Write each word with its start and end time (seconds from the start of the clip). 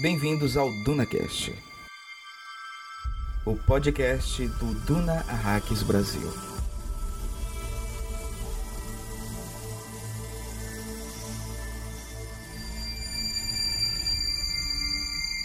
Bem-vindos 0.00 0.56
ao 0.56 0.72
DunaCast, 0.82 1.54
o 3.44 3.54
podcast 3.54 4.46
do 4.46 4.72
Duna 4.86 5.26
Arrakis 5.28 5.82
Brasil. 5.82 6.26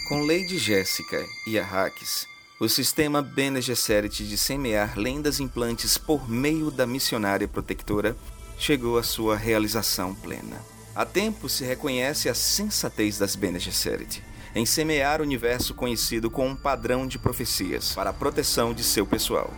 Com 0.08 0.22
Lady 0.22 0.56
Jéssica 0.56 1.22
e 1.46 1.58
Arrakis, 1.58 2.26
o 2.58 2.66
sistema 2.66 3.20
Bene 3.20 3.60
Gesserit 3.60 4.26
de 4.26 4.38
semear 4.38 4.98
lendas 4.98 5.38
implantes 5.38 5.98
por 5.98 6.30
meio 6.30 6.70
da 6.70 6.86
missionária 6.86 7.46
protectora 7.46 8.16
chegou 8.56 8.96
à 8.96 9.02
sua 9.02 9.36
realização 9.36 10.14
plena. 10.14 10.64
Há 10.94 11.04
tempo 11.04 11.46
se 11.46 11.62
reconhece 11.62 12.30
a 12.30 12.34
sensatez 12.34 13.18
das 13.18 13.36
Bene 13.36 13.58
Gesserit 13.58 14.22
em 14.56 14.64
semear 14.64 15.20
o 15.20 15.22
universo 15.22 15.74
conhecido 15.74 16.30
com 16.30 16.48
um 16.48 16.56
padrão 16.56 17.06
de 17.06 17.18
profecias 17.18 17.94
para 17.94 18.08
a 18.08 18.14
proteção 18.14 18.72
de 18.72 18.82
seu 18.82 19.06
pessoal. 19.06 19.52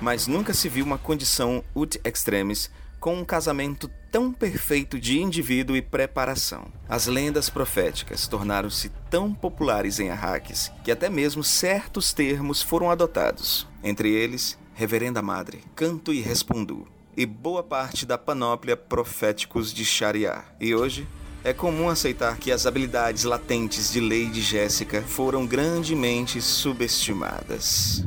Mas 0.00 0.28
nunca 0.28 0.54
se 0.54 0.68
viu 0.68 0.84
uma 0.84 0.96
condição 0.96 1.64
ut 1.74 2.00
extremis 2.04 2.70
com 3.00 3.16
um 3.16 3.24
casamento 3.24 3.90
tão 4.10 4.32
perfeito 4.32 5.00
de 5.00 5.18
indivíduo 5.18 5.76
e 5.76 5.82
preparação. 5.82 6.68
As 6.88 7.08
lendas 7.08 7.50
proféticas 7.50 8.28
tornaram-se 8.28 8.88
tão 9.10 9.34
populares 9.34 9.98
em 9.98 10.10
Arrakis 10.10 10.70
que 10.84 10.92
até 10.92 11.10
mesmo 11.10 11.42
certos 11.42 12.12
termos 12.12 12.62
foram 12.62 12.88
adotados, 12.88 13.66
entre 13.82 14.12
eles 14.12 14.56
Reverenda 14.74 15.20
Madre, 15.20 15.64
Canto 15.74 16.12
e 16.12 16.20
Respondu, 16.20 16.86
e 17.16 17.26
boa 17.26 17.64
parte 17.64 18.06
da 18.06 18.16
panóplia 18.16 18.76
Proféticos 18.76 19.72
de 19.72 19.84
Shariar. 19.84 20.54
E 20.60 20.72
hoje, 20.72 21.08
é 21.46 21.52
comum 21.52 21.88
aceitar 21.88 22.38
que 22.38 22.50
as 22.50 22.66
habilidades 22.66 23.22
latentes 23.22 23.92
de 23.92 24.00
Lady 24.00 24.42
Jéssica 24.42 25.00
foram 25.00 25.46
grandemente 25.46 26.42
subestimadas. 26.42 28.02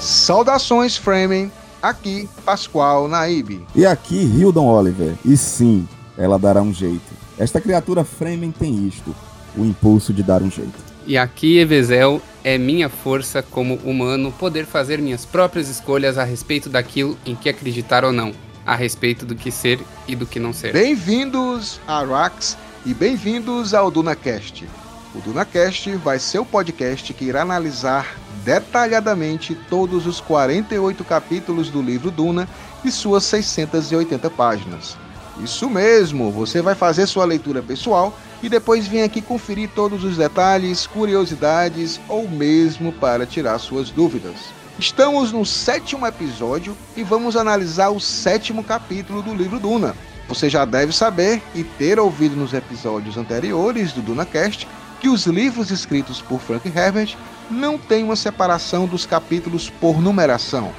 Saudações, 0.00 0.96
Framing. 0.96 1.52
Aqui, 1.80 2.28
Pascoal 2.44 3.06
Naib. 3.06 3.64
E 3.72 3.86
aqui, 3.86 4.16
Hildon 4.16 4.66
Oliver. 4.66 5.14
E 5.24 5.36
sim, 5.36 5.86
ela 6.16 6.40
dará 6.40 6.60
um 6.60 6.74
jeito. 6.74 7.14
Esta 7.38 7.60
criatura 7.60 8.02
Fremen 8.02 8.50
tem 8.50 8.88
isto: 8.88 9.14
o 9.56 9.64
impulso 9.64 10.12
de 10.12 10.24
dar 10.24 10.42
um 10.42 10.50
jeito. 10.50 10.87
E 11.08 11.16
aqui, 11.16 11.56
Evezel, 11.56 12.20
é 12.44 12.58
minha 12.58 12.90
força 12.90 13.42
como 13.42 13.76
humano 13.76 14.30
poder 14.30 14.66
fazer 14.66 15.00
minhas 15.00 15.24
próprias 15.24 15.70
escolhas 15.70 16.18
a 16.18 16.22
respeito 16.22 16.68
daquilo 16.68 17.16
em 17.24 17.34
que 17.34 17.48
acreditar 17.48 18.04
ou 18.04 18.12
não, 18.12 18.30
a 18.66 18.74
respeito 18.74 19.24
do 19.24 19.34
que 19.34 19.50
ser 19.50 19.80
e 20.06 20.14
do 20.14 20.26
que 20.26 20.38
não 20.38 20.52
ser. 20.52 20.70
Bem-vindos 20.74 21.80
a 21.88 22.04
Rax 22.04 22.58
e 22.84 22.92
bem-vindos 22.92 23.72
ao 23.72 23.90
DunaCast. 23.90 24.68
O 25.14 25.20
DunaCast 25.22 25.92
vai 25.96 26.18
ser 26.18 26.40
o 26.40 26.44
podcast 26.44 27.14
que 27.14 27.24
irá 27.24 27.40
analisar 27.40 28.18
detalhadamente 28.44 29.56
todos 29.70 30.06
os 30.06 30.20
48 30.20 31.02
capítulos 31.04 31.70
do 31.70 31.80
livro 31.80 32.10
Duna 32.10 32.46
e 32.84 32.90
suas 32.90 33.24
680 33.24 34.28
páginas. 34.28 35.07
Isso 35.42 35.70
mesmo, 35.70 36.32
você 36.32 36.60
vai 36.60 36.74
fazer 36.74 37.06
sua 37.06 37.24
leitura 37.24 37.62
pessoal 37.62 38.16
e 38.42 38.48
depois 38.48 38.88
vem 38.88 39.02
aqui 39.02 39.20
conferir 39.20 39.70
todos 39.74 40.02
os 40.04 40.16
detalhes, 40.16 40.86
curiosidades 40.86 42.00
ou 42.08 42.28
mesmo 42.28 42.92
para 42.92 43.24
tirar 43.24 43.58
suas 43.58 43.90
dúvidas. 43.90 44.34
Estamos 44.78 45.32
no 45.32 45.44
sétimo 45.44 46.06
episódio 46.06 46.76
e 46.96 47.02
vamos 47.02 47.36
analisar 47.36 47.90
o 47.90 48.00
sétimo 48.00 48.62
capítulo 48.64 49.22
do 49.22 49.34
livro 49.34 49.58
Duna. 49.58 49.94
Você 50.28 50.50
já 50.50 50.64
deve 50.64 50.92
saber 50.92 51.42
e 51.54 51.64
ter 51.64 51.98
ouvido 51.98 52.36
nos 52.36 52.52
episódios 52.52 53.16
anteriores 53.16 53.92
do 53.92 54.02
DunaCast 54.02 54.68
que 55.00 55.08
os 55.08 55.26
livros 55.26 55.70
escritos 55.70 56.20
por 56.20 56.40
Frank 56.40 56.68
Herbert 56.68 57.16
não 57.50 57.78
têm 57.78 58.04
uma 58.04 58.16
separação 58.16 58.86
dos 58.86 59.06
capítulos 59.06 59.70
por 59.70 60.00
numeração, 60.00 60.72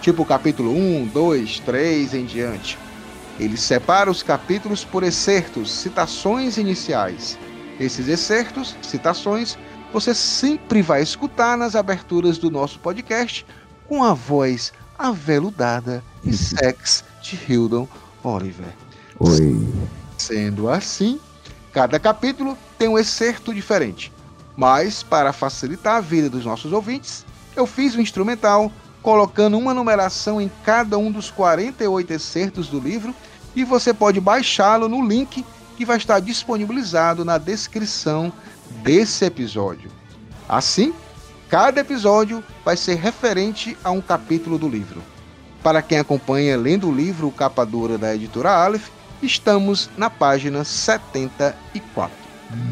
tipo 0.00 0.24
capítulo 0.24 0.70
1, 0.72 1.06
2, 1.12 1.60
3 1.60 2.14
em 2.14 2.24
diante. 2.24 2.83
Ele 3.38 3.56
separa 3.56 4.10
os 4.10 4.22
capítulos 4.22 4.84
por 4.84 5.02
excertos, 5.02 5.72
citações 5.72 6.56
iniciais. 6.56 7.38
Esses 7.80 8.08
excertos, 8.08 8.76
citações, 8.82 9.58
você 9.92 10.14
sempre 10.14 10.82
vai 10.82 11.02
escutar 11.02 11.56
nas 11.56 11.74
aberturas 11.74 12.38
do 12.38 12.50
nosso 12.50 12.78
podcast 12.78 13.44
com 13.88 14.02
a 14.02 14.14
voz 14.14 14.72
aveludada 14.98 16.02
e 16.24 16.32
sex 16.32 17.04
de 17.20 17.38
Hildon 17.48 17.88
Oliver. 18.22 18.72
Oi. 19.18 19.66
Sendo 20.16 20.68
assim, 20.68 21.18
cada 21.72 21.98
capítulo 21.98 22.56
tem 22.78 22.88
um 22.88 22.98
excerto 22.98 23.52
diferente. 23.52 24.12
Mas, 24.56 25.02
para 25.02 25.32
facilitar 25.32 25.96
a 25.96 26.00
vida 26.00 26.30
dos 26.30 26.44
nossos 26.44 26.72
ouvintes, 26.72 27.26
eu 27.56 27.66
fiz 27.66 27.94
o 27.94 27.98
um 27.98 28.00
instrumental 28.00 28.70
colocando 29.04 29.58
uma 29.58 29.74
numeração 29.74 30.40
em 30.40 30.50
cada 30.64 30.96
um 30.96 31.12
dos 31.12 31.30
48 31.30 32.14
excertos 32.14 32.68
do 32.68 32.80
livro 32.80 33.14
e 33.54 33.62
você 33.62 33.92
pode 33.92 34.18
baixá-lo 34.18 34.88
no 34.88 35.06
link 35.06 35.44
que 35.76 35.84
vai 35.84 35.98
estar 35.98 36.20
disponibilizado 36.20 37.22
na 37.22 37.36
descrição 37.36 38.32
desse 38.82 39.26
episódio. 39.26 39.90
Assim, 40.48 40.94
cada 41.50 41.82
episódio 41.82 42.42
vai 42.64 42.78
ser 42.78 42.94
referente 42.94 43.76
a 43.84 43.90
um 43.90 44.00
capítulo 44.00 44.56
do 44.56 44.68
livro. 44.68 45.02
Para 45.62 45.82
quem 45.82 45.98
acompanha 45.98 46.56
lendo 46.56 46.88
o 46.88 46.94
livro 46.94 47.30
Capa 47.30 47.66
Dura 47.66 47.98
da 47.98 48.14
editora 48.14 48.52
Aleph, 48.52 48.88
estamos 49.22 49.90
na 49.98 50.08
página 50.08 50.64
74 50.64 52.24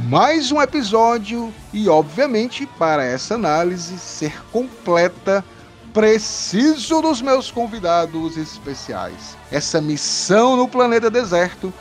mais 0.08 0.52
um 0.52 0.62
episódio 0.62 1.52
e, 1.72 1.88
obviamente, 1.88 2.66
para 2.78 3.04
essa 3.04 3.34
análise 3.34 3.98
ser 3.98 4.44
completa, 4.52 5.44
preciso 5.92 7.02
dos 7.02 7.20
meus 7.20 7.50
convidados 7.50 8.36
especiais. 8.36 9.36
Essa 9.50 9.80
missão 9.80 10.56
no 10.56 10.66
planeta 10.66 11.10
deserto 11.10 11.72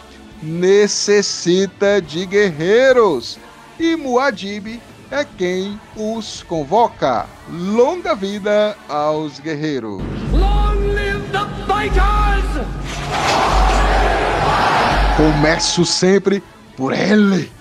necessita 0.42 2.02
de 2.02 2.26
guerreiros 2.26 3.38
e 3.80 3.96
Muad'Dib 3.96 4.82
é 5.10 5.26
quem 5.26 5.80
os 5.96 6.44
convoca. 6.44 7.26
Longa 7.50 8.16
vida 8.16 8.78
aos 8.88 9.40
guerreiros. 9.40 10.02
Long 10.32 10.94
live 10.94 11.22
the 11.32 11.46
fighters! 11.68 12.12
Começo 15.18 15.86
sempre 15.86 16.42
por 16.76 16.94
ele 16.94 17.52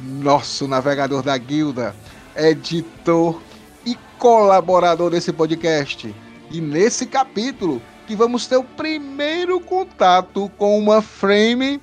nosso 0.00 0.66
navegador 0.66 1.22
da 1.22 1.36
guilda, 1.36 1.94
editor 2.36 3.40
e 3.84 3.96
colaborador 4.18 5.10
desse 5.10 5.32
podcast. 5.32 6.14
E 6.50 6.60
nesse 6.60 7.06
capítulo, 7.06 7.82
que 8.06 8.14
vamos 8.14 8.46
ter 8.46 8.56
o 8.56 8.64
primeiro 8.64 9.60
contato 9.60 10.50
com 10.56 10.78
uma 10.78 11.02
frame, 11.02 11.80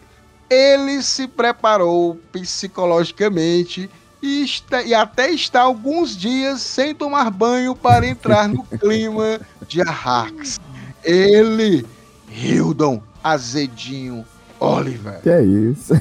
ele 0.49 1.01
se 1.01 1.27
preparou 1.27 2.15
psicologicamente 2.31 3.89
e, 4.21 4.43
está, 4.43 4.83
e 4.83 4.93
até 4.93 5.31
está 5.31 5.61
alguns 5.61 6.15
dias 6.15 6.61
sem 6.61 6.93
tomar 6.93 7.31
banho 7.31 7.75
para 7.75 8.05
entrar 8.05 8.47
no 8.47 8.63
clima 8.79 9.39
de 9.67 9.81
Arrax. 9.81 10.59
Ele, 11.03 11.83
Hildon 12.29 13.01
Azedinho 13.23 14.23
Oliver. 14.59 15.21
Que 15.21 15.29
é 15.29 15.43
isso. 15.43 15.93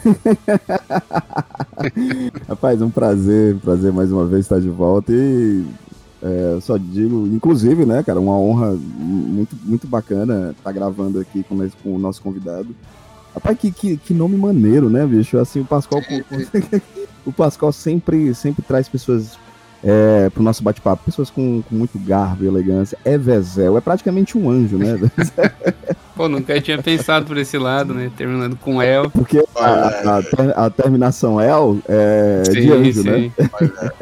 Rapaz, 2.46 2.82
um 2.82 2.90
prazer, 2.90 3.56
prazer 3.56 3.91
mais 3.91 4.12
uma 4.12 4.26
vez 4.26 4.44
estar 4.44 4.60
de 4.60 4.68
volta 4.68 5.10
e 5.12 5.64
é, 6.22 6.58
só 6.60 6.76
digo, 6.76 7.26
inclusive, 7.26 7.86
né, 7.86 8.02
cara, 8.02 8.20
uma 8.20 8.36
honra 8.36 8.72
muito, 8.72 9.56
muito 9.64 9.86
bacana 9.86 10.54
estar 10.56 10.72
gravando 10.72 11.18
aqui 11.18 11.42
com, 11.42 11.56
com 11.82 11.96
o 11.96 11.98
nosso 11.98 12.20
convidado. 12.20 12.68
Rapaz, 13.34 13.58
que, 13.58 13.70
que, 13.70 13.96
que 13.96 14.12
nome 14.12 14.36
maneiro, 14.36 14.90
né, 14.90 15.06
bicho? 15.06 15.38
Assim, 15.38 15.60
o 15.60 15.64
Pascoal. 15.64 16.02
o 17.24 17.32
Pascoal 17.32 17.72
sempre, 17.72 18.34
sempre 18.34 18.62
traz 18.62 18.88
pessoas 18.88 19.38
é, 19.82 20.30
pro 20.30 20.42
nosso 20.42 20.62
bate-papo, 20.62 21.04
pessoas 21.04 21.30
com, 21.30 21.62
com, 21.62 21.74
muito 21.74 21.98
garbo 21.98 22.44
e 22.44 22.47
elegância. 22.47 22.98
É 23.04 23.16
Vezel, 23.16 23.77
é 23.77 23.80
praticamente 23.80 24.36
um 24.36 24.50
anjo, 24.50 24.77
né? 24.77 24.98
Pô, 26.15 26.28
nunca 26.28 26.60
tinha 26.60 26.77
pensado 26.82 27.24
por 27.24 27.38
esse 27.38 27.56
lado, 27.56 27.94
né? 27.94 28.10
Terminando 28.15 28.54
com 28.56 28.82
El. 28.82 29.09
Porque 29.10 29.42
a, 29.56 30.18
a, 30.56 30.66
a 30.66 30.71
terminação 30.71 31.41
El 31.41 31.78
é 31.88 32.42
sim, 32.44 32.53
de 32.53 32.72
anjo, 32.72 33.03
né? 33.04 33.18
sim. 33.18 33.32
né? 33.38 33.48
Olha, 33.54 33.92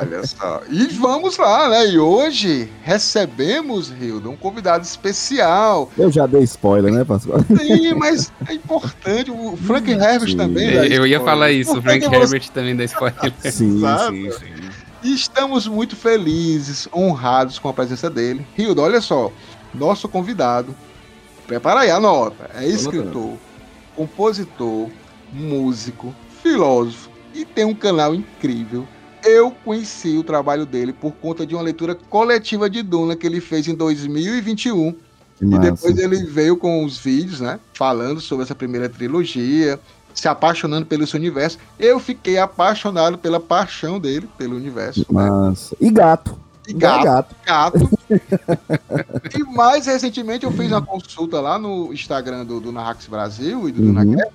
olha 0.00 0.26
só. 0.26 0.62
E 0.68 0.86
vamos 0.94 1.38
lá, 1.38 1.68
né? 1.68 1.90
E 1.90 1.98
hoje 1.98 2.68
recebemos, 2.82 3.92
Hilda, 4.00 4.28
um 4.28 4.36
convidado 4.36 4.82
especial. 4.84 5.88
Eu 5.96 6.10
já 6.10 6.26
dei 6.26 6.42
spoiler, 6.42 6.92
né, 6.92 7.04
Pascoal? 7.04 7.38
Sim, 7.56 7.94
mas 7.94 8.32
é 8.48 8.54
importante. 8.54 9.30
O 9.30 9.56
Frank 9.56 9.88
Herbert 9.88 10.30
sim. 10.30 10.36
também. 10.36 10.70
Eu 10.92 11.06
ia 11.06 11.20
falar 11.20 11.52
isso, 11.52 11.78
o 11.78 11.82
Frank 11.82 12.04
Herbert 12.04 12.42
você... 12.42 12.52
também 12.52 12.74
dá 12.74 12.82
spoiler. 12.82 13.32
Sim, 13.44 13.80
sim, 13.80 14.30
sim. 14.32 14.59
Estamos 15.02 15.66
muito 15.66 15.96
felizes, 15.96 16.88
honrados 16.94 17.58
com 17.58 17.68
a 17.68 17.72
presença 17.72 18.10
dele. 18.10 18.46
Rildo, 18.54 18.82
olha 18.82 19.00
só, 19.00 19.32
nosso 19.72 20.08
convidado, 20.08 20.74
prepara 21.46 21.80
aí 21.80 21.90
a 21.90 21.98
nota, 21.98 22.50
é 22.54 22.66
escritor, 22.66 23.36
compositor, 23.96 24.88
músico, 25.32 26.14
filósofo 26.42 27.10
e 27.34 27.44
tem 27.44 27.64
um 27.64 27.74
canal 27.74 28.14
incrível. 28.14 28.86
Eu 29.24 29.50
conheci 29.64 30.16
o 30.16 30.24
trabalho 30.24 30.64
dele 30.66 30.92
por 30.92 31.12
conta 31.12 31.46
de 31.46 31.54
uma 31.54 31.62
leitura 31.62 31.94
coletiva 31.94 32.68
de 32.68 32.82
Duna 32.82 33.16
que 33.16 33.26
ele 33.26 33.40
fez 33.40 33.68
em 33.68 33.74
2021. 33.74 34.94
E 35.42 35.58
depois 35.58 35.96
ele 35.96 36.24
veio 36.24 36.56
com 36.56 36.84
os 36.84 36.98
vídeos, 36.98 37.40
né? 37.40 37.58
Falando 37.72 38.20
sobre 38.20 38.44
essa 38.44 38.54
primeira 38.54 38.90
trilogia, 38.90 39.80
se 40.20 40.28
apaixonando 40.28 40.84
pelo 40.84 41.06
seu 41.06 41.18
universo. 41.18 41.58
Eu 41.78 41.98
fiquei 41.98 42.36
apaixonado 42.36 43.16
pela 43.16 43.40
paixão 43.40 43.98
dele 43.98 44.28
pelo 44.36 44.54
universo. 44.54 45.06
Né? 45.10 45.54
E 45.80 45.90
gato. 45.90 46.38
E 46.68 46.74
gato. 46.74 47.04
Gato. 47.04 47.36
gato. 47.46 47.98
e 49.34 49.42
mais 49.56 49.86
recentemente 49.86 50.44
eu 50.44 50.52
fiz 50.52 50.70
uma 50.70 50.82
consulta 50.82 51.40
lá 51.40 51.58
no 51.58 51.90
Instagram 51.90 52.44
do, 52.44 52.60
do 52.60 52.70
Narrax 52.70 53.06
Brasil 53.06 53.66
e 53.66 53.72
do 53.72 53.80
uhum. 53.80 53.94
DunaCast. 53.94 54.34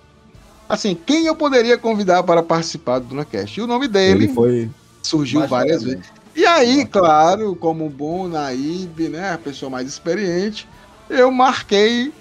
Assim, 0.68 0.96
quem 0.96 1.28
eu 1.28 1.36
poderia 1.36 1.78
convidar 1.78 2.24
para 2.24 2.42
participar 2.42 2.98
do 2.98 3.06
DunaCast? 3.06 3.60
E 3.60 3.62
o 3.62 3.68
nome 3.68 3.88
dele 3.88 4.30
foi... 4.30 4.68
surgiu 5.04 5.48
várias 5.48 5.84
vezes. 5.84 6.08
E 6.36 6.48
aí, 6.48 6.84
claro, 6.84 7.56
como 7.56 7.88
bom 7.88 8.28
Naíbe, 8.28 9.08
né, 9.08 9.34
a 9.34 9.38
pessoa 9.38 9.70
mais 9.70 9.88
experiente, 9.88 10.68
eu 11.08 11.32
marquei 11.32 12.12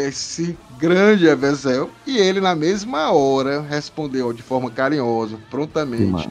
esse 0.00 0.56
grande 0.78 1.26
Evezel 1.26 1.90
e 2.06 2.18
ele 2.18 2.40
na 2.40 2.54
mesma 2.54 3.10
hora 3.12 3.60
respondeu 3.62 4.32
de 4.32 4.42
forma 4.42 4.70
carinhosa, 4.70 5.36
prontamente. 5.50 6.28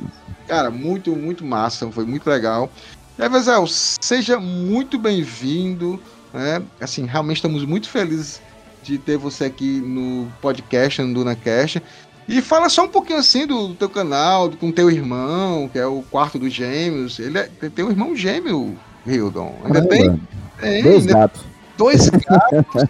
Cara, 0.48 0.72
muito, 0.72 1.16
muito 1.16 1.44
massa, 1.46 1.90
foi 1.92 2.06
muito 2.06 2.30
legal. 2.30 2.72
Evezel, 3.20 3.66
seja 3.68 4.40
muito 4.40 4.98
bem-vindo, 4.98 6.00
né? 6.34 6.62
Assim, 6.80 7.06
realmente 7.06 7.38
estamos 7.38 7.66
muito 7.66 7.90
felizes 7.90 8.42
de 8.84 8.98
ter 8.98 9.18
você 9.18 9.46
aqui 9.46 9.82
no 9.82 10.28
podcast, 10.42 11.02
no 11.02 11.14
DunaCast. 11.14 11.82
E 12.28 12.42
fala 12.42 12.70
só 12.70 12.84
um 12.84 12.90
pouquinho 12.90 13.20
assim 13.20 13.48
do, 13.48 13.70
do 13.70 13.76
teu 13.76 13.90
canal, 13.90 14.52
com 14.52 14.72
teu 14.72 14.92
irmão, 14.92 15.70
que 15.70 15.80
é 15.80 15.86
o 15.86 16.04
quarto 16.04 16.38
dos 16.38 16.54
gêmeos. 16.54 17.20
Ele 17.20 17.38
é, 17.38 17.50
tem 17.74 17.86
um 17.86 17.90
irmão 17.90 18.16
gêmeo, 18.16 18.78
Hildon. 19.06 19.56
Ainda 19.64 19.88
tem? 19.88 20.22
tem 20.60 20.84
Dois 20.84 21.02
ainda, 21.02 21.14
gatos. 21.14 21.42
Dois 21.78 22.10
gatos. 22.10 22.84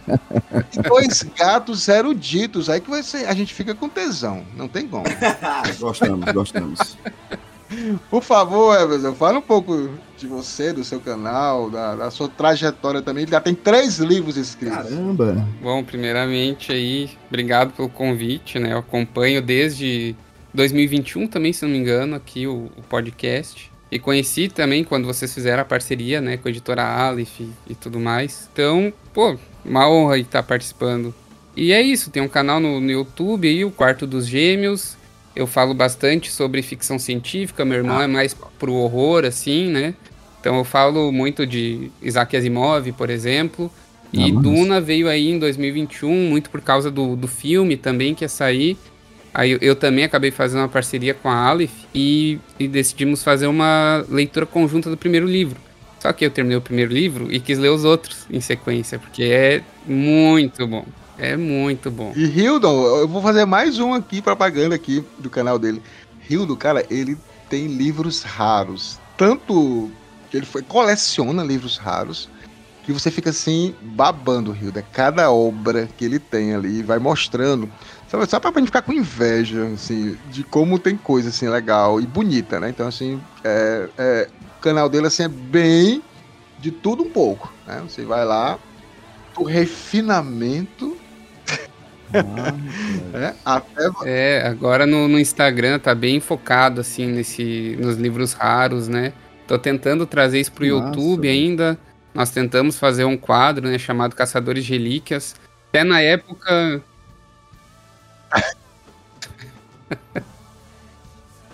dois 0.87 1.23
gatos 1.37 1.87
eruditos. 1.87 2.69
Aí 2.69 2.79
que 2.79 2.89
vai 2.89 3.03
ser, 3.03 3.27
a 3.27 3.33
gente 3.33 3.53
fica 3.53 3.75
com 3.75 3.89
tesão. 3.89 4.43
Não 4.55 4.67
tem 4.67 4.87
como. 4.87 5.03
gostamos, 5.79 6.31
gostamos. 6.31 6.97
Por 8.09 8.23
favor, 8.23 8.79
Everson, 8.79 9.13
fala 9.13 9.39
um 9.39 9.41
pouco 9.41 9.89
de 10.17 10.25
você, 10.25 10.71
do 10.71 10.85
seu 10.85 11.01
canal, 11.01 11.69
da, 11.69 11.95
da, 11.95 12.11
sua 12.11 12.29
trajetória 12.29 13.01
também. 13.01 13.27
Já 13.27 13.41
tem 13.41 13.53
três 13.53 13.99
livros 13.99 14.37
escritos. 14.37 14.77
Caramba! 14.77 15.45
Bom, 15.61 15.83
primeiramente 15.83 16.71
aí, 16.71 17.09
obrigado 17.27 17.73
pelo 17.73 17.89
convite, 17.89 18.57
né? 18.57 18.71
Eu 18.71 18.77
acompanho 18.77 19.41
desde 19.41 20.15
2021 20.53 21.27
também, 21.27 21.51
se 21.51 21.63
não 21.65 21.71
me 21.71 21.77
engano, 21.77 22.15
aqui 22.15 22.47
o, 22.47 22.71
o 22.77 22.81
podcast. 22.83 23.69
E 23.89 23.99
conheci 23.99 24.49
também 24.49 24.83
quando 24.83 25.05
vocês 25.05 25.33
fizeram 25.33 25.61
a 25.61 25.65
parceria, 25.65 26.19
né, 26.19 26.37
com 26.37 26.47
a 26.47 26.51
editora 26.51 26.83
Aleph 26.83 27.39
e, 27.67 27.75
tudo 27.75 27.99
mais. 27.99 28.49
Então, 28.51 28.91
pô, 29.13 29.37
uma 29.63 29.89
honra 29.89 30.17
estar 30.17 30.43
participando. 30.43 31.15
E 31.55 31.71
é 31.71 31.81
isso, 31.81 32.11
tem 32.11 32.21
um 32.21 32.27
canal 32.27 32.59
no, 32.59 32.79
no 32.79 32.91
YouTube 32.91 33.47
aí, 33.47 33.63
o 33.63 33.71
Quarto 33.71 34.05
dos 34.05 34.27
Gêmeos. 34.27 34.97
Eu 35.35 35.47
falo 35.47 35.73
bastante 35.73 36.31
sobre 36.31 36.61
ficção 36.61 36.99
científica, 36.99 37.63
meu 37.63 37.77
irmão 37.77 37.99
ah. 37.99 38.03
é 38.03 38.07
mais 38.07 38.35
pro 38.59 38.73
horror, 38.73 39.23
assim, 39.23 39.69
né? 39.69 39.93
Então 40.39 40.57
eu 40.57 40.63
falo 40.63 41.11
muito 41.11 41.45
de 41.45 41.91
Isaac 42.01 42.35
Asimov, 42.35 42.91
por 42.93 43.09
exemplo. 43.09 43.71
E 44.11 44.31
ah, 44.31 44.39
Duna 44.39 44.81
veio 44.81 45.07
aí 45.09 45.29
em 45.29 45.39
2021, 45.39 46.29
muito 46.29 46.49
por 46.49 46.61
causa 46.61 46.89
do, 46.89 47.15
do 47.15 47.27
filme 47.27 47.77
também 47.77 48.13
que 48.13 48.23
ia 48.23 48.29
sair. 48.29 48.77
Aí 49.33 49.57
eu, 49.61 49.75
também 49.75 50.03
acabei 50.03 50.31
fazendo 50.31 50.61
uma 50.61 50.69
parceria 50.69 51.13
com 51.13 51.29
a 51.29 51.35
Aleph 51.35 51.71
e, 51.93 52.39
e, 52.59 52.67
decidimos 52.67 53.23
fazer 53.23 53.47
uma 53.47 54.03
leitura 54.09 54.45
conjunta 54.45 54.89
do 54.89 54.97
primeiro 54.97 55.27
livro. 55.27 55.59
Só 55.99 56.11
que 56.13 56.25
eu 56.25 56.31
terminei 56.31 56.57
o 56.57 56.61
primeiro 56.61 56.91
livro 56.91 57.31
e 57.31 57.39
quis 57.39 57.57
ler 57.57 57.69
os 57.69 57.83
outros 57.83 58.25
em 58.29 58.39
sequência, 58.39 58.99
porque 58.99 59.23
é 59.23 59.61
muito 59.85 60.65
bom. 60.65 60.85
É 61.19 61.35
muito 61.35 61.89
bom. 61.89 62.13
E 62.15 62.25
Hildon, 62.25 62.85
eu 62.97 63.07
vou 63.07 63.21
fazer 63.21 63.45
mais 63.45 63.79
um 63.79 63.93
aqui, 63.93 64.21
propaganda 64.21 64.75
aqui 64.75 65.03
do 65.17 65.29
canal 65.29 65.57
dele. 65.57 65.81
Hildon, 66.29 66.55
cara, 66.55 66.85
ele 66.89 67.17
tem 67.49 67.67
livros 67.67 68.21
raros. 68.21 68.99
Tanto 69.17 69.91
que 70.29 70.37
ele 70.37 70.45
foi, 70.45 70.61
coleciona 70.61 71.43
livros 71.43 71.77
raros, 71.77 72.29
que 72.87 72.93
você 72.93 73.11
fica 73.11 73.31
assim, 73.31 73.75
babando, 73.81 74.55
Hilda. 74.55 74.81
Cada 74.93 75.29
obra 75.29 75.89
que 75.97 76.05
ele 76.05 76.19
tem 76.19 76.55
ali, 76.55 76.81
vai 76.81 76.97
mostrando 76.99 77.69
só, 78.07 78.25
só 78.25 78.39
pra 78.39 78.51
gente 78.51 78.67
ficar 78.67 78.81
com 78.81 78.93
inveja, 78.93 79.65
assim, 79.67 80.17
de 80.31 80.43
como 80.43 80.79
tem 80.79 80.95
coisa, 80.95 81.29
assim, 81.29 81.47
legal 81.49 81.99
e 81.99 82.05
bonita, 82.05 82.59
né? 82.59 82.69
Então, 82.69 82.87
assim, 82.87 83.21
é, 83.43 83.89
é, 83.97 84.29
o 84.57 84.61
canal 84.61 84.87
dele, 84.87 85.07
assim, 85.07 85.23
é 85.23 85.27
bem 85.27 86.01
de 86.57 86.71
tudo 86.71 87.03
um 87.03 87.09
pouco, 87.09 87.53
né? 87.65 87.83
Você 87.87 88.03
vai 88.03 88.23
lá, 88.23 88.57
o 89.35 89.43
refinamento... 89.43 90.97
Ah, 92.13 92.53
é, 93.13 93.33
até... 93.43 93.89
é, 94.05 94.47
agora 94.47 94.85
no, 94.85 95.09
no, 95.09 95.19
Instagram 95.19 95.77
tá 95.77 95.93
bem 95.93 96.21
focado, 96.21 96.79
assim, 96.79 97.07
nesse, 97.07 97.77
nos 97.79 97.97
livros 97.97 98.31
raros, 98.31 98.87
né? 98.87 99.11
Tô 99.45 99.59
tentando 99.59 100.05
trazer 100.05 100.39
isso 100.39 100.53
pro 100.53 100.65
Nossa, 100.65 100.87
YouTube 100.87 101.27
ainda. 101.27 101.77
Nós 102.13 102.31
tentamos 102.31 102.79
fazer 102.79 103.03
um 103.03 103.17
quadro, 103.17 103.67
né, 103.67 103.77
chamado 103.77 104.15
Caçadores 104.15 104.65
de 104.65 104.71
Relíquias. 104.71 105.35
Até 105.69 105.83
na 105.83 106.01
época 106.01 106.81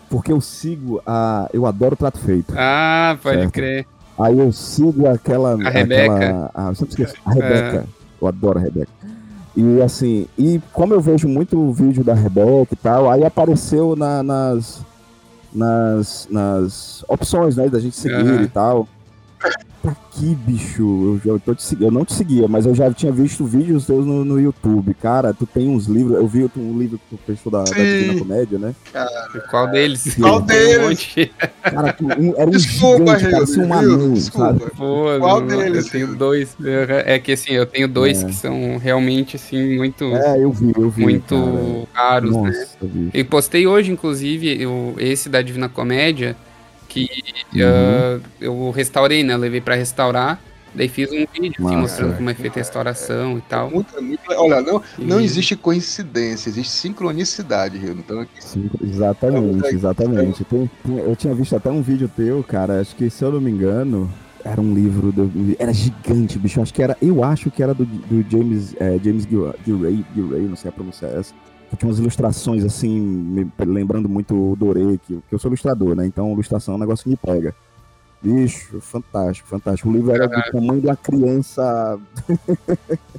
Porque 0.09 0.31
eu 0.31 0.39
sigo 0.39 1.01
a. 1.05 1.49
Eu 1.51 1.65
adoro 1.65 1.97
prato 1.97 2.19
feito. 2.19 2.53
Ah, 2.55 3.17
pode 3.21 3.37
certo? 3.39 3.51
crer. 3.51 3.87
Aí 4.19 4.37
eu 4.37 4.51
sigo 4.51 5.07
aquela. 5.07 5.51
A 5.51 5.53
aquela, 5.55 5.71
Rebeca. 5.71 6.51
A, 6.53 6.67
eu 6.67 6.75
sempre 6.75 6.89
esqueço. 6.91 7.15
A 7.25 7.33
Rebeca. 7.33 7.77
É. 7.77 7.83
Eu 8.21 8.27
adoro 8.27 8.59
a 8.59 8.61
Rebeca. 8.61 8.91
E 9.55 9.81
assim, 9.81 10.27
e 10.37 10.61
como 10.71 10.93
eu 10.93 11.01
vejo 11.01 11.27
muito 11.27 11.71
vídeo 11.71 12.03
da 12.03 12.13
Rebeca 12.13 12.73
e 12.73 12.75
tal, 12.75 13.09
aí 13.09 13.23
apareceu 13.23 13.95
na, 13.95 14.21
nas, 14.23 14.81
nas, 15.53 16.27
nas 16.29 17.05
opções, 17.07 17.55
né, 17.55 17.69
da 17.69 17.79
gente 17.79 17.95
seguir 17.95 18.23
uhum. 18.23 18.41
e 18.41 18.47
tal 18.47 18.87
pra 19.81 19.91
aqui, 19.91 20.35
bicho? 20.35 21.19
Eu, 21.25 21.33
eu, 21.33 21.39
tô 21.39 21.53
te, 21.53 21.77
eu 21.79 21.91
não 21.91 22.05
te 22.05 22.13
seguia, 22.13 22.47
mas 22.47 22.65
eu 22.65 22.73
já 22.73 22.91
tinha 22.93 23.11
visto 23.11 23.45
vídeos 23.45 23.85
teus 23.85 24.05
no, 24.05 24.23
no 24.23 24.39
YouTube. 24.39 24.93
Cara, 24.93 25.33
tu 25.33 25.45
tem 25.45 25.67
uns 25.67 25.87
livros. 25.87 26.17
Eu 26.17 26.27
vi 26.27 26.49
um 26.55 26.77
livro 26.77 26.97
que 26.97 27.15
tu 27.15 27.19
fez 27.25 27.39
da, 27.45 27.63
da 27.63 27.71
Divina 27.71 28.19
Comédia, 28.19 28.59
né? 28.59 28.75
Cara, 28.91 29.29
qual 29.49 29.69
deles? 29.69 30.15
Qual 30.15 30.41
deles? 30.41 31.15
Cara, 31.61 31.93
tu, 31.93 32.05
um, 32.05 32.33
era 32.37 32.47
um 32.47 32.51
desculpa, 32.51 33.17
gigante, 33.17 33.31
cara, 33.31 33.43
assim, 33.43 33.61
um 33.61 33.73
anão, 33.73 34.15
sabe? 34.15 34.59
Pô, 34.77 35.05
qual 35.19 35.41
não, 35.41 35.47
deles? 35.47 35.85
Eu 35.85 35.91
tenho 35.91 36.15
dois. 36.15 36.55
É 37.05 37.19
que 37.19 37.33
assim, 37.33 37.51
eu 37.51 37.65
tenho 37.65 37.87
dois 37.87 38.23
é. 38.23 38.27
que 38.27 38.33
são 38.33 38.77
realmente, 38.77 39.35
assim, 39.35 39.75
muito. 39.75 40.05
É, 40.05 40.41
eu 40.41 40.51
vi, 40.51 40.71
eu 40.75 40.89
vi. 40.89 41.01
Muito 41.01 41.87
cara. 41.93 42.09
raros, 42.09 42.35
né? 42.35 42.49
Nossa, 42.49 42.77
né? 42.81 43.09
E 43.13 43.23
postei 43.23 43.67
hoje, 43.67 43.91
inclusive, 43.91 44.61
eu, 44.61 44.95
esse 44.97 45.27
da 45.27 45.41
Divina 45.41 45.67
Comédia 45.67 46.35
que 46.93 47.09
uhum. 47.53 48.17
uh, 48.17 48.21
eu 48.39 48.71
restaurei, 48.71 49.23
né? 49.23 49.33
Eu 49.33 49.39
levei 49.39 49.59
para 49.59 49.75
restaurar. 49.75 50.39
Daí 50.75 50.87
fiz 50.87 51.11
um 51.11 51.25
vídeo 51.31 51.53
assim, 51.63 51.75
mostrando 51.75 52.15
como 52.15 52.29
é 52.31 52.33
feita 52.33 52.59
a 52.59 52.61
restauração 52.61 53.37
e 53.37 53.41
tal. 53.41 53.69
Muito, 53.69 54.01
muito, 54.01 54.21
olha, 54.29 54.59
não, 54.59 54.81
e... 54.97 55.03
não 55.03 55.21
existe 55.21 55.55
coincidência, 55.55 56.49
existe 56.49 56.71
sincronicidade, 56.71 57.77
Rio. 57.77 57.91
Então 57.91 58.21
aqui... 58.21 58.43
Sim, 58.43 58.71
exatamente, 58.81 59.67
exatamente. 59.67 60.43
Tem, 60.43 60.69
tem, 60.83 60.97
eu 60.97 61.15
tinha 61.15 61.35
visto 61.35 61.55
até 61.55 61.69
um 61.69 61.81
vídeo 61.81 62.09
teu, 62.15 62.43
cara, 62.43 62.81
acho 62.81 62.95
que 62.95 63.07
se 63.07 63.23
eu 63.23 63.31
não 63.31 63.39
me 63.39 63.51
engano, 63.51 64.11
era 64.43 64.59
um 64.59 64.73
livro, 64.73 65.11
do, 65.11 65.31
era 65.59 65.71
gigante, 65.71 66.39
bicho. 66.39 66.59
Acho 66.59 66.73
que 66.73 66.81
era, 66.81 66.97
eu 66.99 67.23
acho 67.23 67.51
que 67.51 67.61
era 67.61 67.75
do, 67.75 67.85
do 67.85 68.25
James, 68.27 68.75
é, 68.79 68.97
James 69.03 69.27
Gilray, 69.29 70.03
Gilray, 70.15 70.41
não 70.41 70.55
sei 70.55 70.69
a 70.69 70.71
pronúncia 70.71 71.05
é 71.05 71.19
essa 71.19 71.35
tinha 71.77 71.89
umas 71.89 71.99
ilustrações 71.99 72.63
assim, 72.63 72.99
me 72.99 73.51
lembrando 73.65 74.07
muito 74.09 74.33
o 74.51 74.55
Doré, 74.55 74.97
que, 75.05 75.19
que 75.27 75.35
eu 75.35 75.39
sou 75.39 75.49
ilustrador, 75.49 75.95
né? 75.95 76.05
Então, 76.05 76.31
ilustração 76.31 76.73
é 76.73 76.77
um 76.77 76.79
negócio 76.79 77.03
que 77.03 77.09
me 77.09 77.17
pega. 77.17 77.53
Bicho, 78.21 78.79
fantástico, 78.79 79.49
fantástico. 79.49 79.89
O 79.89 79.91
livro 79.91 80.11
era 80.11 80.27
do 80.27 80.41
tamanho 80.51 80.81
uma 80.81 80.95
criança. 80.95 81.99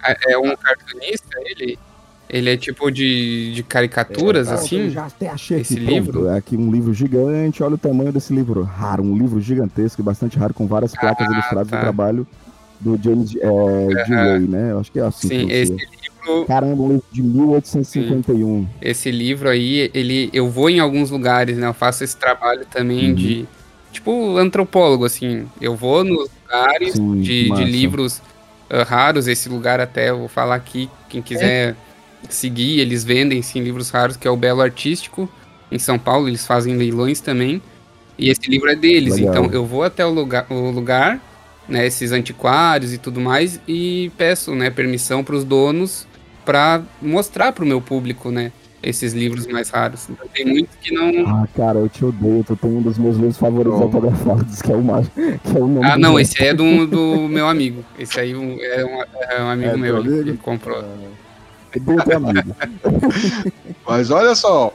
É, 0.03 0.33
é 0.33 0.39
um 0.39 0.57
cartunista, 0.57 1.39
ele? 1.45 1.79
Ele 2.27 2.51
é 2.51 2.57
tipo 2.57 2.91
de, 2.91 3.53
de 3.55 3.63
caricaturas, 3.63 4.49
é, 4.49 4.55
assim? 4.55 4.79
Eu 4.79 4.91
já 4.91 5.07
até 5.07 5.29
achei 5.29 5.61
esse 5.61 5.75
aqui, 5.75 5.85
livro. 5.85 6.13
Pronto, 6.13 6.29
é 6.31 6.39
aqui 6.39 6.57
um 6.57 6.71
livro 6.71 6.95
gigante, 6.95 7.63
olha 7.63 7.75
o 7.75 7.79
tamanho 7.79 8.11
desse 8.11 8.35
livro 8.35 8.63
raro, 8.63 9.05
um 9.05 9.17
livro 9.17 9.41
gigantesco, 9.41 10.03
bastante 10.03 10.39
raro, 10.39 10.55
com 10.55 10.67
várias 10.67 10.93
placas 10.93 11.29
ah, 11.29 11.33
ilustradas 11.33 11.69
tá. 11.69 11.77
do 11.77 11.81
trabalho 11.83 12.27
do 12.81 12.99
James 13.01 13.37
é, 13.37 13.49
uhum. 13.49 13.93
Ray, 14.09 14.41
né? 14.41 14.73
Eu 14.73 14.81
acho 14.81 14.91
que 14.91 14.99
é 14.99 15.03
assim. 15.03 15.29
Sim, 15.29 15.51
esse 15.51 15.77
livro. 16.25 16.47
Caramba, 16.47 16.83
um 16.83 16.89
livro 16.89 17.05
de 17.11 17.23
1851. 17.23 18.63
Sim. 18.63 18.69
Esse 18.81 19.11
livro 19.11 19.49
aí, 19.49 19.91
ele, 19.95 20.31
eu 20.33 20.49
vou 20.51 20.69
em 20.71 20.81
alguns 20.81 21.11
lugares, 21.11 21.57
né? 21.57 21.67
Eu 21.67 21.75
faço 21.75 22.05
esse 22.05 22.17
trabalho 22.17 22.67
também 22.67 23.11
uhum. 23.11 23.15
de, 23.15 23.47
tipo 23.93 24.37
antropólogo, 24.37 25.05
assim. 25.05 25.47
Eu 25.61 25.77
vou 25.77 26.05
nos 26.05 26.29
lugares 26.43 26.95
Sim, 26.95 27.21
de, 27.21 27.51
de 27.51 27.65
livros 27.65 28.21
ah, 28.69 28.83
raros. 28.83 29.29
Esse 29.29 29.49
lugar 29.49 29.81
até 29.81 30.11
eu 30.11 30.19
vou 30.19 30.29
falar 30.29 30.57
aqui, 30.57 30.91
quem 31.09 31.23
quiser 31.23 31.77
seguir, 32.29 32.81
eles 32.81 33.05
vendem 33.05 33.43
sim 33.43 33.61
livros 33.61 33.91
raros, 33.91 34.17
que 34.17 34.27
é 34.27 34.31
o 34.31 34.37
Belo 34.37 34.63
Artístico, 34.63 35.29
em 35.71 35.79
São 35.79 35.99
Paulo. 35.99 36.29
Eles 36.29 36.47
fazem 36.47 36.77
leilões 36.77 37.21
também. 37.21 37.63
E 38.19 38.31
esse 38.31 38.49
livro 38.49 38.71
é 38.71 38.77
deles. 38.77 39.17
Legal. 39.17 39.31
Então 39.31 39.51
eu 39.53 39.65
vou 39.67 39.83
até 39.83 40.05
o 40.05 40.11
lugar, 40.11 40.47
o 40.51 40.71
lugar, 40.71 41.21
né, 41.69 41.87
esses 41.87 42.13
antiquários 42.13 42.93
e 42.93 42.99
tudo 42.99 43.21
mais, 43.21 43.61
e 43.67 44.11
peço, 44.17 44.55
né, 44.55 44.71
permissão 44.71 45.25
para 45.25 45.35
os 45.35 45.45
donos 45.45 46.07
para 46.45 46.83
mostrar 47.01 47.53
para 47.53 47.65
o 47.65 47.67
meu 47.67 47.81
público, 47.81 48.31
né, 48.31 48.53
esses 48.83 49.15
livros 49.15 49.47
mais 49.47 49.71
raros. 49.71 50.07
Então, 50.11 50.27
tem 50.35 50.45
muito 50.45 50.69
que 50.79 50.93
não. 50.93 51.27
Ah, 51.27 51.49
cara, 51.57 51.79
eu 51.79 51.89
te 51.89 52.05
odeio. 52.05 52.45
Tu 52.45 52.55
tem 52.57 52.71
um 52.71 52.83
dos 52.83 52.99
meus 52.99 53.17
livros 53.17 53.39
favoritos 53.39 53.81
Oh. 53.81 53.85
autografados, 53.85 54.61
que 54.61 54.71
é 54.71 54.77
o 54.77 54.85
mais. 54.85 55.09
Que 55.09 55.57
é 55.57 55.61
o 55.61 55.67
nome 55.67 55.87
Ah, 55.87 55.97
não, 55.97 56.21
esse 56.21 56.41
aí 56.43 56.49
é 56.51 56.55
do, 56.55 56.87
do 56.87 57.29
meu 57.29 57.49
amigo. 57.49 57.83
Esse 57.99 58.21
aí 58.21 58.33
é 58.33 58.37
um, 58.37 58.59
é 58.61 59.43
um 59.43 59.49
amigo 59.49 59.71
É 59.71 59.77
meu 59.77 59.99
ele- 59.99 60.09
amigo? 60.09 60.29
ele 60.29 60.37
comprou. 60.37 60.81
É. 60.81 61.25
Mas 63.87 64.11
olha 64.11 64.35
só, 64.35 64.73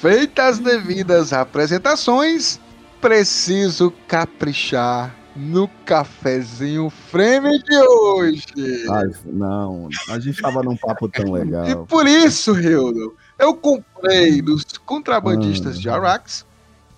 feitas 0.00 0.46
as 0.46 0.58
devidas 0.58 1.32
apresentações, 1.32 2.60
preciso 3.00 3.92
caprichar 4.06 5.14
no 5.36 5.68
cafezinho 5.84 6.88
frame 6.90 7.62
de 7.62 7.76
hoje. 7.76 8.46
Ai, 8.90 9.10
não, 9.26 9.88
a 10.08 10.18
gente 10.18 10.40
tava 10.40 10.62
num 10.62 10.76
papo 10.76 11.08
tão 11.08 11.36
E 11.36 11.44
legal. 11.44 11.86
por 11.86 12.06
isso, 12.06 12.58
Hildo, 12.58 13.14
eu 13.38 13.54
comprei 13.54 14.40
dos 14.40 14.64
contrabandistas 14.84 15.76
Ah. 15.76 15.80
de 15.80 15.88
Arax 15.90 16.46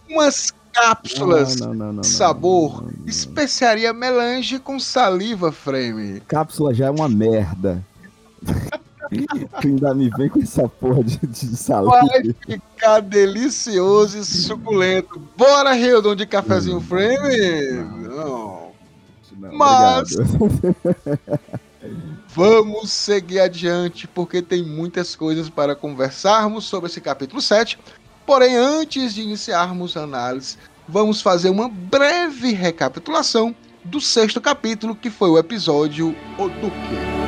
umas 0.09 0.53
cápsulas 0.73 1.57
Não, 1.57 1.75
não, 1.75 1.93
não, 1.95 2.03
sabor 2.05 2.85
especiaria 3.07 3.93
melange 3.93 4.59
com 4.59 4.79
saliva 4.79 5.51
frame. 5.51 6.21
Cápsula 6.21 6.73
já 6.73 6.87
é 6.87 6.91
uma 6.91 7.09
merda. 7.09 7.85
Tu 9.61 9.69
ainda 9.69 9.95
me 9.95 10.11
vem 10.11 10.29
com 10.29 10.41
essa 10.41 10.69
porra 10.69 11.03
de, 11.03 11.19
de 11.19 11.57
saliva. 11.57 11.91
Vai 11.91 12.35
ficar 12.47 13.01
delicioso 13.01 14.19
e 14.19 14.25
suculento. 14.25 15.21
Bora, 15.37 15.77
Hildon, 15.77 16.15
de 16.15 16.27
cafezinho 16.27 16.81
frame? 16.81 17.73
Não. 18.07 18.69
Não, 19.39 19.53
Mas-. 19.53 20.17
Vamos 22.29 22.93
seguir 22.93 23.41
adiante, 23.41 24.07
porque 24.07 24.43
tem 24.43 24.63
muitas 24.63 25.17
coisas 25.17 25.49
para 25.49 25.75
conversarmos 25.75 26.65
sobre 26.65 26.91
esse 26.91 27.01
capítulo 27.01 27.41
7. 27.41 27.79
Porém, 28.27 28.57
antes 28.57 29.15
de 29.15 29.23
iniciarmos 29.23 29.97
a 29.97 30.03
análise, 30.03 30.57
vamos 30.87 31.23
fazer 31.23 31.51
uma 31.51 31.69
breve 31.69 32.53
recapitulação 32.53 33.55
do 33.85 34.01
sexto 34.01 34.41
capítulo, 34.41 34.95
que 34.95 35.11
foi 35.11 35.31
o 35.31 35.39
episódio 35.39 36.15
O 36.39 36.49
Duque. 36.49 37.28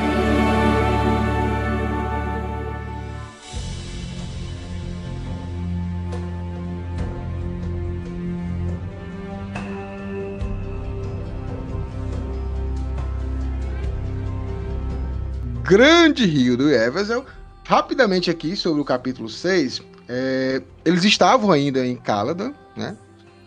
Grande 15.70 16.26
Rio 16.26 16.56
do 16.56 16.68
Eversel. 16.68 17.24
Rapidamente 17.64 18.28
aqui 18.28 18.56
sobre 18.56 18.82
o 18.82 18.84
capítulo 18.84 19.28
6, 19.28 19.80
é, 20.08 20.60
eles 20.84 21.04
estavam 21.04 21.52
ainda 21.52 21.86
em 21.86 21.94
Caladan, 21.94 22.52
né? 22.76 22.96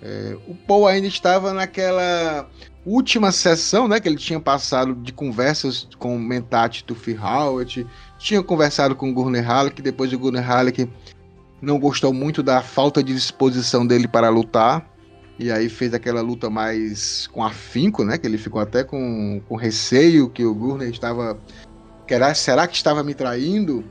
É, 0.02 0.38
o 0.48 0.56
Paul 0.56 0.88
ainda 0.88 1.06
estava 1.06 1.52
naquela 1.52 2.50
última 2.86 3.30
sessão, 3.34 3.90
né? 3.90 4.00
Que 4.00 4.08
ele 4.08 4.16
tinha 4.16 4.40
passado 4.40 4.96
de 4.96 5.12
conversas 5.12 5.86
com 6.00 6.18
Mentat 6.18 6.86
Tufi 6.86 7.14
Howard, 7.14 7.86
tinha 8.18 8.42
conversado 8.42 8.96
com 8.96 9.14
Gurner 9.14 9.46
Halleck, 9.46 9.82
depois 9.82 10.14
o 10.14 10.18
Gurner 10.18 10.50
Halleck 10.50 10.90
não 11.62 11.78
gostou 11.78 12.14
muito 12.14 12.42
da 12.42 12.62
falta 12.62 13.04
de 13.04 13.14
disposição 13.14 13.86
dele 13.86 14.08
para 14.08 14.30
lutar, 14.30 14.90
e 15.38 15.52
aí 15.52 15.68
fez 15.68 15.94
aquela 15.94 16.22
luta 16.22 16.50
mais 16.50 17.28
com 17.28 17.44
afinco, 17.44 18.06
né? 18.06 18.18
Que 18.18 18.26
ele 18.26 18.38
ficou 18.38 18.62
até 18.62 18.82
com, 18.82 19.42
com 19.46 19.58
receio 19.58 20.30
que 20.30 20.46
o 20.46 20.56
Gurner 20.56 20.88
estava 20.88 21.38
Será, 22.08 22.34
será 22.34 22.68
que 22.68 22.76
estava 22.76 23.04
me 23.04 23.14
traindo? 23.14 23.84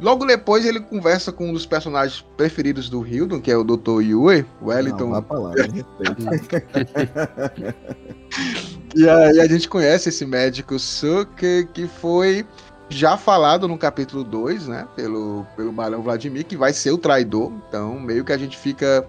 Logo 0.00 0.24
depois 0.26 0.66
ele 0.66 0.80
conversa 0.80 1.32
com 1.32 1.50
um 1.50 1.52
dos 1.52 1.64
personagens 1.64 2.24
preferidos 2.36 2.90
do 2.90 3.06
Hildon, 3.06 3.40
que 3.40 3.50
é 3.50 3.56
o 3.56 3.62
Dr. 3.62 4.02
Yue, 4.02 4.44
Wellington. 4.60 5.10
Não, 5.10 5.22
pra 5.22 5.38
lá. 5.38 5.52
E 8.96 9.08
aí 9.08 9.40
a 9.40 9.46
gente 9.48 9.68
conhece 9.68 10.08
esse 10.08 10.24
médico 10.24 10.78
Suke, 10.78 11.68
que 11.72 11.88
foi 11.88 12.46
já 12.88 13.16
falado 13.16 13.66
no 13.66 13.76
capítulo 13.76 14.22
2, 14.22 14.68
né? 14.68 14.86
Pelo, 14.94 15.44
pelo 15.56 15.72
Barão 15.72 16.00
Vladimir, 16.00 16.44
que 16.44 16.56
vai 16.56 16.72
ser 16.72 16.92
o 16.92 16.98
traidor. 16.98 17.52
Então, 17.68 17.98
meio 17.98 18.24
que 18.24 18.32
a 18.32 18.38
gente 18.38 18.56
fica 18.56 19.04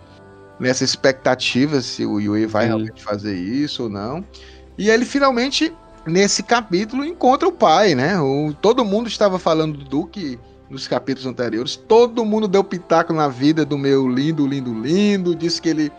nessa 0.59 0.83
expectativa 0.83 1.81
se 1.81 2.03
o 2.03 2.19
Yue 2.19 2.47
vai 2.47 2.63
Sim. 2.63 2.69
realmente 2.69 3.03
fazer 3.03 3.35
isso 3.35 3.83
ou 3.83 3.89
não. 3.89 4.25
E 4.75 4.89
ele 4.89 5.05
finalmente, 5.05 5.71
nesse 6.05 6.43
capítulo, 6.43 7.05
encontra 7.05 7.47
o 7.47 7.51
pai, 7.51 7.95
né? 7.95 8.19
O, 8.19 8.53
todo 8.53 8.85
mundo 8.85 9.07
estava 9.07 9.39
falando 9.39 9.77
do 9.77 9.85
Duque 9.85 10.39
nos 10.69 10.87
capítulos 10.87 11.25
anteriores. 11.25 11.75
Todo 11.75 12.25
mundo 12.25 12.47
deu 12.47 12.63
pitaco 12.63 13.13
na 13.13 13.27
vida 13.27 13.65
do 13.65 13.77
meu 13.77 14.07
lindo, 14.07 14.45
lindo, 14.45 14.73
lindo. 14.73 15.35
Disse 15.35 15.61
que 15.61 15.69
ele 15.69 15.91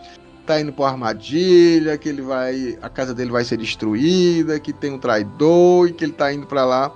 tá 0.45 0.59
indo 0.59 0.71
pra 0.71 0.87
armadilha, 0.87 1.97
que 1.97 2.09
ele 2.09 2.21
vai. 2.21 2.77
A 2.81 2.89
casa 2.89 3.13
dele 3.13 3.31
vai 3.31 3.43
ser 3.43 3.57
destruída, 3.57 4.59
que 4.59 4.71
tem 4.71 4.91
um 4.91 4.99
traidor 4.99 5.89
e 5.89 5.93
que 5.93 6.05
ele 6.05 6.13
tá 6.13 6.31
indo 6.33 6.47
pra 6.47 6.65
lá 6.65 6.93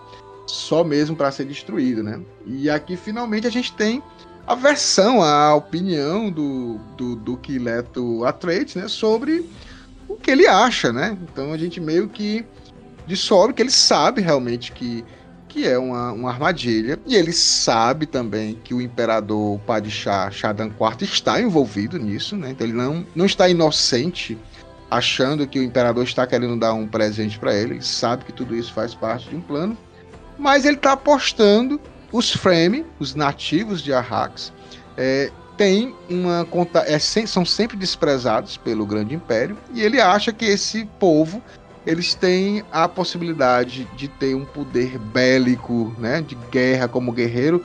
só 0.48 0.84
mesmo 0.84 1.16
para 1.16 1.32
ser 1.32 1.46
destruído, 1.46 2.04
né? 2.04 2.20
E 2.46 2.70
aqui 2.70 2.98
finalmente 2.98 3.48
a 3.48 3.50
gente 3.50 3.72
tem 3.74 4.04
a 4.46 4.56
versão, 4.56 5.22
a 5.22 5.56
opinião 5.56 6.30
do, 6.30 6.78
do 6.98 7.16
Duque 7.16 7.58
Leto 7.58 8.26
Atreides, 8.26 8.76
né? 8.76 8.88
Sobre 8.88 9.50
o 10.10 10.16
que 10.16 10.32
ele 10.32 10.48
acha, 10.48 10.92
né? 10.92 11.18
Então 11.24 11.54
a 11.54 11.58
gente 11.58 11.80
meio 11.80 12.10
que 12.10 12.46
dissolve 13.12 13.54
que 13.54 13.62
ele 13.62 13.72
sabe 13.72 14.22
realmente 14.22 14.72
que, 14.72 15.04
que 15.48 15.68
é 15.68 15.78
uma, 15.78 16.14
uma 16.14 16.30
armadilha. 16.30 16.98
E 17.06 17.16
ele 17.16 17.34
sabe 17.34 18.06
também 18.06 18.58
que 18.64 18.74
o 18.74 18.82
imperador 18.82 19.60
Padishah 19.60 20.32
Shadan 20.32 20.68
IV 20.68 21.04
está 21.04 21.42
envolvido 21.42 22.00
nisso, 22.00 22.38
né? 22.38 22.52
Então 22.52 22.66
ele 22.66 22.76
não, 22.76 23.06
não 23.14 23.26
está 23.26 23.50
inocente 23.50 24.38
achando 24.90 25.46
que 25.46 25.60
o 25.60 25.64
imperador 25.64 26.04
está 26.04 26.26
querendo 26.26 26.58
dar 26.58 26.74
um 26.74 26.88
presente 26.88 27.38
para 27.38 27.54
ele. 27.54 27.76
Ele 27.76 27.82
sabe 27.82 28.26
que 28.26 28.32
tudo 28.32 28.56
isso 28.56 28.74
faz 28.74 28.96
parte 28.96 29.30
de 29.30 29.36
um 29.36 29.42
plano. 29.42 29.78
Mas 30.38 30.66
ele 30.66 30.78
está 30.78 30.94
apostando 30.94 31.80
os 32.12 32.32
Frame, 32.32 32.86
os 33.00 33.14
nativos 33.14 33.82
de 33.82 33.94
Arrax, 33.94 34.52
é, 34.98 35.32
tem 35.58 35.96
uma 36.10 36.44
conta, 36.46 36.80
é, 36.88 36.98
são 36.98 37.46
sempre 37.46 37.78
desprezados 37.78 38.58
pelo 38.58 38.86
Grande 38.86 39.14
Império 39.14 39.58
e 39.74 39.82
ele 39.82 40.02
acha 40.02 40.34
que 40.34 40.44
esse 40.44 40.86
povo 41.00 41.42
eles 41.86 42.14
têm 42.14 42.64
a 42.72 42.88
possibilidade 42.88 43.86
de 43.96 44.08
ter 44.08 44.36
um 44.36 44.46
poder 44.46 44.98
bélico, 45.00 45.94
né, 45.98 46.22
de 46.22 46.36
guerra 46.52 46.88
como 46.88 47.12
guerreiro, 47.12 47.64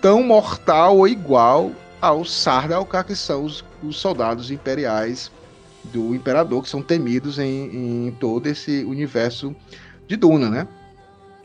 tão 0.00 0.22
mortal 0.22 0.98
ou 0.98 1.08
igual 1.08 1.72
aos 2.00 2.32
Sardaukar, 2.32 3.04
que 3.04 3.16
são 3.16 3.44
os, 3.44 3.64
os 3.82 3.96
soldados 3.96 4.50
imperiais 4.50 5.30
do 5.84 6.14
imperador, 6.14 6.62
que 6.62 6.68
são 6.68 6.82
temidos 6.82 7.38
em, 7.38 8.06
em 8.06 8.16
todo 8.18 8.46
esse 8.46 8.84
universo 8.84 9.54
de 10.06 10.16
Duna, 10.16 10.50
né? 10.50 10.68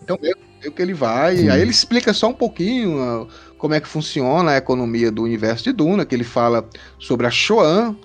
Então, 0.02 0.18
meio, 0.22 0.36
meio 0.60 0.72
que 0.72 0.82
ele 0.82 0.94
vai, 0.94 1.38
Sim. 1.38 1.50
aí 1.50 1.62
ele 1.62 1.72
explica 1.72 2.14
só 2.14 2.30
um 2.30 2.34
pouquinho 2.34 3.02
ah, 3.02 3.28
como 3.58 3.74
é 3.74 3.80
que 3.80 3.88
funciona 3.88 4.52
a 4.52 4.58
economia 4.58 5.12
do 5.12 5.24
universo 5.24 5.66
de 5.66 5.72
Duna, 5.72 6.06
que 6.06 6.16
ele 6.16 6.24
fala 6.24 6.68
sobre 6.98 7.28
a 7.28 7.32
Shoan, 7.32 7.96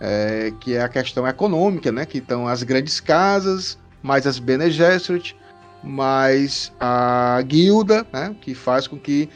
é, 0.00 0.52
que 0.60 0.74
é 0.74 0.82
a 0.82 0.88
questão 0.88 1.26
econômica, 1.26 1.90
né? 1.92 2.04
Que 2.06 2.18
estão 2.18 2.46
as 2.46 2.62
grandes 2.62 3.00
casas, 3.00 3.78
mais 4.02 4.26
as 4.26 4.38
Bene 4.38 4.70
Gesserit, 4.70 5.36
mais 5.82 6.72
a 6.80 7.40
guilda, 7.46 8.06
né? 8.12 8.34
Que 8.40 8.54
faz 8.54 8.86
com 8.86 8.98
que 8.98 9.28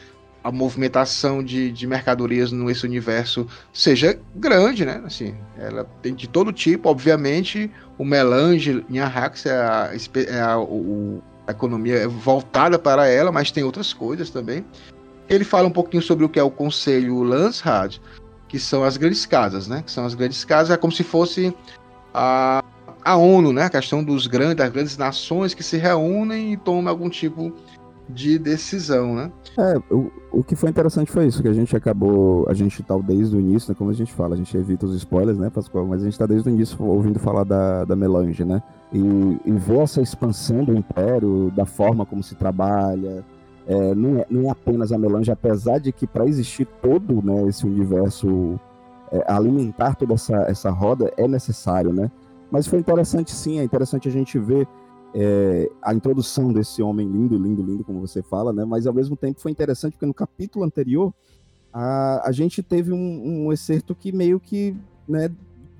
a 0.43 0.51
movimentação 0.51 1.41
de, 1.41 1.71
de 1.71 1.87
mercadorias 1.87 2.51
nesse 2.51 2.85
universo 2.85 3.47
seja 3.71 4.19
grande, 4.35 4.85
né? 4.85 5.01
Assim, 5.05 5.33
ela 5.57 5.85
tem 6.01 6.13
de 6.13 6.27
todo 6.27 6.51
tipo, 6.51 6.89
obviamente, 6.89 7.71
o 7.97 8.03
melange 8.03 8.85
em 8.89 8.99
Arrax 8.99 9.45
é 9.45 9.51
a, 9.55 9.91
é 10.27 10.41
a, 10.41 10.59
o- 10.59 11.21
a 11.47 11.51
economia 11.51 11.95
é 11.99 12.07
voltada 12.07 12.77
para 12.77 13.07
ela, 13.07 13.31
mas 13.31 13.51
tem 13.51 13.63
outras 13.63 13.93
coisas 13.93 14.29
também. 14.29 14.65
Ele 15.29 15.45
fala 15.45 15.67
um 15.67 15.71
pouquinho 15.71 16.03
sobre 16.03 16.25
o 16.25 16.29
que 16.29 16.39
é 16.39 16.43
o 16.43 16.51
Conselho 16.51 17.23
Lansrad, 17.23 17.97
que 18.53 18.59
são 18.59 18.83
as 18.83 18.97
grandes 18.97 19.25
casas, 19.25 19.67
né? 19.67 19.81
Que 19.81 19.91
são 19.91 20.05
as 20.05 20.13
grandes 20.13 20.45
casas, 20.45 20.69
é 20.69 20.77
como 20.77 20.93
se 20.93 21.03
fosse 21.03 21.51
a, 22.13 22.63
a 23.03 23.17
ONU, 23.17 23.51
né? 23.51 23.63
A 23.63 23.69
questão 23.71 24.03
dos 24.03 24.27
grandes, 24.27 24.57
das 24.57 24.69
grandes 24.69 24.95
nações 24.95 25.55
que 25.55 25.63
se 25.63 25.75
reúnem 25.75 26.53
e 26.53 26.57
tomam 26.57 26.91
algum 26.91 27.09
tipo 27.09 27.51
de 28.07 28.37
decisão, 28.37 29.15
né? 29.15 29.31
É, 29.57 29.81
o, 29.91 30.11
o 30.31 30.43
que 30.43 30.55
foi 30.55 30.69
interessante 30.69 31.11
foi 31.11 31.25
isso, 31.25 31.41
que 31.41 31.47
a 31.47 31.53
gente 31.53 31.75
acabou, 31.75 32.45
a 32.47 32.53
gente 32.53 32.83
tá 32.83 32.95
desde 32.95 33.35
o 33.35 33.39
início, 33.39 33.71
né, 33.71 33.75
como 33.75 33.89
a 33.89 33.93
gente 33.93 34.13
fala, 34.13 34.35
a 34.35 34.37
gente 34.37 34.55
evita 34.55 34.85
os 34.85 34.93
spoilers, 34.97 35.39
né, 35.39 35.49
Pascoal, 35.49 35.87
mas 35.87 36.03
a 36.03 36.05
gente 36.05 36.19
tá 36.19 36.27
desde 36.27 36.47
o 36.47 36.51
início 36.51 36.77
ouvindo 36.85 37.17
falar 37.17 37.45
da, 37.45 37.85
da 37.85 37.95
Melange, 37.95 38.45
né, 38.45 38.61
e, 38.91 38.99
e 39.45 39.51
ver 39.51 39.79
essa 39.79 39.99
expansão 39.99 40.63
do 40.63 40.75
Império, 40.75 41.51
da 41.55 41.65
forma 41.65 42.05
como 42.05 42.21
se 42.21 42.35
trabalha, 42.35 43.25
é, 43.65 43.95
não, 43.95 44.19
é, 44.19 44.25
não 44.29 44.47
é 44.47 44.49
apenas 44.51 44.91
a 44.91 44.97
Melange, 44.97 45.31
apesar 45.31 45.79
de 45.79 45.91
que 45.91 46.05
para 46.05 46.25
existir 46.25 46.65
todo 46.81 47.21
né, 47.23 47.47
esse 47.47 47.65
universo, 47.65 48.59
é, 49.11 49.23
alimentar 49.31 49.95
toda 49.95 50.13
essa, 50.13 50.35
essa 50.43 50.69
roda 50.69 51.11
é 51.17 51.27
necessário, 51.27 51.93
né, 51.93 52.11
mas 52.51 52.67
foi 52.67 52.79
interessante 52.79 53.31
sim, 53.31 53.59
é 53.59 53.63
interessante 53.63 54.07
a 54.07 54.11
gente 54.11 54.37
ver 54.37 54.67
é, 55.13 55.69
a 55.81 55.93
introdução 55.93 56.51
desse 56.51 56.81
homem 56.81 57.07
lindo, 57.07 57.37
lindo, 57.37 57.61
lindo, 57.61 57.83
como 57.83 57.99
você 57.99 58.21
fala, 58.23 58.51
né? 58.51 58.65
Mas 58.65 58.87
ao 58.87 58.93
mesmo 58.93 59.15
tempo 59.15 59.39
foi 59.39 59.51
interessante 59.51 59.93
porque 59.93 60.05
no 60.05 60.13
capítulo 60.13 60.65
anterior 60.65 61.13
a, 61.71 62.27
a 62.27 62.31
gente 62.31 62.63
teve 62.63 62.91
um, 62.91 63.45
um 63.45 63.53
excerto 63.53 63.93
que 63.93 64.11
meio 64.11 64.39
que, 64.39 64.75
né, 65.07 65.29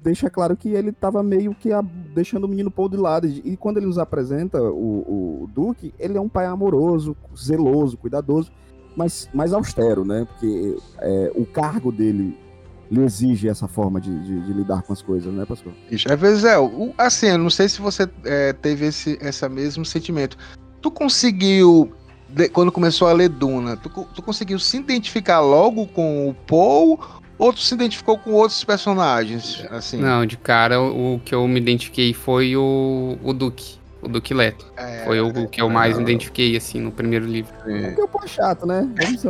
deixa 0.04 0.30
claro 0.30 0.58
que 0.58 0.70
ele 0.70 0.90
estava 0.90 1.24
meio 1.24 1.56
que 1.56 1.72
a, 1.72 1.82
deixando 1.82 2.44
o 2.44 2.48
menino 2.48 2.70
Paul 2.70 2.90
de 2.90 2.98
lado. 2.98 3.26
E 3.26 3.56
quando 3.56 3.78
ele 3.78 3.86
nos 3.86 3.98
apresenta 3.98 4.62
o, 4.62 5.44
o 5.44 5.50
Duque, 5.54 5.94
ele 5.98 6.18
é 6.18 6.22
um 6.22 6.30
pai 6.30 6.46
amoroso, 6.46 7.16
zeloso, 7.36 7.98
cuidadoso, 7.98 8.52
mas 8.96 9.30
mais 9.34 9.54
austero, 9.54 10.04
né? 10.04 10.28
Porque 10.30 10.78
é, 11.00 11.32
o 11.36 11.46
cargo 11.46 11.92
dele 11.92 12.38
lhe 12.92 13.02
exige 13.02 13.48
essa 13.48 13.68
forma 13.68 14.00
de, 14.00 14.12
de, 14.20 14.42
de, 14.42 14.54
lidar 14.54 14.84
com 14.84 14.92
as 14.92 15.02
coisas, 15.02 15.34
né? 15.34 15.46
Isso, 15.90 16.12
às 16.12 16.20
vezes 16.20 16.44
é. 16.44 16.56
Assim, 16.98 17.28
eu 17.28 17.38
não 17.38 17.50
sei 17.50 17.70
se 17.70 17.82
você 17.82 18.08
é, 18.26 18.52
teve 18.54 18.88
esse 18.88 19.18
essa 19.22 19.48
mesmo 19.48 19.86
sentimento. 19.86 20.38
Tu 20.82 20.92
conseguiu, 20.92 21.92
quando 22.52 22.72
começou 22.72 23.08
a 23.08 23.14
ler 23.14 23.30
Duna, 23.30 23.78
tu, 23.78 23.90
tu 24.14 24.22
conseguiu 24.22 24.60
se 24.60 24.78
identificar 24.78 25.40
logo 25.40 25.88
com 25.88 26.30
o 26.30 26.34
Paul 26.34 27.00
ou 27.38 27.56
se 27.56 27.74
identificou 27.74 28.18
com 28.18 28.32
outros 28.32 28.64
personagens? 28.64 29.66
Assim? 29.70 29.98
Não, 29.98 30.26
de 30.26 30.38
cara 30.38 30.82
o, 30.82 31.22
que 31.24 31.34
eu 31.34 31.48
me 31.48 31.60
identifiquei 31.60 32.14
foi 32.14 32.56
o, 32.56 33.18
o 33.24 33.34
Duque 33.34 33.83
o 34.04 34.08
Duque 34.08 34.34
Leto. 34.34 34.66
É, 34.76 35.04
Foi 35.06 35.20
o 35.20 35.48
que 35.48 35.62
eu 35.62 35.70
mais 35.70 35.98
identifiquei, 35.98 36.56
assim, 36.58 36.80
no 36.80 36.92
primeiro 36.92 37.26
livro. 37.26 37.52
É. 37.66 37.88
Porque 37.88 38.02
o 38.02 38.08
Poe 38.08 38.26
é 38.26 38.28
chato, 38.28 38.66
né? 38.66 38.88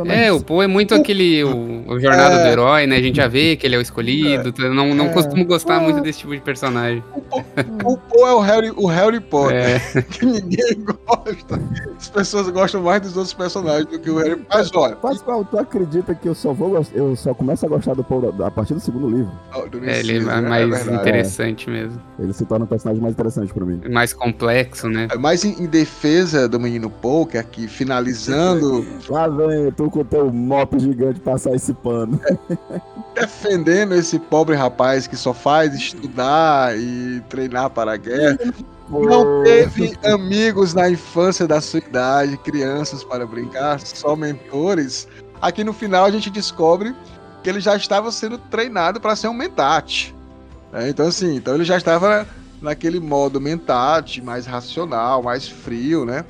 É, 0.08 0.32
o 0.32 0.40
Poe 0.42 0.64
é 0.64 0.68
muito 0.68 0.94
aquele. 0.94 1.44
O, 1.44 1.92
o 1.92 2.00
Jornada 2.00 2.36
é. 2.36 2.42
do 2.42 2.48
Herói, 2.48 2.86
né? 2.86 2.96
A 2.96 3.02
gente 3.02 3.16
já 3.16 3.28
vê 3.28 3.56
que 3.56 3.66
ele 3.66 3.76
é 3.76 3.78
o 3.78 3.80
escolhido. 3.80 4.52
É. 4.58 4.68
Não, 4.68 4.94
não 4.94 5.06
é. 5.06 5.08
costumo 5.10 5.44
gostar 5.44 5.80
muito 5.80 6.00
desse 6.00 6.20
tipo 6.20 6.34
de 6.34 6.40
personagem. 6.40 7.02
O, 7.84 7.96
Poe 7.96 8.22
é 8.22 8.32
o 8.32 8.40
Harry, 8.40 8.72
o 8.74 8.86
Harry 8.86 9.20
Potter. 9.20 9.56
É. 9.56 10.02
Que 10.14 10.24
ninguém 10.24 10.84
gosta. 10.84 11.60
As 11.98 12.08
pessoas 12.08 12.48
gostam 12.48 12.82
mais 12.82 13.00
dos 13.02 13.16
outros 13.16 13.34
personagens 13.34 13.86
do 13.86 13.98
que 13.98 14.10
o 14.10 14.16
Harry 14.18 14.36
Potter. 14.36 14.46
Mas 14.50 14.70
olha. 14.74 14.96
Pascoal, 14.96 15.44
tu 15.44 15.58
acredita 15.58 16.14
que 16.14 16.28
eu 16.28 16.34
só 16.34 16.52
vou 16.52 16.84
eu 16.94 17.16
só 17.16 17.34
começo 17.34 17.66
a 17.66 17.68
gostar 17.68 17.94
do 17.94 18.02
Poe 18.02 18.30
a 18.44 18.50
partir 18.50 18.74
do 18.74 18.80
segundo 18.80 19.08
livro? 19.08 19.32
é, 19.84 20.00
ele 20.00 20.18
é 20.18 20.20
né? 20.20 20.40
mais 20.40 20.86
interessante 20.88 21.68
mesmo. 21.68 22.00
Ele 22.18 22.32
se 22.32 22.44
torna 22.44 22.64
um 22.64 22.68
personagem 22.68 23.02
mais 23.02 23.14
interessante 23.14 23.52
pra 23.52 23.64
mim. 23.64 23.80
Mais 23.90 24.12
complexo 24.12 24.63
complexo, 24.64 24.88
né? 24.88 25.08
É 25.10 25.18
mais 25.18 25.44
em, 25.44 25.62
em 25.62 25.66
defesa 25.66 26.48
do 26.48 26.58
menino 26.58 26.90
Paul, 26.90 27.26
que 27.26 27.38
aqui 27.38 27.68
finalizando. 27.68 28.86
Lá 29.08 29.28
vem, 29.28 29.70
tu 29.72 29.90
com 29.90 30.00
o 30.00 30.04
teu 30.04 30.32
mop 30.32 30.78
gigante 30.78 31.20
passar 31.20 31.54
esse 31.54 31.72
pano. 31.74 32.20
É, 32.26 32.80
defendendo 33.20 33.94
esse 33.94 34.18
pobre 34.18 34.56
rapaz 34.56 35.06
que 35.06 35.16
só 35.16 35.32
faz 35.32 35.74
estudar 35.74 36.76
e 36.78 37.22
treinar 37.28 37.70
para 37.70 37.92
a 37.92 37.96
guerra. 37.96 38.38
Não 38.88 39.42
teve 39.42 39.96
amigos 40.04 40.74
na 40.74 40.90
infância 40.90 41.46
da 41.46 41.60
sua 41.60 41.78
idade, 41.78 42.36
crianças 42.38 43.02
para 43.02 43.26
brincar, 43.26 43.80
só 43.80 44.14
mentores. 44.14 45.08
Aqui 45.40 45.64
no 45.64 45.72
final 45.72 46.04
a 46.04 46.10
gente 46.10 46.30
descobre 46.30 46.94
que 47.42 47.48
ele 47.48 47.60
já 47.60 47.76
estava 47.76 48.10
sendo 48.12 48.38
treinado 48.38 49.00
para 49.00 49.16
ser 49.16 49.28
um 49.28 49.34
mentate. 49.34 50.14
É, 50.72 50.88
então, 50.88 51.06
assim, 51.06 51.36
então 51.36 51.54
ele 51.54 51.64
já 51.64 51.76
estava 51.76 52.26
naquele 52.64 52.98
modo 52.98 53.40
mentate, 53.40 54.20
mais 54.20 54.46
racional, 54.46 55.22
mais 55.22 55.46
frio, 55.48 56.04
né? 56.04 56.24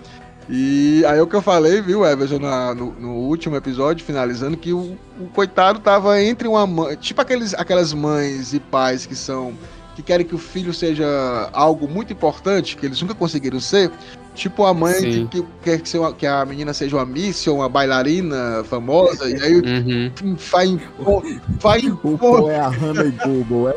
E 0.49 1.03
aí 1.07 1.19
o 1.21 1.27
que 1.27 1.35
eu 1.35 1.41
falei, 1.41 1.81
viu, 1.81 2.05
Everson, 2.05 2.39
no, 2.39 2.93
no, 2.93 3.13
último 3.15 3.57
episódio, 3.57 4.05
finalizando, 4.05 4.57
que 4.57 4.73
o, 4.75 4.99
o, 5.19 5.27
coitado 5.33 5.79
tava 5.79 6.21
entre 6.23 6.47
uma 6.47 6.67
mãe. 6.67 6.97
Tipo 6.97 7.23
aqueles, 7.23 7.55
aquelas 7.55 7.95
mães 7.95 8.53
e 8.53 8.61
pais 8.61 9.07
que 9.07 9.17
são. 9.17 9.55
que 9.95 10.03
querem 10.03 10.27
que 10.27 10.35
o 10.35 10.39
filho 10.39 10.75
seja 10.75 11.49
algo 11.53 11.89
muito 11.89 12.13
importante, 12.13 12.77
que 12.77 12.85
eles 12.85 13.01
nunca 13.01 13.15
conseguiram 13.15 13.59
ser. 13.59 13.91
Tipo 14.35 14.65
a 14.65 14.75
mãe 14.75 15.01
que, 15.01 15.27
que, 15.27 15.47
quer 15.63 15.81
que, 15.81 15.97
uma, 15.97 16.13
que, 16.13 16.27
a 16.27 16.45
menina 16.45 16.75
seja 16.75 16.97
uma 16.97 17.07
miss 17.07 17.47
ou 17.47 17.59
uma 17.59 17.69
bailarina 17.69 18.65
famosa, 18.65 19.31
e 19.31 19.41
aí 19.41 19.55
uhum. 19.61 20.37
vai 20.51 20.67
impor. 20.67 21.23
Vai 21.61 21.79
impor. 21.81 22.51
é 22.51 22.59
a 22.59 22.69
Hannah 22.69 23.05
e 23.05 23.11
Google, 23.13 23.69
é. 23.69 23.77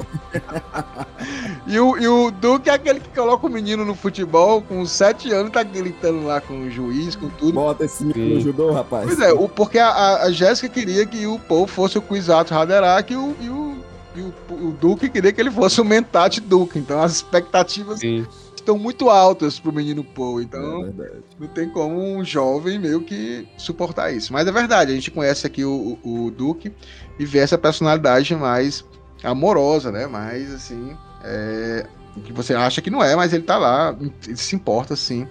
e, 1.67 1.80
o, 1.80 1.98
e 2.00 2.08
o 2.08 2.32
Duque 2.32 2.72
é 2.72 2.74
aquele 2.74 3.00
que 3.00 3.10
coloca 3.10 3.46
o 3.46 3.50
menino 3.50 3.86
no 3.86 3.93
futebol 3.93 4.63
com 4.63 4.84
7 4.84 5.32
anos, 5.32 5.52
tá 5.52 5.62
gritando 5.62 6.26
lá 6.26 6.41
com 6.41 6.65
o 6.65 6.72
juiz, 6.72 7.15
com 7.15 7.30
tudo. 7.30 7.54
Bota 7.54 7.86
esse 7.86 8.04
menino 8.04 8.38
ajudou, 8.38 8.72
rapaz. 8.72 9.06
Pois 9.06 9.20
é, 9.20 9.32
o, 9.32 9.48
porque 9.48 9.78
a, 9.78 10.24
a 10.24 10.32
Jéssica 10.32 10.70
queria 10.70 11.06
que 11.06 11.28
o 11.28 11.38
Paul 11.38 11.67
fosse 11.67 12.00
o 12.00 12.02
Kuizato 12.02 12.56
Haderach 12.56 13.13
e 13.13 13.15
o, 13.15 13.36
e 13.39 13.48
o, 13.48 13.78
e 14.15 14.22
o, 14.22 14.34
o 14.70 14.72
Duque 14.72 15.08
queria 15.08 15.32
que 15.32 15.39
ele 15.39 15.52
fosse 15.52 15.80
o 15.80 15.86
Mentate 15.86 16.41
Duque. 16.41 16.80
Então 16.80 17.00
as 17.00 17.13
expectativas. 17.13 18.00
Sim 18.00 18.26
estão 18.67 18.77
muito 18.77 19.10
altas 19.10 19.60
pro 19.60 19.71
menino 19.71 20.03
Paul. 20.03 20.41
Então, 20.41 20.93
é 20.99 21.12
não 21.39 21.47
tem 21.47 21.69
como 21.69 21.97
um 21.97 22.23
jovem 22.23 22.77
meio 22.77 23.01
que 23.01 23.47
suportar 23.58 24.12
isso. 24.12 24.34
Mas 24.34 24.45
é 24.45 24.51
verdade, 24.51 24.91
a 24.91 24.95
gente 24.95 25.10
conhece 25.10 25.47
aqui 25.47 25.63
o, 25.63 25.97
o 26.03 26.30
Duke 26.30 26.73
e 27.17 27.25
vê 27.25 27.39
essa 27.39 27.58
personalidade 27.58 28.36
mais 28.36 28.84
amorosa, 29.23 29.91
né? 29.91 30.06
Mais 30.06 30.53
assim. 30.53 30.95
É, 31.23 31.86
que 32.25 32.34
você 32.34 32.53
acha 32.53 32.82
que 32.82 32.89
não 32.89 33.03
é, 33.03 33.15
mas 33.15 33.32
ele 33.32 33.43
tá 33.43 33.58
lá, 33.58 33.95
ele 33.99 34.36
se 34.36 34.56
importa 34.56 34.95
sim 34.95 35.27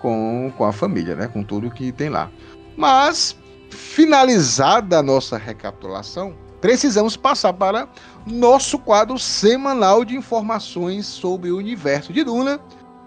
com, 0.00 0.52
com 0.56 0.64
a 0.64 0.72
família, 0.72 1.14
né? 1.14 1.28
Com 1.28 1.42
tudo 1.42 1.70
que 1.70 1.92
tem 1.92 2.08
lá. 2.08 2.30
Mas, 2.76 3.36
finalizada 3.70 4.98
a 4.98 5.02
nossa 5.02 5.36
recapitulação, 5.36 6.34
precisamos 6.62 7.16
passar 7.16 7.52
para 7.52 7.88
nosso 8.24 8.78
quadro 8.78 9.18
semanal 9.18 10.04
de 10.04 10.16
informações 10.16 11.06
sobre 11.06 11.50
o 11.50 11.58
universo 11.58 12.12
de 12.12 12.22
Duna, 12.22 12.60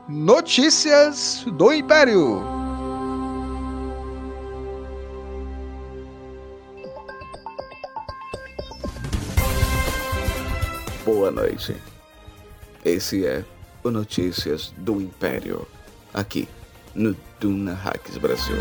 Notícias 0.09 1.45
do 1.47 1.73
Império. 1.73 2.43
Boa 11.05 11.31
noite. 11.31 11.77
Esse 12.83 13.25
é 13.25 13.45
o 13.83 13.89
Notícias 13.89 14.73
do 14.77 14.99
Império, 14.99 15.65
aqui 16.13 16.49
no 16.93 17.15
Duna 17.39 17.73
Hacks 17.73 18.17
Brasil. 18.17 18.57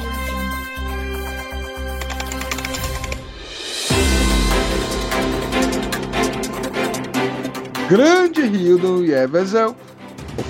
Grande 7.88 8.42
Hildon 8.42 9.02
e 9.02 9.12
Everzel. 9.12 9.74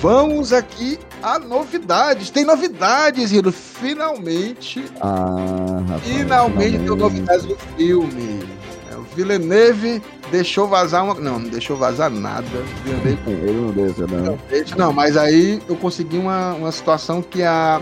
Vamos 0.01 0.51
aqui 0.51 0.99
a 1.21 1.37
novidades. 1.37 2.29
Tem 2.29 2.43
novidades, 2.43 3.31
Hildon. 3.31 3.51
Finalmente. 3.51 4.85
Ah, 5.01 5.81
rapaz, 5.87 6.03
finalmente, 6.03 6.77
tem 6.79 6.95
novidades 6.95 7.45
do 7.45 7.55
filme. 7.77 8.43
É, 8.91 8.95
o 8.95 9.01
Villeneuve 9.15 10.01
deixou 10.31 10.67
vazar 10.67 11.03
uma. 11.03 11.13
Não, 11.15 11.39
não 11.39 11.49
deixou 11.49 11.77
vazar 11.77 12.09
nada. 12.09 12.47
Villeneuve... 12.83 13.19
Ele 13.27 13.61
não 13.61 13.71
deixa, 13.71 14.07
não. 14.07 14.39
Não, 14.77 14.93
mas 14.93 15.17
aí 15.17 15.61
eu 15.67 15.75
consegui 15.75 16.17
uma, 16.17 16.53
uma 16.53 16.71
situação 16.71 17.21
que 17.21 17.43
a. 17.43 17.81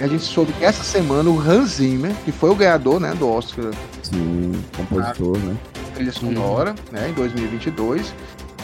A 0.00 0.06
gente 0.06 0.22
soube 0.22 0.52
que 0.52 0.64
essa 0.64 0.84
semana 0.84 1.28
o 1.28 1.40
Hans 1.40 1.70
Zimmer, 1.70 2.14
que 2.24 2.30
foi 2.30 2.50
o 2.50 2.54
ganhador 2.54 3.00
né, 3.00 3.14
do 3.14 3.28
Oscar. 3.28 3.72
Sim, 4.00 4.52
compositor, 4.76 5.36
né? 5.38 5.56
Trilha 5.92 6.12
sonora, 6.12 6.72
né, 6.92 7.08
em 7.08 7.12
2022 7.14 8.14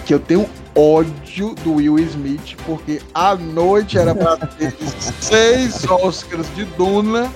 que 0.04 0.12
eu 0.12 0.20
tenho 0.20 0.48
ódio 0.74 1.54
do 1.62 1.74
Will 1.74 1.98
Smith, 1.98 2.56
porque 2.66 3.00
a 3.14 3.34
noite 3.34 3.98
era 3.98 4.14
pra 4.14 4.36
ter 4.36 4.74
seis 5.20 5.84
Oscars 5.88 6.46
de 6.54 6.64
Duna 6.64 7.30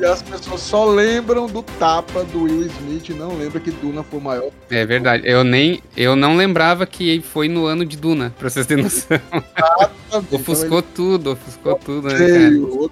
e 0.00 0.04
as 0.04 0.22
pessoas 0.22 0.60
só 0.60 0.86
lembram 0.86 1.46
do 1.46 1.62
tapa 1.62 2.24
do 2.24 2.42
Will 2.42 2.66
Smith 2.66 3.08
e 3.10 3.14
não 3.14 3.36
lembram 3.36 3.60
que 3.60 3.70
Duna 3.70 4.02
foi 4.02 4.18
o 4.18 4.22
maior. 4.22 4.50
É 4.68 4.84
verdade. 4.84 5.22
Eu 5.24 5.44
nem 5.44 5.80
eu 5.96 6.16
não 6.16 6.36
lembrava 6.36 6.84
que 6.84 7.20
foi 7.20 7.48
no 7.48 7.66
ano 7.66 7.86
de 7.86 7.96
Duna, 7.96 8.34
pra 8.36 8.50
vocês 8.50 8.66
terem 8.66 8.82
noção. 8.84 9.20
ofuscou 10.32 10.78
então, 10.78 10.90
tudo, 10.94 11.32
ofuscou 11.32 11.76
tudo, 11.76 12.08
né, 12.08 12.48
Eu, 12.48 12.90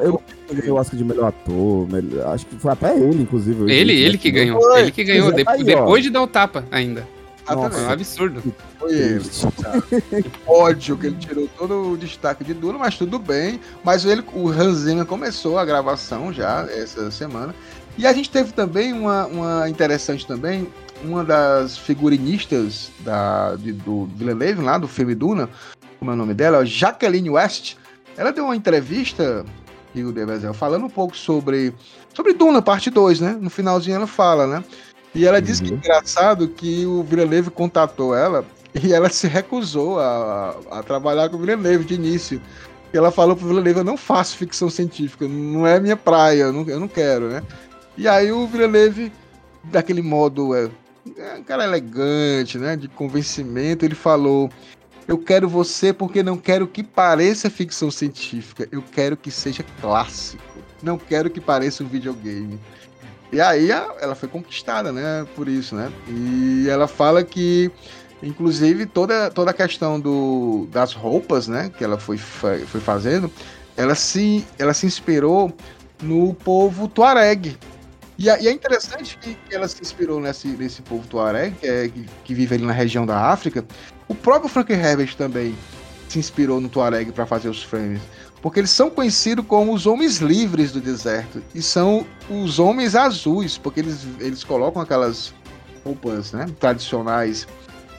eu 0.00 0.22
ganhei 0.52 0.70
o 0.70 0.76
Oscar 0.76 0.96
de 0.96 1.04
melhor 1.04 1.28
ator, 1.28 1.88
acho 2.32 2.46
que 2.46 2.56
foi 2.56 2.72
até 2.72 2.96
ele, 2.96 3.22
inclusive. 3.22 3.70
Ele, 3.72 3.92
ele 3.92 4.16
que 4.16 4.30
ganhou. 4.30 4.60
Foi. 4.60 4.80
Ele 4.80 4.90
que 4.92 5.04
ganhou, 5.04 5.32
de, 5.32 5.44
aí, 5.46 5.64
depois 5.64 6.02
ó. 6.02 6.06
de 6.06 6.10
dar 6.10 6.22
o 6.22 6.26
tapa 6.26 6.64
ainda. 6.70 7.06
Exatamente. 7.52 7.74
Foi 7.74 7.84
um 7.84 7.90
absurdo. 7.90 8.54
Foi 8.78 8.94
ele. 8.94 10.30
ódio 10.46 10.96
que 10.96 11.06
ele 11.06 11.16
tirou 11.16 11.48
todo 11.56 11.92
o 11.92 11.96
destaque 11.96 12.44
de 12.44 12.54
Duna, 12.54 12.78
mas 12.78 12.96
tudo 12.96 13.18
bem. 13.18 13.60
Mas 13.82 14.04
ele, 14.04 14.22
o 14.34 14.48
Hans 14.48 14.78
Zimmer 14.78 15.06
começou 15.06 15.58
a 15.58 15.64
gravação 15.64 16.32
já 16.32 16.66
essa 16.70 17.10
semana. 17.10 17.54
E 17.96 18.06
a 18.06 18.12
gente 18.12 18.30
teve 18.30 18.52
também 18.52 18.92
uma, 18.92 19.26
uma 19.26 19.68
interessante 19.68 20.24
também, 20.24 20.68
uma 21.02 21.24
das 21.24 21.76
figurinistas 21.76 22.90
da, 23.00 23.56
de, 23.56 23.72
do 23.72 24.08
Villeneuve, 24.14 24.62
lá 24.62 24.78
do 24.78 24.86
filme 24.86 25.16
Duna, 25.16 25.48
como 25.98 26.12
é 26.12 26.14
o 26.14 26.16
nome 26.16 26.32
dela, 26.32 26.64
Jacqueline 26.64 27.30
West. 27.30 27.76
Ela 28.16 28.30
deu 28.30 28.44
uma 28.44 28.54
entrevista, 28.54 29.44
Rio 29.92 30.12
Devezel, 30.12 30.54
falando 30.54 30.86
um 30.86 30.90
pouco 30.90 31.16
sobre, 31.16 31.74
sobre 32.14 32.34
Duna, 32.34 32.62
parte 32.62 32.88
2, 32.88 33.20
né? 33.20 33.36
No 33.40 33.50
finalzinho 33.50 33.96
ela 33.96 34.06
fala, 34.06 34.46
né? 34.46 34.64
E 35.14 35.26
ela 35.26 35.38
uhum. 35.38 35.42
disse 35.44 35.62
que 35.62 35.72
é 35.72 35.76
engraçado 35.76 36.48
que 36.48 36.84
o 36.86 37.02
Villeneuve 37.02 37.50
contatou 37.50 38.14
ela 38.14 38.44
e 38.82 38.92
ela 38.92 39.08
se 39.08 39.26
recusou 39.26 39.98
a, 39.98 40.56
a 40.70 40.82
trabalhar 40.82 41.28
com 41.28 41.36
o 41.36 41.40
Villeneuve 41.40 41.84
de 41.84 41.94
início. 41.94 42.40
Ela 42.92 43.10
falou 43.10 43.36
pro 43.36 43.46
Villeneuve, 43.46 43.80
eu 43.80 43.84
não 43.84 43.96
faço 43.96 44.36
ficção 44.36 44.70
científica, 44.70 45.26
não 45.28 45.66
é 45.66 45.78
minha 45.78 45.96
praia, 45.96 46.44
eu 46.44 46.52
não, 46.52 46.68
eu 46.68 46.80
não 46.80 46.88
quero, 46.88 47.28
né? 47.28 47.42
E 47.96 48.08
aí 48.08 48.32
o 48.32 48.46
Villeneuve, 48.46 49.12
daquele 49.64 50.00
modo, 50.00 50.54
é, 50.54 50.70
é 51.18 51.34
um 51.34 51.42
cara 51.42 51.64
elegante, 51.64 52.56
né? 52.56 52.76
De 52.76 52.88
convencimento, 52.88 53.84
ele 53.84 53.94
falou: 53.94 54.50
Eu 55.06 55.18
quero 55.18 55.48
você 55.48 55.92
porque 55.92 56.22
não 56.22 56.38
quero 56.38 56.66
que 56.66 56.82
pareça 56.82 57.50
ficção 57.50 57.90
científica, 57.90 58.66
eu 58.72 58.82
quero 58.82 59.16
que 59.16 59.30
seja 59.30 59.64
clássico. 59.80 60.42
Não 60.82 60.96
quero 60.96 61.28
que 61.28 61.40
pareça 61.40 61.82
um 61.82 61.88
videogame. 61.88 62.58
E 63.32 63.40
aí 63.40 63.70
ela 63.70 64.14
foi 64.14 64.28
conquistada, 64.28 64.90
né? 64.92 65.26
Por 65.36 65.48
isso, 65.48 65.74
né? 65.74 65.92
E 66.08 66.66
ela 66.68 66.88
fala 66.88 67.22
que, 67.22 67.70
inclusive, 68.22 68.86
toda, 68.86 69.30
toda 69.30 69.50
a 69.50 69.54
questão 69.54 70.00
do, 70.00 70.66
das 70.70 70.92
roupas, 70.92 71.46
né? 71.46 71.70
Que 71.76 71.84
ela 71.84 71.98
foi, 71.98 72.16
foi 72.16 72.80
fazendo, 72.80 73.30
ela 73.76 73.94
se, 73.94 74.46
ela 74.58 74.72
se 74.72 74.86
inspirou 74.86 75.52
no 76.02 76.32
povo 76.32 76.88
Tuareg, 76.88 77.56
e, 78.18 78.28
é 78.28 78.50
interessante 78.50 79.16
que, 79.16 79.36
ela 79.48 79.68
se 79.68 79.80
inspirou 79.80 80.18
nesse, 80.20 80.48
nesse 80.48 80.82
povo 80.82 81.06
tuareg, 81.06 81.54
que, 81.54 81.66
é, 81.66 81.88
que, 82.24 82.34
vive 82.34 82.56
ali 82.56 82.64
na 82.66 82.72
região 82.72 83.06
da 83.06 83.30
África. 83.30 83.64
O 84.08 84.14
próprio 84.14 84.48
Frank 84.48 84.72
Herbert 84.72 85.14
também 85.16 85.54
se 86.08 86.18
inspirou 86.18 86.60
no 86.60 86.68
tuareg 86.68 87.12
para 87.12 87.24
fazer 87.24 87.48
os 87.48 87.62
frames. 87.62 88.02
Porque 88.40 88.60
eles 88.60 88.70
são 88.70 88.88
conhecidos 88.88 89.44
como 89.46 89.72
os 89.72 89.86
homens 89.86 90.18
livres 90.18 90.72
do 90.72 90.80
deserto. 90.80 91.42
E 91.54 91.60
são 91.60 92.06
os 92.30 92.58
homens 92.58 92.94
azuis, 92.94 93.58
porque 93.58 93.80
eles, 93.80 94.06
eles 94.20 94.44
colocam 94.44 94.80
aquelas 94.80 95.34
roupas 95.84 96.32
né, 96.32 96.46
tradicionais 96.60 97.46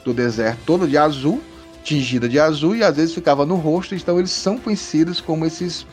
do 0.04 0.14
deserto, 0.14 0.60
toda 0.64 0.86
de 0.86 0.96
azul, 0.96 1.40
tingida 1.84 2.28
de 2.28 2.38
azul, 2.38 2.74
e 2.76 2.82
às 2.82 2.96
vezes 2.96 3.14
ficava 3.14 3.44
no 3.44 3.56
rosto. 3.56 3.94
Então 3.94 4.18
eles 4.18 4.30
são 4.30 4.56
conhecidos 4.56 5.20
como 5.20 5.44
esses 5.44 5.86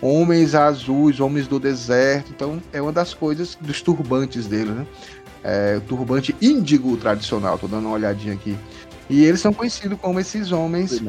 homens 0.00 0.54
azuis, 0.54 1.20
homens 1.20 1.46
do 1.46 1.60
deserto. 1.60 2.30
Então 2.30 2.60
é 2.72 2.80
uma 2.80 2.92
das 2.92 3.12
coisas 3.12 3.56
dos 3.60 3.82
turbantes 3.82 4.46
dele, 4.46 4.70
né? 4.70 4.86
É, 5.42 5.76
o 5.78 5.80
turbante 5.80 6.36
índigo 6.40 6.96
tradicional, 6.98 7.58
tô 7.58 7.66
dando 7.66 7.86
uma 7.86 7.94
olhadinha 7.94 8.34
aqui. 8.34 8.56
E 9.10 9.24
eles 9.24 9.40
são 9.40 9.52
conhecidos 9.52 9.98
como 10.00 10.20
esses 10.20 10.52
homens 10.52 11.02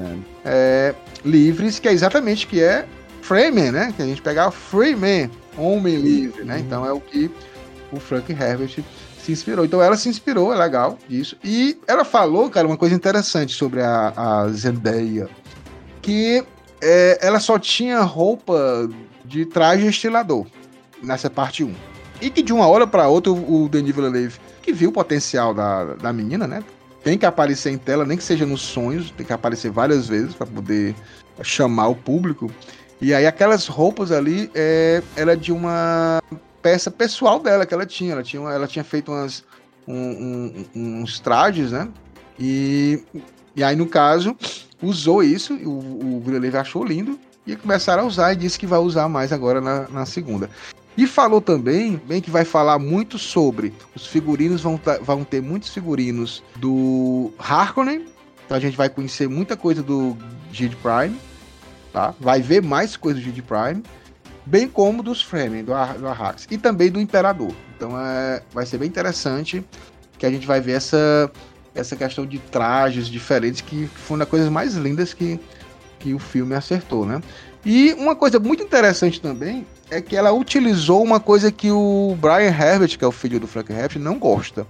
é, 0.44 0.96
livres, 1.24 1.78
que 1.78 1.88
é 1.88 1.94
exatamente 1.94 2.48
que 2.48 2.60
é 2.60 2.86
Freeman, 3.22 3.72
né? 3.72 3.94
Que 3.96 4.02
a 4.02 4.06
gente 4.06 4.22
pega 4.22 4.50
Freeman, 4.50 5.30
homem 5.56 5.98
livre, 5.98 6.44
né? 6.44 6.56
Uhum. 6.56 6.60
Então 6.62 6.86
é 6.86 6.92
o 6.92 7.00
que 7.00 7.30
o 7.92 8.00
Frank 8.00 8.32
Herbert 8.32 8.84
se 9.24 9.32
inspirou. 9.32 9.64
Então 9.64 9.82
ela 9.82 9.96
se 9.96 10.10
inspirou, 10.10 10.52
é 10.52 10.58
legal 10.58 10.98
isso. 11.08 11.38
E 11.44 11.78
ela 11.88 12.04
falou, 12.04 12.50
cara, 12.50 12.68
uma 12.68 12.78
coisa 12.78 12.96
interessante 12.96 13.54
sobre 13.54 13.82
a, 13.82 14.14
a 14.16 14.50
Zendaya, 14.50 15.30
que 16.02 16.44
é, 16.82 17.20
ela 17.22 17.40
só 17.40 17.60
tinha 17.60 18.02
roupa 18.02 18.90
de 19.24 19.46
traje 19.46 19.86
estilador 19.86 20.48
nessa 21.04 21.30
parte 21.30 21.64
1. 21.64 21.74
E 22.20 22.30
que 22.30 22.42
de 22.42 22.52
uma 22.52 22.68
hora 22.68 22.88
para 22.88 23.08
outra 23.08 23.32
o, 23.32 23.70
Denis 23.70 23.96
Villeneuve, 23.96 24.40
que 24.62 24.74
viu 24.74 24.90
o 24.90 24.94
potencial 24.94 25.54
da, 25.54 25.96
da 25.96 26.12
menina, 26.14 26.48
né? 26.48 26.64
Tem 27.04 27.18
que 27.18 27.26
aparecer 27.26 27.72
em 27.72 27.78
tela, 27.78 28.06
nem 28.06 28.18
que 28.18 28.24
seja 28.24 28.46
nos 28.46 28.62
sonhos, 28.62 29.12
tem 29.12 29.26
que 29.26 29.34
aparecer 29.34 29.72
várias 29.72 30.08
vezes 30.08 30.36
para 30.36 30.46
poder 30.46 30.96
chamar 31.42 31.88
o 31.88 31.96
público. 31.96 32.52
E 33.00 33.14
aí 33.14 33.26
aquelas 33.26 33.68
roupas 33.68 34.12
ali, 34.12 34.52
é, 34.54 35.02
era 35.16 35.36
de 35.36 35.52
uma 35.52 36.22
peça 36.62 36.92
pessoal 36.92 37.40
dela 37.40 37.66
que 37.66 37.74
ela 37.74 37.86
tinha. 37.86 38.14
Ela 38.14 38.24
tinha, 38.24 38.48
ela 38.50 38.68
tinha 38.68 38.84
feito 38.84 39.12
umas, 39.12 39.44
um, 39.88 40.66
um, 40.76 41.02
uns 41.02 41.20
trajes, 41.20 41.72
né? 41.72 41.90
E, 42.40 43.04
e 43.56 43.64
aí, 43.64 43.76
no 43.76 43.88
caso, 43.88 44.36
usou 44.82 45.24
isso, 45.24 45.56
o, 45.56 46.18
o 46.18 46.22
Villeneuve 46.24 46.58
achou 46.58 46.84
lindo, 46.84 47.20
e 47.46 47.56
começaram 47.56 48.04
a 48.04 48.06
usar 48.06 48.34
e 48.34 48.36
disse 48.36 48.58
que 48.58 48.68
vai 48.68 48.80
usar 48.80 49.10
mais 49.10 49.34
agora 49.34 49.60
na, 49.60 49.88
na 49.90 50.06
segunda. 50.06 50.50
E 50.98 51.08
falou 51.08 51.40
também, 51.40 52.02
bem 52.06 52.22
que 52.22 52.30
vai 52.30 52.44
falar 52.44 52.78
muito 52.78 53.18
sobre 53.18 53.74
os 53.96 54.06
figurinos, 54.06 54.62
vão, 54.62 54.80
vão 55.02 55.24
ter 55.24 55.42
muitos 55.42 55.70
figurinos 55.70 56.44
do 56.58 57.32
Harkonnen, 57.40 58.06
então 58.46 58.58
a 58.58 58.60
gente 58.60 58.76
vai 58.76 58.90
conhecer 58.90 59.30
muita 59.30 59.56
coisa 59.56 59.82
do 59.82 60.18
Gid 60.52 60.76
Prime, 60.78 61.16
tá? 61.94 62.14
Vai 62.20 62.42
ver 62.42 62.62
mais 62.62 62.98
coisas 62.98 63.24
do 63.24 63.26
Gid 63.26 63.42
Prime, 63.44 63.82
bem 64.46 64.68
como 64.68 65.02
dos 65.02 65.22
Fremen, 65.22 65.64
do, 65.64 65.74
Ar, 65.74 65.98
do 65.98 66.08
Arrax, 66.08 66.46
e 66.52 66.58
também 66.58 66.92
do 66.92 67.00
Imperador. 67.00 67.54
Então 67.78 67.98
é, 67.98 68.44
vai 68.54 68.66
ser 68.66 68.78
bem 68.78 68.90
interessante 68.90 69.64
que 70.18 70.26
a 70.26 70.30
gente 70.30 70.46
vai 70.46 70.60
ver 70.60 70.74
essa 70.74 71.32
essa 71.74 71.96
questão 71.96 72.26
de 72.26 72.38
trajes 72.38 73.08
diferentes, 73.08 73.62
que 73.62 73.88
foi 73.88 74.16
uma 74.16 74.26
das 74.26 74.30
coisas 74.30 74.50
mais 74.50 74.76
lindas 74.76 75.14
que, 75.14 75.40
que 76.00 76.14
o 76.14 76.20
filme 76.20 76.54
acertou, 76.54 77.06
né? 77.06 77.22
E 77.66 77.94
uma 77.94 78.16
coisa 78.16 78.40
muito 78.40 78.62
interessante 78.62 79.22
também 79.22 79.66
é 79.92 80.00
que 80.02 80.16
ela 80.16 80.32
utilizou 80.32 81.04
uma 81.04 81.20
coisa 81.20 81.52
que 81.52 81.70
o 81.70 82.18
Brian 82.20 82.50
Herbert, 82.50 82.98
que 82.98 83.04
é 83.04 83.08
o 83.08 83.12
filho 83.12 83.42
do 83.42 83.46
Frank 83.46 83.72
Herbert, 83.72 84.00
não 84.00 84.18
gosta. 84.18 84.66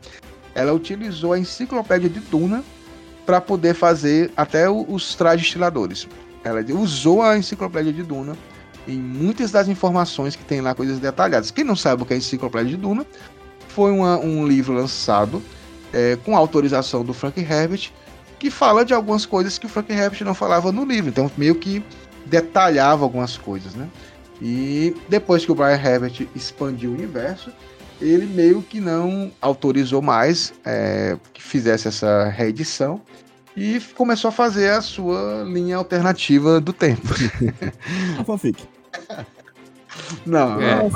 Ela 0.55 0.73
utilizou 0.73 1.33
a 1.33 1.39
enciclopédia 1.39 2.09
de 2.09 2.19
Duna 2.19 2.63
para 3.23 3.39
poder 3.39 3.75
fazer 3.75 4.31
até 4.35 4.67
os 4.67 5.13
trajes 5.13 5.45
estiladores. 5.45 6.07
Ela 6.43 6.65
usou 6.73 7.21
a 7.21 7.37
enciclopédia 7.37 7.93
de 7.93 8.01
Duna 8.01 8.35
em 8.87 8.97
muitas 8.97 9.51
das 9.51 9.67
informações 9.67 10.35
que 10.35 10.43
tem 10.43 10.59
lá, 10.59 10.73
coisas 10.73 10.97
detalhadas. 10.97 11.51
Quem 11.51 11.63
não 11.63 11.75
sabe 11.75 12.01
o 12.01 12.05
que 12.05 12.13
é 12.13 12.15
a 12.15 12.17
enciclopédia 12.17 12.71
de 12.71 12.77
Duna, 12.77 13.05
foi 13.67 13.91
uma, 13.91 14.17
um 14.17 14.45
livro 14.47 14.73
lançado 14.73 15.41
é, 15.93 16.17
com 16.25 16.35
autorização 16.35 17.05
do 17.05 17.13
Frank 17.13 17.39
Herbert, 17.39 17.91
que 18.39 18.49
fala 18.49 18.83
de 18.83 18.91
algumas 18.91 19.27
coisas 19.27 19.59
que 19.59 19.67
o 19.67 19.69
Frank 19.69 19.93
Herbert 19.93 20.25
não 20.25 20.33
falava 20.33 20.71
no 20.71 20.83
livro. 20.83 21.11
Então, 21.11 21.29
meio 21.37 21.53
que 21.53 21.83
detalhava 22.25 23.03
algumas 23.03 23.37
coisas, 23.37 23.75
né? 23.75 23.87
E 24.41 24.95
depois 25.07 25.45
que 25.45 25.51
o 25.51 25.55
Brian 25.55 25.79
Herbert 25.79 26.27
expandiu 26.35 26.89
o 26.89 26.93
universo, 26.93 27.51
ele 28.01 28.25
meio 28.25 28.61
que 28.63 28.81
não 28.81 29.31
autorizou 29.39 30.01
mais 30.01 30.53
é, 30.65 31.15
que 31.31 31.43
fizesse 31.43 31.87
essa 31.87 32.27
reedição 32.29 32.99
e 33.55 33.79
começou 33.95 34.29
a 34.29 34.31
fazer 34.31 34.71
a 34.71 34.81
sua 34.81 35.43
linha 35.47 35.77
alternativa 35.77 36.59
do 36.59 36.73
tempo. 36.73 37.07
fanfic. 38.25 38.67
Não, 40.25 40.59
é. 40.61 40.77
não. 40.77 40.89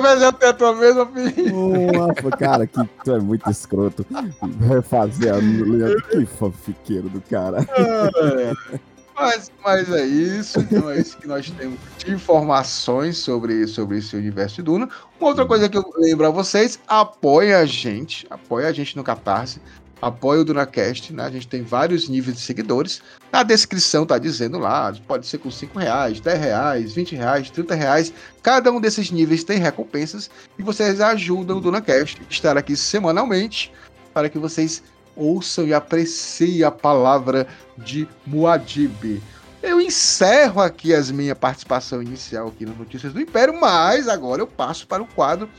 Mas 0.00 0.22
eu 0.22 0.32
tenho 0.32 0.50
a 0.50 0.54
tua 0.54 0.74
mesma 0.74 1.02
opinião. 1.02 1.92
Nossa, 1.92 2.36
cara, 2.36 2.66
que 2.66 2.84
tu 3.04 3.12
é 3.12 3.20
muito 3.20 3.48
escroto. 3.50 4.04
Refazer 4.66 5.34
a 5.34 5.38
linha. 5.38 5.94
Que 6.10 6.26
fanfiqueiro 6.26 7.08
do 7.08 7.20
cara. 7.20 7.58
É. 7.76 8.80
Mas, 9.18 9.50
mas 9.64 9.92
é 9.92 10.04
isso, 10.06 10.60
então 10.60 10.90
é 10.90 11.00
isso 11.00 11.16
que 11.18 11.26
nós 11.26 11.50
temos 11.50 11.78
de 11.98 12.12
informações 12.12 13.16
sobre, 13.18 13.66
sobre 13.66 13.98
esse 13.98 14.14
universo 14.14 14.56
de 14.56 14.62
Duna. 14.62 14.88
Uma 15.18 15.30
outra 15.30 15.44
coisa 15.44 15.68
que 15.68 15.76
eu 15.76 15.84
lembro 15.96 16.26
a 16.26 16.30
vocês, 16.30 16.78
apoia 16.86 17.58
a 17.58 17.66
gente, 17.66 18.26
apoia 18.30 18.68
a 18.68 18.72
gente 18.72 18.96
no 18.96 19.02
Catarse 19.02 19.60
apoia 20.00 20.40
o 20.40 20.44
DunaCast, 20.44 21.12
né? 21.12 21.24
A 21.24 21.30
gente 21.30 21.48
tem 21.48 21.62
vários 21.62 22.08
níveis 22.08 22.36
de 22.36 22.42
seguidores. 22.42 23.02
Na 23.32 23.42
descrição 23.42 24.06
tá 24.06 24.18
dizendo 24.18 24.58
lá, 24.58 24.94
pode 25.06 25.26
ser 25.26 25.38
com 25.38 25.50
5 25.50 25.78
reais, 25.78 26.20
10 26.20 26.40
reais, 26.40 26.92
20 26.92 27.16
reais, 27.16 27.50
30 27.50 27.74
reais. 27.74 28.12
Cada 28.42 28.72
um 28.72 28.80
desses 28.80 29.10
níveis 29.10 29.44
tem 29.44 29.58
recompensas 29.58 30.30
e 30.58 30.62
vocês 30.62 31.00
ajudam 31.00 31.58
o 31.58 31.60
DunaCast 31.60 32.20
a 32.20 32.32
estar 32.32 32.56
aqui 32.56 32.76
semanalmente 32.76 33.72
para 34.14 34.28
que 34.28 34.38
vocês 34.38 34.82
ouçam 35.18 35.66
e 35.66 35.74
apreciem 35.74 36.62
a 36.62 36.70
palavra 36.70 37.46
de 37.76 38.08
Muad'Dib. 38.26 39.20
Eu 39.60 39.80
encerro 39.80 40.60
aqui 40.60 40.94
as 40.94 41.10
minha 41.10 41.34
participação 41.34 42.00
inicial 42.00 42.48
aqui 42.48 42.64
nas 42.64 42.78
Notícias 42.78 43.12
do 43.12 43.20
Império, 43.20 43.60
mas 43.60 44.08
agora 44.08 44.40
eu 44.40 44.46
passo 44.46 44.86
para 44.86 45.02
o 45.02 45.06
quadro 45.06 45.50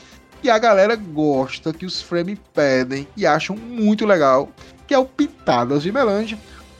que 0.41 0.49
a 0.49 0.57
galera 0.57 0.95
gosta, 0.95 1.73
que 1.73 1.85
os 1.85 2.01
frame 2.01 2.39
pedem 2.53 3.05
e 3.17 3.25
acham 3.25 3.57
muito 3.57 4.05
legal, 4.05 4.49
que 4.87 4.93
é 4.93 4.97
o 4.97 5.05
Pitadas 5.05 5.83
de 5.83 5.91
Melange, 5.91 6.39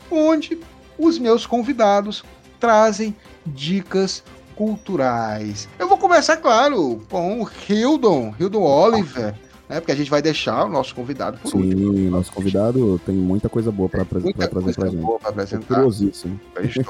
onde 0.09 0.57
os 0.97 1.19
meus 1.19 1.45
convidados 1.45 2.23
trazem 2.59 3.15
dicas 3.45 4.23
culturais. 4.55 5.67
Eu 5.77 5.87
vou 5.87 5.97
começar, 5.97 6.37
claro, 6.37 7.01
com 7.09 7.41
o 7.41 7.49
Hildon, 7.67 8.33
Hildon 8.39 8.63
Oliver, 8.63 9.35
né? 9.69 9.79
Porque 9.79 9.91
a 9.91 9.95
gente 9.95 10.09
vai 10.09 10.21
deixar 10.21 10.65
o 10.65 10.69
nosso 10.69 10.95
convidado 10.95 11.37
por 11.37 11.51
Sim, 11.51 11.57
último. 11.57 12.09
nosso 12.09 12.33
convidado 12.33 12.99
tem 13.05 13.13
muita 13.13 13.47
coisa 13.47 13.71
boa 13.71 13.87
para 13.87 14.03
trazer 14.03 14.33
coisa 14.33 14.89
gente. 14.89 15.01
boa 15.01 15.19
para 15.19 15.29
apresentar. 15.29 15.75
Curiosíssimo. 15.75 16.39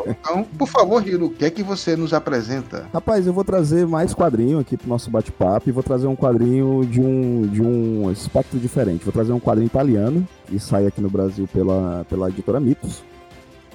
Então, 0.08 0.46
por 0.58 0.68
favor, 0.68 1.04
Rilo, 1.04 1.28
o 1.28 1.30
que 1.30 1.44
é 1.44 1.50
que 1.50 1.62
você 1.62 1.98
nos 1.98 2.14
apresenta? 2.14 2.88
Rapaz, 2.94 3.28
eu 3.28 3.34
vou 3.34 3.44
trazer 3.44 3.86
mais 3.86 4.14
quadrinho 4.14 4.60
aqui 4.60 4.78
pro 4.78 4.88
nosso 4.88 5.12
bate-papo 5.12 5.68
e 5.68 5.72
vou 5.74 5.84
trazer 5.84 6.08
um 6.08 6.16
quadrinho 6.16 6.86
de 6.86 7.02
um, 7.02 7.48
de 7.48 7.62
um 7.62 8.10
espectro 8.12 8.58
diferente. 8.58 9.04
Vou 9.04 9.12
trazer 9.12 9.34
um 9.34 9.40
quadrinho 9.40 9.68
italiano 9.68 10.26
que 10.48 10.58
sai 10.58 10.88
aqui 10.88 11.02
no 11.02 11.10
Brasil 11.10 11.48
pela, 11.52 12.06
pela 12.10 12.30
editora 12.30 12.60
Mitos, 12.60 13.04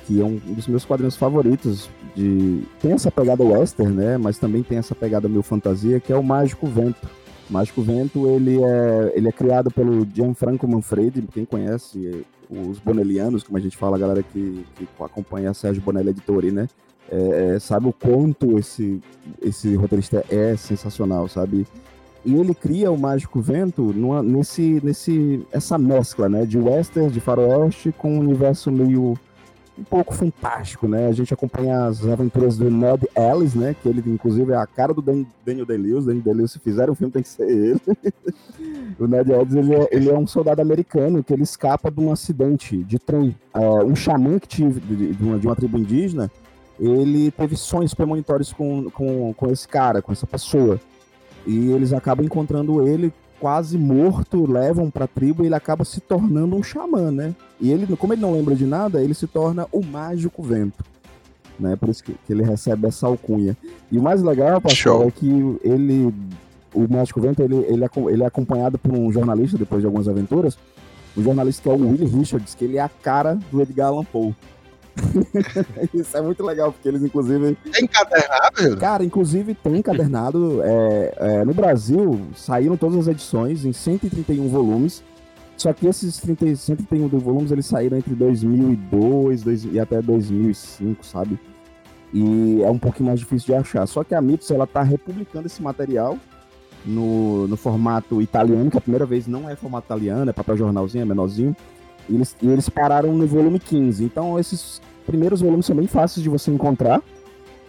que 0.07 0.21
é 0.21 0.25
um 0.25 0.37
dos 0.37 0.67
meus 0.67 0.85
quadrinhos 0.85 1.17
favoritos. 1.17 1.91
De... 2.17 2.63
Tem 2.81 2.93
essa 2.93 3.11
pegada 3.11 3.43
western, 3.43 3.93
né? 3.93 4.17
Mas 4.17 4.39
também 4.39 4.63
tem 4.63 4.79
essa 4.79 4.95
pegada 4.95 5.29
meio 5.29 5.43
fantasia, 5.43 6.01
que 6.01 6.13
é 6.13 6.17
o 6.17 6.23
Mágico 6.23 6.67
Vento. 6.67 7.07
Mágico 7.49 7.83
Vento, 7.83 8.29
ele 8.29 8.63
é, 8.63 9.13
ele 9.15 9.29
é 9.29 9.33
criado 9.33 9.71
pelo 9.71 10.07
Gianfranco 10.13 10.67
Manfredi, 10.67 11.23
quem 11.33 11.45
conhece 11.45 12.25
os 12.51 12.79
bonellianos, 12.79 13.43
como 13.43 13.59
a 13.59 13.61
gente 13.61 13.77
fala, 13.77 13.97
a 13.97 14.01
galera 14.01 14.23
que, 14.23 14.65
que 14.77 14.89
acompanha 15.01 15.51
a 15.51 15.55
Sérgio 15.55 15.83
Bonelli 15.83 16.11
Editori, 16.11 16.51
né? 16.51 16.69
É, 17.11 17.59
sabe 17.59 17.89
o 17.89 17.93
quanto 17.93 18.59
esse, 18.59 19.01
esse 19.43 19.75
roteirista 19.75 20.25
é 20.31 20.57
sensacional, 20.57 21.29
sabe? 21.29 21.67
E 22.25 22.35
ele 22.35 22.55
cria 22.55 22.91
o 22.91 22.99
Mágico 22.99 23.41
Vento 23.41 23.93
numa, 23.93 24.23
nesse, 24.23 24.81
nesse, 24.83 25.47
essa 25.53 25.77
mescla, 25.77 26.29
né? 26.29 26.47
De 26.47 26.59
western, 26.59 27.11
de 27.11 27.21
faroeste, 27.21 27.93
com 27.93 28.17
um 28.17 28.21
universo 28.21 28.73
meio 28.73 29.15
um 29.77 29.83
pouco 29.83 30.15
fantástico, 30.15 30.87
né? 30.87 31.09
A 31.09 31.13
gente 31.13 31.35
acompanha 31.35 31.87
as 31.87 32.07
aventuras 32.07 32.57
do 32.57 32.71
Ned 32.71 33.09
Ellis, 33.17 33.55
né? 33.55 33.75
Que 33.75 33.89
ele, 33.89 34.03
inclusive, 34.07 34.53
é 34.53 34.57
a 34.57 34.67
cara 34.67 34.95
do 34.95 35.03
Dan 35.03 35.25
Daniel 35.45 35.67
Day-Lewis. 35.67 36.05
Daniel 36.05 36.25
Day-Lewis, 36.25 36.53
se 36.53 36.59
fizer 36.61 36.89
um 36.89 36.95
filme, 36.95 37.13
tem 37.13 37.23
que 37.23 37.29
ser 37.29 37.49
ele. 37.49 37.81
o 38.99 39.07
Ned 39.07 39.33
Ellis, 39.33 39.55
ele 39.55 39.75
é, 39.75 39.89
ele 39.91 40.11
é, 40.11 40.17
um 40.17 40.27
soldado 40.27 40.63
americano 40.63 41.25
que 41.25 41.33
ele 41.33 41.43
escapa 41.43 41.91
de 41.91 42.01
um 42.01 42.13
acidente 42.13 42.77
de 42.85 42.99
trem. 42.99 43.37
Uh, 43.53 43.85
um 43.85 43.97
xamã 43.97 44.39
que 44.39 44.47
tive, 44.47 44.81
de, 44.81 45.13
de, 45.13 45.25
uma, 45.25 45.39
de 45.39 45.47
uma 45.47 45.57
tribo 45.57 45.77
indígena, 45.77 46.31
ele 46.79 47.31
teve 47.33 47.57
sonhos 47.57 47.95
premonitórios 47.95 48.53
com, 48.53 48.89
com, 48.91 49.35
com 49.35 49.51
esse 49.51 49.67
cara, 49.67 50.01
com 50.01 50.13
essa 50.13 50.27
pessoa. 50.27 50.81
E 51.47 51.71
eles 51.73 51.93
acabam 51.93 52.25
encontrando 52.25 52.87
ele 52.87 53.13
quase 53.41 53.77
morto, 53.77 54.51
levam 54.51 54.91
pra 54.91 55.07
tribo 55.07 55.43
e 55.43 55.47
ele 55.47 55.55
acaba 55.55 55.85
se 55.85 56.01
tornando 56.01 56.57
um 56.57 56.63
xamã, 56.63 57.11
né? 57.11 57.35
E 57.61 57.71
ele, 57.71 57.97
como 57.97 58.13
ele 58.13 58.23
não 58.23 58.33
lembra 58.33 58.55
de 58.55 58.67
nada, 58.67 59.03
ele 59.03 59.15
se 59.15 59.27
torna 59.27 59.67
o 59.73 59.85
Mágico 59.85 60.43
Vento. 60.43 60.85
Né? 61.59 61.77
Por 61.77 61.89
isso 61.89 62.03
que, 62.03 62.15
que 62.27 62.33
ele 62.33 62.43
recebe 62.43 62.87
essa 62.87 63.07
alcunha. 63.07 63.57
E 63.91 63.99
o 63.99 64.03
mais 64.03 64.23
legal, 64.23 64.61
pastor, 64.61 65.07
é 65.07 65.11
que 65.11 65.29
ele, 65.63 66.13
o 66.75 66.87
Mágico 66.89 67.21
Vento, 67.21 67.43
ele, 67.43 67.57
ele, 67.69 67.85
é, 67.85 67.89
ele 68.11 68.23
é 68.23 68.27
acompanhado 68.27 68.79
por 68.79 68.93
um 68.93 69.11
jornalista 69.13 69.57
depois 69.57 69.81
de 69.81 69.87
algumas 69.87 70.09
aventuras. 70.09 70.59
O 71.17 71.23
jornalista 71.23 71.63
que 71.63 71.69
é 71.69 71.73
o 71.73 71.77
Willie 71.77 72.07
Richards, 72.09 72.55
que 72.55 72.65
ele 72.65 72.77
é 72.77 72.81
a 72.81 72.89
cara 72.89 73.39
do 73.51 73.63
Edgar 73.63 73.89
Allan 73.89 74.05
Poe. 74.05 74.35
Isso 75.93 76.17
é 76.17 76.23
muito 76.23 76.45
legal, 76.45 76.73
porque 76.73 76.89
eles, 76.89 77.03
inclusive. 77.03 77.57
Tem 77.73 77.85
encadernado? 77.85 78.77
Cara, 78.79 79.05
inclusive 79.05 79.55
tem 79.55 79.77
encadernado. 79.77 80.63
É, 80.65 81.15
é, 81.17 81.45
no 81.45 81.53
Brasil, 81.53 82.21
saíram 82.35 82.77
todas 82.77 82.99
as 82.99 83.09
edições 83.09 83.65
em 83.65 83.73
131 83.73 84.49
volumes. 84.49 85.03
Só 85.57 85.73
que 85.73 85.87
esses 85.87 86.17
30, 86.19 86.57
131 86.57 87.09
volumes 87.19 87.53
eles 87.53 87.67
saíram 87.67 87.97
entre 87.97 88.15
2002 88.15 89.43
dois, 89.43 89.65
e 89.65 89.79
até 89.79 90.01
2005, 90.01 91.05
sabe? 91.05 91.39
E 92.13 92.63
é 92.63 92.71
um 92.71 92.79
pouquinho 92.79 93.07
mais 93.07 93.21
difícil 93.21 93.47
de 93.47 93.55
achar. 93.55 93.87
Só 93.87 94.03
que 94.05 94.15
a 94.15 94.21
Mitos 94.21 94.51
ela 94.51 94.67
tá 94.67 94.83
republicando 94.83 95.47
esse 95.47 95.63
material 95.63 96.19
no, 96.85 97.49
no 97.49 97.57
formato 97.57 98.21
italiano, 98.21 98.71
que 98.71 98.79
a 98.79 98.81
primeira 98.81 99.07
vez 99.07 99.27
não 99.27 99.49
é 99.49 99.57
formato 99.57 99.87
italiano, 99.87 100.31
é 100.31 100.33
papel 100.33 100.57
jornalzinho, 100.57 101.03
é 101.03 101.05
menorzinho. 101.05 101.57
E 102.09 102.15
eles, 102.15 102.37
eles 102.43 102.69
pararam 102.69 103.13
no 103.13 103.27
volume 103.27 103.59
15. 103.59 104.05
Então, 104.05 104.39
esses 104.39 104.81
primeiros 105.07 105.41
volumes 105.41 105.67
são 105.67 105.77
bem 105.77 105.87
fáceis 105.87 106.23
de 106.23 106.29
você 106.29 106.51
encontrar. 106.51 107.03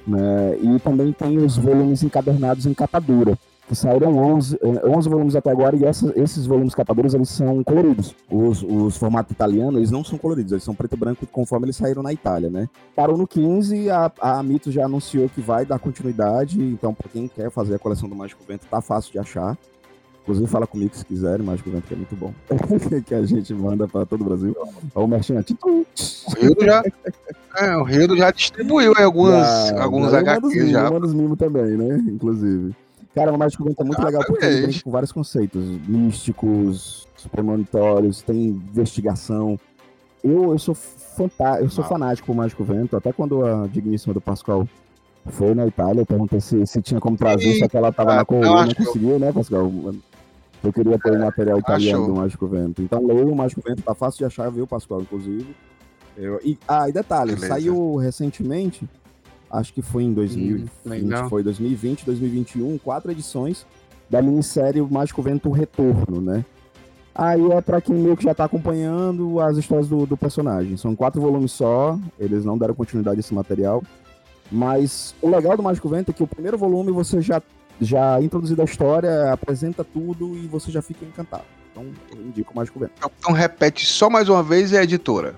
Né? 0.07 0.57
E 0.61 0.79
também 0.79 1.11
tem 1.11 1.37
os 1.37 1.57
volumes 1.57 2.03
encadernados 2.03 2.65
em 2.65 2.73
capa 2.73 2.99
dura, 2.99 3.37
que 3.67 3.75
saíram 3.75 4.15
11, 4.15 4.59
11 4.63 5.07
eh, 5.07 5.11
volumes 5.11 5.35
até 5.35 5.49
agora, 5.49 5.75
e 5.75 5.83
essa, 5.83 6.13
esses 6.15 6.45
volumes 6.45 6.75
capa 6.75 6.93
duras, 6.93 7.15
eles 7.15 7.29
são 7.29 7.63
coloridos. 7.63 8.15
Os, 8.29 8.61
os 8.61 8.97
formatos 8.97 9.31
italianos, 9.31 9.77
eles 9.77 9.91
não 9.91 10.03
são 10.03 10.19
coloridos, 10.19 10.51
eles 10.51 10.63
são 10.63 10.75
preto 10.75 10.93
e 10.93 10.97
branco 10.97 11.25
conforme 11.25 11.65
eles 11.65 11.75
saíram 11.75 12.03
na 12.03 12.13
Itália, 12.13 12.49
né? 12.49 12.69
Parou 12.95 13.17
no 13.17 13.25
15, 13.25 13.89
a, 13.89 14.11
a 14.21 14.43
Mitos 14.43 14.73
já 14.73 14.85
anunciou 14.85 15.27
que 15.27 15.41
vai 15.41 15.65
dar 15.65 15.79
continuidade, 15.79 16.61
então 16.61 16.93
para 16.93 17.09
quem 17.09 17.27
quer 17.27 17.49
fazer 17.49 17.75
a 17.75 17.79
coleção 17.79 18.07
do 18.07 18.15
Mágico 18.15 18.43
Vento, 18.47 18.67
tá 18.69 18.81
fácil 18.81 19.11
de 19.11 19.17
achar. 19.17 19.57
Inclusive, 20.25 20.47
fala 20.47 20.65
comigo 20.65 20.95
se 20.95 21.05
quiserem, 21.05 21.45
Mágico 21.45 21.69
Vento 21.69 21.87
que 21.87 21.93
é 21.93 21.97
muito 21.97 22.15
bom. 22.15 22.33
que 23.05 23.13
a 23.13 23.23
gente 23.23 23.53
manda 23.53 23.87
para 23.87 24.07
todo 24.07 24.21
o 24.21 24.23
Brasil. 24.25 24.57
o 24.95 25.07
Merchan. 25.07 25.35
O 25.35 25.85
Rio 26.41 26.55
já, 26.59 26.83
é, 27.57 27.77
o 27.77 27.83
Rio 27.83 28.17
já 28.17 28.31
distribuiu 28.31 28.93
algumas, 28.97 29.67
já, 29.67 29.83
alguns 29.83 30.11
já 30.11 30.19
HQs 30.21 30.71
já. 30.71 30.89
Manda 30.89 31.05
os 31.05 31.13
mimos 31.13 31.37
também, 31.37 31.77
né? 31.77 32.03
Inclusive. 32.07 32.75
Cara, 33.13 33.31
o 33.31 33.37
Mágico 33.37 33.63
Vento 33.65 33.79
é 33.79 33.85
muito 33.85 34.01
ah, 34.01 34.05
legal 34.05 34.23
porque 34.25 34.43
ele 34.43 34.63
brinca 34.63 34.83
com 34.83 34.89
vários 34.89 35.11
conceitos 35.11 35.63
místicos, 35.87 37.07
premonitórios, 37.31 38.23
tem 38.23 38.47
investigação. 38.47 39.59
Eu, 40.23 40.53
eu 40.53 40.57
sou 40.57 40.73
fantá 40.73 41.61
eu 41.61 41.69
sou 41.69 41.83
ah. 41.83 41.87
fanático 41.87 42.31
do 42.31 42.35
Mágico 42.35 42.63
Vento, 42.63 42.97
até 42.97 43.13
quando 43.13 43.45
a 43.45 43.67
digníssima 43.67 44.13
do 44.13 44.19
Pascoal 44.19 44.67
foi 45.27 45.53
na 45.53 45.65
Itália, 45.65 46.01
eu 46.01 46.05
perguntei 46.05 46.39
se, 46.39 46.65
se 46.65 46.81
tinha 46.81 46.99
como 46.99 47.15
trazer, 47.15 47.59
só 47.59 47.67
que 47.67 47.77
ela 47.77 47.91
tava 47.91 48.13
ah, 48.13 48.15
na 48.17 48.25
coluna, 48.25 48.65
não 48.65 48.73
conseguiu, 48.73 49.17
né, 49.19 49.31
Pascoal? 49.31 49.71
Eu 50.65 50.73
queria 50.73 50.97
ter 50.97 51.11
o 51.11 51.15
um 51.15 51.25
material 51.25 51.59
italiano 51.59 52.03
Achou. 52.03 52.13
do 52.13 52.19
Mágico 52.19 52.47
Vento. 52.47 52.81
Então 52.81 53.05
leia 53.05 53.25
o 53.25 53.35
Mágico 53.35 53.61
Vento, 53.61 53.83
tá 53.83 53.93
fácil 53.93 54.19
de 54.19 54.25
achar, 54.25 54.49
viu, 54.49 54.65
Pascoal, 54.65 55.01
inclusive. 55.01 55.55
Eu, 56.17 56.39
e, 56.43 56.57
ah, 56.67 56.89
e 56.89 56.91
detalhe, 56.91 57.35
Beleza. 57.35 57.47
saiu 57.53 57.95
recentemente, 57.97 58.89
acho 59.51 59.73
que 59.73 59.81
foi 59.81 60.03
em 60.03 60.13
2020, 60.13 60.69
hum, 60.85 61.29
foi 61.29 61.43
2020, 61.43 62.05
2021, 62.05 62.77
quatro 62.79 63.11
edições 63.11 63.65
da 64.09 64.21
minissérie 64.21 64.81
o 64.81 64.87
Mágico 64.91 65.21
Vento 65.21 65.51
Retorno, 65.51 66.21
né? 66.21 66.43
Aí 67.13 67.49
é 67.51 67.61
para 67.61 67.79
quem 67.79 67.95
meio 67.95 68.17
que 68.17 68.23
já 68.23 68.33
tá 68.33 68.43
acompanhando 68.43 69.39
as 69.39 69.57
histórias 69.57 69.87
do, 69.87 70.05
do, 70.05 70.17
personagem. 70.17 70.75
São 70.75 70.95
quatro 70.95 71.21
volumes 71.21 71.51
só, 71.51 71.97
eles 72.19 72.43
não 72.43 72.57
deram 72.57 72.73
continuidade 72.73 73.17
a 73.17 73.19
esse 73.21 73.33
material. 73.33 73.81
Mas 74.51 75.15
o 75.21 75.29
legal 75.29 75.55
do 75.55 75.63
Mágico 75.63 75.87
Vento 75.87 76.11
é 76.11 76.13
que 76.13 76.23
o 76.23 76.27
primeiro 76.27 76.57
volume 76.57 76.91
você 76.91 77.21
já 77.21 77.41
já 77.79 78.21
introduzido 78.21 78.61
a 78.61 78.65
história, 78.65 79.31
apresenta 79.31 79.83
tudo 79.83 80.35
e 80.35 80.47
você 80.47 80.71
já 80.71 80.81
fica 80.81 81.05
encantado. 81.05 81.43
Então, 81.71 81.85
eu 82.11 82.21
indico 82.21 82.53
o 82.53 82.55
Mágico 82.55 82.79
Vento. 82.79 82.93
Então, 82.97 83.33
repete 83.33 83.85
só 83.85 84.09
mais 84.09 84.29
uma 84.29 84.41
vez 84.41 84.71
é 84.71 84.79
a 84.79 84.83
editora. 84.83 85.35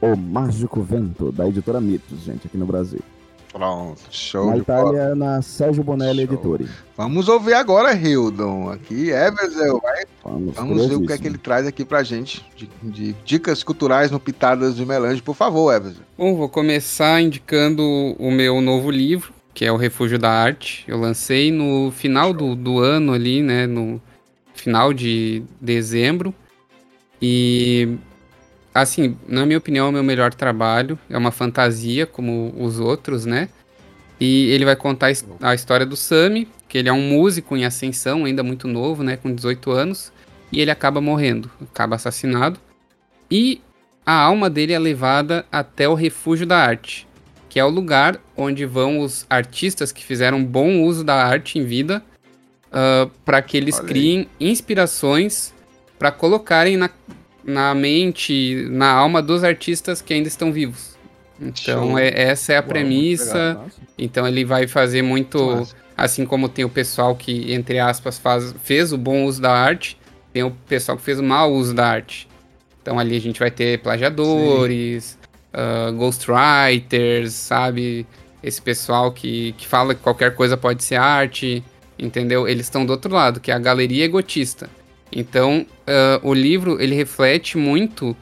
O 0.00 0.16
Mágico 0.16 0.80
Vento, 0.80 1.30
da 1.32 1.46
editora 1.46 1.80
Mitos, 1.80 2.20
gente, 2.20 2.46
aqui 2.46 2.56
no 2.56 2.66
Brasil. 2.66 3.00
Pronto, 3.52 4.00
show 4.10 4.50
Na 4.50 4.58
Itália, 4.58 5.14
na 5.14 5.40
Sérgio 5.40 5.82
Bonelli 5.82 6.22
Editore. 6.22 6.68
Vamos 6.96 7.28
ouvir 7.28 7.54
agora, 7.54 7.94
Hildon. 7.94 8.70
Aqui, 8.70 9.10
Everzel, 9.10 9.80
vai. 9.80 10.04
Vamos, 10.22 10.54
Vamos 10.54 10.86
ver 10.86 10.96
o 10.96 11.06
que 11.06 11.12
é 11.12 11.18
que 11.18 11.26
ele 11.26 11.38
traz 11.38 11.66
aqui 11.66 11.84
pra 11.84 12.02
gente, 12.02 12.44
de, 12.54 12.68
de 12.82 13.12
dicas 13.24 13.62
culturais 13.62 14.10
no 14.10 14.20
Pitadas 14.20 14.76
de 14.76 14.84
Melange. 14.84 15.22
Por 15.22 15.34
favor, 15.34 15.72
Everzel. 15.74 16.02
Bom, 16.16 16.36
vou 16.36 16.48
começar 16.48 17.20
indicando 17.22 17.82
o 18.18 18.30
meu 18.30 18.60
novo 18.60 18.90
livro, 18.90 19.32
que 19.58 19.64
é 19.64 19.72
o 19.72 19.76
Refúgio 19.76 20.20
da 20.20 20.30
Arte. 20.30 20.84
Eu 20.86 21.00
lancei 21.00 21.50
no 21.50 21.90
final 21.90 22.32
do, 22.32 22.54
do 22.54 22.78
ano 22.78 23.12
ali, 23.12 23.42
né? 23.42 23.66
No 23.66 24.00
final 24.54 24.94
de 24.94 25.42
dezembro. 25.60 26.32
E, 27.20 27.96
assim, 28.72 29.16
na 29.26 29.44
minha 29.44 29.58
opinião, 29.58 29.86
é 29.86 29.90
o 29.90 29.92
meu 29.92 30.04
melhor 30.04 30.32
trabalho. 30.32 30.96
É 31.10 31.18
uma 31.18 31.32
fantasia, 31.32 32.06
como 32.06 32.54
os 32.56 32.78
outros, 32.78 33.26
né? 33.26 33.48
E 34.20 34.48
ele 34.50 34.64
vai 34.64 34.76
contar 34.76 35.10
a 35.42 35.54
história 35.54 35.84
do 35.84 35.96
Sami, 35.96 36.46
que 36.68 36.78
ele 36.78 36.88
é 36.88 36.92
um 36.92 37.08
músico 37.08 37.56
em 37.56 37.64
ascensão, 37.64 38.26
ainda 38.26 38.44
muito 38.44 38.68
novo, 38.68 39.02
né? 39.02 39.16
Com 39.16 39.34
18 39.34 39.72
anos. 39.72 40.12
E 40.52 40.60
ele 40.60 40.70
acaba 40.70 41.00
morrendo, 41.00 41.50
acaba 41.60 41.96
assassinado. 41.96 42.60
E 43.28 43.60
a 44.06 44.14
alma 44.14 44.48
dele 44.48 44.72
é 44.72 44.78
levada 44.78 45.44
até 45.50 45.88
o 45.88 45.94
Refúgio 45.94 46.46
da 46.46 46.58
Arte 46.58 47.07
que 47.58 47.60
é 47.60 47.64
o 47.64 47.68
lugar 47.68 48.20
onde 48.36 48.64
vão 48.64 49.00
os 49.00 49.26
artistas 49.28 49.90
que 49.90 50.04
fizeram 50.04 50.44
bom 50.44 50.84
uso 50.84 51.02
da 51.02 51.16
arte 51.16 51.58
em 51.58 51.64
vida 51.64 52.00
uh, 52.66 52.70
ah, 52.70 53.10
para 53.24 53.42
que 53.42 53.56
eles 53.56 53.80
criem 53.80 54.28
inspirações 54.38 55.52
para 55.98 56.12
colocarem 56.12 56.76
na, 56.76 56.88
na 57.42 57.74
mente, 57.74 58.64
na 58.70 58.92
alma 58.92 59.20
dos 59.20 59.42
artistas 59.42 60.00
que 60.00 60.14
ainda 60.14 60.28
estão 60.28 60.52
vivos. 60.52 60.96
Então, 61.40 61.98
é, 61.98 62.08
essa 62.30 62.52
é 62.52 62.58
a 62.58 62.60
Uau, 62.60 62.68
premissa. 62.68 63.58
Então, 63.98 64.24
ele 64.24 64.44
vai 64.44 64.68
fazer 64.68 65.02
muito. 65.02 65.66
Assim 65.96 66.24
como 66.24 66.48
tem 66.48 66.64
o 66.64 66.68
pessoal 66.68 67.16
que, 67.16 67.52
entre 67.52 67.80
aspas, 67.80 68.20
faz, 68.20 68.54
fez 68.62 68.92
o 68.92 68.96
bom 68.96 69.24
uso 69.24 69.42
da 69.42 69.50
arte, 69.50 69.98
tem 70.32 70.44
o 70.44 70.52
pessoal 70.68 70.96
que 70.96 71.02
fez 71.02 71.18
o 71.18 71.24
mau 71.24 71.52
uso 71.52 71.74
da 71.74 71.88
arte. 71.88 72.28
Então, 72.80 73.00
ali 73.00 73.16
a 73.16 73.20
gente 73.20 73.40
vai 73.40 73.50
ter 73.50 73.80
plagiadores, 73.80 75.18
uh, 75.58 75.92
ghostwriters, 75.92 77.32
sabe? 77.32 78.06
Esse 78.42 78.62
pessoal 78.62 79.10
que, 79.10 79.52
que 79.58 79.66
fala 79.66 79.94
que 79.94 80.00
qualquer 80.00 80.34
coisa 80.34 80.56
pode 80.56 80.84
ser 80.84 80.96
arte, 80.96 81.64
entendeu? 81.98 82.46
Eles 82.46 82.66
estão 82.66 82.86
do 82.86 82.90
outro 82.90 83.12
lado, 83.12 83.40
que 83.40 83.50
é 83.50 83.54
a 83.54 83.58
galeria 83.58 84.04
egotista. 84.04 84.70
Então, 85.10 85.66
uh, 85.88 86.28
o 86.28 86.32
livro 86.32 86.80
ele 86.80 86.94
reflete 86.94 87.58
muito 87.58 88.16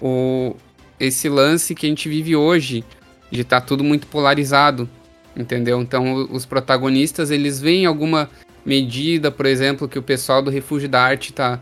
o, 0.00 0.54
esse 0.98 1.28
lance 1.28 1.74
que 1.74 1.86
a 1.86 1.88
gente 1.88 2.08
vive 2.08 2.36
hoje, 2.36 2.84
de 3.30 3.40
estar 3.40 3.60
tá 3.60 3.66
tudo 3.66 3.82
muito 3.82 4.06
polarizado, 4.06 4.88
entendeu? 5.36 5.80
Então, 5.80 6.28
os 6.30 6.44
protagonistas 6.44 7.30
eles 7.30 7.60
veem 7.60 7.86
alguma 7.86 8.28
medida, 8.64 9.30
por 9.30 9.46
exemplo, 9.46 9.88
que 9.88 9.98
o 9.98 10.02
pessoal 10.02 10.42
do 10.42 10.50
Refúgio 10.50 10.88
da 10.88 11.02
Arte 11.02 11.30
está 11.30 11.60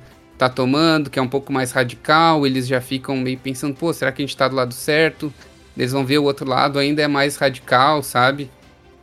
tá 0.48 0.54
tomando, 0.54 1.08
que 1.08 1.18
é 1.18 1.22
um 1.22 1.28
pouco 1.28 1.52
mais 1.52 1.70
radical, 1.72 2.46
eles 2.46 2.66
já 2.66 2.80
ficam 2.80 3.16
meio 3.16 3.38
pensando, 3.38 3.74
pô, 3.74 3.92
será 3.92 4.10
que 4.10 4.22
a 4.22 4.24
gente 4.24 4.34
está 4.34 4.48
do 4.48 4.56
lado 4.56 4.74
certo? 4.74 5.32
Eles 5.76 5.92
vão 5.92 6.04
ver 6.04 6.18
o 6.18 6.24
outro 6.24 6.48
lado 6.48 6.78
ainda 6.78 7.00
é 7.00 7.08
mais 7.08 7.36
radical, 7.36 8.02
sabe? 8.02 8.50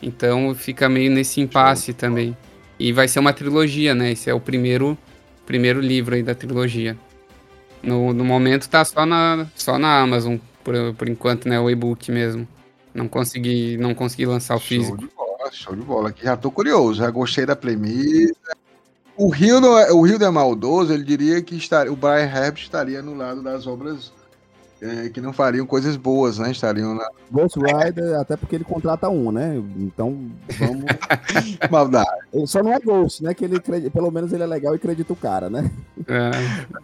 Então 0.02 0.54
fica 0.54 0.89
meio 0.89 1.10
nesse 1.10 1.39
impasse 1.39 1.93
também. 1.93 2.36
E 2.78 2.91
vai 2.91 3.08
ser 3.08 3.19
uma 3.19 3.34
trilogia, 3.34 3.95
né? 3.95 4.12
Esse 4.12 4.30
é 4.30 4.34
o 4.34 4.39
primeiro 4.39 4.97
primeiro 5.45 5.80
livro 5.80 6.13
aí 6.13 6.21
da 6.21 6.36
trilogia. 6.36 6.97
No, 7.82 8.13
no 8.13 8.23
momento 8.23 8.69
tá 8.69 8.84
só 8.86 9.06
na, 9.06 9.47
só 9.56 9.80
na 9.80 9.99
Amazon, 9.99 10.38
por, 10.63 10.75
por 10.95 11.10
enquanto, 11.10 11.47
né? 11.47 11.60
O 11.60 11.69
e-book 11.69 12.12
mesmo. 12.12 12.47
Não 12.93 13.08
consegui, 13.08 13.78
não 13.78 13.95
consegui 13.95 14.25
lançar 14.25 14.56
o 14.56 14.60
físico. 14.60 14.97
Show 14.97 15.08
de 15.08 15.15
bola, 15.15 15.52
show 15.52 15.75
de 15.75 15.82
bola. 15.82 16.10
Aqui 16.10 16.23
já 16.23 16.38
tô 16.38 16.52
curioso, 16.52 16.99
já 16.99 17.10
gostei 17.10 17.45
da 17.45 17.56
premissa. 17.56 18.58
O 19.19 19.27
Rio, 19.27 19.60
não 19.60 19.77
é, 19.77 19.91
o 19.91 20.01
Rio 20.01 20.23
é 20.23 20.29
maldoso, 20.29 20.93
ele 20.93 21.03
diria 21.03 21.41
que 21.41 21.53
estaria, 21.53 21.91
o 21.91 21.95
Brian 21.95 22.23
Herbst 22.23 22.63
estaria 22.63 23.01
no 23.01 23.13
lado 23.13 23.43
das 23.43 23.67
obras 23.67 24.13
é, 24.82 25.10
que 25.10 25.19
não 25.19 25.34
fariam 25.34 25.65
coisas 25.65 25.97
boas, 25.97 26.39
né? 26.39 26.51
Estariam 26.51 26.95
na. 26.95 27.05
Ghost 27.29 27.60
Rider, 27.60 28.17
até 28.17 28.38
porque 28.38 28.55
ele 28.55 28.63
contrata 28.63 29.10
um, 29.10 29.29
né? 29.29 29.62
Então, 29.75 30.32
vamos. 30.58 30.86
Maldade. 31.69 32.10
Ele 32.34 32.47
só 32.47 32.63
não 32.63 32.71
é 32.71 32.79
Ghost, 32.79 33.21
né? 33.21 33.34
Que 33.34 33.43
ele 33.43 33.60
pelo 33.89 34.10
menos 34.10 34.32
ele 34.32 34.43
é 34.43 34.47
legal 34.47 34.71
e 34.73 34.77
acredita 34.77 35.12
o 35.12 35.17
cara, 35.17 35.49
né? 35.49 35.69
É, 36.08 36.32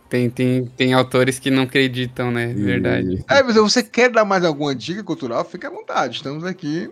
tem, 0.09 0.29
tem, 0.29 0.65
tem 0.75 0.93
autores 0.93 1.39
que 1.39 1.49
não 1.49 1.63
acreditam, 1.63 2.31
né? 2.31 2.47
Verdade. 2.47 3.23
É, 3.29 3.41
mas 3.41 3.55
você 3.55 3.81
quer 3.81 4.09
dar 4.09 4.25
mais 4.25 4.43
alguma 4.43 4.75
dica 4.75 5.01
cultural? 5.03 5.45
Fique 5.45 5.65
à 5.65 5.69
vontade. 5.69 6.17
Estamos 6.17 6.43
aqui 6.43 6.91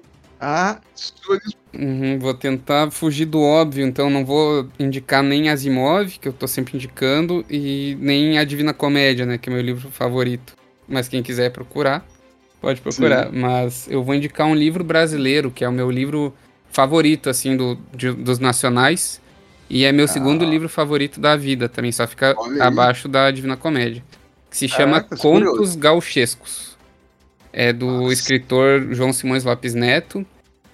sua 0.95 1.39
Uhum, 1.73 2.19
vou 2.19 2.35
tentar 2.35 2.91
fugir 2.91 3.25
do 3.25 3.41
óbvio, 3.41 3.83
então 3.83 4.07
não 4.07 4.23
vou 4.23 4.69
indicar 4.77 5.23
nem 5.23 5.49
Asimov, 5.49 6.19
que 6.19 6.27
eu 6.27 6.33
tô 6.33 6.47
sempre 6.47 6.75
indicando, 6.75 7.43
e 7.49 7.97
nem 7.99 8.37
a 8.37 8.43
Divina 8.43 8.75
Comédia, 8.75 9.25
né, 9.25 9.39
que 9.39 9.49
é 9.49 9.53
meu 9.53 9.61
livro 9.61 9.89
favorito 9.89 10.53
mas 10.87 11.07
quem 11.07 11.23
quiser 11.23 11.51
procurar, 11.51 12.05
pode 12.61 12.81
procurar. 12.81 13.25
Sim. 13.25 13.39
Mas 13.39 13.87
eu 13.89 14.03
vou 14.03 14.15
indicar 14.15 14.47
um 14.47 14.55
livro 14.55 14.83
brasileiro, 14.83 15.51
que 15.51 15.63
é 15.63 15.69
o 15.69 15.71
meu 15.71 15.89
livro 15.89 16.33
favorito, 16.71 17.29
assim, 17.29 17.55
do, 17.55 17.77
de, 17.93 18.11
dos 18.11 18.39
nacionais. 18.39 19.21
E 19.69 19.85
é 19.85 19.91
meu 19.91 20.05
ah. 20.05 20.07
segundo 20.07 20.45
livro 20.45 20.69
favorito 20.69 21.19
da 21.19 21.35
vida 21.35 21.67
também, 21.67 21.91
só 21.91 22.05
fica 22.05 22.35
abaixo 22.59 23.07
da 23.07 23.31
Divina 23.31 23.57
Comédia. 23.57 24.03
Que 24.49 24.57
se 24.57 24.67
chama 24.67 25.01
Caraca, 25.01 25.17
Contos 25.17 25.49
curioso. 25.49 25.79
Gauchescos. 25.79 26.77
É 27.51 27.71
do 27.71 27.85
Nossa. 27.85 28.13
escritor 28.13 28.93
João 28.93 29.13
Simões 29.13 29.43
Lopes 29.43 29.73
Neto. 29.73 30.25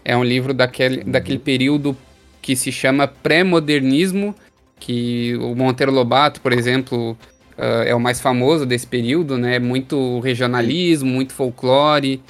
É 0.09 0.17
um 0.17 0.23
livro 0.23 0.55
daquele, 0.55 1.03
uhum. 1.03 1.11
daquele 1.11 1.37
período 1.37 1.95
que 2.41 2.55
se 2.55 2.71
chama 2.71 3.07
pré-modernismo, 3.07 4.33
que 4.79 5.37
o 5.39 5.53
Monteiro 5.53 5.91
Lobato, 5.91 6.41
por 6.41 6.51
exemplo, 6.51 7.11
uh, 7.11 7.83
é 7.85 7.93
o 7.93 7.99
mais 7.99 8.19
famoso 8.19 8.65
desse 8.65 8.87
período, 8.87 9.37
né? 9.37 9.59
Muito 9.59 10.19
regionalismo, 10.21 11.07
muito 11.07 11.31
folclore. 11.31 12.23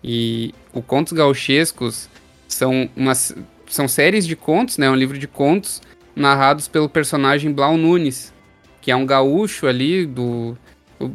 E 0.00 0.54
o 0.72 0.80
Contos 0.80 1.12
Gauchescos 1.12 2.08
são, 2.46 2.88
umas, 2.94 3.34
são 3.66 3.88
séries 3.88 4.28
de 4.28 4.36
contos, 4.36 4.78
né? 4.78 4.88
Um 4.88 4.94
livro 4.94 5.18
de 5.18 5.26
contos 5.26 5.82
narrados 6.14 6.68
pelo 6.68 6.88
personagem 6.88 7.50
Blau 7.50 7.76
Nunes, 7.76 8.32
que 8.80 8.92
é 8.92 8.96
um 8.96 9.04
gaúcho 9.04 9.66
ali 9.66 10.06
do... 10.06 10.56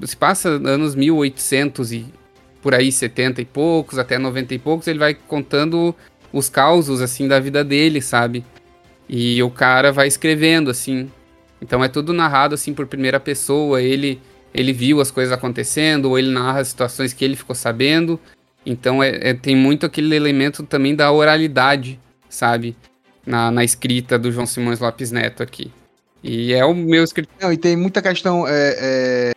Se 0.05 0.17
passa 0.17 0.49
anos 0.49 0.95
1800 0.95 1.93
e 1.93 2.05
por 2.61 2.75
aí 2.75 2.91
70 2.91 3.41
e 3.41 3.45
poucos, 3.45 3.97
até 3.97 4.17
90 4.17 4.53
e 4.53 4.59
poucos, 4.59 4.85
ele 4.85 4.99
vai 4.99 5.13
contando 5.13 5.95
os 6.31 6.49
causos, 6.49 7.01
assim, 7.01 7.27
da 7.27 7.39
vida 7.39 7.63
dele, 7.63 8.01
sabe? 8.01 8.45
E 9.07 9.41
o 9.41 9.49
cara 9.49 9.91
vai 9.91 10.07
escrevendo, 10.07 10.69
assim, 10.69 11.09
então 11.61 11.83
é 11.83 11.87
tudo 11.87 12.13
narrado 12.13 12.55
assim 12.55 12.73
por 12.73 12.87
primeira 12.87 13.19
pessoa, 13.19 13.81
ele 13.81 14.21
ele 14.51 14.73
viu 14.73 14.99
as 14.99 15.11
coisas 15.11 15.31
acontecendo, 15.31 16.05
ou 16.05 16.17
ele 16.17 16.31
narra 16.31 16.63
situações 16.63 17.13
que 17.13 17.23
ele 17.23 17.35
ficou 17.35 17.55
sabendo. 17.55 18.19
Então 18.65 19.03
é, 19.03 19.29
é 19.29 19.33
tem 19.33 19.55
muito 19.55 19.85
aquele 19.85 20.15
elemento 20.15 20.63
também 20.63 20.95
da 20.95 21.11
oralidade, 21.11 21.99
sabe? 22.27 22.75
Na, 23.25 23.51
na 23.51 23.63
escrita 23.63 24.17
do 24.17 24.31
João 24.31 24.47
Simões 24.47 24.79
Lopes 24.79 25.11
Neto 25.11 25.43
aqui. 25.43 25.71
E 26.23 26.51
é 26.51 26.65
o 26.65 26.73
meu 26.73 27.03
escritor. 27.03 27.53
E 27.53 27.57
tem 27.57 27.75
muita 27.75 28.01
questão 28.01 28.47
é, 28.47 28.75
é, 28.79 29.33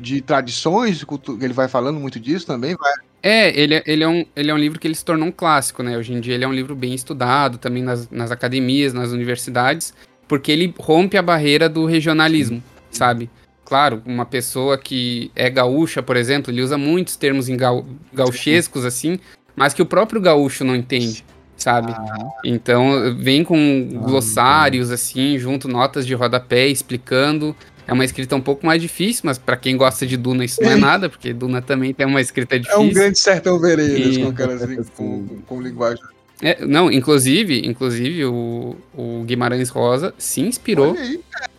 de 0.00 0.20
tradições, 0.20 1.04
ele 1.40 1.54
vai 1.54 1.68
falando 1.68 2.00
muito 2.00 2.18
disso 2.18 2.46
também, 2.46 2.74
vai. 2.74 2.94
É, 3.22 3.58
ele, 3.58 3.74
é, 3.74 3.82
ele, 3.86 4.04
é 4.04 4.08
um, 4.08 4.24
ele 4.36 4.50
é 4.50 4.54
um 4.54 4.58
livro 4.58 4.78
que 4.78 4.86
ele 4.86 4.94
se 4.94 5.04
tornou 5.04 5.28
um 5.28 5.32
clássico, 5.32 5.82
né? 5.82 5.96
Hoje 5.96 6.12
em 6.12 6.20
dia 6.20 6.34
ele 6.34 6.44
é 6.44 6.48
um 6.48 6.52
livro 6.52 6.76
bem 6.76 6.94
estudado 6.94 7.58
também 7.58 7.82
nas, 7.82 8.08
nas 8.10 8.30
academias, 8.30 8.92
nas 8.92 9.10
universidades 9.10 9.92
porque 10.28 10.50
ele 10.50 10.74
rompe 10.78 11.16
a 11.16 11.22
barreira 11.22 11.68
do 11.68 11.86
regionalismo, 11.86 12.62
sabe? 12.90 13.30
Claro, 13.64 14.02
uma 14.06 14.24
pessoa 14.24 14.78
que 14.78 15.30
é 15.34 15.50
gaúcha, 15.50 16.02
por 16.02 16.16
exemplo, 16.16 16.52
ele 16.52 16.62
usa 16.62 16.78
muitos 16.78 17.16
termos 17.16 17.48
em 17.48 17.56
gau 17.56 17.84
gauchescos, 18.12 18.84
assim, 18.84 19.18
mas 19.54 19.74
que 19.74 19.82
o 19.82 19.86
próprio 19.86 20.20
gaúcho 20.20 20.64
não 20.64 20.74
entende, 20.74 21.24
sabe? 21.56 21.92
Ah. 21.92 22.28
Então, 22.44 23.16
vem 23.18 23.42
com 23.42 23.56
ah, 23.56 24.06
glossários, 24.06 24.90
assim, 24.90 25.38
junto 25.38 25.66
notas 25.66 26.06
de 26.06 26.14
rodapé 26.14 26.68
explicando. 26.68 27.56
É 27.86 27.92
uma 27.92 28.04
escrita 28.04 28.34
um 28.34 28.40
pouco 28.40 28.66
mais 28.66 28.82
difícil, 28.82 29.22
mas 29.24 29.38
para 29.38 29.56
quem 29.56 29.76
gosta 29.76 30.06
de 30.06 30.16
Duna 30.16 30.44
isso 30.44 30.60
não 30.60 30.70
é 30.70 30.76
nada, 30.76 31.08
porque 31.08 31.32
Duna 31.32 31.62
também 31.62 31.94
tem 31.94 32.06
uma 32.06 32.20
escrita 32.20 32.58
difícil. 32.58 32.80
É 32.80 32.84
um 32.84 32.92
grande 32.92 33.18
sertão 33.18 33.60
veredas 33.60 34.16
e... 34.16 34.22
com, 34.22 34.28
aquelas, 34.28 34.62
com, 34.96 35.26
com, 35.26 35.40
com 35.42 35.62
linguagem 35.62 36.02
é, 36.42 36.66
não, 36.66 36.92
inclusive, 36.92 37.66
inclusive 37.66 38.26
o, 38.26 38.76
o 38.94 39.22
Guimarães 39.24 39.70
Rosa 39.70 40.12
se 40.18 40.42
inspirou 40.42 40.94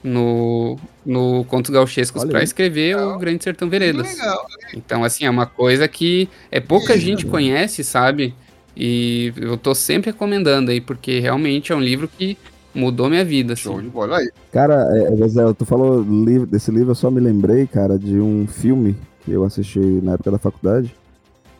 no, 0.03 0.77
no 1.03 1.43
Contos 1.45 1.71
Gauchescos 1.71 2.23
para 2.25 2.43
escrever 2.43 2.95
legal. 2.95 3.15
o 3.15 3.17
Grande 3.17 3.43
Sertão 3.43 3.69
Veredas. 3.69 4.07
Legal, 4.07 4.45
então, 4.75 5.03
assim, 5.03 5.25
é 5.25 5.29
uma 5.29 5.47
coisa 5.47 5.87
que 5.87 6.29
é 6.51 6.59
pouca 6.59 6.93
Isso, 6.93 7.05
gente 7.05 7.25
conhece, 7.25 7.83
sabe? 7.83 8.35
E 8.75 9.33
eu 9.37 9.57
tô 9.57 9.73
sempre 9.73 10.11
recomendando 10.11 10.69
aí, 10.69 10.79
porque 10.79 11.19
realmente 11.19 11.71
é 11.71 11.75
um 11.75 11.81
livro 11.81 12.07
que 12.07 12.37
mudou 12.77 13.09
minha 13.09 13.25
vida. 13.25 13.53
Assim. 13.53 13.63
Show 13.63 13.81
de 13.81 13.89
bola 13.89 14.17
aí. 14.17 14.29
Cara, 14.51 14.85
é, 14.95 15.53
tu 15.53 15.65
falou 15.65 16.03
desse 16.45 16.71
livro, 16.71 16.91
eu 16.91 16.95
só 16.95 17.11
me 17.11 17.19
lembrei, 17.19 17.67
cara, 17.67 17.97
de 17.97 18.19
um 18.19 18.47
filme 18.47 18.95
que 19.25 19.31
eu 19.31 19.43
assisti 19.43 19.79
na 19.79 20.13
época 20.13 20.31
da 20.31 20.37
faculdade, 20.37 20.95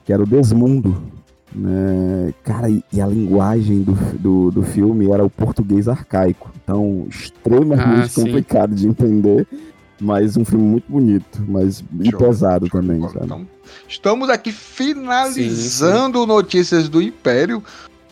que 0.06 0.14
era 0.14 0.24
o 0.24 0.26
Desmundo 0.26 0.96
né? 1.54 2.34
Cara, 2.44 2.70
e 2.70 3.02
a 3.02 3.08
linguagem 3.08 3.82
do, 3.82 3.94
do, 4.20 4.52
do 4.52 4.64
filme 4.64 5.12
era 5.12 5.24
o 5.24 5.30
português 5.30 5.88
arcaico. 5.88 6.52
Então, 6.64 7.08
extremamente 7.10 8.12
ah, 8.12 8.14
complicado 8.14 8.76
de 8.76 8.88
entender. 8.88 9.48
Mas 10.00 10.38
um 10.38 10.46
filme 10.46 10.64
muito 10.64 10.86
bonito, 10.88 11.44
mas 11.48 11.84
e 12.02 12.12
pesado 12.12 12.70
também, 12.70 13.02
sabe? 13.02 13.26
Então, 13.26 13.48
estamos 13.88 14.30
aqui 14.30 14.52
finalizando 14.52 16.20
sim, 16.20 16.24
sim. 16.24 16.28
Notícias 16.28 16.88
do 16.88 17.02
Império 17.02 17.64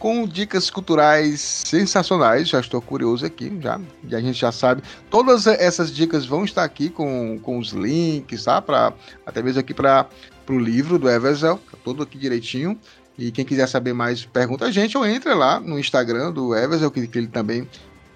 com 0.06 0.28
dicas 0.28 0.70
culturais 0.70 1.42
sensacionais. 1.66 2.48
Já 2.48 2.60
estou 2.60 2.80
curioso 2.80 3.26
aqui, 3.26 3.52
já. 3.60 3.82
E 4.08 4.16
a 4.16 4.22
gente 4.22 4.40
já 4.40 4.52
sabe. 4.52 4.84
Todas 5.10 5.48
essas 5.48 5.92
dicas 5.92 6.28
vão 6.28 6.46
estar 6.46 6.64
aqui 6.64 6.92
com, 6.92 7.40
com 7.40 7.58
os 7.58 7.70
links, 7.72 8.44
tá? 8.44 8.62
Pra, 8.62 8.94
até 9.26 9.42
mesmo 9.42 9.62
aqui 9.62 9.74
para 9.74 10.06
o 10.48 10.60
livro 10.60 11.00
do 11.00 11.10
Everzel, 11.10 11.60
tá 11.72 11.78
todo 11.84 12.04
aqui 12.04 12.20
direitinho. 12.20 12.80
E 13.18 13.32
quem 13.32 13.44
quiser 13.44 13.68
saber 13.68 13.94
mais, 13.94 14.24
pergunta 14.26 14.66
a 14.66 14.72
gente 14.72 14.96
ou 14.96 15.08
entra 15.08 15.34
lá 15.34 15.60
no 15.60 15.80
Instagram 15.80 16.32
do 16.32 16.56
Everson, 16.56 16.92
que, 16.92 17.08
que 17.08 17.18
ele 17.18 17.28
também 17.28 17.68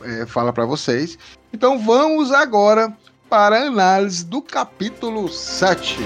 é, 0.03 0.27
fala 0.27 0.53
para 0.53 0.67
vocês. 0.67 1.17
Então 1.51 1.79
vamos 1.79 2.31
agora 2.31 2.95
para 3.27 3.63
a 3.63 3.65
análise 3.65 4.23
do 4.23 4.43
capítulo 4.43 5.27
7. 5.27 5.97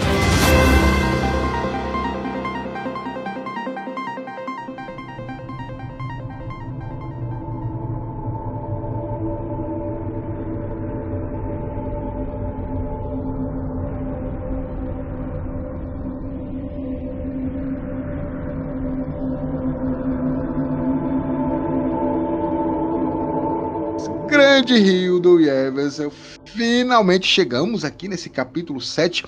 Grande 24.64 24.80
rio 24.80 25.20
do 25.20 25.42
Everson. 25.42 26.10
Finalmente 26.46 27.28
chegamos 27.28 27.84
aqui 27.84 28.08
nesse 28.08 28.30
capítulo 28.30 28.80
7. 28.80 29.26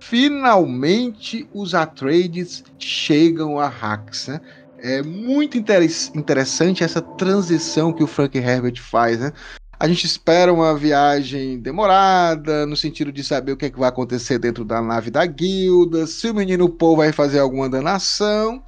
Finalmente 0.00 1.48
os 1.54 1.72
Atreides 1.72 2.64
chegam 2.76 3.60
a 3.60 3.68
Hax, 3.68 4.26
né? 4.26 4.40
É 4.78 5.02
muito 5.02 5.56
interessante 5.56 6.82
essa 6.82 7.00
transição 7.00 7.92
que 7.92 8.02
o 8.02 8.06
Frank 8.06 8.36
Herbert 8.36 8.80
faz, 8.80 9.20
né? 9.20 9.32
A 9.78 9.86
gente 9.86 10.04
espera 10.04 10.52
uma 10.52 10.76
viagem 10.76 11.60
demorada, 11.60 12.66
no 12.66 12.76
sentido 12.76 13.12
de 13.12 13.22
saber 13.22 13.52
o 13.52 13.56
que, 13.56 13.66
é 13.66 13.70
que 13.70 13.78
vai 13.78 13.88
acontecer 13.88 14.38
dentro 14.38 14.64
da 14.64 14.82
nave 14.82 15.10
da 15.10 15.24
guilda, 15.26 16.06
se 16.06 16.28
o 16.28 16.34
menino 16.34 16.68
Paul 16.68 16.96
vai 16.96 17.12
fazer 17.12 17.38
alguma 17.38 17.68
danação. 17.68 18.62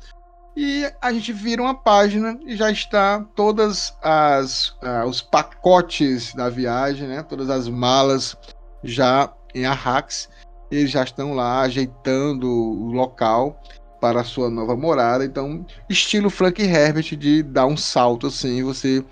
E 0.60 0.92
a 1.00 1.12
gente 1.12 1.32
vira 1.32 1.62
uma 1.62 1.72
página 1.72 2.36
e 2.44 2.56
já 2.56 2.68
está 2.68 3.24
todas 3.36 3.96
as 4.02 4.70
uh, 4.82 5.06
os 5.08 5.22
pacotes 5.22 6.34
da 6.34 6.48
viagem, 6.50 7.06
né? 7.06 7.22
Todas 7.22 7.48
as 7.48 7.68
malas 7.68 8.36
já 8.82 9.32
em 9.54 9.64
Arrax. 9.64 10.28
Eles 10.68 10.90
já 10.90 11.04
estão 11.04 11.32
lá 11.32 11.60
ajeitando 11.60 12.48
o 12.48 12.90
local 12.90 13.62
para 14.00 14.22
a 14.22 14.24
sua 14.24 14.50
nova 14.50 14.76
morada. 14.76 15.24
Então, 15.24 15.64
estilo 15.88 16.28
Frank 16.28 16.60
Herbert 16.60 17.16
de 17.16 17.40
dar 17.40 17.66
um 17.66 17.76
salto 17.76 18.26
assim, 18.26 18.64
você 18.64 19.04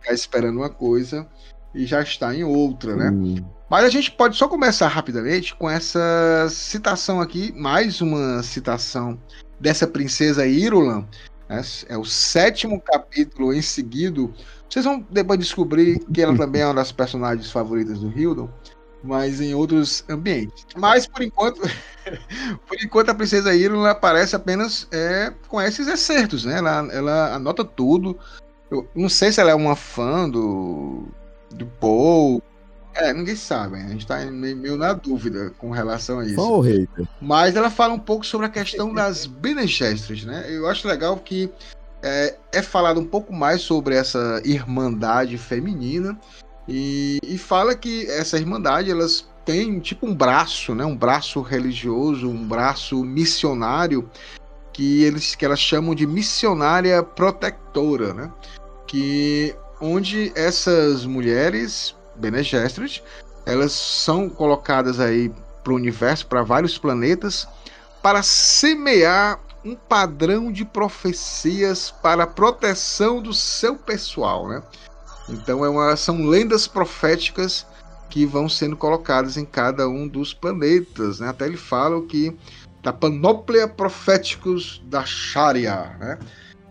ficar 0.00 0.14
esperando 0.14 0.60
uma 0.60 0.70
coisa 0.70 1.28
e 1.74 1.84
já 1.84 2.00
está 2.00 2.34
em 2.34 2.42
outra, 2.42 2.96
né? 2.96 3.10
Hum. 3.10 3.44
Mas 3.68 3.84
a 3.84 3.90
gente 3.90 4.10
pode 4.12 4.34
só 4.34 4.48
começar 4.48 4.88
rapidamente 4.88 5.54
com 5.54 5.68
essa 5.68 6.48
citação 6.48 7.20
aqui, 7.20 7.52
mais 7.52 8.00
uma 8.00 8.42
citação 8.42 9.18
dessa 9.60 9.86
princesa 9.86 10.46
Irulan. 10.46 11.06
Né? 11.48 11.62
É 11.88 11.96
o 11.96 12.04
sétimo 12.04 12.80
capítulo 12.80 13.52
em 13.52 13.62
seguido. 13.62 14.32
Vocês 14.68 14.84
vão 14.84 15.04
depois 15.10 15.38
descobrir 15.38 15.98
que 16.12 16.22
ela 16.22 16.36
também 16.36 16.62
é 16.62 16.66
uma 16.66 16.74
das 16.74 16.92
personagens 16.92 17.50
favoritas 17.50 17.98
do 17.98 18.08
Hildon 18.08 18.48
mas 19.02 19.40
em 19.40 19.54
outros 19.54 20.04
ambientes. 20.08 20.66
Mas 20.76 21.06
por 21.06 21.22
enquanto, 21.22 21.60
por 22.68 22.82
enquanto 22.82 23.10
a 23.10 23.14
princesa 23.14 23.54
Irulan 23.54 23.90
aparece 23.90 24.36
apenas 24.36 24.86
é, 24.92 25.32
com 25.48 25.60
esses 25.60 25.88
excertos, 25.88 26.44
né? 26.44 26.58
Ela, 26.58 26.88
ela 26.92 27.34
anota 27.34 27.64
tudo. 27.64 28.18
Eu 28.70 28.88
não 28.94 29.08
sei 29.08 29.32
se 29.32 29.40
ela 29.40 29.50
é 29.50 29.54
uma 29.54 29.76
fã 29.76 30.28
do 30.28 31.04
do 31.50 31.66
Paul. 31.66 32.42
É, 32.94 33.12
ninguém 33.12 33.36
sabe, 33.36 33.76
a 33.76 33.88
gente 33.88 34.06
tá 34.06 34.18
meio, 34.26 34.76
na 34.76 34.92
dúvida 34.92 35.52
com 35.58 35.70
relação 35.70 36.18
a 36.18 36.26
isso. 36.26 36.40
Ou 36.40 36.60
hater? 36.60 37.06
Mas 37.20 37.54
ela 37.54 37.70
fala 37.70 37.94
um 37.94 37.98
pouco 37.98 38.26
sobre 38.26 38.46
a 38.46 38.50
questão 38.50 38.92
das 38.92 39.26
Bene 39.26 39.66
Gesserit, 39.66 40.26
né? 40.26 40.46
Eu 40.48 40.68
acho 40.68 40.88
legal 40.88 41.16
que 41.16 41.50
é, 42.02 42.36
é 42.52 42.62
falado 42.62 43.00
um 43.00 43.06
pouco 43.06 43.32
mais 43.32 43.62
sobre 43.62 43.94
essa 43.94 44.42
irmandade 44.44 45.38
feminina 45.38 46.18
e, 46.68 47.18
e 47.22 47.38
fala 47.38 47.74
que 47.74 48.06
essa 48.10 48.38
irmandade 48.38 48.90
elas 48.90 49.28
têm 49.44 49.78
tipo 49.80 50.06
um 50.06 50.14
braço, 50.14 50.74
né? 50.74 50.84
Um 50.84 50.96
braço 50.96 51.40
religioso, 51.40 52.28
um 52.28 52.46
braço 52.46 53.04
missionário 53.04 54.08
que 54.72 55.02
eles 55.02 55.34
que 55.34 55.44
elas 55.44 55.60
chamam 55.60 55.94
de 55.94 56.06
missionária 56.06 57.02
protectora, 57.02 58.14
né? 58.14 58.32
Que 58.86 59.54
onde 59.80 60.32
essas 60.34 61.06
mulheres 61.06 61.94
Bene 62.20 62.42
Gesserit, 62.42 63.02
elas 63.46 63.72
são 63.72 64.28
colocadas 64.28 65.00
aí 65.00 65.32
para 65.64 65.72
o 65.72 65.76
universo, 65.76 66.26
para 66.26 66.42
vários 66.42 66.78
planetas, 66.78 67.48
para 68.02 68.22
semear 68.22 69.40
um 69.64 69.74
padrão 69.74 70.50
de 70.50 70.64
profecias 70.64 71.90
para 71.90 72.24
a 72.24 72.26
proteção 72.26 73.20
do 73.20 73.32
seu 73.34 73.76
pessoal, 73.76 74.48
né? 74.48 74.62
Então 75.28 75.64
é 75.64 75.68
uma, 75.68 75.96
são 75.96 76.26
lendas 76.26 76.66
proféticas 76.66 77.66
que 78.08 78.26
vão 78.26 78.48
sendo 78.48 78.76
colocadas 78.76 79.36
em 79.36 79.44
cada 79.44 79.88
um 79.88 80.08
dos 80.08 80.34
planetas. 80.34 81.20
Né? 81.20 81.28
Até 81.28 81.46
ele 81.46 81.56
fala 81.56 82.02
que 82.02 82.36
da 82.82 82.92
panóplia 82.92 83.68
proféticos 83.68 84.82
da 84.86 85.04
Sharia. 85.04 85.96
Né? 86.00 86.18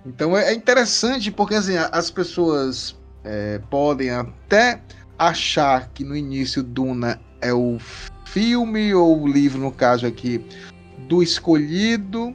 Então 0.05 0.35
é, 0.37 0.49
é 0.49 0.53
interessante 0.53 1.31
porque 1.31 1.55
assim, 1.55 1.77
as 1.77 2.11
pessoas 2.11 2.95
é, 3.23 3.61
podem 3.69 4.09
até 4.09 4.81
achar 5.19 5.89
que 5.93 6.03
no 6.03 6.15
início 6.15 6.63
Duna 6.63 7.19
é 7.41 7.53
o 7.53 7.77
filme 8.25 8.93
ou 8.93 9.21
o 9.21 9.27
livro, 9.27 9.59
no 9.59 9.71
caso 9.71 10.07
aqui, 10.07 10.43
do 11.07 11.21
escolhido, 11.21 12.33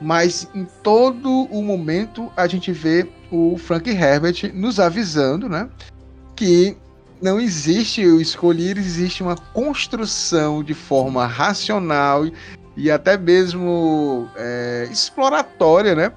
mas 0.00 0.48
em 0.54 0.66
todo 0.82 1.44
o 1.44 1.62
momento 1.62 2.30
a 2.36 2.46
gente 2.46 2.72
vê 2.72 3.08
o 3.30 3.56
Frank 3.56 3.88
Herbert 3.88 4.52
nos 4.52 4.80
avisando, 4.80 5.48
né, 5.48 5.68
que 6.34 6.76
não 7.22 7.40
existe 7.40 8.04
o 8.04 8.20
escolher, 8.20 8.76
existe 8.76 9.22
uma 9.22 9.36
construção 9.36 10.62
de 10.62 10.74
forma 10.74 11.26
racional 11.26 12.24
e 12.76 12.90
até 12.90 13.16
mesmo 13.16 14.28
é, 14.36 14.88
exploratória, 14.90 15.94
né, 15.94 16.12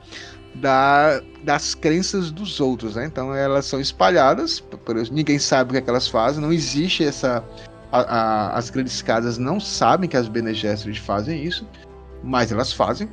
da, 0.61 1.21
das 1.43 1.75
crenças 1.75 2.31
dos 2.31 2.59
outros, 2.59 2.95
né? 2.95 3.05
Então 3.05 3.33
elas 3.33 3.65
são 3.65 3.79
espalhadas, 3.79 4.63
ninguém 5.11 5.39
sabe 5.39 5.69
o 5.69 5.71
que, 5.73 5.77
é 5.77 5.81
que 5.81 5.89
elas 5.89 6.07
fazem, 6.07 6.41
não 6.41 6.51
existe 6.51 7.03
essa 7.03 7.43
a, 7.91 7.99
a, 7.99 8.57
as 8.57 8.69
grandes 8.69 9.01
casas 9.01 9.37
não 9.37 9.59
sabem 9.59 10.09
que 10.09 10.17
as 10.17 10.27
Bene 10.27 10.53
Gesserit 10.53 10.99
fazem 10.99 11.43
isso, 11.43 11.67
mas 12.23 12.51
elas 12.51 12.73
fazem. 12.73 13.09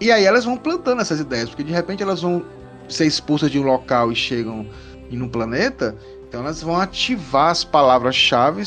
E 0.00 0.12
aí 0.12 0.24
elas 0.24 0.44
vão 0.44 0.56
plantando 0.56 1.00
essas 1.00 1.20
ideias, 1.20 1.48
porque 1.48 1.64
de 1.64 1.72
repente 1.72 2.02
elas 2.02 2.22
vão 2.22 2.44
ser 2.88 3.06
expulsas 3.06 3.50
de 3.50 3.58
um 3.58 3.62
local 3.62 4.12
e 4.12 4.16
chegam 4.16 4.66
em 5.10 5.20
um 5.20 5.28
planeta, 5.28 5.96
então 6.28 6.40
elas 6.40 6.62
vão 6.62 6.78
ativar 6.78 7.50
as 7.50 7.64
palavras-chave 7.64 8.62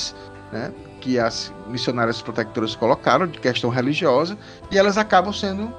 né, 0.52 0.72
que 1.00 1.20
as 1.20 1.54
missionárias 1.68 2.22
protetoras 2.22 2.76
colocaram 2.76 3.28
de 3.28 3.40
questão 3.40 3.70
religiosa 3.70 4.38
e 4.72 4.78
elas 4.78 4.98
acabam 4.98 5.32
sendo 5.32 5.74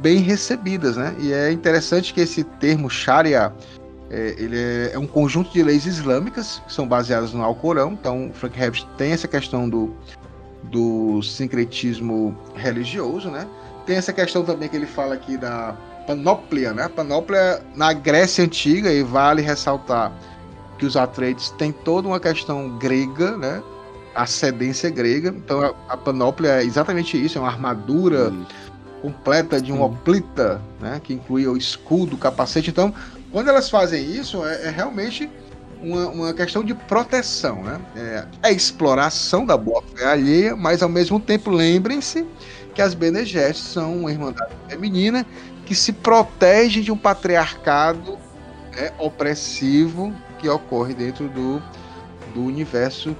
bem 0.00 0.18
recebidas, 0.18 0.96
né? 0.96 1.14
E 1.18 1.32
é 1.32 1.50
interessante 1.50 2.12
que 2.12 2.20
esse 2.20 2.44
termo 2.44 2.88
Sharia 2.90 3.52
é, 4.10 4.34
ele 4.36 4.58
é, 4.58 4.90
é, 4.94 4.98
um 4.98 5.06
conjunto 5.06 5.52
de 5.52 5.62
leis 5.62 5.86
islâmicas 5.86 6.60
que 6.66 6.72
são 6.72 6.86
baseadas 6.86 7.32
no 7.32 7.42
Alcorão. 7.42 7.92
Então, 7.92 8.30
Frank 8.34 8.60
Herbst 8.60 8.86
tem 8.98 9.12
essa 9.12 9.28
questão 9.28 9.68
do, 9.68 9.94
do 10.64 11.22
sincretismo 11.22 12.36
religioso, 12.56 13.30
né? 13.30 13.46
Tem 13.86 13.96
essa 13.96 14.12
questão 14.12 14.44
também 14.44 14.68
que 14.68 14.76
ele 14.76 14.86
fala 14.86 15.14
aqui 15.14 15.36
da 15.36 15.76
panóplia, 16.06 16.72
né? 16.72 16.88
Panóplia 16.88 17.62
na 17.76 17.92
Grécia 17.92 18.44
Antiga, 18.44 18.92
e 18.92 19.02
vale 19.02 19.42
ressaltar 19.42 20.12
que 20.76 20.84
os 20.84 20.96
Atreides 20.96 21.50
têm 21.50 21.70
toda 21.70 22.08
uma 22.08 22.18
questão 22.18 22.76
grega, 22.78 23.36
né? 23.36 23.62
Ascendência 24.12 24.90
grega. 24.90 25.28
Então 25.28 25.60
a, 25.62 25.72
a 25.88 25.96
panóplia 25.96 26.60
é 26.60 26.64
exatamente 26.64 27.22
isso, 27.22 27.38
é 27.38 27.40
uma 27.40 27.48
armadura 27.48 28.32
completa 29.00 29.60
de 29.60 29.72
um 29.72 29.82
oplita, 29.82 30.60
né? 30.80 31.00
Que 31.02 31.14
inclui 31.14 31.46
o 31.46 31.56
escudo, 31.56 32.16
o 32.16 32.18
capacete. 32.18 32.70
Então, 32.70 32.94
quando 33.32 33.48
elas 33.48 33.70
fazem 33.70 34.04
isso, 34.04 34.44
é, 34.44 34.66
é 34.66 34.70
realmente 34.70 35.30
uma, 35.82 36.08
uma, 36.08 36.34
questão 36.34 36.62
de 36.62 36.74
proteção, 36.74 37.62
né? 37.62 37.80
É, 37.96 38.48
é 38.48 38.52
exploração 38.52 39.46
da 39.46 39.56
boa 39.56 39.82
fé 39.94 40.04
alheia, 40.04 40.54
mas 40.54 40.82
ao 40.82 40.88
mesmo 40.88 41.18
tempo 41.18 41.50
lembrem-se 41.50 42.26
que 42.74 42.82
as 42.82 42.94
Bene 42.94 43.24
são 43.54 43.98
uma 43.98 44.10
irmandade 44.10 44.52
feminina 44.68 45.26
que 45.66 45.74
se 45.74 45.92
protege 45.92 46.80
de 46.80 46.92
um 46.92 46.96
patriarcado 46.96 48.18
né, 48.74 48.92
opressivo 48.98 50.12
que 50.38 50.48
ocorre 50.48 50.94
dentro 50.94 51.28
do, 51.28 51.62
do 52.34 52.42
universo 52.42 53.16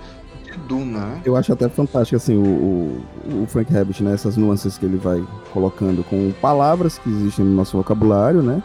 de 0.51 0.59
Duna. 0.59 0.99
Né? 0.99 1.23
Eu 1.25 1.37
acho 1.37 1.53
até 1.53 1.69
fantástico 1.69 2.17
assim 2.17 2.37
o, 2.37 2.43
o, 2.43 3.43
o 3.43 3.47
Frank 3.47 3.73
Herbert, 3.73 4.03
né, 4.03 4.15
essas 4.15 4.37
nuances 4.37 4.77
que 4.77 4.85
ele 4.85 4.97
vai 4.97 5.23
colocando 5.53 6.05
com 6.05 6.33
palavras 6.41 6.99
que 6.99 7.09
existem 7.09 7.45
no 7.45 7.55
nosso 7.55 7.77
vocabulário, 7.77 8.43
né? 8.43 8.63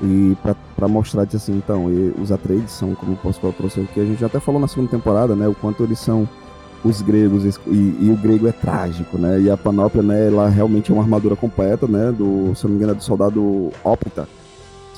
E 0.00 0.36
para 0.74 0.88
mostrar 0.88 1.26
que 1.26 1.36
assim, 1.36 1.56
então, 1.56 1.86
os 2.20 2.32
Atreides 2.32 2.72
são, 2.72 2.92
como 2.94 3.12
o 3.12 3.16
Pascoal 3.16 3.52
trouxe 3.52 3.80
aqui, 3.80 4.00
a 4.00 4.04
gente 4.04 4.24
até 4.24 4.40
falou 4.40 4.60
na 4.60 4.66
segunda 4.66 4.90
temporada, 4.90 5.36
né? 5.36 5.46
O 5.46 5.54
quanto 5.54 5.84
eles 5.84 6.00
são 6.00 6.28
os 6.84 7.00
gregos 7.00 7.44
e, 7.44 7.70
e, 7.70 8.10
o 8.10 8.16
grego 8.16 8.48
é 8.48 8.52
trágico, 8.52 9.16
né? 9.16 9.40
E 9.40 9.48
a 9.48 9.56
panóplia, 9.56 10.02
né, 10.02 10.26
ela 10.26 10.48
realmente 10.48 10.90
é 10.90 10.94
uma 10.94 11.04
armadura 11.04 11.36
completa, 11.36 11.86
né? 11.86 12.10
Do, 12.10 12.52
se 12.56 12.64
não 12.64 12.70
me 12.70 12.76
engano, 12.76 12.92
é 12.92 12.94
do 12.96 13.04
soldado 13.04 13.70
Opta. 13.84 14.26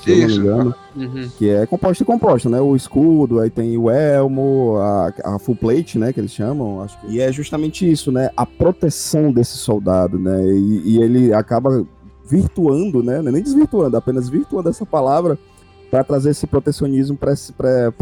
Se 0.05 0.13
Isso. 0.13 0.39
eu 0.39 0.57
não 0.57 0.65
me 0.65 0.65
engano. 0.65 0.75
Uhum. 0.95 1.29
Que 1.37 1.49
é 1.49 1.65
composto 1.65 2.03
e 2.03 2.05
composto, 2.05 2.49
né? 2.49 2.61
O 2.61 2.75
escudo, 2.75 3.39
aí 3.39 3.49
tem 3.49 3.77
o 3.77 3.89
elmo, 3.89 4.77
a, 4.77 5.13
a 5.23 5.39
full 5.39 5.55
plate, 5.55 5.97
né? 5.97 6.13
Que 6.13 6.19
eles 6.19 6.31
chamam. 6.31 6.81
Acho 6.81 6.99
que... 6.99 7.07
E 7.07 7.19
é 7.19 7.31
justamente 7.31 7.89
isso, 7.89 8.11
né? 8.11 8.29
A 8.37 8.45
proteção 8.45 9.31
desse 9.31 9.57
soldado, 9.57 10.19
né? 10.19 10.45
E, 10.45 10.95
e 10.95 11.01
ele 11.01 11.33
acaba 11.33 11.85
virtuando, 12.23 13.03
né? 13.03 13.21
Nem 13.21 13.41
desvirtuando, 13.41 13.97
apenas 13.97 14.29
virtuando 14.29 14.69
essa 14.69 14.85
palavra 14.85 15.37
para 15.89 16.03
trazer 16.03 16.31
esse 16.31 16.47
protecionismo 16.47 17.15
para 17.15 17.31
esse, 17.31 17.53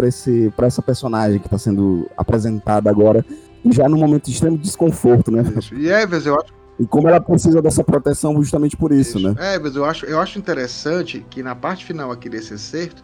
esse, 0.04 0.54
essa 0.58 0.82
personagem 0.82 1.40
que 1.40 1.48
está 1.48 1.58
sendo 1.58 2.10
apresentada 2.18 2.90
agora 2.90 3.26
já 3.72 3.88
num 3.88 3.98
momento 3.98 4.26
de 4.26 4.32
extremo 4.32 4.58
desconforto, 4.58 5.32
né? 5.32 5.44
Isso. 5.58 5.76
E 5.76 5.90
Evers, 5.90 6.26
eu 6.26 6.36
acho. 6.36 6.63
E 6.84 6.88
como 6.88 7.08
ela 7.08 7.22
precisa 7.22 7.62
dessa 7.62 7.82
proteção 7.82 8.36
justamente 8.36 8.76
por 8.76 8.92
isso, 8.92 9.18
né? 9.18 9.34
É, 9.40 9.56
Evers, 9.56 9.78
eu 9.78 9.86
acho, 9.86 10.06
eu 10.06 10.20
acho 10.20 10.38
interessante 10.38 11.26
que 11.30 11.42
na 11.42 11.56
parte 11.56 11.86
final 11.86 12.12
aqui 12.12 12.28
desse 12.28 12.56
excerto, 12.56 13.02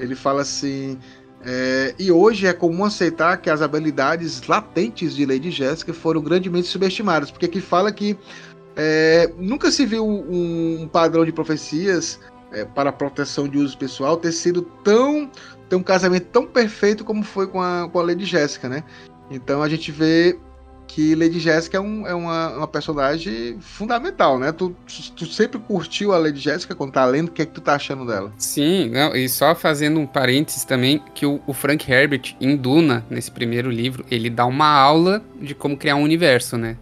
ele 0.00 0.16
fala 0.16 0.42
assim. 0.42 0.98
É, 1.44 1.94
e 2.00 2.10
hoje 2.10 2.48
é 2.48 2.52
comum 2.52 2.84
aceitar 2.84 3.36
que 3.36 3.48
as 3.48 3.62
habilidades 3.62 4.44
latentes 4.46 5.14
de 5.14 5.24
Lady 5.24 5.52
Jéssica 5.52 5.94
foram 5.94 6.20
grandemente 6.20 6.66
subestimadas, 6.66 7.30
porque 7.30 7.46
aqui 7.46 7.60
fala 7.60 7.92
que 7.92 8.18
é, 8.74 9.32
nunca 9.38 9.70
se 9.70 9.86
viu 9.86 10.04
um, 10.04 10.88
padrão 10.92 11.24
de 11.24 11.30
profecias 11.30 12.18
é, 12.52 12.64
para 12.64 12.90
proteção 12.90 13.46
de 13.46 13.58
uso 13.58 13.78
pessoal 13.78 14.16
ter 14.16 14.32
sido 14.32 14.62
tão 14.82 15.30
ter 15.68 15.76
um 15.76 15.82
casamento 15.82 16.26
tão 16.32 16.44
perfeito 16.44 17.04
como 17.04 17.22
foi 17.22 17.46
com 17.46 17.62
a, 17.62 17.88
com 17.88 18.00
a 18.00 18.02
Lady 18.02 18.24
Jéssica, 18.24 18.68
né? 18.68 18.82
Então 19.30 19.62
a 19.62 19.68
gente 19.68 19.92
vê 19.92 20.38
que 20.94 21.14
Lady 21.14 21.40
Jéssica 21.40 21.78
é, 21.78 21.80
um, 21.80 22.06
é 22.06 22.14
uma, 22.14 22.50
uma, 22.50 22.68
personagem 22.68 23.58
fundamental, 23.60 24.38
né? 24.38 24.52
Tu, 24.52 24.76
tu, 25.16 25.24
sempre 25.24 25.58
curtiu 25.58 26.12
a 26.12 26.18
Lady 26.18 26.38
Jéssica 26.38 26.74
quando 26.74 26.92
tá 26.92 27.04
lendo, 27.06 27.28
o 27.28 27.32
que 27.32 27.40
é 27.40 27.46
que 27.46 27.52
tu 27.52 27.62
tá 27.62 27.74
achando 27.74 28.06
dela? 28.06 28.30
Sim, 28.36 28.90
não, 28.90 29.16
e 29.16 29.26
só 29.26 29.54
fazendo 29.54 29.98
um 29.98 30.06
parênteses 30.06 30.66
também, 30.66 31.02
que 31.14 31.24
o, 31.24 31.40
o, 31.46 31.54
Frank 31.54 31.90
Herbert, 31.90 32.36
em 32.38 32.54
Duna, 32.54 33.06
nesse 33.08 33.30
primeiro 33.30 33.70
livro, 33.70 34.04
ele 34.10 34.28
dá 34.28 34.44
uma 34.44 34.68
aula 34.68 35.24
de 35.40 35.54
como 35.54 35.78
criar 35.78 35.96
um 35.96 36.02
universo, 36.02 36.58
né? 36.58 36.76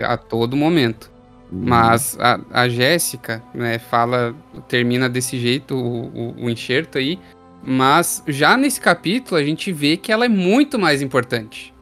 A 0.00 0.16
todo 0.16 0.56
momento. 0.56 1.08
Uhum. 1.52 1.62
Mas 1.64 2.18
a, 2.18 2.40
a 2.52 2.68
Jéssica, 2.68 3.40
né, 3.54 3.78
fala, 3.78 4.34
termina 4.66 5.08
desse 5.08 5.38
jeito 5.38 5.76
o, 5.76 6.06
o, 6.06 6.44
o 6.46 6.50
enxerto 6.50 6.98
aí, 6.98 7.20
mas 7.62 8.20
já 8.26 8.56
nesse 8.56 8.80
capítulo 8.80 9.40
a 9.40 9.44
gente 9.44 9.70
vê 9.70 9.96
que 9.96 10.10
ela 10.10 10.24
é 10.24 10.28
muito 10.28 10.76
mais 10.76 11.00
importante. 11.00 11.73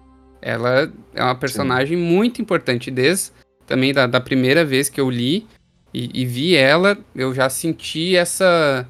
Ela 0.42 0.92
é 1.14 1.22
uma 1.22 1.36
personagem 1.36 1.96
Sim. 1.96 2.04
muito 2.04 2.42
importante, 2.42 2.90
desde 2.90 3.30
também 3.66 3.94
da, 3.94 4.06
da, 4.06 4.20
primeira 4.20 4.64
vez 4.64 4.90
que 4.90 5.00
eu 5.00 5.08
li 5.08 5.46
e, 5.94 6.10
e, 6.22 6.26
vi 6.26 6.56
ela, 6.56 6.98
eu 7.14 7.32
já 7.32 7.48
senti 7.48 8.16
essa, 8.16 8.86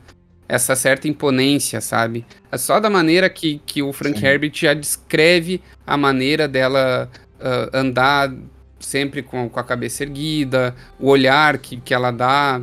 essa 0.49 0.75
certa 0.75 1.07
imponência, 1.07 1.81
sabe? 1.81 2.25
É 2.51 2.57
só 2.57 2.81
da 2.81 2.89
maneira 2.89 3.29
que, 3.29 3.61
que 3.67 3.83
o 3.83 3.93
Frank 3.93 4.19
Sim. 4.19 4.27
Herbert 4.27 4.53
já 4.55 4.73
descreve 4.73 5.61
a 5.87 5.97
maneira 5.97 6.49
dela 6.49 7.11
uh, 7.39 7.77
andar 7.77 8.33
sempre 8.81 9.23
com, 9.23 9.49
com 9.49 9.61
a 9.61 9.65
cabeça 9.65 10.03
erguida, 10.03 10.75
o 10.99 11.09
olhar 11.09 11.59
que, 11.59 11.77
que 11.77 11.93
ela 11.93 12.11
dá, 12.11 12.61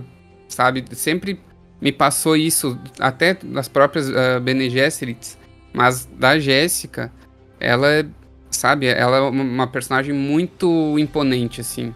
sabe? 0.48 0.84
Sempre 0.94 1.40
me 1.80 1.92
passou 1.92 2.36
isso, 2.36 2.78
até 3.00 3.34
das 3.36 3.68
próprias 3.68 4.10
uh, 4.10 4.40
Bene 4.42 4.70
Gesserits, 4.70 5.38
mas 5.74 6.06
da 6.06 6.40
Jéssica, 6.40 7.12
ela 7.60 8.06
sabe? 8.50 8.88
Ela 8.88 9.18
é 9.18 9.22
uma 9.22 9.68
personagem 9.68 10.14
muito 10.14 10.98
imponente, 10.98 11.62
assim. 11.62 11.94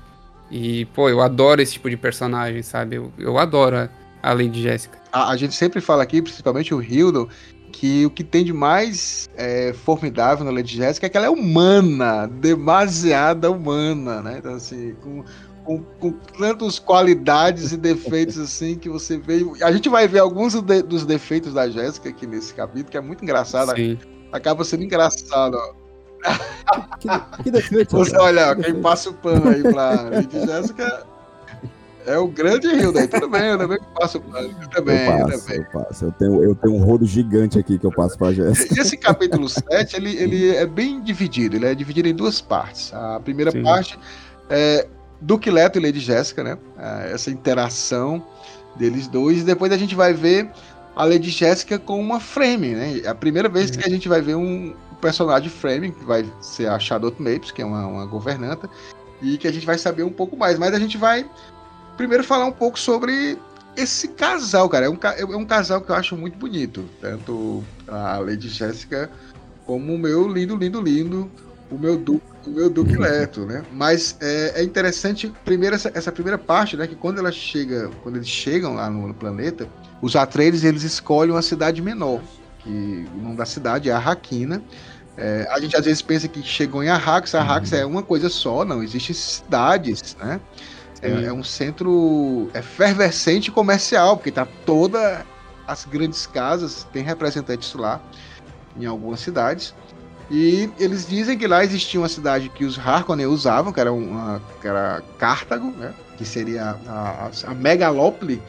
E, 0.51 0.86
pô, 0.86 1.10
eu 1.10 1.20
adoro 1.20 1.62
esse 1.62 1.74
tipo 1.74 1.89
de 1.89 1.97
personagem, 1.97 2.62
sabe? 2.62 2.97
Eu, 2.97 3.12
eu 3.18 3.38
adoro 3.39 3.89
a, 4.22 4.34
Lady 4.34 4.62
Jéssica. 4.62 4.99
A, 5.12 5.32
a, 5.32 5.38
gente 5.38 5.56
sempre 5.56 5.82
fala 5.82 6.04
aqui, 6.04 6.22
principalmente 6.22 6.74
o 6.74 6.82
Hildon, 6.82 7.28
que 7.72 8.06
o 8.06 8.10
que 8.12 8.24
tem 8.24 8.45
de 8.45 8.54
mais 8.54 9.28
é, 9.36 9.74
formidável 9.74 10.45
na 10.45 10.51
Lady 10.51 10.78
Jéssica 10.78 11.08
é 11.08 11.10
que 11.10 11.18
ela 11.18 11.26
é 11.26 11.30
humana, 11.30 12.28
demasiada 12.28 13.49
humana, 13.49 14.22
né? 14.22 14.36
Então, 14.38 14.54
assim, 14.54 14.93
com, 15.01 15.24
com, 15.64 15.80
com 15.99 16.12
tantas 16.38 16.78
qualidades 16.78 17.72
e 17.72 17.78
defeitos 17.78 18.38
assim 18.39 18.76
que 18.76 18.89
você 18.89 19.18
vê. 19.18 19.43
A 19.64 19.72
gente 19.72 19.89
vai 19.89 20.08
ver 20.08 20.20
alguns 20.20 20.54
dos 20.54 21.04
defeitos 21.04 21.51
da 21.54 21.68
Jéssica 21.68 22.10
aqui 22.10 22.28
nesse 22.28 22.54
capítulo, 22.54 22.91
que 22.91 22.97
é 22.97 23.01
muito 23.01 23.24
engraçado. 23.24 23.76
Sim. 23.76 23.97
Acaba 24.32 24.64
sendo 24.64 24.84
engraçado, 24.84 25.56
ó. 25.56 25.82
Que, 26.99 27.43
que 27.43 27.51
defeito. 27.51 27.97
Você, 27.97 28.15
olha, 28.15 28.55
quem 28.55 28.82
passa 28.82 29.09
o 29.09 29.13
pano 29.13 29.49
aí 29.49 29.61
pra 29.61 30.03
Lady 30.03 30.45
Jéssica 30.45 31.05
é 32.05 32.17
o 32.17 32.28
grande 32.28 32.67
Rio, 32.67 32.91
daí 32.91 33.07
tudo 33.07 33.30
bem, 33.30 33.43
eu 33.43 33.57
também 33.57 33.80
passo 33.95 34.17
o 34.17 34.21
pano. 34.21 34.55
Eu 34.61 34.67
também, 34.69 35.05
eu, 35.05 35.11
passo, 35.11 35.34
eu 35.34 35.39
também. 35.39 35.57
Eu, 35.57 35.65
passo. 35.65 36.05
eu, 36.05 36.11
tenho, 36.11 36.43
eu 36.43 36.55
tenho 36.55 36.76
um 36.76 36.84
rodo 36.84 37.05
gigante 37.05 37.59
aqui 37.59 37.78
que 37.78 37.86
eu 37.86 37.91
passo 37.91 38.17
pra 38.17 38.34
Jéssica. 38.34 38.76
E 38.76 38.80
esse 38.80 38.97
capítulo 38.97 39.47
7, 39.49 39.95
ele, 39.95 40.15
ele 40.15 40.55
é 40.55 40.65
bem 40.65 41.01
dividido, 41.01 41.55
ele 41.55 41.65
é 41.65 41.76
dividido 41.76 42.07
em 42.07 42.15
duas 42.15 42.41
partes. 42.41 42.93
A 42.93 43.19
primeira 43.19 43.51
Sim. 43.51 43.63
parte 43.63 43.97
é 44.49 44.88
Duque 45.21 45.49
Leto 45.49 45.80
e 45.80 45.82
Lady 45.82 45.99
Jéssica, 45.99 46.43
né? 46.43 46.57
É, 46.78 47.13
essa 47.13 47.30
interação 47.30 48.24
deles 48.76 49.07
dois, 49.07 49.41
e 49.41 49.43
depois 49.43 49.71
a 49.71 49.78
gente 49.78 49.95
vai 49.95 50.13
ver 50.13 50.49
a 50.95 51.05
Lady 51.05 51.30
Jéssica 51.30 51.80
com 51.80 51.99
uma 51.99 52.19
frame, 52.19 52.69
né? 52.69 53.01
É 53.03 53.07
a 53.07 53.15
primeira 53.15 53.47
vez 53.47 53.69
uhum. 53.69 53.78
que 53.78 53.86
a 53.86 53.89
gente 53.89 54.09
vai 54.09 54.21
ver 54.21 54.36
um, 54.36 54.74
personagem 55.04 55.49
Frame, 55.49 55.91
que 55.91 56.06
vai 56.06 56.26
ser 56.39 56.70
a 56.70 56.80
Shadow 56.80 57.14
Mapes, 57.20 57.51
que 57.51 57.62
é 57.62 57.66
uma, 57.66 57.86
uma 57.86 58.06
governanta, 58.06 58.70
e 59.22 59.38
que 59.38 59.47
a 59.47 59.51
gente 59.51 59.66
vai 59.66 59.78
saber 59.78 60.04
um 60.04 60.12
pouco 60.12 60.38
mais. 60.38 60.58
Mas 60.58 60.74
a 60.74 60.80
gente 60.80 60.97
vai 60.97 61.30
primeiro 61.97 62.24
falar 62.24 62.45
um 62.45 62.51
pouco 62.51 62.80
sobre 62.80 63.38
esse 63.76 64.08
casal, 64.08 64.70
cara. 64.70 64.86
É 64.86 64.89
um, 64.89 64.97
é 65.18 65.36
um 65.36 65.45
casal 65.45 65.82
que 65.82 65.91
eu 65.91 65.95
acho 65.95 66.16
muito 66.16 66.38
bonito. 66.38 66.86
Tanto 67.01 67.62
a 67.86 68.18
Lady 68.20 68.47
Jéssica 68.47 69.12
como 69.66 69.93
o 69.93 69.97
meu 69.97 70.26
lindo, 70.28 70.56
lindo, 70.56 70.82
lindo, 70.82 71.32
o 71.70 71.78
meu 71.78 71.97
Duque, 71.97 72.26
o 72.47 72.51
meu 72.51 72.70
Duque 72.70 72.95
Leto, 72.97 73.41
né? 73.41 73.64
Mas 73.74 74.16
é, 74.22 74.62
é 74.62 74.64
interessante, 74.64 75.34
primeiro, 75.43 75.76
essa, 75.76 75.91
essa, 75.93 76.12
primeira 76.12 76.38
parte, 76.38 76.78
né? 76.78 76.88
Que 76.88 76.95
quando 76.95 77.20
ela 77.20 77.32
chega, 77.32 77.89
quando 78.04 78.16
eles 78.16 78.28
chegam 78.28 78.76
lá 78.76 78.89
no, 78.89 79.08
no 79.08 79.14
planeta, 79.14 79.68
os 80.01 80.16
Atreides, 80.16 80.64
eles 80.64 80.84
escolhem 80.84 81.34
uma 81.34 81.41
cidade 81.41 81.82
menor. 81.82 82.22
Que 82.60 83.06
o 83.16 83.22
nome 83.22 83.36
da 83.36 83.45
cidade 83.45 83.89
é 83.89 83.93
Arraquina. 83.93 84.64
É, 85.18 85.47
a 85.51 85.59
gente 85.59 85.76
às 85.76 85.86
vezes 85.86 86.01
pensa 86.01 86.28
que 86.28 86.41
chegou 86.41 86.84
em 86.84 86.89
Arrax, 86.89 87.36
Arrax 87.36 87.72
uhum. 87.72 87.78
é 87.78 87.86
uma 87.86 88.01
coisa 88.01 88.30
só, 88.30 88.66
não, 88.66 88.82
existem 88.82 89.16
cidades, 89.16 90.16
né? 90.20 90.39
É, 91.01 91.26
é, 91.26 91.34
um 91.34 91.43
centro 91.43 92.49
efervescente 92.53 93.51
comercial, 93.51 94.16
porque 94.16 94.32
tá 94.32 94.47
toda 94.66 95.26
as 95.68 95.86
grandes 95.86 96.26
casas, 96.26 96.88
tem 96.93 97.03
representantes 97.03 97.74
lá 97.74 98.01
em 98.78 98.86
algumas 98.86 99.20
cidades. 99.20 99.74
E 100.32 100.70
eles 100.80 101.05
dizem 101.05 101.38
que 101.38 101.45
lá 101.45 101.64
existia 101.64 101.99
uma 101.99 102.07
cidade 102.07 102.49
que 102.49 102.64
os 102.64 102.80
Harkonnen 102.80 103.26
usavam, 103.26 103.74
que 103.74 103.80
era, 103.80 103.91
uma, 103.91 104.41
que 104.61 104.68
era 104.68 105.03
Cartago, 105.20 105.72
né? 105.72 105.93
que 106.18 106.26
seria 106.26 106.78
a, 106.88 107.28
a, 107.28 107.51
a 107.51 107.53
megalópole 107.53 108.41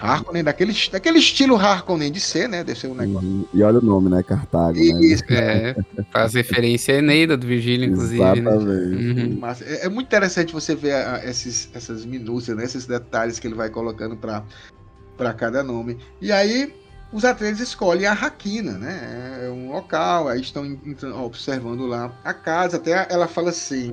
Harkonnen, 0.00 0.42
daquele, 0.42 0.74
daquele 0.90 1.18
estilo 1.18 1.56
Harkonnen 1.56 2.10
de 2.10 2.20
ser, 2.20 2.48
né? 2.48 2.64
Deve 2.64 2.78
ser 2.78 2.86
um 2.86 2.94
negócio. 2.94 3.28
Uhum. 3.28 3.44
E 3.52 3.62
olha 3.62 3.78
o 3.78 3.84
nome, 3.84 4.08
né? 4.08 4.22
Cartago. 4.22 4.72
Né? 4.72 4.82
Isso. 5.04 5.22
Né? 5.28 5.70
É, 5.70 5.76
faz 6.10 6.34
referência 6.34 6.94
a 6.94 6.98
Eneida 6.98 7.36
do 7.36 7.46
Virgílio, 7.46 7.90
inclusive. 7.90 8.20
Né? 8.20 8.38
Exatamente. 8.38 8.64
Né? 8.64 9.22
Uhum. 9.22 9.38
Mas 9.38 9.60
é, 9.60 9.84
é, 9.84 9.88
muito 9.88 10.06
interessante 10.06 10.52
você 10.52 10.74
ver 10.74 10.92
a, 10.92 11.16
a, 11.16 11.24
esses, 11.26 11.68
essas 11.74 12.06
minúcias, 12.06 12.56
né? 12.56 12.64
esses 12.64 12.86
detalhes 12.86 13.38
que 13.38 13.46
ele 13.46 13.54
vai 13.54 13.68
colocando 13.68 14.16
para 14.16 15.34
cada 15.34 15.62
nome. 15.62 15.98
E 16.20 16.32
aí, 16.32 16.74
os 17.12 17.24
atletas 17.24 17.60
escolhem 17.60 18.06
a 18.06 18.12
Raquina, 18.12 18.78
né? 18.78 19.42
É 19.44 19.50
um 19.50 19.72
local, 19.72 20.28
aí 20.28 20.40
estão 20.40 20.78
observando 21.24 21.86
lá 21.86 22.10
a 22.24 22.32
casa. 22.32 22.78
Até 22.78 23.06
ela 23.10 23.28
fala 23.28 23.50
assim: 23.50 23.92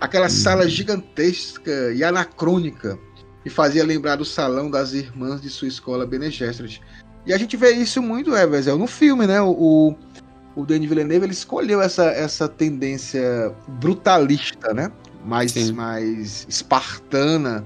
aquela 0.00 0.26
uhum. 0.26 0.30
sala 0.30 0.68
gigantesca 0.68 1.92
e 1.92 2.02
anacrônica 2.02 2.98
e 3.44 3.50
fazia 3.50 3.84
lembrar 3.84 4.16
do 4.16 4.24
salão 4.24 4.70
das 4.70 4.92
irmãs 4.92 5.40
de 5.40 5.48
sua 5.48 5.68
escola 5.68 6.06
Bene 6.06 6.30
Gesserit. 6.30 6.80
E 7.26 7.32
a 7.32 7.38
gente 7.38 7.56
vê 7.56 7.72
isso 7.72 8.00
muito, 8.02 8.34
Everzel, 8.34 8.78
no 8.78 8.86
filme, 8.86 9.26
né? 9.26 9.40
O, 9.40 9.94
o 10.56 10.64
Denis 10.64 10.88
Villeneuve 10.88 11.26
ele 11.26 11.32
escolheu 11.32 11.80
essa, 11.80 12.06
essa 12.06 12.48
tendência 12.48 13.54
brutalista, 13.80 14.72
né? 14.72 14.90
Mais, 15.24 15.70
mais 15.70 16.46
espartana 16.48 17.64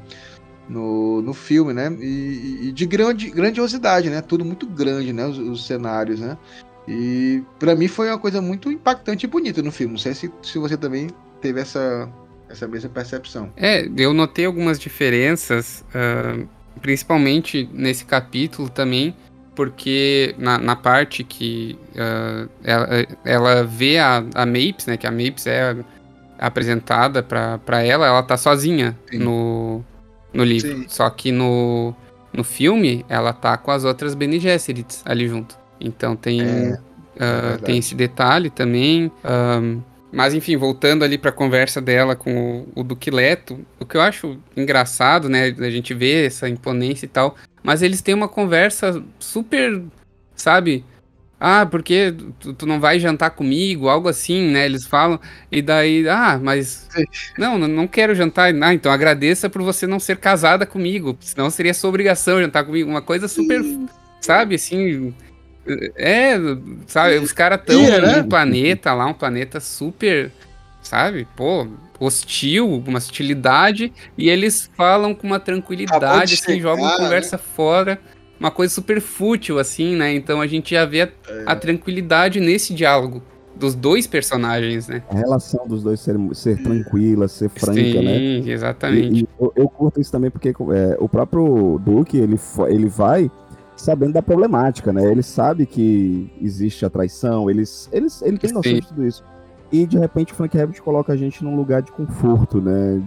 no, 0.68 1.22
no 1.22 1.32
filme, 1.32 1.72
né? 1.72 1.96
E, 2.00 2.68
e, 2.68 2.72
de 2.72 2.86
grande, 2.86 3.30
grandiosidade, 3.30 4.10
né? 4.10 4.20
Tudo 4.20 4.44
muito 4.44 4.66
grande, 4.66 5.12
né? 5.12 5.26
Os, 5.26 5.38
os 5.38 5.66
cenários, 5.66 6.20
né? 6.20 6.36
E 6.88 7.42
para 7.58 7.76
mim 7.76 7.86
foi 7.86 8.08
uma 8.08 8.18
coisa 8.18 8.42
muito 8.42 8.70
impactante 8.70 9.26
e 9.26 9.28
bonita 9.28 9.62
no 9.62 9.70
filme. 9.70 9.92
Não 9.92 10.00
sei 10.00 10.14
se, 10.14 10.32
se 10.42 10.58
você 10.58 10.76
também 10.76 11.08
teve 11.40 11.60
essa, 11.60 12.08
essa 12.52 12.68
mesma 12.68 12.90
percepção. 12.90 13.50
É, 13.56 13.88
eu 13.96 14.12
notei 14.12 14.44
algumas 14.44 14.78
diferenças, 14.78 15.84
uh, 15.88 16.46
principalmente 16.80 17.68
nesse 17.72 18.04
capítulo 18.04 18.68
também, 18.68 19.16
porque 19.54 20.34
na, 20.38 20.58
na 20.58 20.76
parte 20.76 21.24
que 21.24 21.78
uh, 21.92 22.48
ela, 22.62 22.88
ela, 23.24 23.64
vê 23.64 23.98
a, 23.98 24.24
a 24.34 24.46
Mapes, 24.46 24.86
né, 24.86 24.96
que 24.96 25.06
a 25.06 25.10
Mapes 25.10 25.46
é 25.46 25.76
apresentada 26.38 27.22
para 27.22 27.82
ela, 27.82 28.06
ela 28.06 28.22
tá 28.22 28.36
sozinha 28.36 28.98
no, 29.12 29.82
no 30.32 30.44
livro. 30.44 30.76
Sim. 30.76 30.84
Só 30.88 31.08
que 31.08 31.30
no, 31.30 31.94
no 32.32 32.44
filme, 32.44 33.04
ela 33.08 33.32
tá 33.32 33.56
com 33.56 33.70
as 33.70 33.84
outras 33.84 34.14
Bene 34.14 34.40
Gesserits 34.40 35.02
ali 35.04 35.28
junto. 35.28 35.56
Então 35.80 36.16
tem, 36.16 36.42
é, 36.42 36.78
uh, 37.16 37.62
tem 37.62 37.78
esse 37.78 37.94
detalhe 37.94 38.50
também. 38.50 39.12
Um, 39.24 39.80
mas 40.12 40.34
enfim, 40.34 40.56
voltando 40.56 41.04
ali 41.04 41.16
para 41.16 41.30
a 41.30 41.34
conversa 41.34 41.80
dela 41.80 42.14
com 42.14 42.66
o, 42.74 42.80
o 42.80 42.84
Duque 42.84 43.10
Leto, 43.10 43.64
o 43.80 43.86
que 43.86 43.96
eu 43.96 44.02
acho 44.02 44.38
engraçado, 44.56 45.28
né, 45.28 45.54
a 45.58 45.70
gente 45.70 45.94
vê 45.94 46.26
essa 46.26 46.48
imponência 46.48 47.06
e 47.06 47.08
tal, 47.08 47.36
mas 47.62 47.82
eles 47.82 48.02
têm 48.02 48.14
uma 48.14 48.28
conversa 48.28 49.02
super, 49.18 49.82
sabe? 50.36 50.84
Ah, 51.44 51.66
porque 51.66 52.14
tu, 52.38 52.54
tu 52.54 52.66
não 52.66 52.78
vai 52.78 53.00
jantar 53.00 53.30
comigo, 53.30 53.88
algo 53.88 54.08
assim, 54.08 54.50
né? 54.52 54.64
Eles 54.64 54.86
falam, 54.86 55.18
e 55.50 55.60
daí, 55.60 56.08
ah, 56.08 56.38
mas 56.40 56.88
não, 57.36 57.58
não 57.58 57.88
quero 57.88 58.14
jantar. 58.14 58.54
Ah, 58.62 58.72
então 58.72 58.92
agradeça 58.92 59.50
por 59.50 59.60
você 59.60 59.84
não 59.84 59.98
ser 59.98 60.18
casada 60.18 60.64
comigo, 60.64 61.18
senão 61.18 61.50
seria 61.50 61.74
sua 61.74 61.90
obrigação 61.90 62.40
jantar 62.40 62.64
comigo. 62.64 62.88
Uma 62.88 63.02
coisa 63.02 63.26
super, 63.26 63.60
sabe, 64.20 64.54
assim, 64.54 65.12
é, 65.96 66.34
sabe, 66.86 67.18
os 67.18 67.32
caras 67.32 67.60
tão 67.64 67.82
né? 67.82 68.16
num 68.16 68.28
planeta 68.28 68.92
lá, 68.92 69.06
um 69.06 69.14
planeta 69.14 69.60
super, 69.60 70.30
sabe, 70.82 71.26
pô, 71.36 71.66
hostil, 72.00 72.82
uma 72.86 72.98
hostilidade, 72.98 73.92
e 74.16 74.28
eles 74.28 74.70
falam 74.76 75.14
com 75.14 75.26
uma 75.26 75.38
tranquilidade, 75.38 76.34
assim, 76.34 76.54
chegar, 76.54 76.62
jogam 76.62 76.86
né? 76.86 76.96
conversa 76.96 77.38
fora, 77.38 77.98
uma 78.38 78.50
coisa 78.50 78.74
super 78.74 79.00
fútil, 79.00 79.58
assim, 79.58 79.94
né? 79.94 80.12
Então 80.12 80.40
a 80.40 80.46
gente 80.46 80.74
já 80.74 80.84
vê 80.84 81.02
a, 81.02 81.08
a 81.46 81.56
tranquilidade 81.56 82.40
nesse 82.40 82.74
diálogo 82.74 83.22
dos 83.54 83.74
dois 83.74 84.06
personagens, 84.06 84.88
né? 84.88 85.02
A 85.08 85.14
relação 85.14 85.66
dos 85.68 85.82
dois 85.82 86.00
ser, 86.00 86.16
ser 86.32 86.60
tranquila, 86.60 87.28
ser 87.28 87.48
franca, 87.48 87.74
Sim, 87.74 88.02
né? 88.02 88.50
exatamente. 88.50 89.20
E, 89.20 89.22
e 89.22 89.28
eu, 89.38 89.52
eu 89.54 89.68
curto 89.68 90.00
isso 90.00 90.10
também 90.10 90.30
porque 90.30 90.48
é, 90.48 90.96
o 90.98 91.08
próprio 91.08 91.78
Duke, 91.84 92.16
ele, 92.16 92.38
ele 92.68 92.88
vai 92.88 93.30
sabendo 93.76 94.12
da 94.14 94.22
problemática, 94.22 94.92
né? 94.92 95.10
Ele 95.10 95.22
sabe 95.22 95.66
que 95.66 96.30
existe 96.40 96.84
a 96.84 96.90
traição, 96.90 97.50
ele, 97.50 97.64
ele, 97.90 98.06
ele 98.22 98.38
tem 98.38 98.52
noção 98.52 98.72
Sim. 98.72 98.80
de 98.80 98.86
tudo 98.88 99.06
isso. 99.06 99.24
E 99.70 99.86
de 99.86 99.98
repente 99.98 100.32
o 100.32 100.36
Frank 100.36 100.56
Herbert 100.56 100.82
coloca 100.82 101.12
a 101.12 101.16
gente 101.16 101.42
num 101.42 101.56
lugar 101.56 101.80
de 101.82 101.90
conforto, 101.92 102.60
né? 102.60 103.02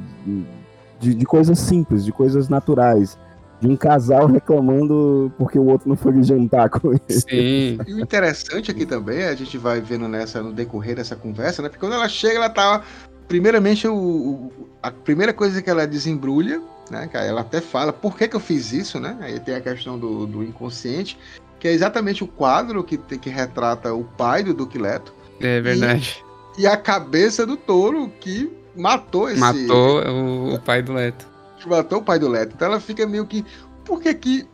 De, 1.00 1.14
de 1.14 1.26
coisas 1.26 1.60
simples, 1.60 2.04
de 2.04 2.12
coisas 2.12 2.50
naturais. 2.50 3.18
De 3.62 3.68
um 3.68 3.76
casal 3.78 4.26
reclamando 4.28 5.32
porque 5.38 5.58
o 5.58 5.66
outro 5.66 5.88
não 5.88 5.96
foi 5.96 6.22
jantar 6.24 6.70
com 6.70 6.92
ele. 6.92 7.02
Sim, 7.08 7.78
E 7.88 7.94
o 7.94 8.00
interessante 8.00 8.70
aqui 8.72 8.86
também, 8.86 9.24
a 9.24 9.36
gente 9.36 9.58
vai 9.58 9.80
vendo 9.80 10.08
nessa, 10.08 10.42
no 10.42 10.52
decorrer 10.52 10.96
dessa 10.96 11.16
conversa, 11.16 11.62
né? 11.62 11.70
Porque 11.70 11.80
quando 11.80 11.94
ela 11.94 12.10
chega, 12.10 12.36
ela 12.36 12.50
tá. 12.50 12.82
Primeiramente, 13.28 13.88
o, 13.88 13.96
o- 13.96 14.52
a 14.84 14.92
primeira 14.92 15.34
coisa 15.34 15.62
que 15.62 15.70
ela 15.70 15.88
desembrulha, 15.88 16.62
né? 16.90 17.10
Ela 17.14 17.42
até 17.42 17.62
fala 17.62 17.92
por 17.92 18.18
que, 18.18 18.28
que 18.28 18.36
eu 18.36 18.40
fiz 18.40 18.72
isso, 18.72 19.00
né? 19.00 19.18
Aí 19.22 19.40
tem 19.40 19.56
a 19.56 19.62
questão 19.62 19.98
do, 19.98 20.26
do 20.26 20.44
inconsciente, 20.44 21.18
que 21.60 21.68
é 21.68 21.72
exatamente 21.72 22.24
o 22.24 22.28
quadro 22.28 22.84
que, 22.84 22.98
que 22.98 23.30
retrata 23.30 23.94
o 23.94 24.04
pai 24.04 24.44
do 24.44 24.54
Duque 24.54 24.78
Leto 24.78 25.14
é 25.40 25.60
verdade. 25.62 26.24
e 26.58 26.68
a 26.68 26.78
cabeça 26.78 27.46
do 27.46 27.58
touro 27.58 28.12
que 28.20 28.52
matou 28.76 29.30
esse. 29.30 29.40
Matou 29.40 30.02
o, 30.06 30.54
o 30.56 30.60
pai 30.60 30.82
do 30.82 30.94
Leto. 30.94 31.28
que 31.60 31.68
matou 31.68 32.00
o 32.00 32.04
pai 32.04 32.20
do 32.20 32.28
Leto. 32.28 32.54
Então 32.56 32.68
ela 32.68 32.80
fica 32.80 33.06
meio 33.06 33.26
que. 33.26 33.46
Por 33.84 34.02
que 34.02 34.14
que 34.14 34.48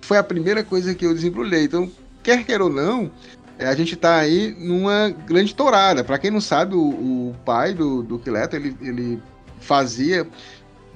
foi 0.00 0.18
a 0.18 0.22
primeira 0.22 0.62
coisa 0.62 0.94
que 0.94 1.06
eu 1.06 1.14
desembrulhei? 1.14 1.64
Então, 1.64 1.90
quer 2.22 2.44
queira 2.44 2.64
ou 2.64 2.70
não, 2.70 3.10
é, 3.58 3.66
a 3.66 3.74
gente 3.74 3.96
tá 3.96 4.16
aí 4.16 4.54
numa 4.58 5.10
grande 5.10 5.54
tourada. 5.54 6.02
Pra 6.02 6.18
quem 6.18 6.30
não 6.30 6.40
sabe, 6.40 6.74
o, 6.74 6.80
o 6.80 7.36
pai 7.44 7.72
do, 7.72 8.02
do 8.02 8.18
Quileto, 8.18 8.56
ele, 8.56 8.76
ele 8.80 9.22
fazia 9.60 10.26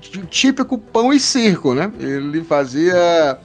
típico 0.00 0.78
pão 0.78 1.12
e 1.12 1.18
circo, 1.20 1.74
né? 1.74 1.90
Ele 1.98 2.42
fazia 2.44 3.38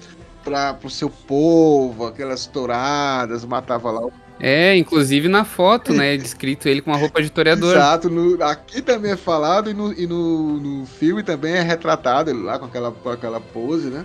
para 0.43 0.73
pro 0.73 0.89
seu 0.89 1.09
povo, 1.09 2.05
aquelas 2.07 2.47
touradas, 2.47 3.45
matava 3.45 3.91
lá 3.91 4.05
o 4.07 4.11
É, 4.39 4.75
inclusive 4.75 5.27
na 5.27 5.45
foto, 5.45 5.93
né? 5.93 6.17
Descrito 6.17 6.67
ele 6.67 6.81
com 6.81 6.89
uma 6.91 6.97
roupa 6.97 7.19
de 7.19 7.27
historiador. 7.27 7.75
Exato, 7.75 8.09
no- 8.09 8.43
aqui 8.43 8.81
também 8.81 9.11
é 9.11 9.17
falado 9.17 9.69
e, 9.69 9.73
no, 9.73 9.93
e 9.93 10.07
no, 10.07 10.57
no 10.59 10.85
filme 10.85 11.21
também 11.23 11.53
é 11.53 11.61
retratado 11.61 12.31
ele 12.31 12.41
lá 12.41 12.57
com 12.57 12.65
aquela, 12.65 12.91
com 12.91 13.09
aquela 13.09 13.39
pose, 13.39 13.89
né? 13.89 14.03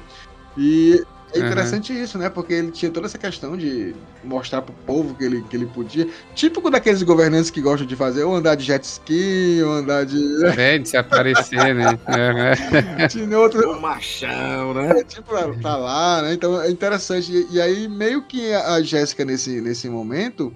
E 0.58 1.02
é 1.36 1.40
Uhum. 1.40 1.46
interessante 1.46 1.92
isso, 1.92 2.18
né? 2.18 2.28
Porque 2.28 2.52
ele 2.54 2.70
tinha 2.70 2.90
toda 2.90 3.06
essa 3.06 3.18
questão 3.18 3.56
de 3.56 3.94
mostrar 4.24 4.62
pro 4.62 4.74
povo 4.86 5.14
que 5.14 5.24
ele, 5.24 5.42
que 5.42 5.56
ele 5.56 5.66
podia. 5.66 6.08
Típico 6.34 6.70
daqueles 6.70 7.02
governantes 7.02 7.50
que 7.50 7.60
gostam 7.60 7.86
de 7.86 7.94
fazer 7.96 8.24
ou 8.24 8.34
andar 8.34 8.54
de 8.54 8.64
jet 8.64 8.84
ski, 8.84 9.60
ou 9.62 9.72
andar 9.72 10.04
de. 10.04 10.16
É, 10.56 10.78
de 10.78 10.88
se 10.88 10.96
aparecer, 10.96 11.74
né? 11.74 11.98
Tinha 13.10 13.38
outro, 13.38 13.70
O 13.70 13.80
machão, 13.80 14.74
né? 14.74 15.00
É, 15.00 15.04
tipo, 15.04 15.32
tá 15.60 15.76
lá, 15.76 16.22
né? 16.22 16.34
Então 16.34 16.60
é 16.60 16.70
interessante. 16.70 17.32
E, 17.32 17.56
e 17.56 17.60
aí, 17.60 17.88
meio 17.88 18.22
que 18.26 18.52
a 18.52 18.80
Jéssica, 18.82 19.24
nesse, 19.24 19.60
nesse 19.60 19.88
momento, 19.88 20.52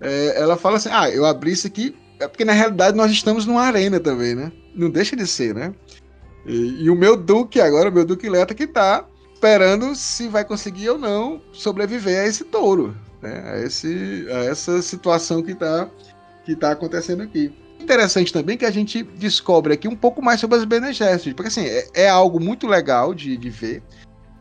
é, 0.00 0.40
ela 0.40 0.56
fala 0.56 0.76
assim: 0.76 0.90
ah, 0.92 1.08
eu 1.10 1.24
abri 1.24 1.52
isso 1.52 1.66
aqui. 1.66 1.94
É 2.20 2.26
porque 2.26 2.44
na 2.44 2.52
realidade 2.52 2.96
nós 2.96 3.10
estamos 3.12 3.46
numa 3.46 3.62
arena 3.62 4.00
também, 4.00 4.34
né? 4.34 4.50
Não 4.74 4.90
deixa 4.90 5.14
de 5.14 5.26
ser, 5.26 5.54
né? 5.54 5.72
E, 6.46 6.84
e 6.84 6.90
o 6.90 6.94
meu 6.94 7.16
Duque 7.16 7.60
agora, 7.60 7.90
o 7.90 7.92
meu 7.92 8.04
Duque 8.04 8.28
Leta, 8.28 8.54
que 8.54 8.66
tá 8.66 9.04
esperando 9.38 9.94
se 9.94 10.26
vai 10.26 10.44
conseguir 10.44 10.90
ou 10.90 10.98
não 10.98 11.40
sobreviver 11.52 12.20
a 12.20 12.26
esse 12.26 12.44
touro, 12.44 12.96
né? 13.22 13.52
A, 13.52 13.58
esse, 13.60 14.26
a 14.30 14.44
essa 14.44 14.82
situação 14.82 15.42
que 15.42 15.54
tá, 15.54 15.88
que 16.44 16.56
tá 16.56 16.72
acontecendo 16.72 17.22
aqui. 17.22 17.54
Interessante 17.80 18.32
também 18.32 18.58
que 18.58 18.64
a 18.64 18.70
gente 18.72 19.04
descobre 19.04 19.72
aqui 19.72 19.86
um 19.86 19.94
pouco 19.94 20.20
mais 20.20 20.40
sobre 20.40 20.58
as 20.58 20.64
Bene 20.64 20.92
Gesserit, 20.92 21.34
porque 21.34 21.46
assim, 21.46 21.64
é, 21.64 21.86
é 21.94 22.08
algo 22.08 22.40
muito 22.40 22.66
legal 22.66 23.14
de, 23.14 23.36
de 23.36 23.48
ver 23.48 23.80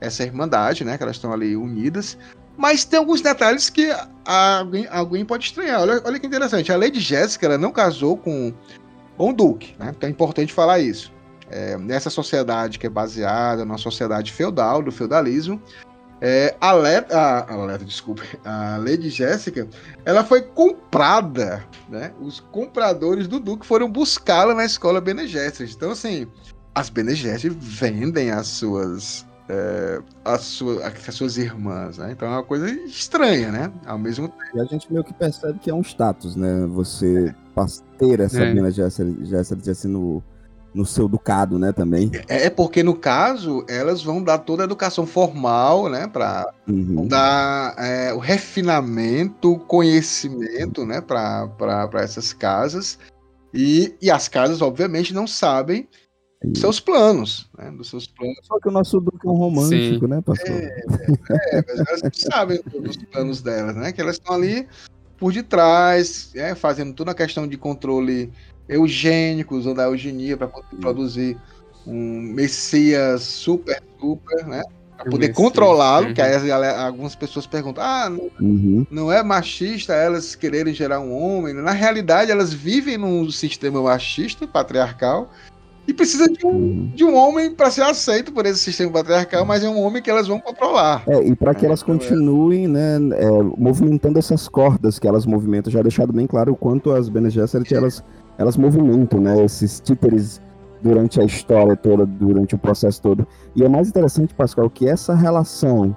essa 0.01 0.23
irmandade, 0.23 0.83
né? 0.83 0.97
Que 0.97 1.03
elas 1.03 1.17
estão 1.17 1.31
ali 1.31 1.55
unidas. 1.55 2.17
Mas 2.57 2.83
tem 2.83 2.97
alguns 2.97 3.21
detalhes 3.21 3.69
que 3.69 3.95
alguém, 4.25 4.87
alguém 4.89 5.23
pode 5.23 5.45
estranhar. 5.45 5.79
Olha, 5.79 6.01
olha 6.03 6.19
que 6.19 6.25
interessante. 6.25 6.71
A 6.71 6.77
Lady 6.77 6.99
Jéssica 6.99 7.45
ela 7.45 7.57
não 7.57 7.71
casou 7.71 8.17
com, 8.17 8.51
o 9.15 9.31
Duque, 9.31 9.75
né? 9.77 9.93
Então 9.95 10.07
é 10.07 10.11
importante 10.11 10.51
falar 10.51 10.79
isso. 10.79 11.13
É, 11.49 11.77
nessa 11.77 12.09
sociedade 12.09 12.77
que 12.79 12.87
é 12.87 12.89
baseada 12.89 13.63
numa 13.63 13.77
sociedade 13.77 14.31
feudal, 14.33 14.81
do 14.83 14.91
feudalismo, 14.91 15.61
é, 16.19 16.55
a, 16.59 16.71
Leta, 16.73 17.17
a, 17.17 17.53
a 17.53 17.65
Leta, 17.65 17.85
desculpa, 17.85 18.23
a 18.43 18.77
Lady 18.77 19.09
Jéssica, 19.09 19.67
ela 20.03 20.23
foi 20.23 20.41
comprada, 20.41 21.63
né? 21.89 22.11
Os 22.19 22.39
compradores 22.39 23.27
do 23.27 23.39
Duque 23.39 23.65
foram 23.65 23.89
buscá-la 23.89 24.53
na 24.53 24.65
escola 24.65 24.99
Bene 24.99 25.27
Gesserit. 25.27 25.75
Então, 25.75 25.91
assim, 25.91 26.27
as 26.73 26.89
Bene 26.89 27.13
Gesserit 27.13 27.55
vendem 27.59 28.31
as 28.31 28.47
suas 28.47 29.25
é, 29.49 30.01
as, 30.25 30.41
sua- 30.41 30.85
as 30.87 31.15
suas 31.15 31.37
irmãs, 31.37 31.97
né? 31.97 32.11
Então 32.11 32.27
é 32.27 32.31
uma 32.31 32.43
coisa 32.43 32.69
estranha, 32.69 33.49
né? 33.51 33.71
Ao 33.85 33.97
mesmo 33.97 34.27
tempo. 34.27 34.57
E 34.57 34.59
a 34.59 34.65
gente 34.65 34.91
meio 34.91 35.03
que 35.05 35.13
percebe 35.13 35.57
que 35.59 35.69
é 35.69 35.73
um 35.73 35.81
status, 35.81 36.35
né? 36.35 36.65
Você 36.71 37.33
pas- 37.55 37.81
ter 37.97 38.19
essa 38.19 38.43
É. 38.43 38.53
Bene 38.53 38.71
Gesserit 38.71 39.23
Gesserit, 39.25 39.69
assim 39.69 39.87
no, 39.87 40.21
no 40.77 40.85
seu 40.85 41.07
ducado, 41.07 41.57
né, 41.57 41.71
também. 41.71 42.11
É 42.27 42.49
porque, 42.49 42.83
no 42.83 42.95
caso, 42.95 43.65
elas 43.67 44.03
vão 44.03 44.21
dar 44.21 44.37
toda 44.37 44.63
a 44.63 44.65
educação 44.65 45.07
formal, 45.07 45.89
né? 45.89 46.07
Para 46.07 46.53
Uhum. 46.67 47.07
dar 47.07 47.73
é, 47.77 48.13
o 48.13 48.19
refinamento, 48.19 49.53
o 49.53 49.59
conhecimento, 49.59 50.85
né? 50.85 51.01
Para 51.01 51.89
essas 51.95 52.31
casas. 52.31 52.99
E, 53.53 53.95
e 53.99 54.11
as 54.11 54.27
casas, 54.27 54.61
obviamente, 54.61 55.13
não 55.13 55.25
sabem 55.25 55.87
dos 56.43 56.59
seus 56.59 56.79
planos, 56.79 57.49
né? 57.57 57.71
Dos 57.71 57.89
seus 57.89 58.05
planos. 58.05 58.37
Só 58.43 58.59
que 58.59 58.67
o 58.67 58.71
nosso 58.71 58.99
Duque 58.99 59.25
é 59.25 59.29
um 59.29 59.33
romântico, 59.33 60.07
né, 60.07 60.21
pastor? 60.21 60.55
É, 60.55 60.85
mas 61.67 61.87
elas 61.87 62.01
não 62.03 62.11
sabem 62.13 62.61
dos 62.79 62.97
planos 63.11 63.41
delas, 63.41 63.75
né? 63.75 63.91
Que 63.91 64.01
elas 64.01 64.17
estão 64.17 64.35
ali 64.35 64.67
por 65.17 65.33
detrás, 65.33 66.31
né? 66.35 66.53
fazendo 66.53 66.93
toda 66.93 67.09
a 67.09 67.15
questão 67.15 67.47
de 67.47 67.57
controle 67.57 68.31
eugênico, 68.67 69.55
usando 69.55 69.79
a 69.79 69.85
eugenia 69.85 70.35
para 70.37 70.49
produzir 70.79 71.37
um 71.85 72.21
Messias 72.21 73.21
super, 73.23 73.81
super, 73.99 74.45
né? 74.45 74.61
Para 74.97 75.11
poder 75.11 75.29
controlá-lo, 75.29 76.07
uhum. 76.07 76.13
que 76.13 76.21
aí 76.21 76.33
as- 76.33 76.79
algumas 76.79 77.15
pessoas 77.15 77.45
perguntam: 77.45 77.83
ah, 77.83 78.09
não, 78.09 78.29
Uhum. 78.41 78.85
não 78.89 79.11
é 79.11 79.21
machista 79.23 79.93
elas 79.93 80.35
quererem 80.35 80.73
gerar 80.73 80.99
um 80.99 81.13
homem? 81.13 81.53
Na 81.53 81.71
realidade, 81.71 82.31
elas 82.31 82.51
vivem 82.51 82.97
num 82.97 83.29
sistema 83.29 83.79
machista, 83.81 84.47
patriarcal, 84.47 85.31
e 85.87 85.93
precisa 85.93 86.27
de 86.27 86.45
um, 86.45 86.49
Uhum. 86.49 86.91
de 86.95 87.03
um 87.05 87.15
homem 87.15 87.53
para 87.53 87.69
ser 87.69 87.83
aceito 87.83 88.33
por 88.33 88.45
esse 88.47 88.59
sistema 88.59 88.91
patriarcal, 88.91 89.45
mas 89.45 89.63
é 89.63 89.69
um 89.69 89.79
homem 89.79 90.01
que 90.01 90.09
elas 90.09 90.27
vão 90.27 90.39
controlar. 90.39 91.03
É, 91.07 91.23
e 91.23 91.35
para 91.35 91.53
que 91.53 91.63
É, 91.63 91.69
elas 91.69 91.83
então 91.83 91.93
é. 91.95 91.97
continuem, 91.99 92.67
né, 92.67 92.97
é, 93.13 93.29
movimentando 93.55 94.17
essas 94.19 94.47
cordas 94.49 94.97
que 94.99 95.07
elas 95.07 95.25
movimentam, 95.27 95.71
já 95.71 95.81
deixado 95.83 96.11
bem 96.11 96.25
claro 96.27 96.51
o 96.53 96.55
quanto 96.57 96.91
as 96.91 97.07
Bene 97.07 97.29
Gesserit, 97.29 97.73
elas, 97.73 98.03
elas 98.37 98.55
movimentam, 98.57 99.19
né, 99.19 99.43
esses 99.43 99.79
títeres 99.79 100.41
durante 100.81 101.19
a 101.19 101.23
história 101.23 101.75
toda, 101.75 102.05
durante 102.05 102.55
o 102.55 102.57
processo 102.57 103.01
todo. 103.01 103.27
E 103.55 103.63
é 103.63 103.67
mais 103.69 103.89
interessante, 103.89 104.33
Pascoal, 104.33 104.69
que 104.69 104.87
essa 104.87 105.15
relação, 105.15 105.95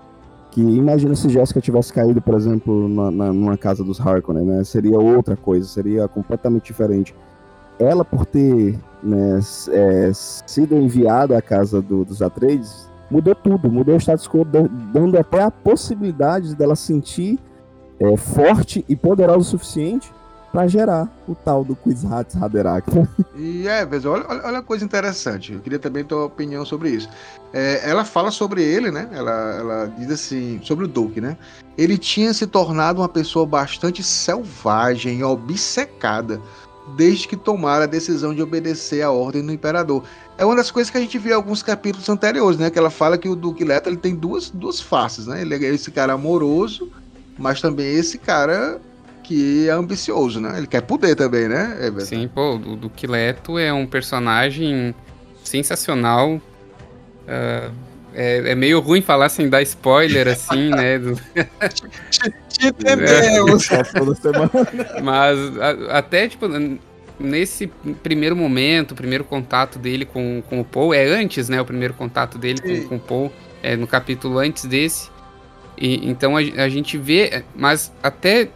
que 0.50 0.60
imagina 0.60 1.14
se 1.14 1.28
Jéssica 1.28 1.60
tivesse 1.60 1.92
caído, 1.92 2.20
por 2.20 2.34
exemplo, 2.34 2.88
na, 2.88 3.10
na- 3.10 3.32
numa 3.32 3.56
casa 3.58 3.84
dos 3.84 4.00
Harkonnen, 4.00 4.44
né, 4.44 4.64
seria 4.64 4.98
outra 4.98 5.36
coisa, 5.36 5.66
seria 5.68 6.08
completamente 6.08 6.64
diferente. 6.66 7.14
Ela, 7.78 8.04
por 8.04 8.24
ter 8.26 8.78
né, 9.02 9.38
é, 9.72 10.10
sido 10.14 10.74
enviada 10.76 11.36
à 11.36 11.42
casa 11.42 11.80
do- 11.82 12.04
dos 12.04 12.20
Atreides, 12.22 12.88
mudou 13.10 13.34
tudo, 13.34 13.70
mudou 13.70 13.94
o 13.96 14.00
status 14.00 14.26
quo, 14.28 14.44
da- 14.44 14.68
dando 14.92 15.18
até 15.18 15.42
a 15.42 15.50
possibilidade 15.50 16.54
dela 16.54 16.74
sentir 16.76 17.38
é, 17.98 18.16
forte 18.16 18.82
e 18.88 18.96
poderosa 18.96 19.40
o 19.40 19.44
suficiente 19.44 20.10
para 20.52 20.66
gerar 20.66 21.08
o 21.28 21.34
tal 21.34 21.64
do 21.64 21.76
Kwisatz 21.76 22.36
Haderach. 22.36 22.86
E 23.36 23.66
é, 23.66 23.86
Vezo, 23.86 24.10
olha, 24.10 24.26
olha, 24.28 24.58
a 24.58 24.62
coisa 24.62 24.84
interessante. 24.84 25.52
Eu 25.52 25.60
queria 25.60 25.78
também 25.78 26.04
ter 26.04 26.14
uma 26.14 26.24
opinião 26.24 26.64
sobre 26.64 26.90
isso. 26.90 27.08
É, 27.52 27.88
ela 27.88 28.04
fala 28.04 28.30
sobre 28.30 28.62
ele, 28.62 28.90
né? 28.90 29.08
Ela, 29.12 29.30
ela 29.30 29.86
diz 29.96 30.10
assim, 30.10 30.60
sobre 30.62 30.84
o 30.84 30.88
Duke, 30.88 31.20
né? 31.20 31.36
Ele 31.78 31.96
tinha 31.96 32.34
se 32.34 32.46
tornado 32.46 33.00
uma 33.00 33.08
pessoa 33.08 33.46
bastante 33.46 34.02
selvagem 34.02 35.22
obcecada 35.22 36.40
desde 36.96 37.28
que 37.28 37.36
tomara 37.36 37.84
a 37.84 37.86
decisão 37.86 38.34
de 38.34 38.42
obedecer 38.42 39.02
à 39.02 39.10
ordem 39.10 39.44
do 39.44 39.52
imperador. 39.52 40.02
É 40.36 40.44
uma 40.44 40.56
das 40.56 40.70
coisas 40.70 40.90
que 40.90 40.98
a 40.98 41.00
gente 41.00 41.18
viu 41.18 41.32
em 41.32 41.34
alguns 41.34 41.62
capítulos 41.62 42.08
anteriores, 42.08 42.58
né? 42.58 42.70
Que 42.70 42.78
ela 42.78 42.90
fala 42.90 43.16
que 43.16 43.28
o 43.28 43.36
Duque 43.36 43.64
Leto 43.64 43.88
ele 43.88 43.96
tem 43.96 44.14
duas, 44.14 44.50
duas 44.50 44.80
faces, 44.80 45.26
né? 45.26 45.42
Ele 45.42 45.54
é 45.54 45.68
esse 45.68 45.90
cara 45.90 46.14
amoroso, 46.14 46.90
mas 47.38 47.60
também 47.60 47.86
esse 47.86 48.18
cara 48.18 48.80
que 49.22 49.68
é 49.68 49.72
ambicioso, 49.72 50.40
né? 50.40 50.58
Ele 50.58 50.66
quer 50.66 50.82
poder 50.82 51.14
também, 51.14 51.48
né? 51.48 51.76
É? 51.80 52.00
Sim, 52.00 52.28
pô, 52.28 52.54
o 52.54 52.76
Duque 52.76 53.06
Leto 53.06 53.58
é 53.58 53.72
um 53.72 53.86
personagem 53.86 54.94
sensacional. 55.44 56.40
ah, 57.28 57.70
é, 58.14 58.50
é, 58.50 58.54
meio 58.54 58.80
ruim 58.80 59.00
falar 59.00 59.28
sem 59.28 59.48
dar 59.48 59.62
spoiler, 59.62 60.28
assim, 60.28 60.70
né? 60.70 60.98
Do... 61.00 61.14
Te 62.48 62.66
entendemos. 62.66 63.68
Mas 65.02 65.58
a, 65.58 65.98
até, 65.98 66.28
tipo, 66.28 66.46
nesse 67.18 67.68
primeiro 68.02 68.34
momento, 68.34 68.92
o 68.92 68.94
primeiro 68.94 69.24
contato 69.24 69.78
dele 69.78 70.04
com, 70.04 70.42
com 70.48 70.60
o 70.60 70.64
Paul, 70.64 70.92
é 70.92 71.04
antes, 71.06 71.48
né? 71.48 71.60
O 71.60 71.64
primeiro 71.64 71.94
contato 71.94 72.38
dele 72.38 72.60
com, 72.60 72.88
com 72.88 72.96
o 72.96 73.00
Paul, 73.00 73.32
é 73.62 73.76
no 73.76 73.86
capítulo 73.86 74.38
antes 74.38 74.64
desse. 74.64 75.08
E, 75.78 76.08
então 76.08 76.36
a, 76.36 76.40
a 76.40 76.68
gente 76.68 76.98
vê, 76.98 77.44
mas 77.54 77.92
até 78.02 78.48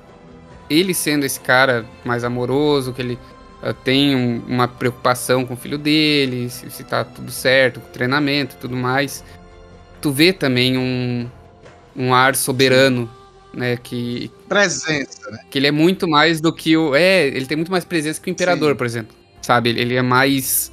ele 0.68 0.94
sendo 0.94 1.24
esse 1.24 1.40
cara 1.40 1.84
mais 2.04 2.24
amoroso, 2.24 2.92
que 2.92 3.02
ele 3.02 3.18
uh, 3.62 3.72
tem 3.72 4.14
um, 4.14 4.42
uma 4.46 4.68
preocupação 4.68 5.44
com 5.44 5.54
o 5.54 5.56
filho 5.56 5.78
dele, 5.78 6.48
se, 6.50 6.70
se 6.70 6.84
tá 6.84 7.04
tudo 7.04 7.30
certo, 7.30 7.80
com 7.80 7.88
o 7.88 7.92
treinamento 7.92 8.56
e 8.56 8.58
tudo 8.58 8.76
mais, 8.76 9.24
tu 10.00 10.10
vê 10.10 10.32
também 10.32 10.78
um, 10.78 11.28
um 11.96 12.14
ar 12.14 12.34
soberano 12.34 13.10
né? 13.54 13.76
Que 13.76 14.30
presença, 14.48 15.30
né? 15.30 15.38
Que 15.50 15.58
ele 15.58 15.66
é 15.66 15.70
muito 15.70 16.08
mais 16.08 16.40
do 16.40 16.52
que 16.52 16.76
o 16.76 16.94
é, 16.94 17.26
ele 17.26 17.46
tem 17.46 17.56
muito 17.56 17.70
mais 17.70 17.84
presença 17.84 18.20
que 18.20 18.28
o 18.28 18.32
imperador, 18.32 18.72
Sim. 18.72 18.76
por 18.76 18.86
exemplo. 18.86 19.16
Sabe? 19.40 19.70
Ele 19.70 19.94
é 19.94 20.02
mais 20.02 20.72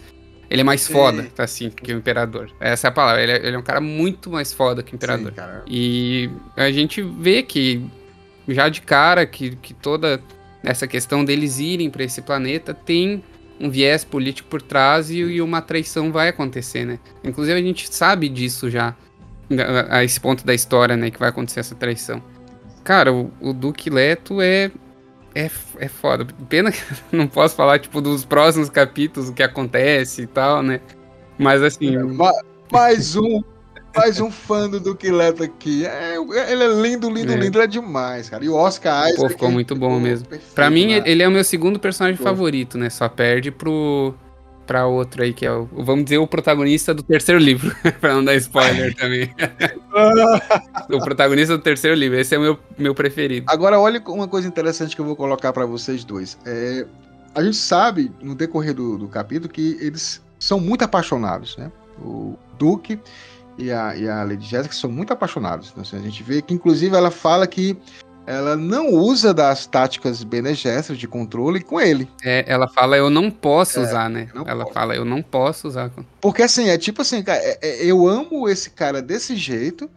ele 0.49 0.61
é 0.61 0.63
mais 0.65 0.85
foda, 0.85 1.23
tá 1.33 1.45
assim, 1.45 1.69
que 1.69 1.93
o 1.93 1.97
imperador. 1.97 2.51
Essa 2.59 2.87
é 2.87 2.89
a 2.89 2.91
palavra. 2.91 3.23
Ele 3.23 3.31
é, 3.31 3.47
ele 3.47 3.55
é 3.55 3.59
um 3.59 3.63
cara 3.63 3.79
muito 3.79 4.29
mais 4.29 4.51
foda 4.51 4.83
que 4.83 4.93
o 4.93 4.95
imperador. 4.95 5.33
E 5.65 6.29
a 6.57 6.69
gente 6.71 7.01
vê 7.01 7.41
que 7.41 7.81
já 8.47 8.69
de 8.69 8.81
cara 8.81 9.25
que, 9.25 9.55
que 9.55 9.73
toda 9.73 10.21
essa 10.63 10.87
questão 10.87 11.25
deles 11.25 11.59
irem 11.59 11.89
para 11.89 12.03
esse 12.03 12.21
planeta 12.21 12.73
tem 12.73 13.23
um 13.59 13.69
viés 13.69 14.03
político 14.03 14.49
por 14.49 14.61
trás 14.61 15.09
e, 15.09 15.19
e, 15.19 15.41
uma 15.41 15.61
traição 15.61 16.11
vai 16.11 16.29
acontecer, 16.29 16.85
né? 16.85 16.99
Inclusive 17.23 17.59
a 17.59 17.63
gente 17.63 17.93
sabe 17.93 18.27
disso 18.27 18.69
já 18.69 18.95
a, 19.59 19.97
a 19.97 20.03
esse 20.03 20.19
ponto 20.19 20.45
da 20.45 20.53
história, 20.53 20.95
né, 20.95 21.11
que 21.11 21.19
vai 21.19 21.29
acontecer 21.29 21.59
essa 21.59 21.75
traição. 21.75 22.21
Cara, 22.83 23.13
o, 23.13 23.31
o 23.39 23.53
Duque 23.53 23.89
Leto 23.89 24.41
é, 24.41 24.71
é, 25.35 25.49
é 25.77 25.87
foda. 25.87 26.25
Pena 26.49 26.71
que 26.71 26.81
não 27.11 27.27
posso 27.27 27.55
falar, 27.55 27.79
tipo, 27.79 28.01
dos 28.01 28.25
próximos 28.25 28.69
capítulos, 28.69 29.29
o 29.29 29.33
que 29.33 29.43
acontece 29.43 30.23
e 30.23 30.27
tal, 30.27 30.63
né? 30.63 30.81
Mas 31.37 31.61
assim. 31.61 31.95
É, 31.95 32.01
mais 32.71 33.15
um. 33.15 33.43
Mais 33.95 34.19
um 34.19 34.31
fã 34.31 34.69
do 34.69 34.79
Duque 34.79 35.11
Leto 35.11 35.43
aqui. 35.43 35.85
É, 35.85 36.15
ele 36.15 36.63
é 36.63 36.67
lindo, 36.67 37.09
lindo, 37.09 37.33
é. 37.33 37.35
lindo, 37.35 37.57
ele 37.57 37.63
é 37.65 37.67
demais, 37.67 38.29
cara. 38.29 38.43
E 38.43 38.49
o 38.49 38.55
Oscar 38.55 39.09
Isaac. 39.09 39.21
Pô, 39.21 39.29
ficou 39.29 39.51
muito 39.51 39.75
bom 39.75 39.99
mesmo. 39.99 40.27
Perfeito, 40.27 40.53
pra 40.53 40.69
mim, 40.69 40.87
né? 40.87 41.03
ele 41.05 41.21
é 41.21 41.27
o 41.27 41.31
meu 41.31 41.43
segundo 41.43 41.79
personagem 41.79 42.17
Pô. 42.17 42.23
favorito, 42.23 42.77
né? 42.77 42.89
Só 42.89 43.09
perde 43.09 43.51
pro, 43.51 44.13
para 44.65 44.87
outro 44.87 45.21
aí, 45.21 45.33
que 45.33 45.45
é 45.45 45.51
o, 45.51 45.67
vamos 45.71 46.05
dizer, 46.05 46.17
o 46.17 46.25
protagonista 46.25 46.93
do 46.93 47.03
terceiro 47.03 47.39
livro, 47.39 47.75
para 47.99 48.13
não 48.13 48.23
dar 48.23 48.35
spoiler 48.35 48.95
também. 48.95 49.29
o 50.89 50.99
protagonista 50.99 51.57
do 51.57 51.61
terceiro 51.61 51.95
livro, 51.95 52.17
esse 52.17 52.33
é 52.33 52.37
o 52.37 52.41
meu, 52.41 52.59
meu 52.77 52.95
preferido. 52.95 53.45
Agora, 53.49 53.77
olha 53.77 54.01
uma 54.07 54.27
coisa 54.27 54.47
interessante 54.47 54.95
que 54.95 55.01
eu 55.01 55.05
vou 55.05 55.15
colocar 55.15 55.51
para 55.51 55.65
vocês 55.65 56.05
dois. 56.05 56.37
É, 56.45 56.85
a 57.35 57.43
gente 57.43 57.57
sabe, 57.57 58.11
no 58.21 58.33
decorrer 58.33 58.73
do, 58.73 58.97
do 58.97 59.07
capítulo, 59.09 59.51
que 59.51 59.77
eles 59.81 60.21
são 60.39 60.59
muito 60.59 60.83
apaixonados, 60.83 61.57
né? 61.57 61.69
O 61.99 62.37
Duke 62.57 62.97
e 63.57 63.71
a, 63.71 63.95
e 63.95 64.07
a 64.07 64.23
Lady 64.23 64.45
Jessica 64.45 64.73
são 64.73 64.91
muito 64.91 65.13
apaixonados. 65.13 65.69
Então, 65.69 65.81
assim, 65.81 65.97
a 65.97 66.01
gente 66.01 66.23
vê 66.23 66.41
que, 66.41 66.53
inclusive, 66.53 66.95
ela 66.95 67.11
fala 67.11 67.45
que 67.45 67.77
ela 68.25 68.55
não 68.55 68.89
usa 68.89 69.33
das 69.33 69.65
táticas 69.65 70.23
Bene 70.23 70.53
Gesserit 70.53 70.99
de 70.99 71.07
controle 71.07 71.61
com 71.61 71.79
ele. 71.81 72.07
É, 72.23 72.45
ela 72.47 72.67
fala, 72.67 72.95
eu 72.95 73.09
não 73.09 73.31
posso 73.31 73.79
é, 73.79 73.83
usar, 73.83 74.09
né? 74.09 74.29
Ela 74.45 74.63
posso. 74.63 74.73
fala, 74.73 74.95
eu 74.95 75.03
não 75.03 75.21
posso 75.21 75.67
usar. 75.67 75.91
Porque 76.19 76.43
assim, 76.43 76.69
é 76.69 76.77
tipo 76.77 77.01
assim, 77.01 77.23
cara, 77.23 77.39
é, 77.39 77.59
é, 77.61 77.85
eu 77.85 78.07
amo 78.07 78.47
esse 78.47 78.69
cara 78.69 79.01
desse 79.01 79.35
jeito. 79.35 79.89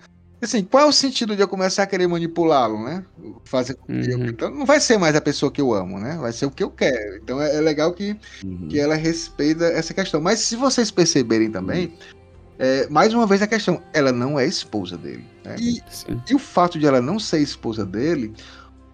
Assim, 0.42 0.62
qual 0.62 0.84
é 0.84 0.86
o 0.86 0.92
sentido 0.92 1.34
de 1.34 1.42
eu 1.42 1.48
começar 1.48 1.84
a 1.84 1.86
querer 1.86 2.06
manipulá-lo, 2.06 2.82
né? 2.84 3.02
Fazer 3.44 3.74
com 3.74 3.86
que 3.86 4.10
uhum. 4.10 4.24
eu... 4.24 4.30
Então 4.30 4.50
não 4.50 4.66
vai 4.66 4.78
ser 4.78 4.98
mais 4.98 5.16
a 5.16 5.20
pessoa 5.20 5.50
que 5.50 5.60
eu 5.60 5.72
amo, 5.72 5.98
né? 5.98 6.18
Vai 6.20 6.32
ser 6.32 6.44
o 6.44 6.50
que 6.50 6.62
eu 6.62 6.70
quero. 6.70 7.16
Então 7.16 7.40
é, 7.40 7.56
é 7.56 7.60
legal 7.60 7.92
que, 7.92 8.16
uhum. 8.44 8.68
que 8.68 8.78
ela 8.78 8.94
respeita 8.94 9.64
essa 9.64 9.94
questão. 9.94 10.20
Mas 10.20 10.40
se 10.40 10.54
vocês 10.54 10.90
perceberem 10.90 11.50
também, 11.50 11.86
uhum 11.86 12.23
é, 12.58 12.86
mais 12.88 13.12
uma 13.12 13.26
vez 13.26 13.42
a 13.42 13.46
questão, 13.46 13.82
ela 13.92 14.12
não 14.12 14.38
é 14.38 14.46
esposa 14.46 14.96
dele. 14.96 15.24
Né? 15.44 15.56
E, 15.58 15.82
e, 16.28 16.34
o 16.34 16.38
fato 16.38 16.78
de 16.78 16.86
ela 16.86 17.00
não 17.00 17.18
ser 17.18 17.40
esposa 17.40 17.84
dele 17.84 18.32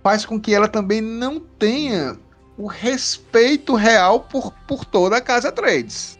faz 0.02 0.24
com 0.24 0.40
que 0.40 0.54
ela 0.54 0.68
também 0.68 1.00
não 1.00 1.38
tenha 1.38 2.16
o 2.56 2.66
respeito 2.66 3.74
real 3.74 4.20
por, 4.20 4.52
por 4.66 4.84
toda 4.84 5.16
a 5.16 5.20
casa 5.20 5.52
Trades. 5.52 6.18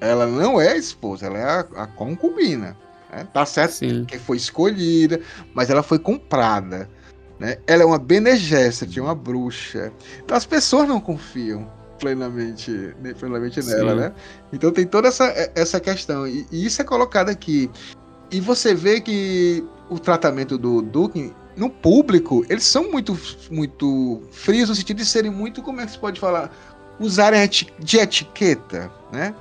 Ela 0.00 0.26
não 0.26 0.60
é 0.60 0.72
a 0.72 0.76
esposa, 0.76 1.26
ela 1.26 1.38
é 1.38 1.44
a, 1.44 1.60
a 1.82 1.86
concubina. 1.86 2.76
Né? 3.10 3.26
Tá 3.32 3.46
certo 3.46 3.72
Sim. 3.72 4.04
que 4.04 4.18
foi 4.18 4.36
escolhida, 4.36 5.20
mas 5.54 5.70
ela 5.70 5.82
foi 5.82 5.98
comprada. 5.98 6.90
Né? 7.38 7.56
Ela 7.66 7.82
é 7.82 7.86
uma 7.86 7.98
Bene 7.98 8.36
Gesserit, 8.36 9.00
uma 9.00 9.14
bruxa. 9.14 9.92
Então 10.22 10.36
as 10.36 10.44
pessoas 10.44 10.88
não 10.88 11.00
confiam 11.00 11.70
plenamente, 12.02 12.94
plenamente 13.20 13.62
nela, 13.62 13.94
né? 13.94 14.12
Então 14.52 14.72
tem 14.72 14.84
toda 14.84 15.06
essa, 15.06 15.32
essa 15.54 15.78
questão. 15.78 16.26
E, 16.26 16.44
e, 16.50 16.66
isso 16.66 16.82
é 16.82 16.84
colocado 16.84 17.28
aqui. 17.28 17.70
E 18.28 18.40
você 18.40 18.74
vê 18.74 19.00
que 19.00 19.64
o 19.88 20.00
tratamento 20.00 20.58
do 20.58 20.82
Duke 20.82 21.32
no 21.56 21.70
público, 21.70 22.44
eles 22.48 22.64
são 22.64 22.90
muito, 22.90 23.16
muito 23.50 24.20
frios 24.32 24.68
no 24.68 24.74
sentido 24.74 24.96
de 24.96 25.06
serem 25.06 25.30
muito, 25.30 25.62
como 25.62 25.80
é 25.80 25.86
que 25.86 25.92
se 25.92 25.98
pode 25.98 26.18
falar? 26.18 26.50
Usarem 26.98 27.48
de 27.78 27.98
etiqueta, 27.98 28.90
né? 29.12 29.32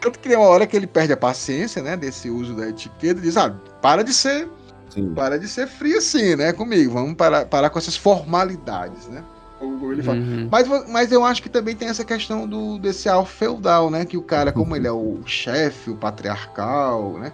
Tanto 0.00 0.18
que 0.18 0.28
tem 0.28 0.38
uma 0.38 0.46
hora 0.46 0.66
que 0.66 0.76
ele 0.76 0.86
perde 0.86 1.12
a 1.12 1.16
paciência, 1.16 1.82
né? 1.82 1.96
Desse 1.98 2.30
uso 2.30 2.54
da 2.54 2.68
etiqueta 2.68 3.20
e 3.20 3.22
diz, 3.22 3.36
ah, 3.36 3.50
para 3.82 4.02
de 4.02 4.14
ser. 4.14 4.48
Sim. 4.88 5.12
Para 5.12 5.38
de 5.38 5.48
ser 5.48 5.66
frio 5.66 5.98
assim, 5.98 6.34
né? 6.36 6.52
Comigo. 6.52 6.94
Vamos 6.94 7.14
parar, 7.14 7.44
parar 7.44 7.68
com 7.68 7.78
essas 7.78 7.96
formalidades, 7.96 9.08
né? 9.08 9.22
Como 9.58 9.92
ele 9.92 10.02
fala. 10.02 10.18
Uhum. 10.18 10.48
Mas, 10.50 10.68
mas 10.88 11.12
eu 11.12 11.24
acho 11.24 11.42
que 11.42 11.48
também 11.48 11.74
tem 11.74 11.88
essa 11.88 12.04
questão 12.04 12.46
do 12.46 12.78
desse 12.78 13.08
alfa 13.08 13.32
feudal, 13.32 13.90
né? 13.90 14.04
Que 14.04 14.16
o 14.16 14.22
cara, 14.22 14.52
como 14.52 14.70
uhum. 14.70 14.76
ele 14.76 14.86
é 14.86 14.92
o 14.92 15.18
chefe, 15.24 15.90
o 15.90 15.96
patriarcal, 15.96 17.18
né? 17.18 17.32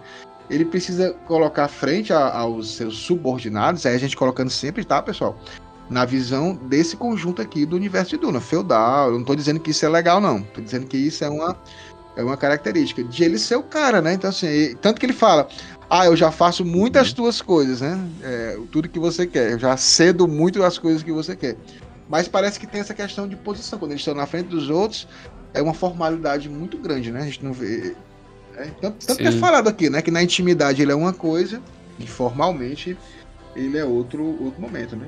Ele 0.49 0.65
precisa 0.65 1.13
colocar 1.25 1.67
frente 1.67 2.13
a, 2.13 2.33
aos 2.37 2.75
seus 2.75 2.97
subordinados, 2.97 3.85
aí 3.85 3.95
a 3.95 3.99
gente 3.99 4.15
colocando 4.15 4.49
sempre, 4.49 4.83
tá, 4.85 5.01
pessoal? 5.01 5.37
Na 5.89 6.05
visão 6.05 6.55
desse 6.55 6.95
conjunto 6.95 7.41
aqui 7.41 7.65
do 7.65 7.75
universo 7.75 8.11
de 8.11 8.17
Duna, 8.17 8.39
feudal. 8.39 9.09
Eu 9.09 9.17
não 9.17 9.25
tô 9.25 9.35
dizendo 9.35 9.59
que 9.59 9.71
isso 9.71 9.85
é 9.85 9.89
legal, 9.89 10.21
não. 10.21 10.41
Tô 10.41 10.61
dizendo 10.61 10.85
que 10.85 10.97
isso 10.97 11.23
é 11.25 11.29
uma, 11.29 11.57
é 12.15 12.23
uma 12.23 12.37
característica 12.37 13.03
de 13.03 13.23
ele 13.23 13.37
ser 13.37 13.57
o 13.57 13.63
cara, 13.63 14.01
né? 14.01 14.13
Então, 14.13 14.29
assim, 14.29 14.47
ele, 14.47 14.75
tanto 14.75 14.99
que 14.99 15.05
ele 15.05 15.13
fala: 15.13 15.47
Ah, 15.89 16.05
eu 16.05 16.15
já 16.15 16.31
faço 16.31 16.63
muitas 16.63 17.09
uhum. 17.09 17.15
tuas 17.15 17.41
coisas, 17.41 17.81
né? 17.81 17.99
É, 18.21 18.57
tudo 18.71 18.87
que 18.87 18.99
você 18.99 19.27
quer. 19.27 19.51
Eu 19.51 19.59
já 19.59 19.75
cedo 19.75 20.25
muito 20.25 20.63
as 20.63 20.77
coisas 20.77 21.03
que 21.03 21.11
você 21.11 21.35
quer. 21.35 21.57
Mas 22.09 22.27
parece 22.27 22.59
que 22.59 22.67
tem 22.67 22.81
essa 22.81 22.93
questão 22.93 23.27
de 23.27 23.35
posição. 23.35 23.79
Quando 23.79 23.91
eles 23.91 24.01
estão 24.01 24.13
na 24.13 24.25
frente 24.25 24.47
dos 24.47 24.69
outros, 24.69 25.07
é 25.53 25.61
uma 25.61 25.73
formalidade 25.73 26.49
muito 26.49 26.77
grande, 26.77 27.11
né? 27.11 27.21
A 27.21 27.25
gente 27.25 27.43
não 27.43 27.53
vê. 27.53 27.95
É, 28.55 28.65
tanto, 28.81 29.05
tanto 29.05 29.17
que 29.17 29.27
é 29.27 29.31
falado 29.31 29.67
aqui, 29.67 29.89
né? 29.89 30.01
Que 30.01 30.11
na 30.11 30.21
intimidade 30.21 30.81
ele 30.81 30.91
é 30.91 30.95
uma 30.95 31.13
coisa, 31.13 31.61
e 31.99 32.05
formalmente 32.05 32.97
ele 33.55 33.77
é 33.77 33.85
outro, 33.85 34.23
outro 34.43 34.61
momento, 34.61 34.95
né? 34.95 35.07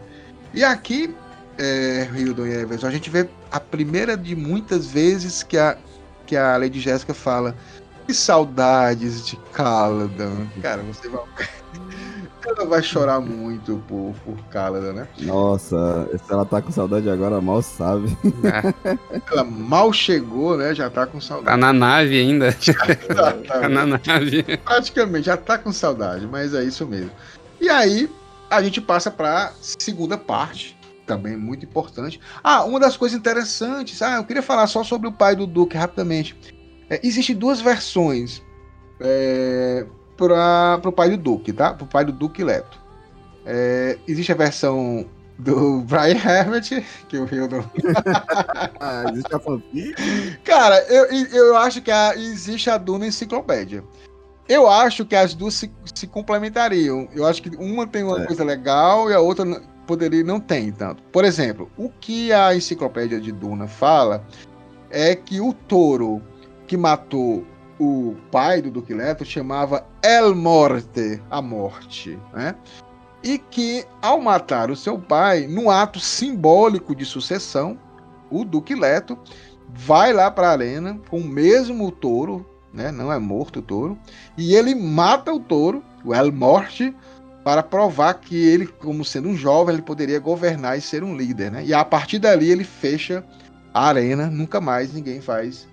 E 0.54 0.64
aqui, 0.64 1.14
é, 1.58 2.08
Hildon 2.16 2.46
e 2.46 2.54
Everson, 2.54 2.88
a 2.88 2.92
gente 2.92 3.10
vê 3.10 3.28
a 3.52 3.60
primeira 3.60 4.16
de 4.16 4.36
muitas 4.36 4.88
vezes 4.88 5.44
que 5.44 5.58
a, 5.58 5.78
que 6.26 6.36
a 6.36 6.58
Lady 6.58 6.80
Jéssica 6.80 7.14
fala 7.14 7.56
que 8.06 8.14
saudades 8.14 9.26
de 9.26 9.36
Caladan. 9.52 10.48
Cara, 10.62 10.82
você 10.84 11.10
vai. 11.10 11.24
Ela 12.46 12.66
vai 12.66 12.84
chorar 12.84 13.20
muito 13.20 13.82
por, 13.88 14.14
por 14.24 14.38
Cálida, 14.50 14.94
né? 14.94 15.08
Nossa, 15.22 16.08
se 16.12 16.32
ela 16.32 16.46
tá 16.46 16.62
com 16.62 16.72
saudade 16.72 17.10
agora, 17.10 17.42
mal 17.42 17.62
sabe. 17.62 18.16
É. 18.44 19.20
Ela 19.32 19.44
mal 19.44 19.92
chegou, 19.92 20.56
né? 20.58 20.74
Já 20.76 20.90
tá 20.90 21.08
com 21.08 21.20
saudade. 21.20 21.46
Tá 21.46 21.58
na 21.58 21.74
nave 21.74 22.20
ainda. 22.20 22.52
tá, 23.16 23.34
tá 23.34 23.70
na 23.70 23.86
nave. 23.86 24.44
Praticamente, 24.64 25.26
já 25.26 25.38
tá 25.38 25.58
com 25.58 25.72
saudade, 25.72 26.28
mas 26.28 26.54
é 26.54 26.64
isso 26.64 26.86
mesmo. 26.86 27.12
E 27.60 27.70
aí, 27.70 28.10
a 28.50 28.62
gente 28.62 28.80
passa 28.80 29.10
pra 29.10 29.54
segunda 29.60 30.18
parte, 30.18 30.78
também 31.06 31.36
muito 31.36 31.66
importante. 31.66 32.20
Ah, 32.44 32.64
uma 32.64 32.80
das 32.80 32.96
coisas 32.96 33.18
interessantes, 33.18 34.02
ah, 34.02 34.18
eu 34.18 34.24
queria 34.24 34.44
falar 34.44 34.68
só 34.68 34.84
sobre 34.84 35.08
o 35.08 35.12
pai 35.12 35.36
do 35.36 35.48
Duque 35.48 35.78
rapidamente. 35.78 36.36
É, 36.90 37.00
Existem 37.04 37.36
duas 37.36 37.60
versões. 37.60 38.42
É, 39.00 39.86
para 40.18 40.82
o 40.84 40.92
pai 40.92 41.10
do 41.10 41.18
Duke, 41.18 41.54
tá? 41.54 41.74
Para 41.74 41.84
o 41.84 41.88
pai 41.88 42.06
do 42.06 42.12
Duke 42.12 42.44
Leto. 42.44 42.80
É, 43.46 43.98
existe 44.08 44.32
a 44.32 44.36
versão 44.36 45.06
do 45.38 45.82
Brian 45.88 46.16
Herbert, 46.16 46.84
que 47.08 47.18
o 47.18 47.26
Hildon. 47.26 47.64
ah, 48.80 49.06
existe 49.12 49.36
a 49.36 49.40
fanfic? 49.40 49.96
Cara, 50.44 50.80
eu, 50.90 51.06
eu 51.32 51.58
acho 51.58 51.82
que 51.82 51.92
a, 51.92 52.16
existe 52.16 52.70
a 52.70 52.78
Duna 52.78 53.08
Enciclopédia. 53.08 53.84
Eu 54.48 54.70
acho 54.70 55.06
que 55.06 55.16
as 55.16 55.34
duas 55.34 55.56
se, 55.56 55.72
se 55.94 56.06
complementariam. 56.06 57.08
Eu 57.14 57.26
acho 57.26 57.42
que 57.42 57.50
uma 57.58 57.88
tem 57.88 58.04
uma 58.04 58.22
é. 58.22 58.26
coisa 58.26 58.44
legal 58.44 59.10
e 59.10 59.14
a 59.14 59.20
outra 59.20 59.44
poderia 59.88 60.24
não 60.24 60.40
tem 60.40 60.72
tanto. 60.72 61.02
Por 61.12 61.26
exemplo, 61.26 61.70
o 61.78 61.90
que 61.90 62.32
a 62.32 62.56
enciclopédia 62.56 63.20
de 63.20 63.32
Duna 63.32 63.68
fala 63.68 64.24
é 64.90 65.16
que 65.16 65.42
o 65.42 65.52
touro 65.52 66.22
que 66.68 66.78
matou 66.78 67.46
o 67.80 68.16
pai 68.32 68.62
do 68.62 68.72
Duque 68.72 68.94
Leto 68.94 69.26
chamava 69.26 69.86
El 70.02 70.36
Morte, 70.36 71.22
a 71.30 71.42
morte, 71.42 72.18
né? 72.34 72.56
E 73.24 73.38
que 73.38 73.86
ao 74.02 74.22
matar 74.22 74.70
o 74.70 74.76
seu 74.76 75.00
pai, 75.00 75.48
no 75.48 75.70
ato 75.70 76.00
simbólico 76.00 76.96
de 76.96 77.06
sucessão, 77.06 77.78
o 78.30 78.46
Duque 78.46 78.76
Leto 78.76 79.18
vai 79.70 80.14
lá 80.14 80.30
para 80.30 80.50
a 80.50 80.52
arena 80.52 81.00
com 81.10 81.20
o 81.20 81.28
mesmo 81.28 81.92
touro, 81.92 82.46
né? 82.74 82.92
Não 82.92 83.12
é 83.12 83.20
morto 83.20 83.60
o 83.60 83.64
touro, 83.64 83.98
e 84.38 84.56
ele 84.56 84.76
mata 84.76 85.34
o 85.34 85.40
touro, 85.40 85.84
o 86.04 86.14
El 86.14 86.32
Morte, 86.32 86.96
para 87.44 87.62
provar 87.62 88.16
que 88.16 88.36
ele, 88.36 88.66
como 88.66 89.06
sendo 89.06 89.30
um 89.30 89.36
jovem, 89.36 89.76
ele 89.76 89.82
poderia 89.84 90.20
governar 90.20 90.78
e 90.78 90.82
ser 90.82 91.04
um 91.04 91.16
líder, 91.16 91.52
né? 91.52 91.64
E 91.66 91.74
a 91.74 91.84
partir 91.84 92.20
dali 92.20 92.50
ele 92.50 92.64
fecha 92.64 93.24
a 93.74 93.88
arena, 93.88 94.28
nunca 94.28 94.62
mais 94.62 94.94
ninguém 94.94 95.22
faz 95.22 95.68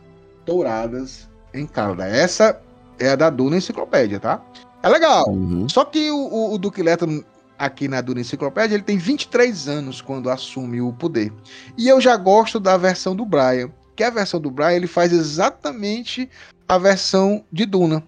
touradas 0.44 1.32
em 1.55 1.66
Calda. 1.66 2.07
Essa 2.07 2.61
é 2.98 3.11
a 3.11 3.16
da 3.16 3.30
Duna 3.30 3.57
Enciclopédia, 3.57 4.20
tá? 4.20 4.42
É 4.82 4.88
legal. 4.88 5.28
Uhum. 5.28 5.68
Só 5.68 5.84
que 5.84 6.11
o, 6.11 6.16
o, 6.16 6.55
o 6.55 6.59
Duque 6.59 6.82
Leto, 6.82 7.24
aqui 7.59 7.88
na 7.88 8.00
Duna 8.00 8.20
Enciclopédia, 8.20 8.74
ele 8.74 8.82
tem 8.82 8.98
23 8.98 9.68
anos 9.68 10.00
quando 10.00 10.30
assume 10.30 10.80
o 10.80 10.92
poder. 10.92 11.32
E 11.78 11.88
eu 11.88 12.00
já 12.00 12.16
gosto 12.16 12.59
da 12.59 12.76
versão 12.76 13.14
do 13.14 13.24
Brian, 13.24 13.70
que 13.94 14.03
a 14.03 14.11
versão 14.11 14.40
do 14.40 14.50
Brian 14.50 14.72
ele 14.72 14.86
faz 14.86 15.12
exatamente 15.12 16.28
a 16.68 16.78
versão 16.78 17.44
de 17.53 17.66
Duna. 17.66 18.03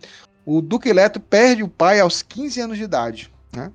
O 0.45 0.61
Duque 0.61 0.93
Leto 0.93 1.21
perde 1.21 1.63
o 1.63 1.69
pai 1.69 2.01
aos 2.01 2.23
15 2.23 2.61
anos 2.61 2.77
de 2.77 2.85
idade, 2.85 3.33
né? 3.55 3.71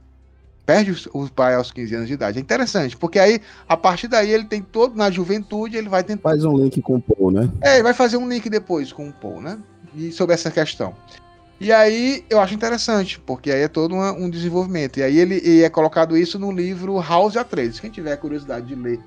Perde 0.70 0.94
o 1.16 1.28
pai 1.28 1.56
aos 1.56 1.72
15 1.72 1.96
anos 1.96 2.08
de 2.08 2.14
idade. 2.14 2.38
É 2.38 2.42
interessante, 2.42 2.96
porque 2.96 3.18
aí, 3.18 3.42
a 3.68 3.76
partir 3.76 4.08
daí, 4.08 4.30
ele 4.30 4.44
tem 4.44 4.62
todo, 4.62 4.96
na 4.96 5.10
juventude, 5.10 5.76
ele 5.76 5.90
vai 5.90 6.04
tentar. 6.04 6.30
Faz 6.30 6.46
um 6.46 6.56
link 6.56 6.80
com 6.80 6.98
o 6.98 7.02
Paul, 7.02 7.32
né? 7.32 7.50
É, 7.60 7.74
ele 7.74 7.84
vai 7.84 7.94
fazer 7.96 8.18
um 8.18 8.30
link 8.30 8.48
depois 8.52 8.94
com 8.94 9.10
o 9.10 9.12
Paul, 9.12 9.42
né? 9.42 9.58
E 9.96 10.12
sobre 10.12 10.36
essa 10.36 10.52
questão. 10.52 10.94
E 11.60 11.72
aí 11.72 12.24
eu 12.30 12.40
acho 12.40 12.54
interessante, 12.54 13.20
porque 13.20 13.50
aí 13.50 13.62
é 13.62 13.68
todo 13.68 13.96
uma, 13.96 14.12
um 14.12 14.30
desenvolvimento. 14.30 15.00
E 15.00 15.02
aí 15.02 15.18
ele 15.18 15.42
e 15.44 15.64
é 15.64 15.72
colocado 15.72 16.16
isso 16.16 16.38
no 16.38 16.52
livro 16.52 17.02
House 17.02 17.36
Atreides. 17.36 17.80
Quem 17.80 17.90
tiver 17.90 18.16
curiosidade 18.18 18.68
de 18.68 18.76
ler 18.76 19.00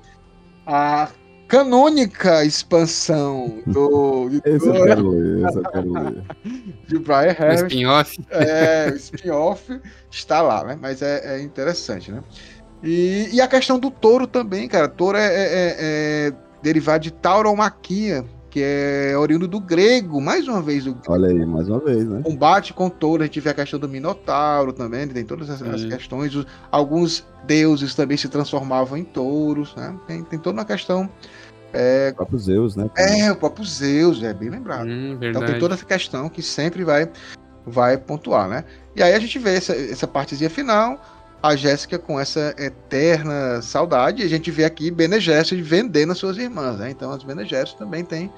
a 0.67 1.07
canônica 1.47 2.43
expansão 2.45 3.61
do. 3.65 4.29
De 4.29 4.41
esse 4.45 4.67
eu 4.67 4.83
quero 4.83 5.09
ler, 5.09 5.47
esse 5.47 5.57
eu 5.57 5.63
quero 5.63 5.91
ler. 5.91 6.23
De 6.87 6.99
Brian 6.99 7.35
Harris. 7.37 7.61
O 7.61 7.65
spin-off. 7.65 8.25
É, 8.31 8.89
o 8.91 8.95
spin-off 8.95 9.81
está 10.11 10.41
lá, 10.41 10.63
né? 10.63 10.77
Mas 10.79 11.01
é, 11.01 11.37
é 11.37 11.41
interessante, 11.41 12.11
né? 12.11 12.21
E, 12.83 13.29
e, 13.31 13.39
a 13.39 13.47
questão 13.47 13.79
do 13.79 13.89
touro 13.89 14.27
também, 14.27 14.67
cara. 14.67 14.89
Touro 14.89 15.17
é, 15.17 15.25
é, 15.25 15.43
é, 15.43 15.75
é 15.79 16.33
derivado 16.61 17.03
de 17.03 17.11
tauromaquia, 17.11 18.25
que 18.53 18.61
é 18.61 19.17
oriundo 19.17 19.47
do 19.47 19.59
grego, 19.59 20.21
mais 20.21 20.47
uma 20.47 20.61
vez. 20.61 20.85
Do... 20.85 20.95
Olha 21.07 21.27
aí, 21.27 21.43
mais 21.43 21.67
uma 21.67 21.79
vez, 21.79 22.07
né? 22.07 22.21
Combate 22.23 22.71
com 22.71 22.87
touro, 22.87 23.23
a 23.23 23.25
gente 23.25 23.39
vê 23.39 23.49
a 23.49 23.53
questão 23.55 23.79
do 23.79 23.89
Minotauro 23.89 24.71
também, 24.71 25.07
tem 25.07 25.25
todas 25.25 25.49
as, 25.49 25.83
questões. 25.85 26.31
Alguns 26.69 27.25
deuses 27.47 27.95
também 27.95 28.15
se 28.15 28.29
transformavam 28.29 28.95
em 28.95 29.03
touros, 29.03 29.75
né? 29.75 29.95
Tem, 30.05 30.23
tem 30.23 30.37
toda 30.37 30.59
uma 30.59 30.65
questão. 30.65 31.09
É... 31.73 32.11
O 32.11 32.17
próprio 32.17 32.37
Zeus, 32.37 32.75
né? 32.75 32.87
É, 32.95 33.31
o 33.31 33.35
próprio 33.35 33.65
Zeus, 33.65 34.21
é 34.21 34.31
bem 34.35 34.51
lembrado. 34.51 34.85
Hum, 34.85 35.17
então 35.19 35.43
tem 35.43 35.57
toda 35.57 35.73
essa 35.73 35.85
questão 35.85 36.29
que 36.29 36.43
sempre 36.43 36.83
vai, 36.83 37.09
vai 37.65 37.97
pontuar, 37.97 38.47
né? 38.47 38.65
E 38.95 39.01
aí 39.01 39.15
a 39.15 39.19
gente 39.19 39.39
vê 39.39 39.55
essa, 39.55 39.73
essa 39.73 40.05
partezinha 40.05 40.51
final, 40.51 41.01
a 41.43 41.57
Jéssica 41.57 41.99
com 41.99 42.17
essa 42.17 42.55
eterna 42.57 43.61
saudade. 43.61 44.21
E 44.21 44.25
a 44.25 44.29
gente 44.29 44.49
vê 44.49 44.63
aqui 44.63 44.89
Bene 44.89 45.19
Gesserit 45.19 45.61
vendendo 45.61 46.13
as 46.13 46.17
suas 46.17 46.37
irmãs, 46.37 46.77
né? 46.77 46.89
Então 46.89 47.11
as 47.11 47.21
Bene 47.21 47.43
Gesserit 47.43 47.75
também 47.75 48.05
têm 48.05 48.31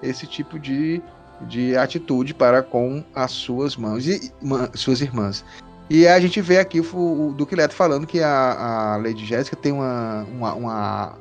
esse 0.00 0.24
tipo 0.24 0.56
de, 0.56 1.02
de 1.42 1.76
atitude 1.76 2.32
para 2.32 2.62
com 2.62 3.02
as 3.12 3.32
suas 3.32 3.76
mãos 3.76 4.06
e 4.06 4.32
suas 4.74 5.00
irmãs. 5.00 5.44
E 5.90 6.06
a 6.06 6.18
gente 6.20 6.40
vê 6.40 6.58
aqui 6.58 6.80
o, 6.80 7.28
o 7.28 7.32
Duque 7.32 7.56
Leto 7.56 7.74
falando 7.74 8.06
que 8.06 8.20
a, 8.20 8.92
a 8.94 8.96
Lady 8.98 9.26
Jéssica 9.26 9.56
tem 9.56 9.72
uma, 9.72 10.22
uma, 10.32 10.54
uma, 10.54 11.18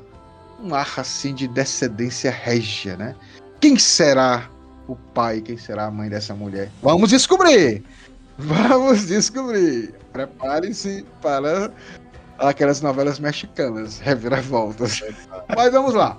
um 0.64 0.76
ar 0.76 0.94
assim 0.98 1.34
de 1.34 1.48
descendência 1.48 2.30
régia, 2.30 2.96
né? 2.96 3.16
Quem 3.60 3.78
será 3.78 4.50
o 4.88 4.96
pai, 4.96 5.42
quem 5.42 5.58
será 5.58 5.88
a 5.88 5.92
mãe 5.92 6.10
dessa 6.10 6.36
mulher? 6.36 6.70
Vamos 6.82 7.10
descobrir! 7.10 7.84
Vamos 8.38 9.06
descobrir! 9.06 9.94
Preparem-se 10.12 11.06
para 11.22 11.72
aquelas 12.38 12.82
novelas 12.82 13.20
mexicanas, 13.20 14.00
reviravoltas. 14.00 15.02
Mas 15.56 15.72
vamos 15.72 15.94
lá. 15.94 16.18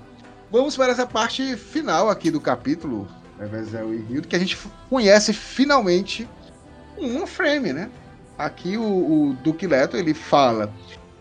Vamos 0.51 0.77
para 0.77 0.91
essa 0.91 1.05
parte 1.05 1.55
final 1.57 2.09
aqui 2.09 2.31
do 2.31 2.39
capítulo, 2.39 3.07
Evezel 3.39 3.93
e 3.93 4.05
Hildo, 4.09 4.27
que 4.27 4.35
a 4.35 4.39
gente 4.39 4.57
conhece 4.89 5.33
finalmente 5.33 6.27
um 6.97 7.25
frame, 7.27 7.73
né? 7.73 7.89
Aqui 8.37 8.77
o, 8.77 8.83
o 8.83 9.33
Duque 9.43 9.67
Leto, 9.67 9.97
ele 9.97 10.13
fala... 10.13 10.71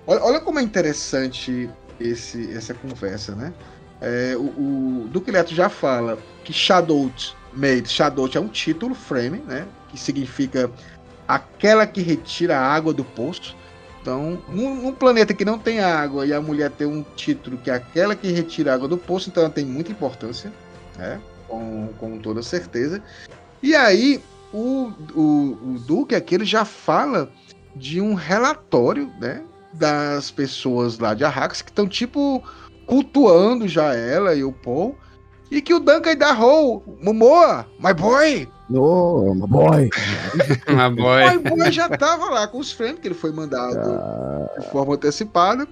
Olha, 0.06 0.22
olha 0.22 0.40
como 0.40 0.58
é 0.58 0.62
interessante 0.62 1.68
esse, 1.98 2.52
essa 2.52 2.74
conversa, 2.74 3.34
né? 3.34 3.52
É, 4.00 4.36
o, 4.36 4.42
o 5.04 5.08
Duque 5.10 5.30
Leto 5.30 5.54
já 5.54 5.68
fala 5.68 6.18
que 6.44 6.52
Shadowt 6.52 7.34
Made, 7.52 7.88
Shadowt 7.88 8.36
é 8.36 8.40
um 8.40 8.48
título, 8.48 8.94
frame, 8.94 9.38
né? 9.38 9.66
Que 9.94 10.00
significa 10.00 10.68
aquela 11.26 11.86
que 11.86 12.02
retira 12.02 12.58
a 12.58 12.66
água 12.66 12.92
do 12.92 13.04
poço. 13.04 13.56
Então, 14.02 14.42
num, 14.48 14.74
num, 14.74 14.92
planeta 14.92 15.32
que 15.32 15.44
não 15.44 15.56
tem 15.56 15.80
água 15.80 16.26
e 16.26 16.32
a 16.32 16.40
mulher 16.40 16.70
tem 16.70 16.86
um 16.86 17.04
título 17.14 17.56
que 17.56 17.70
é 17.70 17.74
aquela 17.74 18.16
que 18.16 18.30
retira 18.30 18.72
a 18.72 18.74
água 18.74 18.88
do 18.88 18.98
poço, 18.98 19.30
então 19.30 19.44
ela 19.44 19.52
tem 19.52 19.64
muita 19.64 19.92
importância, 19.92 20.52
né? 20.98 21.20
Com, 21.48 21.88
com 21.98 22.18
toda 22.18 22.42
certeza. 22.42 23.00
E 23.62 23.74
aí, 23.74 24.20
o, 24.52 24.92
o, 25.14 25.58
o 25.62 25.78
Duque 25.86 26.14
aqui 26.14 26.34
ele 26.34 26.44
já 26.44 26.64
fala 26.64 27.30
de 27.74 28.00
um 28.00 28.14
relatório, 28.14 29.10
né? 29.20 29.42
Das 29.72 30.30
pessoas 30.30 30.98
lá 30.98 31.14
de 31.14 31.24
Arrakis 31.24 31.62
que 31.62 31.70
estão 31.70 31.88
tipo 31.88 32.42
cultuando 32.86 33.66
já 33.66 33.94
ela 33.94 34.34
e 34.34 34.44
o 34.44 34.52
Paul. 34.52 34.98
E 35.54 35.62
que 35.62 35.72
o 35.72 35.78
Duncan 35.78 36.16
dá 36.16 36.32
Roll, 36.32 36.82
Momoa, 37.00 37.64
my 37.78 37.94
boy, 37.94 38.48
no, 38.68 39.34
my 39.34 39.46
boy. 39.46 39.90
my 40.68 40.90
boy. 40.90 41.24
My 41.24 41.38
boy 41.38 41.70
já 41.70 41.88
tava 41.88 42.30
lá 42.30 42.48
com 42.48 42.58
os 42.58 42.72
frames, 42.72 42.98
que 42.98 43.06
ele 43.06 43.14
foi 43.14 43.30
mandado 43.30 43.78
ah. 43.78 44.50
de 44.58 44.68
forma 44.70 44.94
antecipada. 44.94 45.68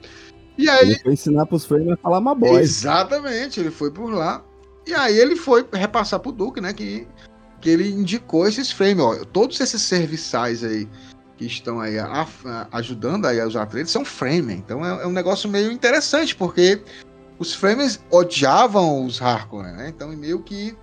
E 0.56 0.68
aí. 0.68 0.90
Ele 0.90 0.98
foi 1.00 1.12
ensinar 1.14 1.46
pros 1.46 1.64
frames 1.64 1.90
a 1.92 1.96
falar 1.96 2.20
my 2.20 2.38
boy. 2.38 2.60
Exatamente, 2.60 3.58
ele 3.58 3.70
foi 3.70 3.90
por 3.90 4.12
lá. 4.12 4.44
E 4.86 4.94
aí 4.94 5.18
ele 5.18 5.34
foi 5.34 5.66
repassar 5.72 6.20
pro 6.20 6.30
Duke, 6.30 6.60
né? 6.60 6.72
Que, 6.72 7.08
que 7.60 7.70
ele 7.70 7.90
indicou 7.90 8.46
esses 8.46 8.70
frames, 8.70 9.02
ó. 9.02 9.24
Todos 9.24 9.60
esses 9.60 9.82
serviçais 9.82 10.62
aí 10.62 10.88
que 11.36 11.46
estão 11.46 11.80
aí 11.80 11.98
a, 11.98 12.26
a, 12.44 12.68
ajudando 12.72 13.26
aí 13.26 13.44
os 13.44 13.56
atletas 13.56 13.90
são 13.90 14.04
frame. 14.04 14.54
Então 14.54 14.84
é, 14.84 15.02
é, 15.02 15.06
um 15.06 15.12
negócio 15.12 15.48
meio 15.48 15.72
interessante, 15.72 16.36
porque 16.36 16.82
os 17.42 17.54
frames 17.54 18.00
odiavam 18.08 19.04
os 19.04 19.20
Harkonnen, 19.20 19.72
né? 19.72 19.88
Então 19.88 20.08
meio 20.10 20.40
que 20.40 20.76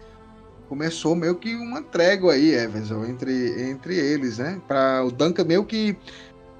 começou 0.67 1.15
meio 1.15 1.35
que 1.35 1.55
uma 1.55 1.81
trégua 1.81 2.33
aí, 2.33 2.53
Everson, 2.53 3.05
entre, 3.05 3.69
entre 3.69 3.95
eles, 3.97 4.37
né? 4.37 4.61
Para 4.67 5.03
o 5.05 5.09
Duncan 5.09 5.45
meio 5.45 5.63
que 5.63 5.97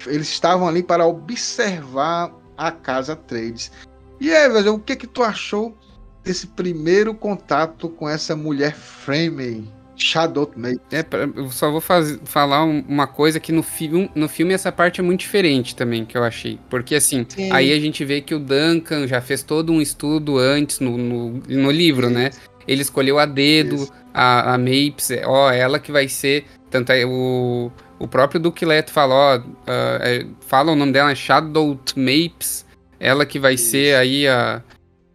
eles 0.06 0.28
estavam 0.28 0.66
ali 0.66 0.82
para 0.82 1.06
observar 1.06 2.34
a 2.56 2.72
casa 2.72 3.14
Trades. 3.14 3.70
E 4.18 4.30
Everson, 4.30 4.74
o 4.74 4.80
que 4.80 4.96
que 4.96 5.06
tu 5.06 5.22
achou 5.22 5.76
desse 6.24 6.46
primeiro 6.46 7.14
contato 7.14 7.90
com 7.90 8.08
essa 8.08 8.34
mulher 8.34 8.74
Frame 8.74 9.70
Shadow 10.02 10.50
Mate? 10.56 10.80
É, 10.90 11.04
eu 11.36 11.50
só 11.50 11.70
vou 11.70 11.80
faz, 11.80 12.18
falar 12.24 12.64
uma 12.64 13.06
coisa 13.06 13.38
que 13.38 13.52
no 13.52 13.62
filme, 13.62 14.10
no 14.14 14.28
filme 14.28 14.54
essa 14.54 14.72
parte 14.72 15.00
é 15.00 15.02
muito 15.02 15.20
diferente 15.20 15.76
também, 15.76 16.04
que 16.04 16.16
eu 16.16 16.24
achei. 16.24 16.58
Porque 16.68 16.94
assim, 16.94 17.26
Sim. 17.28 17.52
aí 17.52 17.72
a 17.72 17.78
gente 17.78 18.04
vê 18.04 18.20
que 18.20 18.34
o 18.34 18.38
Duncan 18.38 19.06
já 19.06 19.20
fez 19.20 19.42
todo 19.42 19.72
um 19.72 19.80
estudo 19.80 20.38
antes 20.38 20.80
no, 20.80 20.96
no, 20.96 21.42
no 21.48 21.70
livro, 21.70 22.08
Sim. 22.08 22.14
né? 22.14 22.30
Ele 22.66 22.82
escolheu 22.82 23.18
a 23.18 23.26
dedo 23.26 23.76
Isso. 23.76 23.92
a, 24.14 24.54
a 24.54 24.58
Mapes, 24.58 25.10
é, 25.10 25.26
ó, 25.26 25.50
ela 25.50 25.78
que 25.78 25.92
vai 25.92 26.08
ser. 26.08 26.44
Tanto 26.70 26.92
é 26.92 27.04
o, 27.04 27.70
o 27.98 28.06
próprio 28.06 28.40
Duque 28.40 28.64
Leto 28.64 28.90
fala, 28.92 29.14
ó, 29.14 29.38
uh, 29.38 29.42
é, 29.66 30.26
fala 30.46 30.72
o 30.72 30.76
nome 30.76 30.92
dela, 30.92 31.10
é 31.10 31.14
Shadow 31.14 31.78
Mapes, 31.96 32.64
ela 32.98 33.26
que 33.26 33.38
vai 33.38 33.54
Isso. 33.54 33.70
ser 33.70 33.96
aí 33.96 34.28
a, 34.28 34.62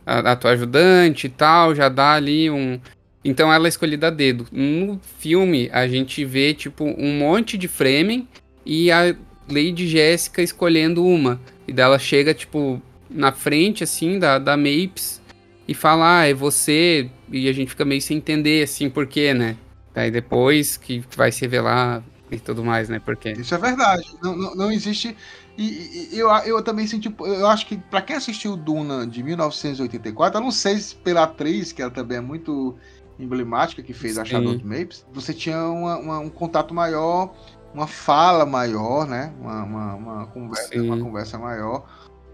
a, 0.06 0.32
a 0.32 0.36
tua 0.36 0.52
ajudante 0.52 1.28
e 1.28 1.30
tal, 1.30 1.74
já 1.74 1.90
dá 1.90 2.14
ali 2.14 2.50
um. 2.50 2.80
Então 3.26 3.52
ela 3.52 3.68
é 3.68 3.70
escolhida 3.70 4.08
a 4.08 4.12
dedo. 4.12 4.46
No 4.52 5.02
filme, 5.18 5.68
a 5.74 5.88
gente 5.88 6.24
vê, 6.24 6.54
tipo, 6.54 6.86
um 6.86 7.18
monte 7.18 7.58
de 7.58 7.68
Fremen 7.68 8.28
e 8.64 8.92
a 8.92 9.16
Lady 9.50 9.88
Jéssica 9.88 10.44
escolhendo 10.44 11.04
uma. 11.04 11.42
E 11.68 11.74
dela 11.74 11.98
chega, 11.98 12.36
tipo, 12.36 12.80
na 13.10 13.32
frente, 13.32 13.84
assim, 13.84 14.20
da, 14.20 14.38
da 14.38 14.56
Mapes 14.56 15.20
e 15.68 15.74
fala, 15.74 16.20
ah, 16.20 16.26
é 16.28 16.36
você, 16.36 17.10
e 17.32 17.50
a 17.50 17.52
gente 17.52 17.70
fica 17.70 17.84
meio 17.84 18.00
sem 18.00 18.18
entender, 18.18 18.64
assim, 18.64 18.92
por 18.92 19.08
quê, 19.08 19.34
né? 19.34 19.58
Aí 19.96 20.12
depois 20.12 20.78
que 20.78 21.04
vai 21.16 21.32
se 21.32 21.42
revelar 21.42 22.04
e 22.30 22.38
tudo 22.40 22.64
mais, 22.64 22.90
né? 22.90 23.02
Porque... 23.04 23.32
Isso 23.32 23.56
é 23.56 23.58
verdade. 23.58 24.06
Não, 24.22 24.36
não, 24.36 24.56
não 24.56 24.72
existe. 24.72 25.18
E, 25.58 26.10
e, 26.14 26.20
eu, 26.20 26.30
eu 26.30 26.62
também 26.62 26.86
senti. 26.86 27.12
Eu 27.20 27.48
acho 27.48 27.66
que 27.66 27.78
para 27.78 28.02
quem 28.02 28.16
assistiu 28.16 28.56
Duna 28.56 29.08
de 29.08 29.24
1984, 29.24 30.38
eu 30.38 30.44
não 30.44 30.52
sei 30.52 30.78
se 30.78 30.96
pela 30.96 31.24
atriz, 31.24 31.72
que 31.72 31.82
ela 31.82 31.90
também 31.90 32.18
é 32.18 32.22
muito 32.22 32.78
emblemática 33.20 33.82
que 33.82 33.94
fez 33.94 34.16
Sim. 34.16 34.22
a 34.22 34.26
Charlotte 34.26 34.66
Mapes, 34.66 35.06
você 35.12 35.34
tinha 35.34 35.62
uma, 35.64 35.98
uma, 35.98 36.20
um 36.20 36.30
contato 36.30 36.74
maior, 36.74 37.34
uma 37.74 37.88
fala 37.88 38.46
maior, 38.46 39.08
né? 39.08 39.34
Uma, 39.40 39.64
uma, 39.64 39.96
uma 39.96 40.28
conversa, 40.28 40.82
uma 40.82 40.98
conversa 40.98 41.38
maior. 41.38 41.86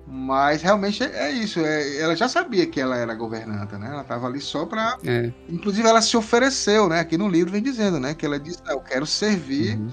Mas 0.08 0.62
realmente 0.62 1.04
é, 1.04 1.32
isso. 1.32 1.60
É, 1.60 1.98
ela 2.02 2.16
já 2.16 2.28
sabia 2.28 2.66
que 2.66 2.82
ela 2.82 2.98
era 2.98 3.14
governanta, 3.14 3.78
né? 3.78 3.88
Ela 3.92 4.02
estava 4.02 4.28
ali 4.28 4.42
só 4.42 4.66
para. 4.66 4.98
É. 5.06 5.32
Inclusive, 5.48 5.88
ela 5.88 6.02
se 6.02 6.18
ofereceu, 6.18 6.90
né? 6.90 7.00
Aqui 7.00 7.18
no 7.18 7.30
livro 7.30 7.52
vem 7.52 7.62
dizendo, 7.62 8.00
né? 8.00 8.14
Que 8.14 8.26
ela 8.26 8.40
disse: 8.40 8.62
Eu 8.68 8.82
quero 8.82 9.06
servir 9.06 9.78
uhum. 9.78 9.90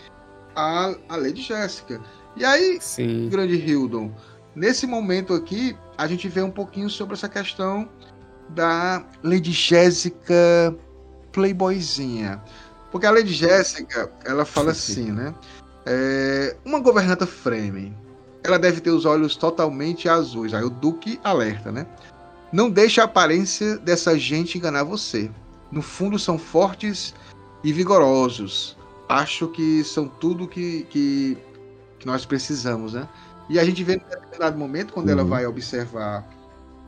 a, 0.56 0.94
a 1.08 1.16
Lady 1.16 1.42
Jéssica. 1.42 2.00
E 2.36 2.44
aí, 2.44 2.78
Sim. 2.80 3.28
grande 3.28 3.56
Hildon, 3.56 4.10
nesse 4.54 4.86
momento 4.86 5.34
aqui, 5.34 5.76
a 5.96 6.06
gente 6.06 6.28
vê 6.28 6.42
um 6.42 6.50
pouquinho 6.50 6.88
sobre 6.88 7.14
essa 7.14 7.28
questão 7.28 7.88
da 8.50 9.04
Lady 9.22 9.52
Jéssica 9.52 10.74
playboyzinha. 11.32 12.42
Porque 12.90 13.06
a 13.06 13.10
Lady 13.10 13.32
Jéssica, 13.32 14.10
ela 14.24 14.44
fala 14.44 14.72
assim, 14.72 15.12
né? 15.12 15.34
É, 15.86 16.56
uma 16.64 16.80
governanta 16.80 17.26
frame. 17.26 17.94
Ela 18.42 18.58
deve 18.58 18.80
ter 18.80 18.90
os 18.90 19.04
olhos 19.04 19.36
totalmente 19.36 20.08
azuis. 20.08 20.54
Aí 20.54 20.64
o 20.64 20.70
Duque 20.70 21.20
alerta, 21.22 21.70
né? 21.70 21.86
Não 22.52 22.70
deixe 22.70 23.00
a 23.00 23.04
aparência 23.04 23.76
dessa 23.78 24.18
gente 24.18 24.56
enganar 24.56 24.84
você. 24.84 25.30
No 25.70 25.82
fundo 25.82 26.18
são 26.18 26.38
fortes 26.38 27.14
e 27.62 27.72
vigorosos. 27.72 28.76
Acho 29.08 29.48
que 29.48 29.84
são 29.84 30.08
tudo 30.08 30.48
que, 30.48 30.84
que, 30.84 31.36
que 31.98 32.06
nós 32.06 32.24
precisamos, 32.24 32.94
né? 32.94 33.06
E 33.48 33.58
a 33.58 33.64
gente 33.64 33.82
vê 33.82 33.94
em 33.94 33.98
determinado 33.98 34.58
momento, 34.58 34.92
quando 34.92 35.06
uhum. 35.06 35.12
ela 35.12 35.24
vai 35.24 35.46
observar 35.46 36.26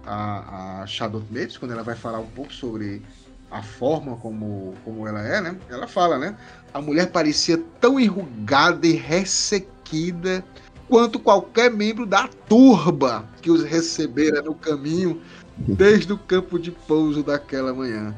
a, 0.07 0.83
a 0.83 1.09
Mates, 1.31 1.57
quando 1.57 1.73
ela 1.73 1.83
vai 1.83 1.95
falar 1.95 2.19
um 2.19 2.27
pouco 2.27 2.53
sobre 2.53 3.03
a 3.51 3.63
forma 3.63 4.17
como, 4.17 4.75
como 4.85 5.07
ela 5.07 5.21
é, 5.27 5.41
né? 5.41 5.57
Ela 5.69 5.87
fala, 5.87 6.19
né? 6.19 6.37
A 6.73 6.81
mulher 6.81 7.11
parecia 7.11 7.61
tão 7.81 7.99
enrugada 7.99 8.87
e 8.87 8.93
ressequida 8.93 10.45
quanto 10.89 11.19
qualquer 11.19 11.71
membro 11.71 12.07
da 12.07 12.29
turba 12.49 13.25
que 13.43 13.51
os 13.51 13.63
recebera 13.63 14.43
no 14.43 14.55
caminho 14.55 15.21
desde 15.57 16.13
o 16.13 16.19
campo 16.19 16.59
de 16.59 16.71
pouso 16.71 17.23
daquela 17.23 17.73
manhã. 17.75 18.15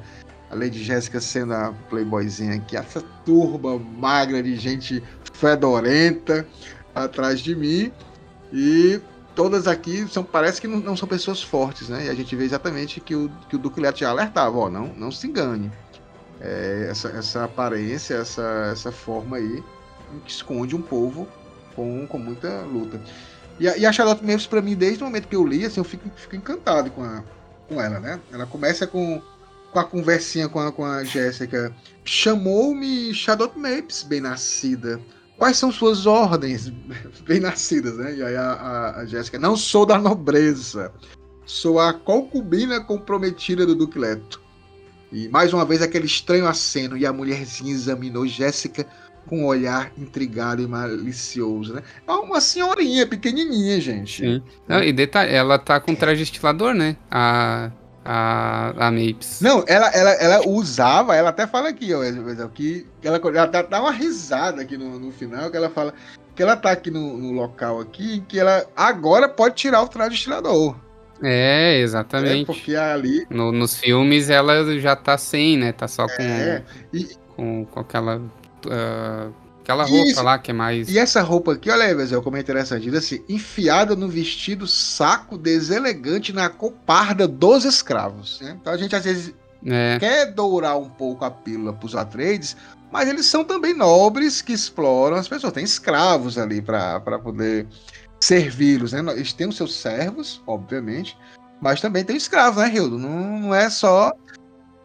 A 0.51 0.55
Lady 0.55 0.83
Jéssica 0.85 1.19
sendo 1.19 1.55
a 1.55 1.73
playboyzinha 1.89 2.57
aqui, 2.57 2.77
essa 2.77 3.01
turba 3.25 3.79
magra 3.79 4.43
de 4.43 4.57
gente 4.57 5.03
fedorenta 5.33 6.47
atrás 6.95 7.41
de 7.41 7.55
mim. 7.57 7.91
E 8.53 9.01
todas 9.35 9.67
aqui 9.67 10.07
são, 10.09 10.23
parece 10.25 10.61
que 10.61 10.69
não, 10.69 10.79
não, 10.79 10.97
são 10.97 11.09
pessoas 11.09 11.43
fortes, 11.43 11.89
né? 11.89 12.07
E 12.07 12.09
a 12.11 12.15
gente 12.15 12.35
vê 12.35 12.45
exatamente 12.45 13.01
que 13.01 13.15
o, 13.15 13.31
que 13.49 13.57
o 13.57 13.59
Duque 13.59 13.81
Leto 13.81 13.99
já 13.99 14.11
alertava, 14.11 14.57
ó, 14.57 14.71
não, 14.71 14.89
não 14.89 15.11
se 15.11 15.27
engane. 15.27 15.71
É, 16.41 16.89
essa, 16.91 17.09
essa 17.09 17.45
aparência, 17.45 18.15
essa, 18.15 18.71
essa 18.73 18.91
forma 18.91 19.37
aí, 19.37 19.63
que 20.25 20.31
esconde 20.31 20.75
um 20.75 20.83
povo 20.83 21.29
com, 21.75 22.07
com 22.07 22.19
muita 22.19 22.63
luta. 22.63 23.01
E 23.59 23.69
a, 23.69 23.77
e 23.77 23.87
a 23.87 23.93
Charlotte 23.93 24.25
Memphis, 24.25 24.47
para 24.47 24.61
mim, 24.61 24.75
desde 24.75 25.03
o 25.03 25.07
momento 25.07 25.29
que 25.29 25.37
eu 25.37 25.47
li, 25.47 25.65
assim, 25.65 25.81
eu 25.81 25.85
fico, 25.85 26.11
fico 26.17 26.37
encantado 26.37 26.91
com, 26.91 27.03
a, 27.03 27.23
com 27.69 27.81
ela, 27.81 28.01
né? 28.01 28.21
Ela 28.33 28.47
começa 28.47 28.87
com, 28.87 29.23
com 29.73 29.79
a 29.79 29.85
conversinha 29.85 30.49
com 30.49 30.61
a, 30.61 30.73
com 30.73 30.85
a 30.85 31.05
Jéssica. 31.05 31.73
Chamou-me 32.05 33.15
Charlotte 33.15 33.59
Mapes, 33.59 34.03
bem 34.03 34.21
nascida. 34.21 35.01
Quais 35.43 35.57
são 35.57 35.73
suas 35.73 36.07
ordens 36.07 36.69
bem 37.27 37.41
nascidas, 37.41 37.97
né? 37.97 38.15
E 38.15 38.23
aí 38.23 38.37
a, 38.37 38.53
a, 38.53 39.01
a 39.01 39.07
Jéssica, 39.07 39.41
não 39.41 39.57
sou 39.57 39.85
da 39.85 39.99
nobreza, 39.99 40.93
sou 41.45 41.81
a 41.81 41.93
concubina 41.93 42.81
comprometida 42.81 43.67
do 43.67 43.75
Duque 43.75 43.99
Leto. 43.99 44.41
E 45.11 45.29
mais 45.31 45.53
uma 45.53 45.65
vez 45.65 45.83
aquele 45.83 46.07
estranho 46.07 46.47
aceno 46.47 46.97
e 46.97 47.05
a 47.05 47.13
mulherzinha 47.13 47.73
examinou 47.73 48.25
Jéssica 48.25 48.87
com 49.27 49.41
um 49.41 49.47
olhar 49.47 49.91
intrigado 49.99 50.63
e 50.63 50.67
malicioso, 50.69 51.75
né? 51.75 51.83
É 52.07 52.13
uma 52.13 52.41
senhorinha 52.41 53.05
pequenininha, 53.05 53.81
gente. 53.81 54.23
Sim. 54.25 54.43
Não, 54.69 54.81
e 54.81 54.93
detalhe, 54.93 55.33
ela 55.33 55.59
tá 55.59 55.81
com 55.81 55.93
traje 55.93 56.23
estilador, 56.23 56.73
né? 56.73 56.97
A 57.11 57.73
a, 58.05 58.73
a 58.87 58.91
Mapes. 58.91 59.41
Não, 59.41 59.65
ela, 59.67 59.89
ela, 59.91 60.11
ela 60.13 60.49
usava, 60.49 61.15
ela 61.15 61.31
até 61.31 61.47
fala 61.47 61.69
aqui, 61.69 61.93
ó, 61.95 62.01
que 62.55 62.85
ela, 63.03 63.19
ela 63.19 63.47
dá 63.47 63.81
uma 63.81 63.93
risada 63.93 64.63
aqui 64.63 64.77
no, 64.77 64.99
no 64.99 65.13
final, 65.13 65.51
que 65.51 65.57
ela 65.57 65.71
fala 65.71 65.95
que 66.35 66.43
ela 66.43 66.57
tá 66.57 66.71
aqui 66.71 66.91
no, 66.91 67.17
no 67.17 67.33
local 67.33 67.81
aqui, 67.81 68.23
que 68.27 68.39
ela 68.39 68.67
agora 68.77 69.29
pode 69.29 69.55
tirar 69.57 69.83
o 69.83 69.89
traje 69.89 70.15
estilador. 70.15 70.75
É, 71.23 71.79
exatamente. 71.79 72.43
É 72.43 72.47
porque 72.47 72.75
ali. 72.75 73.27
No, 73.31 73.53
nos 73.53 73.79
filmes 73.79 74.29
ela 74.29 74.79
já 74.79 74.97
tá 74.97 75.17
sem, 75.17 75.57
né? 75.57 75.73
Tá 75.73 75.87
só 75.87 76.07
com. 76.07 76.23
É, 76.23 76.65
e... 76.93 77.11
com, 77.37 77.65
com 77.67 77.81
aquela. 77.81 78.17
Uh, 78.67 79.33
Aquela 79.63 79.85
roupa 79.85 80.09
Isso. 80.09 80.23
lá 80.23 80.39
que 80.39 80.51
é 80.51 80.55
mais. 80.55 80.89
E 80.89 80.99
essa 80.99 81.23
roupa 81.23 81.53
aqui, 81.53 81.71
olha 81.71 81.85
aí, 81.85 81.95
Vezel, 81.95 82.21
como 82.21 82.37
é 82.37 82.41
interessante. 82.41 82.83
Diz 82.83 82.95
assim: 82.95 83.25
enfiada 83.29 83.95
no 83.95 84.09
vestido 84.09 84.67
saco 84.67 85.39
deselegante 85.39 86.33
na 86.33 86.49
coparda 86.51 87.29
dos 87.29 87.65
escravos. 87.65 88.41
Né? 88.41 88.57
Então 88.61 88.73
a 88.73 88.77
gente 88.77 88.95
às 88.95 89.05
vezes 89.05 89.33
é. 89.65 89.99
quer 90.01 90.33
dourar 90.33 90.77
um 90.77 90.89
pouco 90.89 91.25
a 91.25 91.31
pílula 91.31 91.73
pros 91.73 91.95
Atreides, 91.95 92.57
mas 92.91 93.09
eles 93.09 93.27
são 93.27 93.45
também 93.45 93.73
nobres 93.73 94.43
que 94.43 94.53
exploram 94.53 95.17
as 95.17 95.29
pessoas. 95.29 95.53
Tem 95.53 95.65
escravos 95.65 96.37
ali 96.37 96.61
para 96.61 97.01
poder 97.23 97.69
servi-los. 98.21 98.93
Né? 98.93 99.01
Eles 99.13 99.33
têm 99.33 99.49
os 99.49 99.57
seus 99.57 99.77
servos, 99.77 100.43
obviamente, 100.45 101.17
mas 101.61 101.81
também 101.81 102.05
tem 102.05 102.17
escravos, 102.17 102.61
né, 102.61 102.73
Hildo? 102.75 102.99
Não, 102.99 103.39
não 103.39 103.55
é 103.55 103.71
só. 103.71 104.13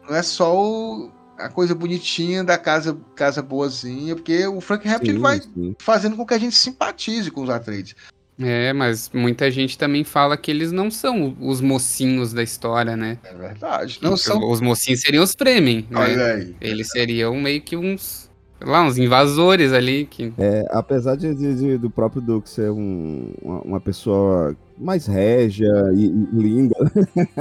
Não 0.08 0.16
é 0.16 0.22
só 0.22 0.56
o, 0.56 1.10
a 1.38 1.48
coisa 1.48 1.74
bonitinha 1.74 2.42
da 2.42 2.58
casa, 2.58 2.98
casa 3.14 3.40
boazinha, 3.40 4.16
porque 4.16 4.46
o 4.46 4.60
Frank 4.60 4.86
Raptor 4.86 5.08
ele 5.08 5.18
vai 5.18 5.40
sim. 5.40 5.74
fazendo 5.78 6.16
com 6.16 6.26
que 6.26 6.34
a 6.34 6.38
gente 6.38 6.56
simpatize 6.56 7.30
com 7.30 7.42
os 7.42 7.50
Atreides. 7.50 7.94
É, 8.40 8.72
mas 8.72 9.10
muita 9.12 9.50
gente 9.50 9.76
também 9.76 10.04
fala 10.04 10.36
que 10.36 10.50
eles 10.50 10.70
não 10.70 10.90
são 10.90 11.36
os 11.40 11.60
mocinhos 11.60 12.32
da 12.32 12.42
história, 12.42 12.96
né? 12.96 13.18
É 13.24 13.34
verdade. 13.34 13.98
Não 14.00 14.16
são... 14.16 14.48
Os 14.48 14.60
mocinhos 14.60 15.00
seriam 15.00 15.24
os 15.24 15.34
Fremen, 15.34 15.86
né? 15.90 16.00
Olha 16.00 16.34
aí. 16.34 16.54
Eles 16.60 16.88
seriam 16.88 17.34
meio 17.34 17.60
que 17.60 17.76
uns, 17.76 18.30
lá, 18.60 18.82
uns 18.84 18.96
invasores 18.96 19.72
ali. 19.72 20.06
Que... 20.06 20.32
É, 20.38 20.64
apesar 20.70 21.16
de, 21.16 21.34
de, 21.34 21.78
do 21.78 21.90
próprio 21.90 22.22
Duke 22.22 22.48
ser 22.48 22.70
um, 22.70 23.32
uma, 23.42 23.60
uma, 23.62 23.80
pessoa 23.80 24.56
mais 24.78 25.06
régia 25.06 25.72
e, 25.92 26.04
e 26.06 26.40
linda, 26.40 26.76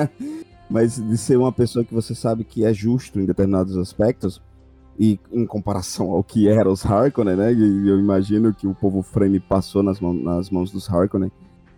mas 0.70 0.96
de 0.96 1.18
ser 1.18 1.38
uma 1.38 1.52
pessoa 1.52 1.86
que 1.86 1.94
você 1.94 2.14
sabe 2.14 2.44
que 2.44 2.66
é 2.66 2.74
justo 2.74 3.20
em 3.20 3.26
determinados 3.26 3.78
aspectos, 3.78 4.42
e 5.00 5.20
em 5.32 5.46
comparação 5.46 6.12
ao 6.12 6.24
que 6.24 6.50
eram 6.50 6.72
os 6.72 6.86
Harkonnen, 6.86 7.36
né? 7.36 7.54
E 7.54 7.88
eu 7.88 8.00
imagino 8.00 8.54
que 8.54 8.66
o 8.66 8.74
povo 8.74 9.04
Frame 9.04 9.40
passou 9.40 9.84
nas, 9.84 10.00
mãos, 10.00 10.24
nas 10.24 10.50
mãos 10.50 10.72
dos 10.72 10.90
Harkonnen. 10.90 11.32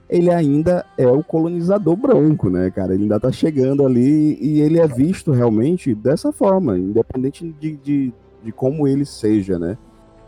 Ele 0.09 0.31
ainda 0.31 0.85
é 0.97 1.05
o 1.05 1.23
colonizador 1.23 1.95
branco, 1.95 2.49
né, 2.49 2.71
cara? 2.71 2.93
Ele 2.93 3.03
ainda 3.03 3.19
tá 3.19 3.31
chegando 3.31 3.85
ali 3.85 4.37
e 4.41 4.61
ele 4.61 4.79
é 4.79 4.87
visto 4.87 5.31
realmente 5.31 5.93
dessa 5.93 6.31
forma, 6.31 6.77
independente 6.77 7.53
de, 7.59 7.75
de, 7.77 8.13
de 8.43 8.51
como 8.51 8.87
ele 8.87 9.05
seja, 9.05 9.59
né? 9.59 9.77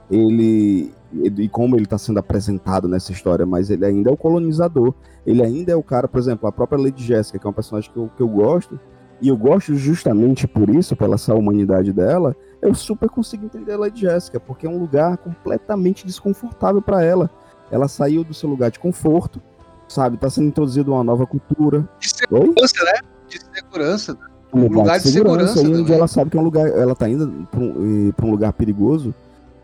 Ele, 0.09 0.91
e 1.13 1.49
como 1.49 1.75
ele 1.75 1.83
está 1.83 1.97
sendo 1.97 2.19
apresentado 2.19 2.87
nessa 2.87 3.11
história, 3.11 3.45
mas 3.45 3.69
ele 3.69 3.85
ainda 3.85 4.09
é 4.09 4.13
o 4.13 4.17
colonizador. 4.17 4.93
Ele 5.25 5.43
ainda 5.43 5.71
é 5.71 5.75
o 5.75 5.83
cara, 5.83 6.07
por 6.07 6.19
exemplo, 6.19 6.47
a 6.47 6.51
própria 6.51 6.81
Lady 6.81 7.03
Jessica, 7.03 7.37
que 7.37 7.45
é 7.45 7.49
um 7.49 7.53
personagem 7.53 7.91
que 7.91 7.97
eu, 7.97 8.09
que 8.15 8.23
eu 8.23 8.27
gosto, 8.27 8.79
e 9.21 9.27
eu 9.27 9.37
gosto 9.37 9.75
justamente 9.75 10.47
por 10.47 10.69
isso, 10.69 10.95
pela 10.95 11.15
essa 11.15 11.35
humanidade 11.35 11.93
dela, 11.93 12.35
eu 12.61 12.73
super 12.73 13.07
consigo 13.07 13.45
entender 13.45 13.73
a 13.73 13.77
Lady 13.77 14.01
Jessica, 14.01 14.39
porque 14.39 14.65
é 14.65 14.69
um 14.69 14.79
lugar 14.79 15.17
completamente 15.17 16.05
desconfortável 16.05 16.81
para 16.81 17.03
ela. 17.03 17.29
Ela 17.69 17.87
saiu 17.87 18.23
do 18.23 18.33
seu 18.33 18.49
lugar 18.49 18.71
de 18.71 18.79
conforto, 18.79 19.39
sabe? 19.87 20.17
Tá 20.17 20.29
sendo 20.29 20.47
introduzida 20.47 20.89
uma 20.89 21.03
nova 21.03 21.27
cultura. 21.27 21.87
De 21.99 22.09
segurança, 22.09 22.73
Oi? 22.79 22.93
né? 22.93 22.99
De 23.27 23.39
segurança. 23.53 24.17
Um 24.53 24.63
lugar, 24.63 24.77
lugar 24.79 24.97
de, 24.97 25.03
de 25.03 25.11
segurança, 25.11 25.53
segurança 25.53 25.81
onde 25.81 25.93
ela 25.93 26.07
sabe 26.07 26.31
que 26.31 26.37
é 26.37 26.39
um 26.39 26.43
lugar, 26.43 26.67
ela 26.67 26.95
tá 26.95 27.07
indo 27.07 27.47
para 27.49 27.59
um, 27.59 28.11
um 28.21 28.31
lugar 28.31 28.51
perigoso 28.53 29.13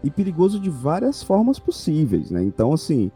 e 0.03 0.11
perigoso 0.11 0.59
de 0.59 0.69
várias 0.69 1.23
formas 1.23 1.59
possíveis, 1.59 2.31
né? 2.31 2.43
Então, 2.43 2.73
assim, 2.73 3.11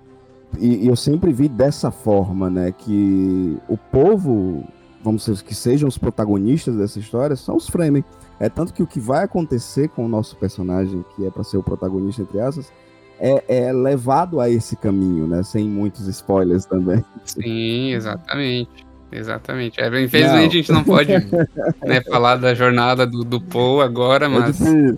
e, 0.60 0.86
e, 0.86 0.88
eu 0.88 0.96
sempre 0.96 1.32
vi 1.32 1.48
dessa 1.48 1.92
forma, 1.92 2.50
né? 2.50 2.72
Que 2.72 3.58
o 3.70 3.78
povo, 3.78 4.66
vamos 5.04 5.26
dizer, 5.26 5.44
que 5.44 5.56
sejam 5.56 5.88
os 5.88 5.98
protagonistas 5.98 6.76
dessa 6.76 7.00
história, 7.00 7.36
são 7.36 7.56
os 7.56 7.68
Fremen. 7.68 8.04
É 8.40 8.50
tanto 8.50 8.74
que 8.74 8.82
o 8.82 8.88
que 8.88 9.00
vai 9.00 9.24
acontecer 9.24 9.90
com 9.90 10.06
o 10.06 10.10
nosso 10.10 10.36
personagem, 10.38 11.06
que 11.16 11.26
é 11.26 11.30
para 11.30 11.44
ser 11.44 11.58
o 11.58 11.64
protagonista, 11.64 12.24
entre 12.24 12.40
aspas, 12.40 12.72
é, 13.20 13.44
é, 13.48 13.72
levado 13.72 14.40
a 14.40 14.50
esse 14.50 14.76
caminho, 14.76 15.28
né? 15.28 15.44
Sem 15.44 15.70
muitos 15.70 16.08
spoilers 16.08 16.66
também. 16.66 17.06
Sim, 17.24 17.94
exatamente. 17.94 18.91
Exatamente. 19.12 19.80
É, 19.80 19.88
infelizmente 19.88 20.42
não. 20.42 20.48
a 20.48 20.50
gente 20.50 20.72
não 20.72 20.84
pode 20.84 21.12
né, 21.84 22.02
falar 22.10 22.38
da 22.38 22.54
jornada 22.54 23.06
do, 23.06 23.24
do 23.24 23.42
Paul 23.42 23.82
agora, 23.82 24.26
é 24.26 24.30
mas 24.30 24.62
é, 24.62 24.96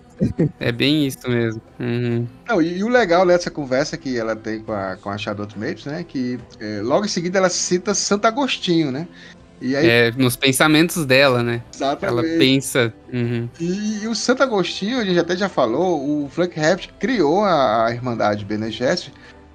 é 0.60 0.72
bem 0.72 1.08
isso 1.08 1.28
mesmo. 1.30 1.62
Uhum. 1.80 2.28
Não, 2.48 2.62
e, 2.62 2.78
e, 2.78 2.84
o 2.84 2.90
legal 2.90 3.26
dessa 3.26 3.50
conversa 3.50 3.98
que 3.98 4.18
ela 4.18 4.36
tem 4.36 4.60
com 4.60 4.72
a, 4.72 4.98
com 4.98 5.10
a 5.10 5.18
Charlotte 5.18 5.58
Mapes, 5.58 5.86
né? 5.86 6.06
Que 6.08 6.40
é, 6.60 6.82
logo 6.82 7.06
em 7.06 7.10
seguida 7.10 7.40
ela 7.40 7.50
cita 7.50 7.94
Santo 7.94 8.26
Agostinho, 8.26 8.92
né? 8.92 9.08
E 9.62 9.76
aí, 9.76 9.88
é, 9.88 10.12
nos 10.12 10.36
pensamentos 10.36 11.06
dela, 11.06 11.42
né? 11.42 11.64
Exatamente. 11.74 12.06
Ela 12.06 12.38
pensa. 12.38 12.94
Uhum. 13.12 13.48
E, 13.60 14.04
e, 14.04 14.08
o 14.08 14.14
Santo 14.14 14.44
Agostinho, 14.44 15.00
a 15.00 15.06
gente 15.06 15.20
até 15.20 15.38
já 15.38 15.48
falou, 15.48 16.26
o 16.26 16.30
Frank 16.30 16.60
Herbert 16.60 16.90
criou 17.00 17.44
a, 17.44 17.86
a 17.86 17.92
Irmandade 17.92 18.44
Bene 18.44 18.70
Gesserit 18.70 19.14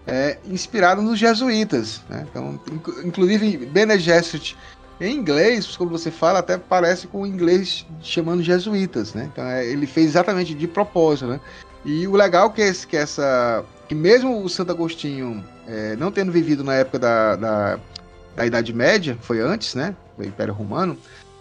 é, 0.08 0.38
inspirado 0.46 1.02
nos 1.02 1.18
jesuítas. 1.18 2.00
Né? 2.08 2.26
Então, 2.30 2.58
inclusive, 3.04 3.58
Bene 3.66 3.98
Gesserit 3.98 4.56
em 5.00 5.14
inglês, 5.14 5.76
quando 5.76 5.90
você 5.90 6.10
fala, 6.10 6.40
até 6.40 6.58
parece 6.58 7.06
com 7.06 7.22
o 7.22 7.26
inglês 7.26 7.86
chamando 8.02 8.42
jesuítas, 8.42 9.14
né? 9.14 9.30
Então 9.32 9.44
é, 9.44 9.64
ele 9.64 9.86
fez 9.86 10.06
exatamente 10.06 10.54
de 10.54 10.66
propósito, 10.66 11.28
né? 11.28 11.40
E 11.84 12.06
o 12.08 12.16
legal 12.16 12.50
que, 12.50 12.60
é 12.60 12.68
esse, 12.68 12.84
que 12.84 12.96
essa. 12.96 13.64
Que 13.86 13.94
mesmo 13.94 14.42
o 14.42 14.48
Santo 14.48 14.72
Agostinho 14.72 15.44
é, 15.68 15.94
não 15.94 16.10
tendo 16.10 16.32
vivido 16.32 16.64
na 16.64 16.74
época 16.74 16.98
da, 16.98 17.36
da, 17.36 17.80
da, 18.34 18.46
Idade 18.46 18.72
Média, 18.72 19.16
foi 19.20 19.40
antes, 19.40 19.76
né? 19.76 19.94
Do 20.16 20.26
Império 20.26 20.52
Romano, 20.52 20.98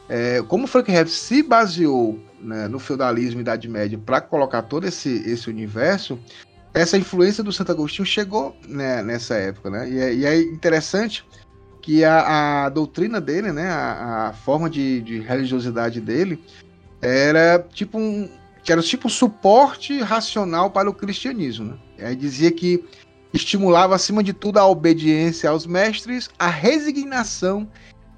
é, 0.07 0.41
como 0.47 0.68
Frank 0.68 0.91
Herbert 0.91 1.11
se 1.11 1.41
baseou 1.41 2.20
né, 2.39 2.68
no 2.68 2.78
feudalismo 2.78 3.39
e 3.39 3.41
Idade 3.41 3.68
Média 3.68 3.99
para 4.05 4.22
colocar 4.22 4.61
todo 4.61 4.86
esse, 4.86 5.09
esse 5.30 5.49
universo, 5.49 6.20
essa 6.78 6.98
influência 6.98 7.44
do 7.44 7.52
Santo 7.52 7.72
Agostinho 7.72 8.06
chegou 8.06 8.56
né, 8.68 9.02
nessa 9.02 9.36
época, 9.36 9.70
né? 9.70 9.90
E 9.90 10.00
é, 10.00 10.14
e 10.14 10.26
é 10.26 10.42
interessante 10.42 11.26
que 11.82 12.04
a, 12.04 12.66
a 12.66 12.70
doutrina 12.70 13.20
dele, 13.20 13.52
né, 13.52 13.70
a, 13.70 14.28
a 14.28 14.34
forma 14.34 14.70
de, 14.70 15.02
de, 15.02 15.20
religiosidade 15.20 16.02
dele, 16.02 16.44
era 17.02 17.66
tipo 17.74 17.98
um, 17.98 18.30
que 18.64 18.72
era 18.72 18.82
tipo 18.82 19.08
um 19.08 19.10
suporte 19.10 20.00
racional 20.02 20.70
para 20.70 20.90
o 20.90 20.94
cristianismo. 20.94 21.80
Né? 21.98 22.08
Aí 22.08 22.16
dizia 22.16 22.52
que 22.52 22.84
estimulava 23.34 23.96
acima 23.96 24.24
de 24.24 24.34
tudo 24.34 24.58
a 24.58 24.68
obediência 24.68 25.50
aos 25.50 25.66
mestres, 25.66 26.30
a 26.38 26.48
resignação 26.48 27.68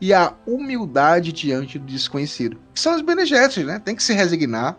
e 0.01 0.13
a 0.13 0.33
humildade 0.47 1.31
diante 1.31 1.77
do 1.77 1.85
desconhecido. 1.85 2.57
São 2.73 2.95
os 2.95 3.01
benegestos, 3.01 3.65
né? 3.65 3.79
Tem 3.79 3.95
que 3.95 4.03
se 4.03 4.13
resignar. 4.13 4.77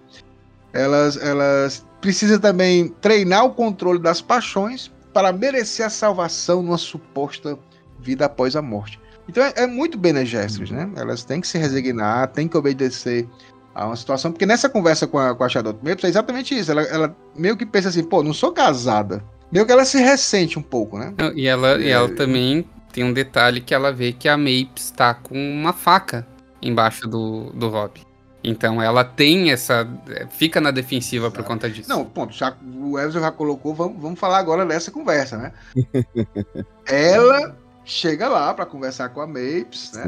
Elas, 0.72 1.16
elas 1.16 1.84
precisam 2.00 2.38
também 2.38 2.88
treinar 3.00 3.44
o 3.44 3.50
controle 3.50 3.98
das 3.98 4.20
paixões 4.20 4.90
para 5.12 5.32
merecer 5.32 5.86
a 5.86 5.90
salvação 5.90 6.62
numa 6.62 6.78
suposta 6.78 7.58
vida 7.98 8.26
após 8.26 8.56
a 8.56 8.62
morte. 8.62 8.98
Então 9.28 9.44
é, 9.44 9.52
é 9.56 9.66
muito 9.66 9.98
Bene 9.98 10.24
Gesserit, 10.24 10.72
né? 10.72 10.90
Elas 10.96 11.24
têm 11.24 11.40
que 11.40 11.46
se 11.46 11.58
resignar, 11.58 12.28
têm 12.28 12.48
que 12.48 12.56
obedecer 12.56 13.28
a 13.74 13.86
uma 13.86 13.96
situação, 13.96 14.32
porque 14.32 14.46
nessa 14.46 14.68
conversa 14.68 15.06
com 15.06 15.18
a, 15.18 15.34
com 15.34 15.44
a 15.44 15.48
Shadow 15.48 15.72
Maples 15.74 16.04
é 16.04 16.08
exatamente 16.08 16.58
isso. 16.58 16.70
Ela, 16.70 16.82
ela 16.82 17.16
meio 17.36 17.56
que 17.56 17.64
pensa 17.64 17.88
assim, 17.88 18.02
pô, 18.02 18.22
não 18.22 18.32
sou 18.34 18.52
casada. 18.52 19.22
Meio 19.52 19.66
que 19.66 19.72
ela 19.72 19.84
se 19.84 19.98
ressente 19.98 20.58
um 20.58 20.62
pouco, 20.62 20.98
né? 20.98 21.14
e 21.34 21.46
ela, 21.46 21.74
é... 21.74 21.80
e 21.80 21.88
ela 21.88 22.08
também 22.08 22.64
tem 22.92 23.04
um 23.04 23.12
detalhe 23.12 23.60
que 23.60 23.74
ela 23.74 23.92
vê 23.92 24.12
que 24.12 24.28
a 24.28 24.36
Mapes 24.36 24.90
tá 24.90 25.14
com 25.14 25.34
uma 25.34 25.72
faca 25.72 26.26
embaixo 26.60 27.06
do, 27.06 27.50
do 27.52 27.68
Rob. 27.68 28.00
Então 28.42 28.80
ela 28.80 29.04
tem 29.04 29.50
essa. 29.50 29.86
fica 30.30 30.60
na 30.60 30.70
defensiva 30.70 31.26
Exato. 31.26 31.42
por 31.42 31.46
conta 31.46 31.68
disso. 31.68 31.88
Não, 31.88 32.04
ponto. 32.04 32.32
Já, 32.32 32.56
o 32.74 32.98
Elvis 32.98 33.14
já 33.14 33.30
colocou, 33.30 33.74
vamos, 33.74 34.00
vamos 34.00 34.18
falar 34.18 34.38
agora 34.38 34.64
dessa 34.64 34.90
conversa, 34.90 35.36
né? 35.36 35.52
ela 36.86 37.54
chega 37.84 38.28
lá 38.28 38.54
para 38.54 38.66
conversar 38.66 39.10
com 39.10 39.20
a 39.20 39.26
Mapes, 39.26 39.92
né? 39.92 40.04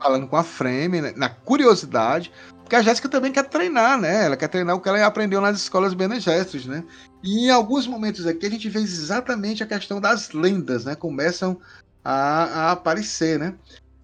Falando 0.00 0.26
com 0.26 0.36
a 0.36 0.42
Frame, 0.42 1.00
né? 1.00 1.12
na 1.16 1.28
curiosidade, 1.28 2.32
porque 2.68 2.76
a 2.76 2.82
Jéssica 2.82 3.08
também 3.08 3.32
quer 3.32 3.44
treinar, 3.44 3.98
né? 3.98 4.26
Ela 4.26 4.36
quer 4.36 4.48
treinar 4.48 4.76
o 4.76 4.80
que 4.80 4.88
ela 4.88 5.04
aprendeu 5.06 5.40
nas 5.40 5.58
escolas 5.58 5.94
Bene 5.94 6.18
né? 6.66 6.84
E 7.22 7.46
em 7.46 7.50
alguns 7.50 7.86
momentos 7.86 8.26
aqui 8.26 8.46
a 8.46 8.50
gente 8.50 8.68
vê 8.68 8.80
exatamente 8.80 9.62
a 9.62 9.66
questão 9.66 10.00
das 10.00 10.32
lendas, 10.32 10.84
né? 10.84 10.94
Começam 10.94 11.58
a, 12.04 12.44
a 12.44 12.72
aparecer, 12.72 13.38
né? 13.38 13.54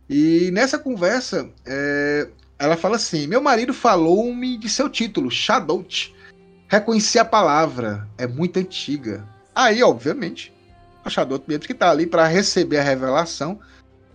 E 0.09 0.51
nessa 0.53 0.79
conversa, 0.79 1.49
é, 1.67 2.29
ela 2.59 2.77
fala 2.77 2.97
assim: 2.97 3.27
Meu 3.27 3.43
marido 3.43 3.75
falou-me 3.75 4.57
de 4.57 4.69
seu 4.69 4.89
título, 4.89 5.31
Shadowt. 5.31 6.15
Reconheci 6.69 7.19
a 7.19 7.25
palavra, 7.25 8.09
é 8.17 8.27
muito 8.27 8.59
antiga. 8.59 9.25
Aí, 9.55 9.83
obviamente, 9.83 10.53
achador 11.05 11.43
mesmo 11.47 11.67
que 11.67 11.73
está 11.73 11.91
ali 11.91 12.07
para 12.07 12.27
receber 12.27 12.79
a 12.79 12.83
revelação, 12.83 13.61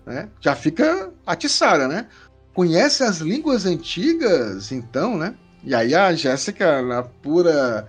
né? 0.05 0.27
Já 0.41 0.55
fica 0.55 1.11
atiçada, 1.25 1.87
né? 1.87 2.07
Conhece 2.53 3.03
as 3.03 3.19
línguas 3.19 3.65
antigas, 3.65 4.71
então, 4.71 5.17
né? 5.17 5.35
E 5.63 5.75
aí 5.75 5.93
a 5.93 6.13
Jéssica, 6.13 6.81
na 6.81 7.03
pura 7.03 7.87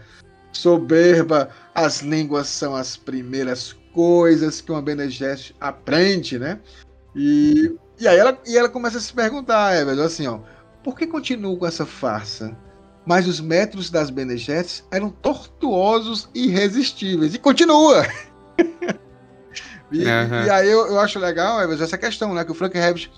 soberba, 0.52 1.48
as 1.74 2.00
línguas 2.00 2.48
são 2.48 2.74
as 2.74 2.96
primeiras 2.96 3.74
coisas 3.92 4.60
que 4.60 4.70
uma 4.70 4.82
Bene 4.82 5.08
aprende, 5.60 6.38
né? 6.38 6.60
E, 7.14 7.74
e 8.00 8.08
aí 8.08 8.18
ela, 8.18 8.38
e 8.46 8.56
ela 8.56 8.68
começa 8.68 8.98
a 8.98 9.00
se 9.00 9.12
perguntar, 9.12 9.74
é, 9.74 9.84
velho, 9.84 10.02
assim, 10.02 10.26
ó, 10.26 10.40
por 10.82 10.96
que 10.96 11.06
continuo 11.06 11.58
com 11.58 11.66
essa 11.66 11.84
farsa? 11.84 12.56
Mas 13.06 13.26
os 13.26 13.40
métodos 13.40 13.90
das 13.90 14.10
Bene 14.10 14.36
eram 14.90 15.10
tortuosos 15.10 16.28
e 16.34 16.46
irresistíveis. 16.46 17.34
E 17.34 17.38
continua! 17.38 18.06
e, 19.92 20.04
uhum. 20.04 20.44
e, 20.46 20.50
aí 20.50 20.70
eu, 20.70 20.86
eu 20.86 21.00
acho 21.00 21.18
legal 21.18 21.60
é, 21.60 21.74
essa 21.74 21.98
questão, 21.98 22.34
né? 22.34 22.44
Que 22.44 22.52
o 22.52 22.54
Frank 22.54 22.76
Herbert 22.76 23.10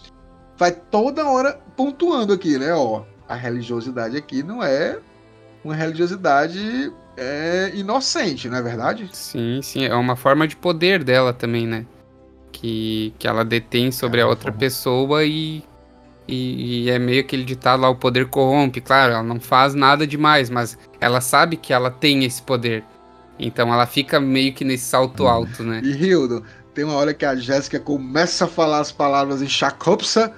vai 0.56 0.72
toda 0.72 1.28
hora 1.28 1.60
pontuando 1.76 2.32
aqui, 2.32 2.58
né? 2.58 2.72
Ó, 2.74 3.04
a 3.28 3.34
religiosidade 3.34 4.16
aqui 4.16 4.42
não 4.42 4.62
é 4.62 4.98
uma 5.64 5.74
religiosidade 5.74 6.92
é, 7.16 7.70
inocente, 7.74 8.48
não 8.48 8.58
é 8.58 8.62
verdade? 8.62 9.08
Sim, 9.12 9.60
sim. 9.62 9.84
É 9.84 9.94
uma 9.94 10.16
forma 10.16 10.46
de 10.46 10.56
poder 10.56 11.04
dela 11.04 11.32
também, 11.32 11.66
né? 11.66 11.86
Que, 12.62 13.12
que 13.18 13.26
ela 13.26 13.44
detém 13.44 13.90
sobre 13.90 14.20
é 14.20 14.22
a 14.22 14.28
outra 14.28 14.52
pessoa 14.52 15.24
e, 15.24 15.64
e, 16.28 16.84
e, 16.84 16.90
é 16.90 16.96
meio 16.96 17.20
aquele 17.20 17.42
ditado 17.42 17.82
lá, 17.82 17.90
o 17.90 17.96
poder 17.96 18.28
corrompe. 18.28 18.80
Claro, 18.80 19.14
ela 19.14 19.22
não 19.22 19.40
faz 19.40 19.74
nada 19.74 20.06
demais, 20.06 20.48
mas 20.48 20.78
ela 21.00 21.20
sabe 21.20 21.56
que 21.56 21.72
ela 21.72 21.90
tem 21.90 22.24
esse 22.24 22.40
poder. 22.40 22.84
Então 23.38 23.72
ela 23.74 23.84
fica 23.84 24.20
meio 24.20 24.54
que 24.54 24.64
nesse 24.64 24.84
salto 24.84 25.26
alto, 25.26 25.64
né? 25.64 25.80
E 25.82 25.90
Hildo, 25.90 26.44
tem 26.74 26.84
uma 26.84 26.94
hora 26.94 27.12
que 27.12 27.24
a 27.24 27.34
Jéssica 27.34 27.80
começa 27.80 28.44
a 28.44 28.48
falar 28.48 28.78
as 28.78 28.92
palavras 28.92 29.42
em 29.42 29.48
Chacopsa, 29.48 30.32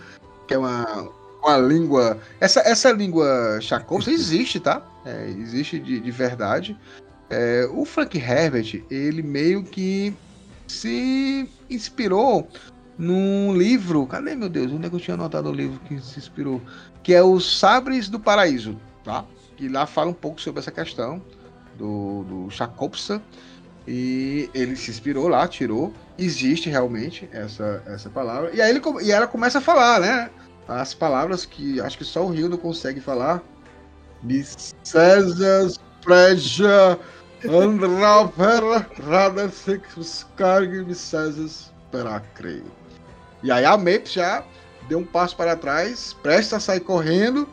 que 0.48 0.54
é 0.54 0.58
uma, 0.58 1.10
uma 1.42 1.58
língua. 1.58 2.18
Essa, 2.40 2.60
essa 2.60 2.90
língua 2.90 3.58
Chacopsa 3.60 4.10
existe, 4.10 4.58
tá? 4.58 4.82
É, 5.04 5.28
existe 5.28 5.78
de, 5.78 6.00
de 6.00 6.10
verdade. 6.10 6.76
É, 7.30 7.68
o 7.70 7.84
Frank 7.84 8.16
Herbert, 8.16 8.82
ele 8.90 9.22
meio 9.22 9.62
que 9.62 10.14
se 10.66 11.48
inspirou 11.68 12.48
num 12.98 13.56
livro. 13.56 14.06
Cadê, 14.06 14.34
meu 14.34 14.48
Deus? 14.48 14.72
Onde 14.72 14.86
é 14.86 14.90
que 14.90 14.96
eu 14.96 15.00
tinha 15.00 15.14
anotado 15.14 15.48
o 15.48 15.52
livro 15.52 15.80
que 15.80 16.00
se 16.00 16.18
inspirou? 16.18 16.60
Que 17.02 17.14
é 17.14 17.22
Os 17.22 17.58
Sabres 17.58 18.08
do 18.08 18.18
Paraíso, 18.18 18.78
tá? 19.02 19.24
Que 19.56 19.68
lá 19.68 19.86
fala 19.86 20.10
um 20.10 20.14
pouco 20.14 20.40
sobre 20.40 20.60
essa 20.60 20.70
questão 20.70 21.22
do, 21.76 22.24
do 22.24 22.50
Chakopsa. 22.50 23.22
E 23.86 24.48
ele 24.54 24.76
se 24.76 24.90
inspirou 24.90 25.28
lá, 25.28 25.46
tirou. 25.46 25.92
Existe 26.18 26.70
realmente 26.70 27.28
essa, 27.32 27.82
essa 27.86 28.08
palavra. 28.08 28.50
E 28.54 28.60
aí 28.60 28.70
ele, 28.70 28.80
e 29.02 29.10
ela 29.10 29.26
começa 29.26 29.58
a 29.58 29.60
falar, 29.60 30.00
né? 30.00 30.30
As 30.66 30.94
palavras 30.94 31.44
que 31.44 31.80
acho 31.80 31.98
que 31.98 32.04
só 32.04 32.24
o 32.24 32.30
Rio 32.30 32.48
não 32.48 32.56
consegue 32.56 33.00
falar. 33.00 33.42
César 34.82 35.70
Preja 36.00 36.98
Andraper 37.48 38.86
Radasek 39.06 39.82
César 40.94 41.72
Peracreio. 41.90 42.64
E 43.42 43.50
aí 43.50 43.64
a 43.64 43.76
Mape 43.76 44.06
já 44.06 44.44
deu 44.88 44.98
um 44.98 45.04
passo 45.04 45.36
para 45.36 45.56
trás, 45.56 46.14
presta 46.22 46.56
a 46.56 46.60
sair 46.60 46.80
correndo. 46.80 47.48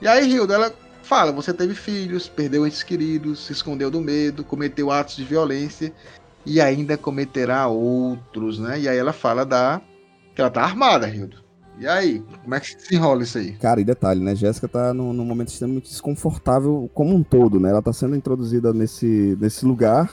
E 0.00 0.08
aí, 0.08 0.30
Hilda, 0.30 0.54
ela 0.54 0.74
fala: 1.02 1.32
você 1.32 1.52
teve 1.52 1.74
filhos, 1.74 2.28
perdeu 2.28 2.66
entes 2.66 2.82
queridos, 2.82 3.46
se 3.46 3.52
escondeu 3.52 3.90
do 3.90 4.00
medo, 4.00 4.44
cometeu 4.44 4.90
atos 4.90 5.16
de 5.16 5.24
violência 5.24 5.92
e 6.46 6.60
ainda 6.60 6.96
cometerá 6.96 7.66
outros, 7.66 8.58
né? 8.58 8.80
E 8.80 8.88
aí 8.88 8.96
ela 8.96 9.12
fala 9.12 9.44
da 9.44 9.80
que 10.34 10.40
ela 10.40 10.50
tá 10.50 10.62
armada, 10.62 11.08
Hildo. 11.08 11.47
E 11.78 11.86
aí, 11.86 12.24
como 12.42 12.54
é 12.54 12.60
que 12.60 12.80
se 12.80 12.94
enrola 12.94 13.22
isso 13.22 13.38
aí? 13.38 13.52
Cara, 13.52 13.80
e 13.80 13.84
detalhe, 13.84 14.20
né? 14.20 14.34
Jéssica 14.34 14.66
tá 14.66 14.92
num, 14.92 15.12
num, 15.12 15.24
momento 15.24 15.48
extremamente 15.48 15.88
desconfortável 15.88 16.90
como 16.92 17.14
um 17.14 17.22
todo, 17.22 17.60
né? 17.60 17.70
Ela 17.70 17.82
tá 17.82 17.92
sendo 17.92 18.16
introduzida 18.16 18.72
nesse, 18.72 19.36
nesse 19.40 19.64
lugar 19.64 20.12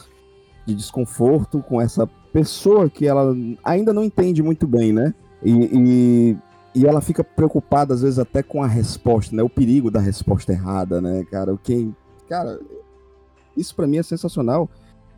de 0.65 0.75
desconforto 0.75 1.61
com 1.61 1.81
essa 1.81 2.07
pessoa 2.31 2.89
que 2.89 3.07
ela 3.07 3.35
ainda 3.63 3.93
não 3.93 4.03
entende 4.03 4.43
muito 4.43 4.67
bem, 4.67 4.93
né? 4.93 5.13
E, 5.43 5.51
e 5.51 6.37
e 6.75 6.85
ela 6.85 6.99
fica 6.99 7.23
preocupada, 7.23 7.93
às 7.93 8.01
vezes, 8.01 8.19
até 8.19 8.43
com 8.43 8.61
a 8.61 8.67
resposta, 8.67 9.33
né? 9.33 9.41
O 9.41 9.49
perigo 9.49 9.89
da 9.89 10.01
resposta 10.01 10.51
errada, 10.51 10.99
né, 10.99 11.25
cara? 11.31 11.57
Quem. 11.63 11.95
Cara, 12.27 12.59
isso 13.55 13.73
para 13.73 13.87
mim 13.87 13.97
é 13.97 14.03
sensacional, 14.03 14.69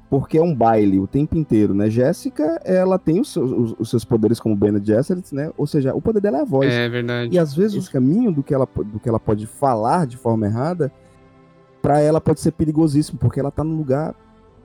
porque 0.09 0.37
é 0.37 0.41
um 0.41 0.55
baile 0.55 0.99
o 0.99 1.07
tempo 1.07 1.37
inteiro, 1.37 1.73
né? 1.73 1.89
Jéssica, 1.89 2.61
ela 2.63 2.97
tem 2.97 3.19
os 3.19 3.31
seus, 3.31 3.75
os 3.77 3.89
seus 3.89 4.05
poderes 4.05 4.39
como 4.39 4.55
Bene 4.55 4.83
Gesserit, 4.83 5.33
né? 5.35 5.51
Ou 5.57 5.67
seja, 5.67 5.93
o 5.93 6.01
poder 6.01 6.21
dela 6.21 6.37
é 6.37 6.41
a 6.41 6.45
voz. 6.45 6.73
É 6.73 6.87
verdade. 6.87 7.35
E 7.35 7.39
às 7.39 7.53
vezes 7.53 7.87
o 7.87 7.91
caminho 7.91 8.31
do 8.31 8.41
que 8.41 8.53
ela, 8.53 8.67
do 8.85 8.99
que 8.99 9.09
ela 9.09 9.19
pode 9.19 9.45
falar 9.45 10.07
de 10.07 10.15
forma 10.15 10.45
errada, 10.45 10.91
para 11.81 11.99
ela 11.99 12.21
pode 12.21 12.39
ser 12.39 12.51
perigosíssimo, 12.51 13.19
porque 13.19 13.39
ela 13.39 13.51
tá 13.51 13.63
num 13.63 13.75
lugar 13.75 14.15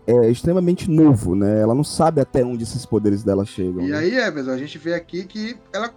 é 0.06 0.28
extremamente 0.28 0.90
novo, 0.90 1.34
né? 1.34 1.60
Ela 1.60 1.74
não 1.74 1.84
sabe 1.84 2.20
até 2.20 2.44
onde 2.44 2.64
esses 2.64 2.84
poderes 2.84 3.22
dela 3.22 3.44
chegam. 3.44 3.82
E 3.82 3.90
né? 3.90 3.98
aí, 3.98 4.16
Everson, 4.16 4.50
a 4.50 4.58
gente 4.58 4.76
vê 4.78 4.94
aqui 4.94 5.24
que 5.24 5.56
ela 5.72 5.94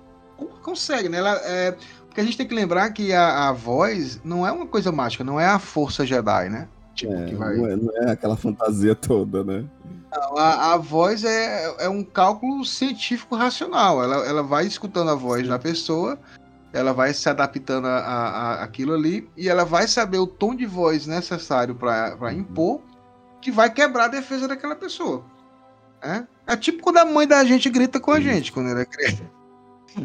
consegue, 0.62 1.10
né? 1.10 1.18
Ela, 1.18 1.42
é, 1.44 1.72
porque 2.06 2.22
a 2.22 2.24
gente 2.24 2.38
tem 2.38 2.48
que 2.48 2.54
lembrar 2.54 2.92
que 2.92 3.12
a, 3.14 3.50
a 3.50 3.52
voz 3.52 4.22
não 4.24 4.46
é 4.46 4.52
uma 4.52 4.68
coisa 4.68 4.92
mágica, 4.92 5.24
não 5.24 5.40
é 5.40 5.48
a 5.48 5.58
força 5.58 6.06
Jedi, 6.06 6.50
né? 6.50 6.68
Tipo, 6.96 7.14
é, 7.14 7.36
vai... 7.36 7.58
não, 7.58 7.68
é, 7.68 7.76
não, 7.76 7.98
é, 7.98 8.12
aquela 8.12 8.38
fantasia 8.38 8.96
toda, 8.96 9.44
né? 9.44 9.66
Não, 10.12 10.38
a, 10.38 10.74
a 10.74 10.78
voz 10.78 11.24
é, 11.26 11.76
é 11.86 11.90
um 11.90 12.04
cálculo 12.04 12.64
científico 12.64 13.36
racional. 13.36 14.02
Ela, 14.02 14.26
ela 14.26 14.42
vai 14.42 14.66
escutando 14.66 15.12
a 15.12 15.16
voz 15.16 15.44
Sim. 15.44 15.50
da 15.50 15.60
pessoa, 15.60 16.18
ela 16.72 16.94
vai 16.94 17.14
se 17.14 17.30
adaptando 17.30 17.86
a, 17.88 18.00
a, 18.00 18.64
aquilo 18.64 18.94
ali 18.94 19.30
e 19.36 19.50
ela 19.50 19.66
vai 19.66 19.88
saber 19.88 20.18
o 20.18 20.28
tom 20.28 20.56
de 20.56 20.66
voz 20.66 21.06
necessário 21.06 21.76
para 21.76 22.18
uhum. 22.20 22.32
impor 22.32 22.82
que 23.42 23.52
vai 23.52 23.70
quebrar 23.70 24.06
a 24.06 24.10
defesa 24.10 24.48
daquela 24.48 24.76
pessoa. 24.76 25.24
É, 26.02 26.24
é 26.48 26.56
tipo 26.56 26.82
quando 26.82 26.98
a 26.98 27.06
mãe 27.06 27.28
da 27.28 27.44
gente 27.44 27.70
grita 27.70 28.00
com 28.00 28.12
a 28.12 28.20
gente 28.20 28.52
quando 28.52 28.70
era 28.70 28.86
criança. 28.86 29.24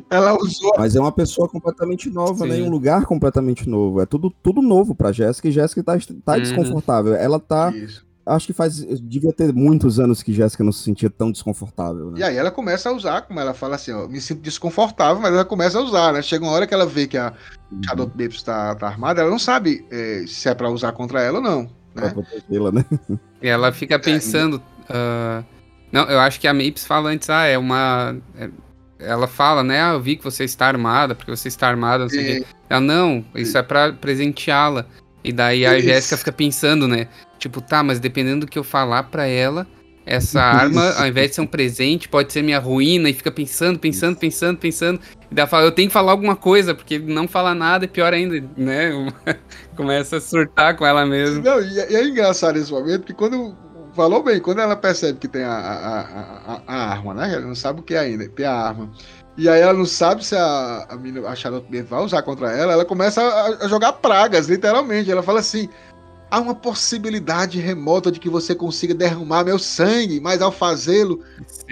Ela 0.08 0.34
usou. 0.34 0.72
Mas 0.76 0.94
é 0.94 1.00
uma 1.00 1.12
pessoa 1.12 1.48
completamente 1.48 2.10
nova, 2.10 2.44
Sim. 2.44 2.50
né? 2.50 2.58
Em 2.58 2.62
um 2.62 2.70
lugar 2.70 3.04
completamente 3.04 3.68
novo. 3.68 4.00
É 4.00 4.06
tudo, 4.06 4.32
tudo 4.42 4.62
novo 4.62 4.94
pra 4.94 5.12
Jéssica 5.12 5.48
e 5.48 5.52
Jéssica 5.52 5.82
tá, 5.82 5.98
tá 6.24 6.34
uhum. 6.34 6.40
desconfortável. 6.40 7.14
Ela 7.14 7.38
tá. 7.38 7.70
Isso. 7.74 8.04
Acho 8.24 8.46
que 8.46 8.52
faz. 8.52 8.76
Devia 9.00 9.32
ter 9.32 9.52
muitos 9.52 9.98
anos 9.98 10.22
que 10.22 10.32
Jéssica 10.32 10.62
não 10.62 10.72
se 10.72 10.84
sentia 10.84 11.10
tão 11.10 11.32
desconfortável. 11.32 12.10
Né? 12.10 12.20
E 12.20 12.22
aí 12.22 12.36
ela 12.36 12.50
começa 12.50 12.88
a 12.88 12.92
usar, 12.92 13.22
como 13.22 13.40
ela 13.40 13.54
fala 13.54 13.74
assim, 13.74 13.92
ó, 13.92 14.06
me 14.06 14.20
sinto 14.20 14.40
desconfortável, 14.40 15.20
mas 15.20 15.32
ela 15.32 15.44
começa 15.44 15.78
a 15.78 15.82
usar, 15.82 16.12
né? 16.12 16.22
Chega 16.22 16.44
uma 16.44 16.52
hora 16.52 16.66
que 16.66 16.74
ela 16.74 16.86
vê 16.86 17.06
que 17.06 17.16
a 17.16 17.32
uhum. 17.72 17.82
Shadow 17.82 18.06
Babes 18.06 18.42
tá, 18.42 18.74
tá 18.74 18.86
armada, 18.86 19.22
ela 19.22 19.30
não 19.30 19.38
sabe 19.38 19.84
é, 19.90 20.24
se 20.28 20.48
é 20.48 20.54
pra 20.54 20.70
usar 20.70 20.92
contra 20.92 21.20
ela 21.22 21.38
ou 21.38 21.42
não. 21.42 21.62
Né? 21.62 21.68
Pra 21.94 22.10
protegê-la, 22.10 22.70
né? 22.70 22.84
E 23.42 23.48
ela 23.48 23.72
fica 23.72 23.94
é, 23.94 23.98
pensando. 23.98 24.62
É, 24.88 25.40
uh, 25.40 25.44
não, 25.90 26.04
eu 26.04 26.20
acho 26.20 26.38
que 26.38 26.46
a 26.46 26.54
Mapes 26.54 26.86
fala 26.86 27.10
antes, 27.10 27.28
ah, 27.30 27.46
é 27.46 27.58
uma. 27.58 28.16
É, 28.36 28.48
ela 29.00 29.26
fala, 29.26 29.62
né? 29.62 29.82
Ah, 29.82 29.92
eu 29.92 30.00
vi 30.00 30.16
que 30.16 30.24
você 30.24 30.44
está 30.44 30.66
armada, 30.66 31.14
porque 31.14 31.30
você 31.30 31.48
está 31.48 31.68
armada, 31.68 32.04
não 32.04 32.10
sei 32.10 32.20
o 32.20 32.24
quê. 32.24 32.46
Ela, 32.68 32.80
não, 32.80 33.24
isso 33.34 33.56
é 33.56 33.62
pra 33.62 33.92
presenteá-la. 33.92 34.86
E 35.22 35.32
daí 35.32 35.66
a 35.66 35.78
Jéssica 35.80 36.16
fica 36.16 36.32
pensando, 36.32 36.88
né? 36.88 37.08
Tipo, 37.38 37.60
tá, 37.60 37.82
mas 37.82 37.98
dependendo 37.98 38.46
do 38.46 38.50
que 38.50 38.58
eu 38.58 38.64
falar 38.64 39.04
pra 39.04 39.26
ela, 39.26 39.66
essa 40.04 40.40
arma, 40.40 40.92
ao 40.92 41.06
invés 41.06 41.30
de 41.30 41.34
ser 41.36 41.40
um 41.42 41.46
presente, 41.46 42.08
pode 42.08 42.32
ser 42.32 42.42
minha 42.42 42.58
ruína, 42.58 43.08
e 43.08 43.14
fica 43.14 43.30
pensando, 43.30 43.78
pensando, 43.78 44.16
pensando, 44.16 44.58
pensando. 44.58 45.00
E 45.30 45.34
daí 45.34 45.46
fala, 45.46 45.64
eu 45.64 45.72
tenho 45.72 45.88
que 45.88 45.92
falar 45.92 46.12
alguma 46.12 46.36
coisa, 46.36 46.74
porque 46.74 46.98
não 46.98 47.28
falar 47.28 47.54
nada 47.54 47.84
é 47.84 47.88
pior 47.88 48.12
ainda, 48.12 48.42
né? 48.56 48.90
Começa 49.76 50.16
a 50.16 50.20
surtar 50.20 50.76
com 50.76 50.86
ela 50.86 51.06
mesmo. 51.06 51.42
Não, 51.42 51.62
e 51.62 51.78
é, 51.78 51.94
é 51.94 52.04
engraçado 52.04 52.58
esse 52.58 52.72
momento, 52.72 53.00
porque 53.00 53.14
quando 53.14 53.56
falou 53.94 54.22
bem, 54.22 54.40
quando 54.40 54.60
ela 54.60 54.76
percebe 54.76 55.18
que 55.18 55.28
tem 55.28 55.42
a, 55.42 55.52
a, 55.52 56.00
a, 56.00 56.62
a, 56.66 56.90
arma, 56.92 57.14
né? 57.14 57.34
Ela 57.34 57.46
não 57.46 57.54
sabe 57.54 57.80
o 57.80 57.82
que 57.82 57.94
é 57.94 57.98
ainda, 57.98 58.28
tem 58.28 58.46
a 58.46 58.52
arma. 58.52 58.90
E 59.36 59.48
aí 59.48 59.60
ela 59.60 59.72
não 59.72 59.86
sabe 59.86 60.24
se 60.24 60.36
a, 60.36 60.86
a, 60.88 60.96
mina, 60.96 61.26
a 61.26 61.34
Charlotte 61.34 61.82
vai 61.82 62.02
usar 62.02 62.22
contra 62.22 62.50
ela, 62.52 62.72
ela 62.72 62.84
começa 62.84 63.22
a, 63.22 63.64
a, 63.64 63.68
jogar 63.68 63.94
pragas, 63.94 64.48
literalmente. 64.48 65.10
Ela 65.10 65.22
fala 65.22 65.40
assim: 65.40 65.68
há 66.30 66.38
uma 66.38 66.54
possibilidade 66.54 67.58
remota 67.58 68.10
de 68.10 68.20
que 68.20 68.28
você 68.28 68.54
consiga 68.54 68.94
derramar 68.94 69.44
meu 69.44 69.58
sangue, 69.58 70.20
mas 70.20 70.40
ao 70.40 70.52
fazê-lo, 70.52 71.20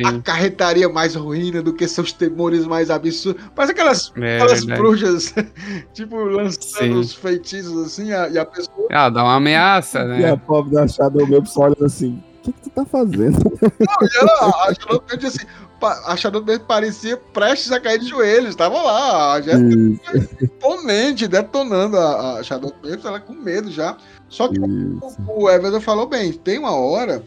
acarretaria 0.05 0.89
mais 0.89 1.15
ruína 1.15 1.63
do 1.63 1.73
que 1.73 1.87
seus 1.87 2.13
temores 2.13 2.67
mais 2.67 2.91
absurdos. 2.91 3.43
Parece 3.55 3.73
aquelas, 3.73 4.13
é, 4.17 4.37
aquelas 4.37 4.65
bruxas, 4.65 5.35
tipo, 5.95 6.17
lançando 6.17 6.95
Sim. 6.95 6.99
os 6.99 7.15
feitiços 7.15 7.87
assim, 7.87 8.13
a, 8.13 8.29
e 8.29 8.39
a 8.39 8.45
pessoa. 8.45 8.89
Ah, 8.91 9.09
dá 9.09 9.23
uma 9.23 9.37
ameaça, 9.37 10.05
né? 10.05 10.21
E 10.21 10.27
a 10.27 10.37
pobre 10.37 10.75
da 10.75 10.89
Shadow 10.89 11.27
meu 11.27 11.43
olhando 11.57 11.85
assim. 11.85 12.23
O 12.39 12.43
que, 12.43 12.53
que 12.53 12.61
tu 12.63 12.71
tá 12.71 12.85
fazendo? 12.85 13.39
Não, 13.39 14.09
e 14.09 14.19
ela, 14.19 14.69
a 14.69 14.75
Shadow 14.75 15.03
assim, 15.27 15.47
a 15.81 16.17
Shadow 16.17 16.45
parecia 16.67 17.17
prestes 17.17 17.71
a 17.73 17.81
cair 17.81 17.99
de 17.99 18.09
joelhos, 18.09 18.55
tava 18.55 18.83
lá, 18.83 19.35
a 19.35 19.41
Jéssica 19.41 20.43
imponente, 20.43 21.29
detonando 21.29 21.97
a, 21.97 22.39
a 22.39 22.43
Shadow 22.43 22.73
ela 23.05 23.21
com 23.21 23.33
medo 23.33 23.71
já. 23.71 23.97
Só 24.29 24.49
que 24.49 24.59
o, 24.61 25.01
o 25.27 25.51
Everton 25.51 25.81
falou 25.81 26.07
bem, 26.07 26.33
tem 26.33 26.59
uma 26.59 26.75
hora 26.75 27.23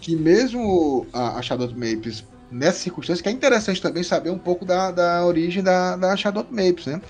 que 0.00 0.16
mesmo 0.16 1.06
a, 1.12 1.38
a 1.38 1.42
Shadow 1.42 1.68
Mapes, 1.68 2.24
nessa 2.50 2.78
circunstância, 2.78 3.22
que 3.22 3.28
é 3.28 3.32
interessante 3.32 3.82
também 3.82 4.02
saber 4.02 4.30
um 4.30 4.38
pouco 4.38 4.64
da, 4.64 4.90
da 4.90 5.24
origem 5.26 5.62
da, 5.62 5.96
da 5.96 6.16
Shadow 6.16 6.46
Mapes, 6.50 6.86
né? 6.86 7.00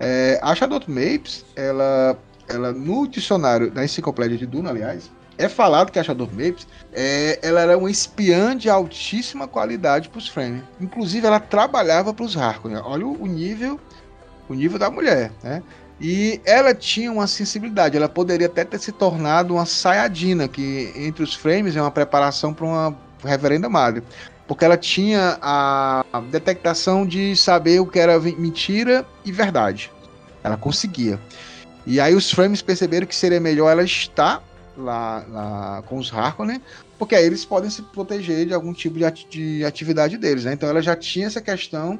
É, 0.00 0.38
a 0.42 0.54
Shadow 0.54 0.80
Mapes, 0.86 1.44
ela, 1.56 2.16
ela 2.48 2.72
no 2.72 3.06
dicionário 3.06 3.70
da 3.70 3.84
enciclopédia 3.84 4.38
de 4.38 4.46
Duna, 4.46 4.70
aliás, 4.70 5.10
é 5.38 5.48
falado 5.48 5.90
que 5.92 5.98
a 5.98 6.04
Shadow 6.04 6.28
Mapes 6.30 6.66
é, 6.92 7.38
ela 7.42 7.60
era 7.60 7.78
uma 7.78 7.90
espiã 7.90 8.56
de 8.56 8.68
altíssima 8.68 9.46
qualidade 9.46 10.08
para 10.08 10.18
os 10.18 10.28
Fremen. 10.28 10.62
Inclusive, 10.80 11.26
ela 11.26 11.40
trabalhava 11.40 12.12
para 12.12 12.24
os 12.24 12.36
Harkonnen. 12.36 12.82
Olha 12.84 13.06
o, 13.06 13.22
o 13.22 13.26
nível 13.26 13.80
o 14.48 14.54
nível 14.54 14.78
da 14.78 14.90
mulher, 14.90 15.30
né? 15.42 15.62
E 16.00 16.40
ela 16.44 16.74
tinha 16.74 17.10
uma 17.10 17.26
sensibilidade, 17.26 17.96
ela 17.96 18.08
poderia 18.08 18.46
até 18.46 18.64
ter 18.64 18.78
se 18.78 18.92
tornado 18.92 19.54
uma 19.54 19.66
saiadina, 19.66 20.46
que 20.46 20.92
entre 20.94 21.24
os 21.24 21.34
frames 21.34 21.76
é 21.76 21.82
uma 21.82 21.90
preparação 21.90 22.54
para 22.54 22.64
uma 22.64 22.96
reverenda 23.24 23.68
madre. 23.68 24.02
Porque 24.46 24.64
ela 24.64 24.76
tinha 24.76 25.38
a 25.42 26.04
detectação 26.30 27.04
de 27.04 27.36
saber 27.36 27.80
o 27.80 27.86
que 27.86 27.98
era 27.98 28.18
mentira 28.18 29.04
e 29.24 29.32
verdade. 29.32 29.90
Ela 30.42 30.56
conseguia. 30.56 31.20
E 31.84 32.00
aí 32.00 32.14
os 32.14 32.30
frames 32.30 32.62
perceberam 32.62 33.06
que 33.06 33.16
seria 33.16 33.40
melhor 33.40 33.70
ela 33.70 33.82
estar 33.82 34.42
lá, 34.82 35.24
lá 35.28 35.82
com 35.86 35.98
os 35.98 36.12
Harkonnen, 36.12 36.60
porque 36.98 37.14
aí 37.14 37.24
eles 37.24 37.44
podem 37.44 37.70
se 37.70 37.82
proteger 37.82 38.46
de 38.46 38.54
algum 38.54 38.72
tipo 38.72 38.98
de, 38.98 39.04
ati 39.04 39.26
de 39.28 39.64
atividade 39.64 40.16
deles. 40.16 40.44
Né? 40.44 40.52
Então 40.52 40.68
ela 40.68 40.82
já 40.82 40.96
tinha 40.96 41.26
essa 41.26 41.40
questão 41.40 41.98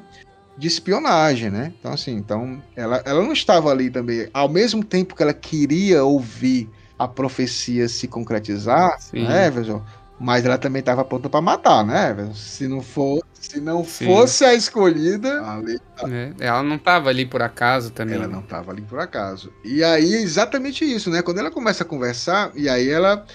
de 0.57 0.67
espionagem, 0.67 1.49
né? 1.49 1.73
Então, 1.79 1.93
assim, 1.93 2.15
então 2.15 2.61
ela, 2.75 3.01
ela 3.05 3.23
não 3.23 3.31
estava 3.31 3.71
ali 3.71 3.89
também. 3.89 4.27
Ao 4.33 4.49
mesmo 4.49 4.83
tempo 4.83 5.15
que 5.15 5.23
ela 5.23 5.33
queria 5.33 6.03
ouvir 6.03 6.69
a 6.97 7.07
profecia 7.07 7.87
se 7.87 8.09
concretizar, 8.09 8.99
Sim. 8.99 9.23
né, 9.23 9.47
Everson? 9.47 9.81
Mas 10.19 10.45
ela 10.45 10.57
também 10.57 10.81
estava 10.81 11.05
pronta 11.05 11.29
para 11.29 11.41
matar, 11.41 11.85
né? 11.85 12.29
Se 12.33 12.67
não 12.67 12.81
for, 12.81 13.23
se 13.33 13.59
não 13.61 13.83
fosse 13.83 14.43
a 14.43 14.53
escolhida, 14.53 15.41
ali, 15.49 15.79
é, 16.09 16.33
ela 16.39 16.61
não 16.61 16.75
estava 16.75 17.09
ali 17.09 17.25
por 17.25 17.41
acaso 17.41 17.91
também. 17.91 18.15
Ela 18.15 18.27
não 18.27 18.41
estava 18.41 18.71
ali 18.71 18.81
por 18.81 18.99
acaso. 18.99 19.51
E 19.63 19.83
aí 19.83 20.13
exatamente 20.15 20.83
isso, 20.83 21.09
né? 21.09 21.21
Quando 21.21 21.39
ela 21.39 21.49
começa 21.49 21.83
a 21.83 21.87
conversar, 21.87 22.51
e 22.53 22.67
aí 22.67 22.89
ela 22.89 23.25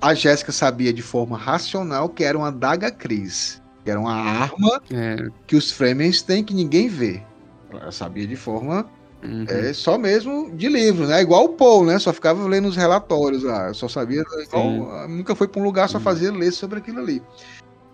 a 0.00 0.12
Jéssica 0.12 0.52
sabia 0.52 0.92
de 0.92 1.00
forma 1.00 1.38
racional 1.38 2.10
que 2.10 2.24
era 2.24 2.36
uma 2.36 2.52
daga 2.52 2.90
Cris 2.90 3.62
que 3.84 3.90
era 3.90 4.00
uma 4.00 4.14
arma 4.14 4.80
é. 4.90 5.28
que 5.46 5.54
os 5.54 5.70
Fremens 5.70 6.22
têm 6.22 6.42
que 6.42 6.54
ninguém 6.54 6.88
vê. 6.88 7.22
Ela 7.70 7.92
sabia 7.92 8.26
de 8.26 8.34
forma 8.34 8.88
uhum. 9.24 9.46
é, 9.48 9.72
só 9.72 9.96
mesmo 9.98 10.50
de 10.54 10.68
livro, 10.68 11.06
né? 11.06 11.20
Igual 11.22 11.44
o 11.44 11.48
Paul, 11.50 11.84
né? 11.84 11.98
Só 11.98 12.12
ficava 12.12 12.46
lendo 12.46 12.68
os 12.68 12.76
relatórios 12.76 13.42
lá. 13.42 13.72
Só 13.72 13.88
sabia. 13.88 14.22
Igual, 14.42 15.08
nunca 15.08 15.34
foi 15.34 15.48
para 15.48 15.60
um 15.60 15.64
lugar, 15.64 15.88
só 15.88 15.98
uhum. 15.98 16.04
fazia 16.04 16.32
ler 16.32 16.52
sobre 16.52 16.78
aquilo 16.78 17.00
ali. 17.00 17.22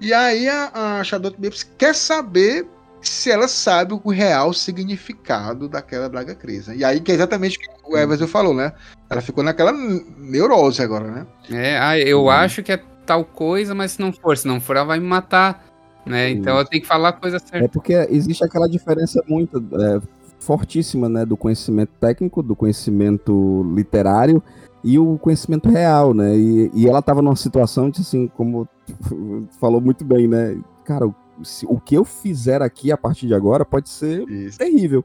E 0.01 0.12
aí 0.15 0.48
a, 0.48 0.98
a 0.98 1.05
Shadow 1.05 1.32
Bips 1.36 1.62
quer 1.77 1.94
saber 1.94 2.66
se 3.02 3.31
ela 3.31 3.48
sabe 3.48 3.94
o 3.94 4.11
real 4.11 4.52
significado 4.52 5.69
daquela 5.69 6.09
Braga 6.09 6.35
Crise. 6.35 6.70
Né? 6.70 6.77
E 6.78 6.85
aí 6.85 7.01
que 7.01 7.12
é 7.12 7.15
exatamente 7.15 7.59
o 7.59 7.61
que 7.61 7.69
o 7.85 7.97
Everson 7.97 8.27
falou, 8.27 8.55
né? 8.55 8.73
Ela 9.09 9.20
ficou 9.20 9.43
naquela 9.43 9.73
neurose 9.73 10.82
agora, 10.82 11.11
né? 11.11 11.27
É, 11.51 11.78
ah, 11.78 11.98
eu 11.98 12.23
uhum. 12.23 12.31
acho 12.31 12.62
que 12.62 12.73
é 12.73 12.82
tal 13.05 13.24
coisa, 13.24 13.74
mas 13.74 13.93
se 13.93 14.01
não 14.01 14.12
for, 14.12 14.36
se 14.36 14.47
não 14.47 14.61
for, 14.61 14.77
ela 14.77 14.86
vai 14.86 15.01
me 15.01 15.07
matar. 15.07 15.66
Né? 16.07 16.31
Então 16.31 16.59
eu 16.59 16.65
tenho 16.65 16.82
que 16.82 16.89
falar 16.89 17.11
a 17.11 17.12
coisa 17.12 17.39
certa. 17.39 17.65
É 17.65 17.69
porque 17.69 17.93
existe 18.11 18.43
aquela 18.43 18.69
diferença 18.69 19.23
muito 19.28 19.59
é, 19.59 20.01
fortíssima 20.41 21.09
né, 21.09 21.25
do 21.25 21.37
conhecimento 21.37 21.93
técnico, 22.01 22.43
do 22.43 22.57
conhecimento 22.57 23.62
literário 23.75 24.43
e 24.83 24.99
o 24.99 25.19
conhecimento 25.19 25.69
real, 25.69 26.15
né? 26.15 26.37
E, 26.37 26.71
e 26.75 26.89
ela 26.89 27.01
estava 27.01 27.21
numa 27.21 27.37
situação 27.37 27.91
de 27.91 28.01
assim, 28.01 28.27
como 28.27 28.67
falou 29.61 29.81
muito 29.81 30.05
bem, 30.05 30.27
né? 30.27 30.59
Cara, 30.85 31.07
o, 31.07 31.15
se, 31.43 31.67
o 31.67 31.79
que 31.79 31.95
eu 31.95 32.05
fizer 32.05 32.62
aqui 32.62 32.91
a 32.91 32.97
partir 32.97 33.27
de 33.27 33.35
agora 33.35 33.65
pode 33.65 33.91
ser 33.91 34.27
Isso. 34.29 34.59
terrível. 34.59 35.05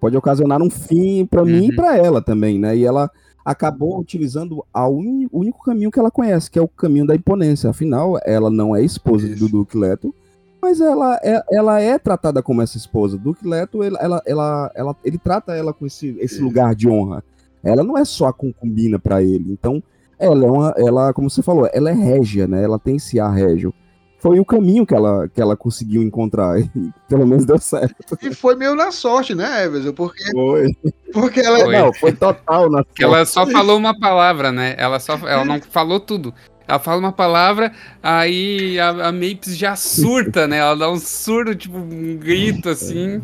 Pode 0.00 0.16
ocasionar 0.16 0.62
um 0.62 0.70
fim 0.70 1.26
para 1.26 1.42
uhum. 1.42 1.46
mim 1.46 1.68
e 1.68 1.76
para 1.76 1.96
ela 1.98 2.22
também, 2.22 2.58
né? 2.58 2.74
E 2.74 2.84
ela 2.84 3.10
acabou 3.44 3.98
utilizando 3.98 4.64
a 4.72 4.88
un... 4.88 5.28
o 5.30 5.40
único 5.40 5.62
caminho 5.62 5.90
que 5.90 5.98
ela 5.98 6.10
conhece, 6.10 6.50
que 6.50 6.58
é 6.58 6.62
o 6.62 6.68
caminho 6.68 7.06
da 7.06 7.14
imponência. 7.14 7.68
Afinal, 7.68 8.18
ela 8.24 8.50
não 8.50 8.74
é 8.74 8.82
esposa 8.82 9.26
Isso. 9.26 9.40
do 9.40 9.50
Duque 9.50 9.76
Leto, 9.76 10.14
mas 10.60 10.80
ela 10.80 11.18
é, 11.22 11.42
ela 11.50 11.80
é 11.80 11.98
tratada 11.98 12.42
como 12.42 12.62
essa 12.62 12.76
esposa. 12.76 13.18
Duke 13.18 13.46
Leto, 13.46 13.82
ela, 13.82 13.98
ela, 14.00 14.22
ela, 14.26 14.72
ela, 14.74 14.96
ele 15.04 15.18
trata 15.18 15.54
ela 15.54 15.72
com 15.72 15.86
esse, 15.86 16.16
esse 16.20 16.40
lugar 16.40 16.74
de 16.74 16.88
honra. 16.88 17.22
Ela 17.62 17.82
não 17.82 17.96
é 17.96 18.04
só 18.04 18.28
a 18.28 18.32
concubina 18.32 18.98
para 18.98 19.22
ele. 19.22 19.52
Então, 19.52 19.82
ela 20.18 20.44
é 20.44 20.50
uma, 20.50 20.74
ela, 20.76 21.12
como 21.12 21.30
você 21.30 21.42
falou, 21.42 21.68
ela 21.72 21.90
é 21.90 21.94
régia, 21.94 22.46
né? 22.46 22.62
Ela 22.62 22.78
tem 22.78 22.96
esse 22.96 23.18
ar 23.18 23.32
régio. 23.32 23.72
Foi 24.18 24.38
o 24.38 24.44
caminho 24.44 24.84
que 24.84 24.94
ela, 24.94 25.26
que 25.28 25.40
ela 25.40 25.56
conseguiu 25.56 26.02
encontrar. 26.02 26.60
E 26.60 26.70
pelo 27.08 27.26
menos 27.26 27.46
deu 27.46 27.58
certo. 27.58 28.18
E 28.22 28.34
foi 28.34 28.54
meio 28.54 28.74
na 28.74 28.92
sorte, 28.92 29.34
né, 29.34 29.64
Everson? 29.64 29.94
Porque. 29.94 30.30
Foi. 30.30 30.66
Porque 31.10 31.40
ela. 31.40 31.60
Foi. 31.60 31.72
Não, 31.72 31.92
foi 31.94 32.12
total 32.12 32.70
na 32.70 32.78
sorte. 32.78 33.02
Ela 33.02 33.24
só 33.24 33.46
falou 33.46 33.78
uma 33.78 33.98
palavra, 33.98 34.52
né? 34.52 34.74
Ela 34.76 35.00
só. 35.00 35.14
Ela 35.26 35.44
não 35.44 35.58
falou 35.62 35.98
tudo. 35.98 36.34
Ela 36.70 36.78
fala 36.78 37.00
uma 37.00 37.12
palavra, 37.12 37.72
aí 38.00 38.78
a, 38.78 39.08
a 39.08 39.12
Mapes 39.12 39.56
já 39.56 39.74
surta, 39.74 40.46
né? 40.46 40.58
Ela 40.58 40.76
dá 40.76 40.88
um 40.88 41.00
surdo, 41.00 41.52
tipo, 41.52 41.76
um 41.76 42.16
grito 42.16 42.68
assim. 42.68 43.20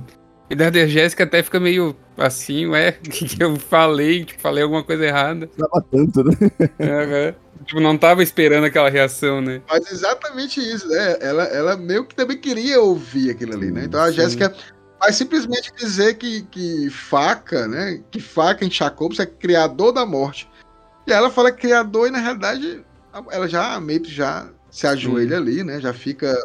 E 0.51 0.57
da 0.57 0.69
Jéssica 0.71 1.23
até 1.23 1.45
fica 1.45 1.61
meio 1.61 1.95
assim, 2.19 2.67
ué, 2.67 2.99
o 3.07 3.09
que, 3.09 3.25
que, 3.25 3.41
eu 3.41 3.55
falei? 3.55 4.25
Tipo, 4.25 4.41
falei 4.41 4.65
alguma 4.65 4.83
coisa 4.83 5.05
errada. 5.05 5.49
Tava 5.57 5.85
tanto, 5.93 6.25
né? 6.25 6.35
É, 6.81 7.35
tipo, 7.65 7.81
não 7.81 7.97
tava 7.97 8.21
esperando 8.21 8.65
aquela 8.65 8.91
reação, 8.91 9.41
né? 9.41 9.63
Mas 9.69 9.93
exatamente 9.93 10.59
isso, 10.59 10.89
né? 10.89 11.17
Ela, 11.21 11.45
ela 11.45 11.77
meio 11.77 12.05
que 12.05 12.17
também 12.17 12.39
queria 12.39 12.81
ouvir 12.81 13.31
aquilo 13.31 13.55
ali, 13.55 13.71
né? 13.71 13.85
Então 13.85 14.01
a 14.01 14.11
Jéssica 14.11 14.53
vai 14.99 15.13
simplesmente 15.13 15.73
dizer 15.77 16.15
que, 16.15 16.43
que 16.51 16.91
faca, 16.91 17.69
né? 17.69 18.03
Que 18.11 18.19
faca 18.19 18.65
em 18.65 18.71
Chacobos 18.73 19.21
é 19.21 19.27
criador 19.27 19.93
da 19.93 20.05
morte. 20.05 20.51
E 21.07 21.13
ela 21.13 21.31
fala 21.31 21.53
criador 21.53 22.09
e 22.09 22.11
na 22.11 22.19
realidade 22.19 22.85
ela 23.31 23.49
já 23.49 23.81
meio 23.81 24.01
que 24.01 24.11
já 24.11 24.49
se 24.71 24.87
ajoelha 24.87 25.37
Sim. 25.37 25.43
ali, 25.43 25.65
né? 25.65 25.81
Já 25.81 25.93
fica 25.93 26.37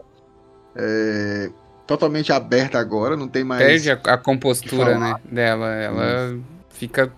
é, 0.76 1.50
totalmente 1.86 2.32
aberta 2.32 2.80
agora, 2.80 3.18
não 3.18 3.28
tem 3.28 3.44
mais. 3.44 3.64
Perde 3.64 3.92
a, 3.92 4.00
a 4.14 4.18
compostura 4.18 4.98
né, 4.98 5.16
dela. 5.30 5.68
Ela 5.70 6.32
hum. 6.32 6.44
fica 6.70 7.12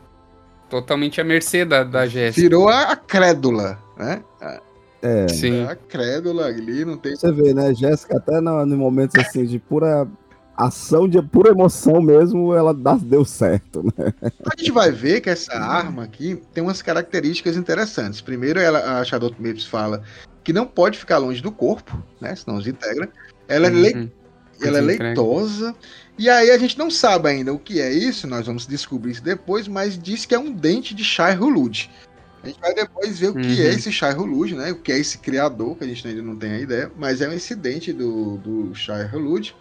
totalmente 0.69 1.21
à 1.21 1.23
mercê 1.23 1.63
da, 1.63 1.83
da 1.83 2.07
Jéssica. 2.07 2.41
Virou 2.41 2.67
a, 2.67 2.91
a 2.91 2.95
crédula, 2.95 3.77
né? 3.97 4.23
É. 5.03 5.27
Sim. 5.27 5.67
A 5.67 5.75
crédula 5.75 6.45
ali, 6.45 6.85
não 6.85 6.97
tem. 6.97 7.13
Você 7.13 7.29
vê, 7.31 7.53
né? 7.53 7.73
Jéssica, 7.73 8.17
até 8.17 8.39
no, 8.39 8.65
no 8.65 8.77
momentos 8.77 9.21
assim 9.23 9.45
de 9.45 9.59
pura 9.59 10.07
ação, 10.55 11.07
de 11.07 11.21
pura 11.21 11.51
emoção 11.51 12.01
mesmo, 12.01 12.53
ela 12.53 12.73
dá, 12.73 12.95
deu 12.95 13.25
certo, 13.25 13.83
né? 13.83 14.13
A 14.21 14.55
gente 14.57 14.71
vai 14.71 14.91
ver 14.91 15.21
que 15.21 15.29
essa 15.29 15.53
arma 15.53 16.03
aqui 16.03 16.41
tem 16.53 16.63
umas 16.63 16.81
características 16.81 17.57
interessantes. 17.57 18.21
Primeiro, 18.21 18.59
ela, 18.59 18.99
a 18.99 19.03
Shadow 19.03 19.33
Maps 19.39 19.65
fala 19.65 20.03
que 20.43 20.53
não 20.53 20.65
pode 20.65 20.97
ficar 20.97 21.17
longe 21.17 21.41
do 21.41 21.51
corpo, 21.51 22.01
né? 22.19 22.35
Senão 22.35 22.61
se 22.61 22.69
integra. 22.69 23.09
Ela 23.47 23.67
é 23.67 23.71
uhum. 23.71 24.09
Ela 24.61 24.77
é 24.77 24.81
leitosa. 24.81 25.75
E 26.17 26.29
aí 26.29 26.51
a 26.51 26.57
gente 26.57 26.77
não 26.77 26.91
sabe 26.91 27.29
ainda 27.29 27.51
o 27.51 27.59
que 27.59 27.81
é 27.81 27.91
isso, 27.91 28.27
nós 28.27 28.45
vamos 28.45 28.67
descobrir 28.67 29.11
isso 29.11 29.23
depois, 29.23 29.67
mas 29.67 29.97
diz 29.97 30.25
que 30.25 30.35
é 30.35 30.39
um 30.39 30.51
dente 30.51 30.93
de 30.93 31.03
Shai 31.03 31.35
Hulud. 31.35 31.89
A 32.43 32.47
gente 32.47 32.59
vai 32.59 32.73
depois 32.73 33.19
ver 33.19 33.29
o 33.29 33.33
que 33.33 33.61
é 33.61 33.69
uhum. 33.69 33.71
esse 33.71 33.91
Shai 33.91 34.13
Hulud, 34.13 34.55
né? 34.55 34.71
O 34.71 34.75
que 34.75 34.91
é 34.91 34.99
esse 34.99 35.17
criador, 35.17 35.77
que 35.77 35.85
a 35.85 35.87
gente 35.87 36.05
ainda 36.07 36.21
não 36.21 36.35
tem 36.35 36.51
a 36.51 36.59
ideia, 36.59 36.91
mas 36.97 37.21
é 37.21 37.27
um 37.27 37.33
incidente 37.33 37.91
do, 37.91 38.37
do 38.37 38.75
Shai 38.75 39.05
Hulud. 39.05 39.55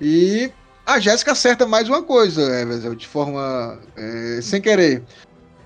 E 0.00 0.50
a 0.86 0.98
Jéssica 0.98 1.32
acerta 1.32 1.66
mais 1.66 1.88
uma 1.88 2.02
coisa, 2.02 2.42
Everson, 2.60 2.94
de 2.94 3.06
forma 3.06 3.78
é, 3.96 4.40
sem 4.42 4.60
querer. 4.60 5.02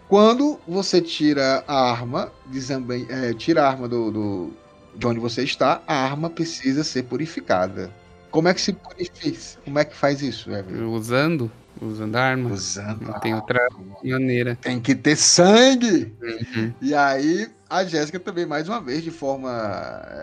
Quando 0.09 0.59
você 0.66 1.00
tira 1.00 1.62
a 1.66 1.90
arma, 1.90 2.32
desambem, 2.46 3.06
é, 3.10 3.34
tira 3.34 3.62
a 3.62 3.68
arma 3.68 3.88
do, 3.88 4.10
do, 4.10 4.52
de 4.94 5.06
onde 5.06 5.20
você 5.20 5.42
está, 5.42 5.82
a 5.86 5.94
arma 5.94 6.30
precisa 6.30 6.82
ser 6.82 7.02
purificada. 7.05 7.90
Como 8.30 8.48
é 8.48 8.55
que 8.55 8.60
se 8.60 8.72
purifica? 8.72 9.60
Como 9.64 9.78
é 9.78 9.84
que 9.84 9.94
faz 9.94 10.22
isso, 10.22 10.50
Evelyn? 10.50 10.84
Usando. 10.84 11.50
Usando 11.80 12.16
a 12.16 12.22
arma. 12.22 12.50
Usando. 12.50 13.02
Não 13.02 13.20
tem 13.20 13.34
outra 13.34 13.60
maneira. 14.02 14.56
Tem 14.60 14.80
que 14.80 14.94
ter 14.94 15.16
sangue! 15.16 16.12
Uhum. 16.22 16.72
E 16.80 16.94
aí, 16.94 17.48
a 17.68 17.84
Jéssica 17.84 18.18
também, 18.18 18.46
mais 18.46 18.68
uma 18.68 18.80
vez, 18.80 19.02
de 19.02 19.10
forma 19.10 19.50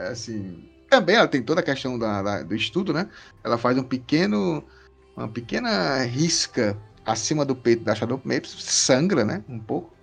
assim. 0.10 0.64
Também 0.90 1.16
ela 1.16 1.28
tem 1.28 1.42
toda 1.42 1.62
a 1.62 1.64
questão 1.64 1.98
da, 1.98 2.22
da, 2.22 2.44
do 2.44 2.56
estudo, 2.56 2.94
né? 2.94 3.10
Ela 3.44 3.58
faz 3.58 3.78
um 3.78 3.84
pequeno. 3.84 4.64
Uma 5.16 5.28
pequena 5.30 6.04
risca 6.04 6.78
acima 7.06 7.46
do 7.46 7.56
peito 7.56 7.84
da 7.84 7.96
Shadow 7.96 8.20
Maps, 8.24 8.50
sangra, 8.60 9.24
né? 9.24 9.44
Um 9.48 9.60
pouco. 9.60 9.94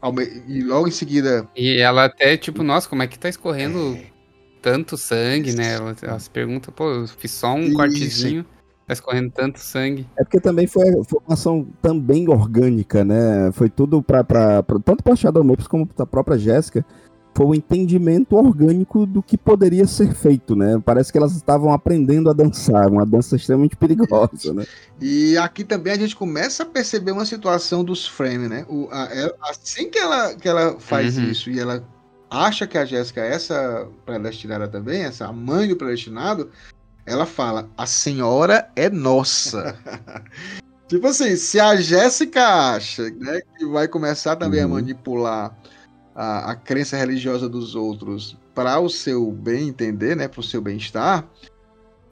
E 0.48 0.62
logo 0.62 0.88
em 0.88 0.92
seguida. 0.92 1.46
E 1.54 1.78
ela 1.78 2.06
até, 2.06 2.36
tipo, 2.36 2.62
nossa, 2.62 2.88
como 2.88 3.02
é 3.02 3.06
que 3.06 3.18
tá 3.18 3.28
escorrendo 3.28 3.94
é 3.96 4.12
tanto 4.62 4.96
sangue, 4.96 5.52
né? 5.52 5.74
Ela, 5.74 5.96
ela 6.00 6.18
se 6.18 6.30
pergunta, 6.30 6.70
pô, 6.70 6.88
eu 6.88 7.09
fiz 7.09 7.32
só 7.32 7.52
um 7.52 7.64
Isso. 7.64 7.74
cortezinho, 7.74 8.46
tá 8.86 8.92
escorrendo 8.92 9.30
tanto 9.30 9.59
sangue. 9.59 10.06
É 10.16 10.22
porque 10.22 10.40
também 10.40 10.68
foi, 10.68 10.84
foi 11.04 11.20
uma 11.26 11.34
ação 11.34 11.66
também 11.82 12.28
orgânica, 12.28 13.04
né? 13.04 13.50
Foi 13.52 13.68
tudo 13.68 14.00
pra, 14.02 14.22
pra, 14.22 14.62
pra 14.62 14.78
tanto 14.78 15.02
pra 15.02 15.16
Shadow 15.16 15.42
Maps 15.42 15.66
como 15.66 15.86
pra 15.86 16.06
própria 16.06 16.38
Jéssica, 16.38 16.86
foi 17.34 17.46
o 17.46 17.54
entendimento 17.54 18.36
orgânico 18.36 19.06
do 19.06 19.22
que 19.22 19.38
poderia 19.38 19.86
ser 19.86 20.14
feito, 20.14 20.54
né? 20.54 20.80
Parece 20.84 21.10
que 21.10 21.18
elas 21.18 21.32
estavam 21.32 21.72
aprendendo 21.72 22.28
a 22.28 22.32
dançar, 22.32 22.88
uma 22.88 23.06
dança 23.06 23.36
extremamente 23.36 23.76
perigosa, 23.76 24.52
né? 24.52 24.66
E 25.00 25.36
aqui 25.38 25.64
também 25.64 25.92
a 25.92 25.98
gente 25.98 26.14
começa 26.14 26.62
a 26.62 26.66
perceber 26.66 27.12
uma 27.12 27.24
situação 27.24 27.82
dos 27.82 28.06
frames, 28.06 28.50
né? 28.50 28.66
O, 28.68 28.88
a, 28.90 29.09
ela, 29.12 29.34
assim 29.50 29.88
que 29.88 29.98
ela, 29.98 30.34
que 30.34 30.48
ela 30.48 30.78
faz 30.78 31.16
uhum. 31.16 31.24
isso 31.24 31.50
e 31.50 31.59
ela 31.59 31.82
acha 32.30 32.66
que 32.66 32.76
a 32.76 32.84
Jéssica 32.84 33.22
é 33.22 33.34
essa 33.34 33.88
predestinada 34.04 34.68
também, 34.68 35.02
essa 35.02 35.32
mãe 35.32 35.68
do 35.68 35.76
predestinado, 35.76 36.50
ela 37.06 37.24
fala: 37.24 37.68
a 37.76 37.86
senhora 37.86 38.70
é 38.76 38.90
nossa. 38.90 39.76
tipo 40.86 41.06
assim, 41.06 41.34
se 41.36 41.59
a 41.59 41.76
Jéssica 41.76 42.74
acha 42.74 43.09
né, 43.10 43.40
que 43.56 43.64
vai 43.66 43.88
começar 43.88 44.36
também 44.36 44.60
uhum. 44.60 44.66
a 44.66 44.74
manipular 44.74 45.56
a, 46.14 46.52
a, 46.52 46.56
crença 46.56 46.97
religiosa 46.97 47.48
dos 47.48 47.74
outros 47.74 48.36
para 48.55 48.78
o 48.78 48.89
seu 48.89 49.30
bem 49.30 49.68
entender, 49.68 50.16
né, 50.16 50.28
para 50.28 50.40
o 50.40 50.44
seu 50.44 50.60
bem-estar, 50.60 51.26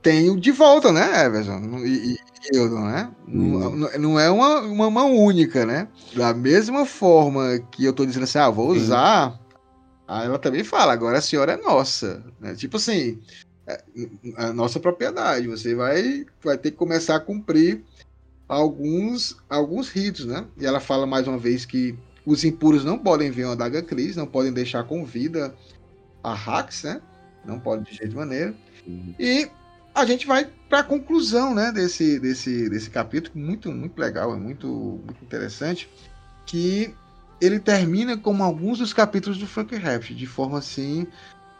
tem 0.02 0.30
o 0.30 0.40
de 0.40 0.50
volta, 0.50 0.90
né, 0.90 1.26
Everson? 1.26 1.58
E, 1.84 2.14
e 2.14 2.18
eu, 2.52 2.70
não 2.70 2.88
é? 2.88 3.10
Uhum. 3.28 3.76
Não, 3.76 3.98
não, 3.98 4.20
é 4.20 4.30
uma, 4.30 4.60
uma 4.60 4.90
mão 4.90 5.14
única, 5.14 5.66
né? 5.66 5.88
Da 6.14 6.32
mesma 6.32 6.86
forma 6.86 7.58
que 7.70 7.84
eu 7.84 7.92
tô 7.92 8.06
dizendo 8.06 8.24
assim, 8.24 8.38
ah, 8.38 8.48
vou 8.48 8.70
usar 8.70 9.38
Aí 10.10 10.26
ela 10.26 10.40
também 10.40 10.64
fala, 10.64 10.92
agora 10.92 11.18
a 11.18 11.22
senhora 11.22 11.52
é 11.52 11.56
nossa. 11.56 12.20
Né? 12.40 12.56
Tipo 12.56 12.78
assim, 12.78 13.22
é, 13.64 13.80
a 14.36 14.52
nossa 14.52 14.80
propriedade. 14.80 15.46
Você 15.46 15.72
vai, 15.72 16.26
vai 16.42 16.58
ter 16.58 16.72
que 16.72 16.76
começar 16.76 17.14
a 17.14 17.20
cumprir 17.20 17.84
alguns, 18.48 19.36
alguns 19.48 19.88
ritos, 19.88 20.26
né? 20.26 20.44
E 20.58 20.66
ela 20.66 20.80
fala 20.80 21.06
mais 21.06 21.28
uma 21.28 21.38
vez 21.38 21.64
que 21.64 21.96
os 22.24 22.44
impuros 22.44 22.84
não 22.84 22.98
podem 22.98 23.30
ver 23.30 23.44
uma 23.44 23.52
adaga 23.52 23.82
Cris, 23.82 24.16
não 24.16 24.26
podem 24.26 24.52
deixar 24.52 24.84
com 24.84 25.04
vida 25.04 25.54
a 26.22 26.32
Hax, 26.32 26.84
né? 26.84 27.00
Não 27.44 27.58
pode 27.58 27.84
de 27.84 27.96
jeito 27.96 28.16
maneira. 28.16 28.54
Uhum. 28.86 29.14
E 29.18 29.50
a 29.94 30.04
gente 30.04 30.26
vai 30.26 30.48
para 30.68 30.80
a 30.80 30.84
conclusão, 30.84 31.54
né, 31.54 31.72
desse, 31.72 32.20
desse, 32.20 32.68
desse 32.68 32.90
capítulo, 32.90 33.38
muito, 33.38 33.72
muito 33.72 33.98
legal, 33.98 34.32
é 34.32 34.36
muito, 34.36 35.00
muito 35.04 35.22
interessante, 35.22 35.90
que 36.46 36.94
ele 37.40 37.58
termina 37.58 38.16
como 38.16 38.44
alguns 38.44 38.78
dos 38.78 38.92
capítulos 38.92 39.38
do 39.38 39.46
Frank 39.46 39.74
Raft, 39.76 40.12
de 40.12 40.26
forma 40.26 40.58
assim, 40.58 41.06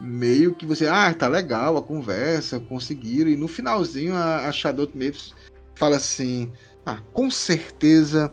meio 0.01 0.55
que 0.55 0.65
você, 0.65 0.87
ah, 0.87 1.13
tá 1.13 1.27
legal 1.27 1.77
a 1.77 1.83
conversa, 1.83 2.61
conseguiram, 2.61 3.31
e 3.31 3.37
no 3.37 3.49
finalzinho 3.49 4.15
a, 4.15 4.49
a 4.49 4.53
Shadow 4.53 4.89
Maps 4.95 5.35
fala 5.75 5.97
assim, 5.97 6.53
ah, 6.87 6.99
com 7.13 7.31
certeza 7.31 8.33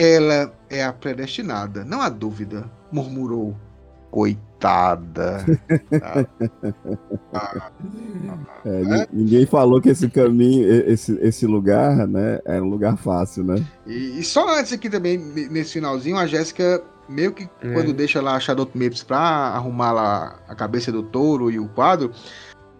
ela 0.00 0.50
é 0.70 0.82
a 0.82 0.94
predestinada, 0.94 1.84
não 1.84 2.00
há 2.00 2.08
dúvida, 2.08 2.64
murmurou 2.90 3.54
coitada. 4.10 5.44
é, 8.64 9.06
ninguém 9.12 9.44
falou 9.44 9.78
que 9.78 9.90
esse 9.90 10.08
caminho, 10.08 10.66
esse, 10.90 11.12
esse 11.20 11.46
lugar, 11.46 12.08
né, 12.08 12.40
é 12.46 12.58
um 12.62 12.70
lugar 12.70 12.96
fácil, 12.96 13.44
né? 13.44 13.62
E, 13.86 14.18
e 14.18 14.24
só 14.24 14.58
antes 14.58 14.72
aqui 14.72 14.88
também, 14.88 15.18
nesse 15.18 15.74
finalzinho, 15.74 16.16
a 16.16 16.26
Jéssica 16.26 16.82
meio 17.06 17.34
que 17.34 17.46
é. 17.60 17.72
quando 17.74 17.92
deixa 17.92 18.22
lá 18.22 18.36
a 18.36 18.40
Shadow 18.40 18.70
Maps 18.74 19.02
pra 19.02 19.18
arrumar 19.18 19.92
lá 19.92 20.40
a 20.48 20.54
cabeça 20.54 20.90
do 20.90 21.02
touro 21.02 21.50
e 21.50 21.58
o 21.58 21.68
quadro, 21.68 22.10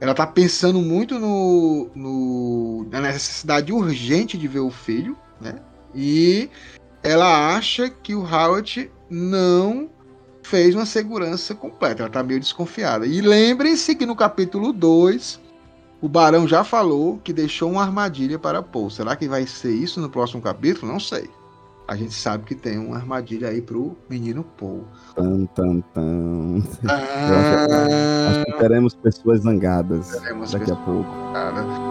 ela 0.01 0.15
tá 0.15 0.27
pensando 0.27 0.81
muito 0.81 1.19
no, 1.19 1.91
no, 1.95 2.87
na 2.91 3.03
necessidade 3.03 3.75
urgente 3.75 4.39
de 4.39 4.49
ver 4.49 4.61
o 4.61 4.71
filho, 4.71 5.19
né? 5.39 5.57
E 5.95 6.49
ela 7.03 7.57
acha 7.57 7.89
que 7.89 8.15
o 8.15 8.23
Howard 8.23 8.91
não 9.09 9.89
fez 10.43 10.75
uma 10.75 10.87
segurança 10.87 11.55
completa. 11.55 12.03
Ela 12.03 12.09
está 12.09 12.23
meio 12.23 12.41
desconfiada. 12.41 13.07
E 13.07 13.21
lembrem-se 13.21 13.95
que 13.95 14.05
no 14.05 14.17
capítulo 14.17 14.73
2, 14.73 15.41
o 16.01 16.09
Barão 16.09 16.47
já 16.47 16.65
falou 16.65 17.19
que 17.23 17.33
deixou 17.33 17.71
uma 17.71 17.83
armadilha 17.83 18.39
para 18.39 18.63
Paul. 18.63 18.91
Será 18.91 19.17
que 19.17 19.29
vai 19.29 19.47
ser 19.47 19.73
isso 19.73 20.01
no 20.01 20.11
próximo 20.11 20.43
capítulo? 20.43 20.91
Não 20.91 21.01
sei. 21.01 21.29
A 21.87 21.97
gente 21.97 22.15
sabe 22.15 22.45
que 22.45 22.55
tem 22.55 22.79
uma 22.79 22.97
armadilha 22.97 23.49
aí 23.49 23.61
pro 23.61 23.97
menino 24.09 24.45
Paul. 24.45 24.85
Tan, 25.17 25.45
tan, 25.47 25.81
tan. 25.93 26.63
Ah, 26.89 28.31
acho, 28.31 28.45
que, 28.45 28.53
teremos 28.59 28.95
pessoas 28.95 29.41
zangadas 29.41 30.11
teremos 30.11 30.53
daqui 30.53 30.67
pessoas 30.67 30.81
a 30.81 30.85
pouco. 30.85 31.11
Zangadas. 31.33 31.90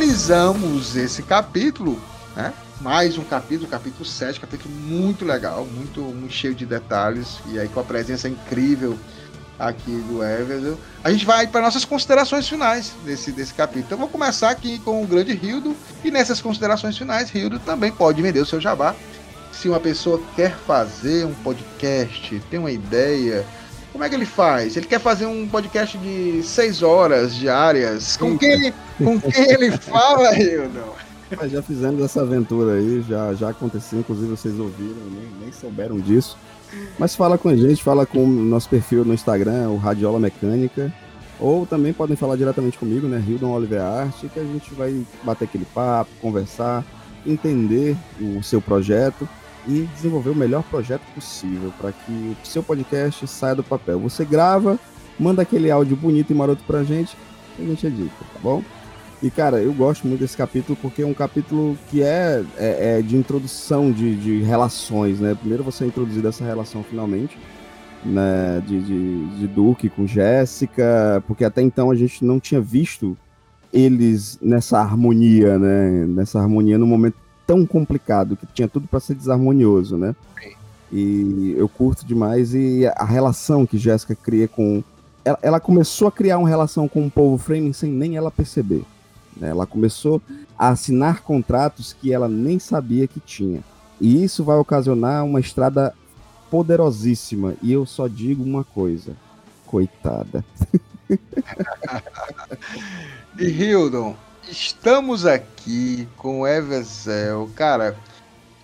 Finalizamos 0.00 0.96
esse 0.96 1.22
capítulo, 1.22 2.00
né? 2.34 2.54
Mais 2.80 3.18
um 3.18 3.22
capítulo, 3.22 3.68
capítulo 3.68 4.02
7, 4.02 4.40
capítulo 4.40 4.74
muito 4.74 5.26
legal, 5.26 5.66
muito, 5.66 6.00
muito 6.00 6.32
cheio 6.32 6.54
de 6.54 6.64
detalhes, 6.64 7.38
e 7.48 7.58
aí 7.58 7.68
com 7.68 7.80
a 7.80 7.84
presença 7.84 8.26
incrível 8.26 8.98
aqui 9.58 10.02
do 10.08 10.24
Everton. 10.24 10.78
A 11.04 11.12
gente 11.12 11.26
vai 11.26 11.46
para 11.46 11.60
nossas 11.60 11.84
considerações 11.84 12.48
finais 12.48 12.94
desse, 13.04 13.30
desse 13.30 13.52
capítulo. 13.52 13.84
Então, 13.84 13.98
vou 13.98 14.08
começar 14.08 14.48
aqui 14.48 14.78
com 14.78 15.02
o 15.02 15.06
grande 15.06 15.34
Rildo. 15.34 15.76
E 16.02 16.10
nessas 16.10 16.40
considerações 16.40 16.96
finais, 16.96 17.28
Rildo 17.28 17.58
também 17.58 17.92
pode 17.92 18.22
vender 18.22 18.40
o 18.40 18.46
seu 18.46 18.58
jabá. 18.58 18.96
Se 19.52 19.68
uma 19.68 19.80
pessoa 19.80 20.18
quer 20.34 20.56
fazer 20.66 21.26
um 21.26 21.34
podcast, 21.34 22.40
tem 22.48 22.58
uma 22.58 22.72
ideia, 22.72 23.44
como 23.92 24.04
é 24.04 24.08
que 24.08 24.14
ele 24.14 24.26
faz? 24.26 24.76
Ele 24.76 24.86
quer 24.86 25.00
fazer 25.00 25.26
um 25.26 25.46
podcast 25.48 25.98
de 25.98 26.42
seis 26.42 26.82
horas 26.82 27.34
diárias. 27.34 28.16
Com 28.16 28.38
quem 28.38 28.50
ele, 28.50 28.74
com 28.98 29.20
quem 29.20 29.50
ele 29.50 29.70
fala, 29.78 30.30
Rildo? 30.32 30.94
Mas 31.36 31.52
já 31.52 31.62
fizemos 31.62 32.02
essa 32.02 32.22
aventura 32.22 32.74
aí, 32.74 33.04
já, 33.08 33.32
já 33.34 33.50
aconteceu, 33.50 34.00
inclusive 34.00 34.28
vocês 34.28 34.58
ouviram, 34.58 35.02
nem, 35.12 35.28
nem 35.42 35.52
souberam 35.52 35.98
disso. 35.98 36.36
Mas 36.98 37.14
fala 37.14 37.38
com 37.38 37.48
a 37.48 37.56
gente, 37.56 37.82
fala 37.82 38.04
com 38.04 38.24
o 38.24 38.26
nosso 38.26 38.68
perfil 38.68 39.04
no 39.04 39.14
Instagram, 39.14 39.70
o 39.70 39.76
Radiola 39.76 40.18
Mecânica. 40.18 40.92
Ou 41.38 41.64
também 41.64 41.92
podem 41.92 42.16
falar 42.16 42.36
diretamente 42.36 42.78
comigo, 42.78 43.08
né? 43.08 43.22
Hildon 43.26 43.50
Oliver 43.50 43.80
Arte, 43.80 44.28
que 44.28 44.38
a 44.38 44.44
gente 44.44 44.74
vai 44.74 45.04
bater 45.22 45.44
aquele 45.44 45.64
papo, 45.64 46.10
conversar, 46.20 46.84
entender 47.26 47.96
o 48.20 48.42
seu 48.42 48.60
projeto 48.60 49.26
e 49.66 49.88
desenvolver 49.94 50.30
o 50.30 50.34
melhor 50.34 50.62
projeto 50.64 51.02
possível 51.14 51.72
para 51.78 51.92
que 51.92 52.36
o 52.42 52.46
seu 52.46 52.62
podcast 52.62 53.26
saia 53.26 53.54
do 53.54 53.62
papel. 53.62 53.98
Você 54.00 54.24
grava, 54.24 54.78
manda 55.18 55.42
aquele 55.42 55.70
áudio 55.70 55.96
bonito 55.96 56.30
e 56.32 56.34
maroto 56.34 56.62
pra 56.64 56.82
gente, 56.82 57.16
a 57.58 57.62
gente 57.62 57.86
edita, 57.86 58.24
tá 58.32 58.40
bom? 58.42 58.62
E, 59.22 59.30
cara, 59.30 59.58
eu 59.58 59.72
gosto 59.74 60.06
muito 60.06 60.20
desse 60.20 60.36
capítulo 60.36 60.78
porque 60.80 61.02
é 61.02 61.06
um 61.06 61.12
capítulo 61.12 61.76
que 61.90 62.02
é, 62.02 62.42
é, 62.56 62.98
é 62.98 63.02
de 63.02 63.16
introdução 63.16 63.92
de, 63.92 64.16
de, 64.16 64.42
relações, 64.42 65.20
né? 65.20 65.34
Primeiro 65.34 65.62
você 65.62 65.84
é 65.84 65.86
introduzido 65.88 66.26
essa 66.26 66.42
relação 66.42 66.82
finalmente, 66.82 67.36
né? 68.02 68.62
De, 68.66 68.80
de, 68.80 69.26
de 69.36 69.46
Duke 69.46 69.90
com 69.90 70.06
Jéssica, 70.06 71.22
porque 71.26 71.44
até 71.44 71.60
então 71.60 71.90
a 71.90 71.94
gente 71.94 72.24
não 72.24 72.40
tinha 72.40 72.62
visto 72.62 73.14
eles 73.70 74.38
nessa 74.40 74.80
harmonia, 74.80 75.58
né? 75.58 76.06
Nessa 76.06 76.40
harmonia 76.40 76.78
num 76.78 76.86
momento 76.86 77.16
tão 77.50 77.66
complicado, 77.66 78.36
que 78.36 78.46
tinha 78.46 78.68
tudo 78.68 78.86
para 78.86 79.00
ser 79.00 79.16
desarmonioso, 79.16 79.96
né? 79.96 80.14
E 80.92 81.52
eu 81.58 81.68
curto 81.68 82.06
demais 82.06 82.54
e 82.54 82.86
a 82.94 83.04
relação 83.04 83.66
que 83.66 83.76
Jéssica 83.76 84.14
cria 84.14 84.46
com. 84.46 84.84
Ela, 85.24 85.38
ela, 85.42 85.60
começou 85.60 86.06
a 86.06 86.12
criar 86.12 86.38
uma 86.38 86.48
relação 86.48 86.86
com 86.86 87.04
o 87.04 87.10
povo 87.10 87.36
framing 87.36 87.72
sem 87.72 87.90
nem 87.90 88.16
ela 88.16 88.30
perceber. 88.30 88.84
Né? 89.36 89.48
Ela 89.48 89.66
começou 89.66 90.22
a 90.56 90.68
assinar 90.68 91.22
contratos 91.22 91.92
que 91.92 92.12
ela 92.12 92.28
nem 92.28 92.60
sabia 92.60 93.08
que 93.08 93.18
tinha. 93.18 93.64
E 94.00 94.22
isso 94.22 94.44
vai 94.44 94.56
ocasionar 94.56 95.24
uma 95.24 95.40
estrada 95.40 95.92
poderosíssima. 96.52 97.54
E 97.60 97.72
eu 97.72 97.84
só 97.84 98.06
digo 98.06 98.44
uma 98.44 98.62
coisa: 98.62 99.16
coitada. 99.66 100.44
e 103.38 103.44
Hildon, 103.44 104.14
estamos 104.50 105.26
aqui 105.26 106.08
com 106.16 106.40
o 106.40 106.46
Everzel. 106.46 107.50
Cara, 107.54 107.96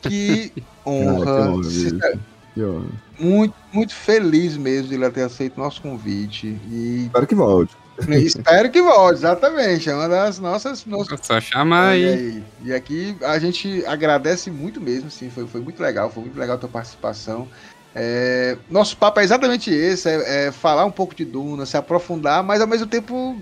que 0.03 0.53
honra. 0.85 1.63
Cara, 2.01 2.19
que 2.55 2.63
honra, 2.63 2.87
muito, 3.19 3.55
muito 3.73 3.95
feliz 3.95 4.57
mesmo 4.57 4.89
de 4.89 4.95
ele 4.95 5.11
ter 5.11 5.23
aceito 5.23 5.59
nosso 5.59 5.81
convite. 5.81 6.59
E... 6.71 7.05
Espero 7.07 7.27
que 7.27 7.35
volte. 7.35 7.77
Espero 8.09 8.71
que 8.71 8.83
volte, 8.83 9.19
exatamente. 9.19 9.89
É 9.89 9.95
uma 9.95 10.09
das 10.09 10.39
nossas. 10.39 10.85
nossas... 10.85 11.19
Só 11.23 11.41
chamar 11.41 11.91
aí. 11.91 12.05
aí. 12.05 12.45
E 12.65 12.75
aqui 12.75 13.17
a 13.23 13.39
gente 13.39 13.85
agradece 13.87 14.51
muito 14.51 14.81
mesmo, 14.81 15.11
sim. 15.11 15.31
Foi, 15.31 15.47
foi 15.47 15.61
muito 15.61 15.83
legal, 15.83 16.11
foi 16.11 16.25
muito 16.25 16.39
legal 16.39 16.57
a 16.57 16.59
tua 16.59 16.69
participação. 16.69 17.49
É, 17.95 18.59
nosso 18.71 18.95
papo 18.99 19.21
é 19.21 19.25
exatamente 19.25 19.71
esse: 19.71 20.09
é, 20.09 20.47
é, 20.47 20.53
falar 20.53 20.85
um 20.85 20.91
pouco 20.91 21.15
de 21.15 21.25
Duna, 21.25 21.65
se 21.65 21.79
aprofundar, 21.79 22.43
mas 22.43 22.61
ao 22.61 22.67
mesmo 22.67 22.87
tempo 22.87 23.41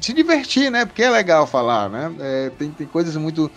se 0.00 0.12
divertir, 0.12 0.70
né? 0.70 0.84
Porque 0.84 1.02
é 1.02 1.10
legal 1.10 1.46
falar, 1.46 1.88
né? 1.88 2.14
É, 2.20 2.50
tem, 2.58 2.70
tem 2.70 2.86
coisas 2.86 3.16
muito, 3.16 3.50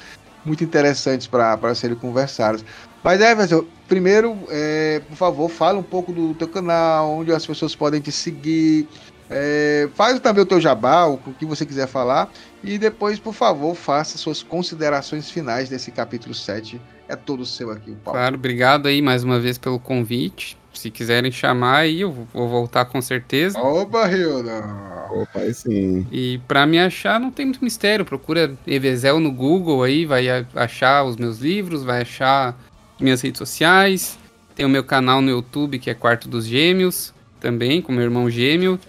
muito 0.44 0.64
interessantes 0.64 1.28
para 1.28 1.76
serem 1.76 1.96
conversadas. 1.96 2.64
Mas, 3.04 3.20
Everson, 3.20 3.66
primeiro, 3.88 4.38
é, 4.50 5.02
por 5.08 5.16
favor, 5.16 5.50
fala 5.50 5.80
um 5.80 5.84
pouco 5.84 6.12
do 6.12 6.34
teu 6.36 6.48
canal, 6.48 7.10
onde 7.10 7.32
as 7.32 7.46
pessoas 7.46 7.76
podem 7.76 8.00
te 8.00 8.12
seguir, 8.12 8.88
é, 9.34 9.88
faz 9.96 10.20
também 10.20 10.44
o 10.44 10.46
teu 10.46 10.60
jabá, 10.60 11.06
o 11.06 11.18
que 11.18 11.46
você 11.46 11.66
quiser 11.66 11.88
falar. 11.88 12.30
E 12.62 12.78
depois, 12.78 13.18
por 13.18 13.34
favor, 13.34 13.74
faça 13.74 14.18
suas 14.18 14.44
considerações 14.44 15.32
finais 15.32 15.70
desse 15.70 15.90
capítulo 15.90 16.36
7. 16.36 16.80
É 17.08 17.16
todo 17.16 17.46
seu 17.46 17.72
aqui, 17.72 17.92
o 17.92 17.96
Paulo. 17.96 18.20
Claro, 18.20 18.36
obrigado 18.36 18.88
aí 18.88 19.02
mais 19.02 19.24
uma 19.24 19.40
vez 19.40 19.58
pelo 19.58 19.80
convite. 19.80 20.58
Se 20.74 20.92
quiserem 20.92 21.32
chamar 21.32 21.80
aí, 21.80 22.02
eu 22.02 22.12
vou 22.12 22.48
voltar 22.50 22.86
com 22.86 23.02
certeza. 23.02 23.60
Opa, 23.60 24.10
Hilda! 24.10 24.91
Opa, 25.12 25.40
aí 25.40 25.54
sim. 25.54 26.08
E 26.12 26.40
para 26.48 26.66
me 26.66 26.80
achar 26.80 27.20
não 27.20 27.32
tem 27.32 27.46
muito 27.46 27.64
mistério. 27.64 28.06
Procura 28.06 28.56
Evezel 28.66 29.20
no 29.20 29.32
Google 29.32 29.84
aí, 29.84 30.06
vai 30.06 30.26
achar 30.56 31.04
os 31.04 31.18
meus 31.18 31.40
livros, 31.40 31.84
vai 31.84 32.02
achar 32.02 32.58
minhas 33.00 33.22
redes 33.22 33.38
sociais. 33.38 34.18
Tem 34.56 34.66
o 34.66 34.70
meu 34.70 34.84
canal 34.84 35.22
no 35.22 35.30
YouTube, 35.30 35.80
que 35.80 35.90
é 35.90 35.94
Quarto 35.94 36.28
dos 36.28 36.46
Gêmeos, 36.46 37.14
também, 37.40 37.82
com 37.82 37.92
meu 37.92 38.04
irmão 38.04 38.30
gêmeo. 38.30 38.80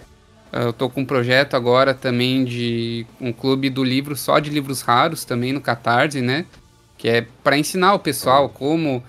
Eu 0.51 0.71
tô 0.71 0.87
com 0.87 1.01
um 1.01 1.05
projeto 1.05 1.55
agora 1.55 1.95
também 1.95 2.45
de 2.45 3.07
um 3.19 3.33
clube 3.33 3.71
do 3.71 3.83
livro 3.83 4.15
só 4.15 4.37
de 4.37 4.51
livros 4.51 4.81
raros 4.81 5.25
também 5.25 5.51
no 5.51 5.59
Catarse, 5.59 6.21
né? 6.21 6.45
Que 6.95 7.09
é 7.09 7.27
para 7.43 7.57
ensinar 7.57 7.95
o 7.95 7.99
pessoal 7.99 8.47
como 8.47 8.97
uh, 8.97 9.03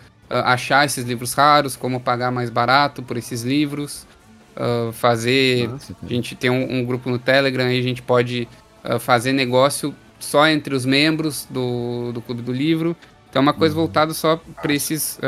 achar 0.44 0.86
esses 0.86 1.04
livros 1.04 1.34
raros, 1.34 1.76
como 1.76 2.00
pagar 2.00 2.32
mais 2.32 2.48
barato 2.48 3.02
por 3.02 3.18
esses 3.18 3.42
livros, 3.42 4.06
uh, 4.56 4.92
fazer. 4.92 5.68
Nossa, 5.68 5.96
a 6.02 6.06
gente 6.06 6.34
tem 6.34 6.50
um, 6.50 6.78
um, 6.80 6.84
grupo 6.84 7.10
no 7.10 7.18
Telegram 7.18 7.70
e 7.70 7.78
a 7.78 7.82
gente 7.82 8.02
pode 8.02 8.48
uh, 8.84 8.98
fazer 8.98 9.32
negócio 9.32 9.94
só 10.18 10.46
entre 10.46 10.74
os 10.74 10.84
membros 10.84 11.46
do, 11.50 12.12
do 12.12 12.20
clube 12.20 12.42
do 12.42 12.52
livro. 12.52 12.96
Então 13.28 13.40
é 13.40 13.42
uma 13.42 13.52
coisa 13.52 13.74
uhum. 13.74 13.82
voltada 13.82 14.14
só 14.14 14.40
para 14.62 14.72
esses 14.72 15.18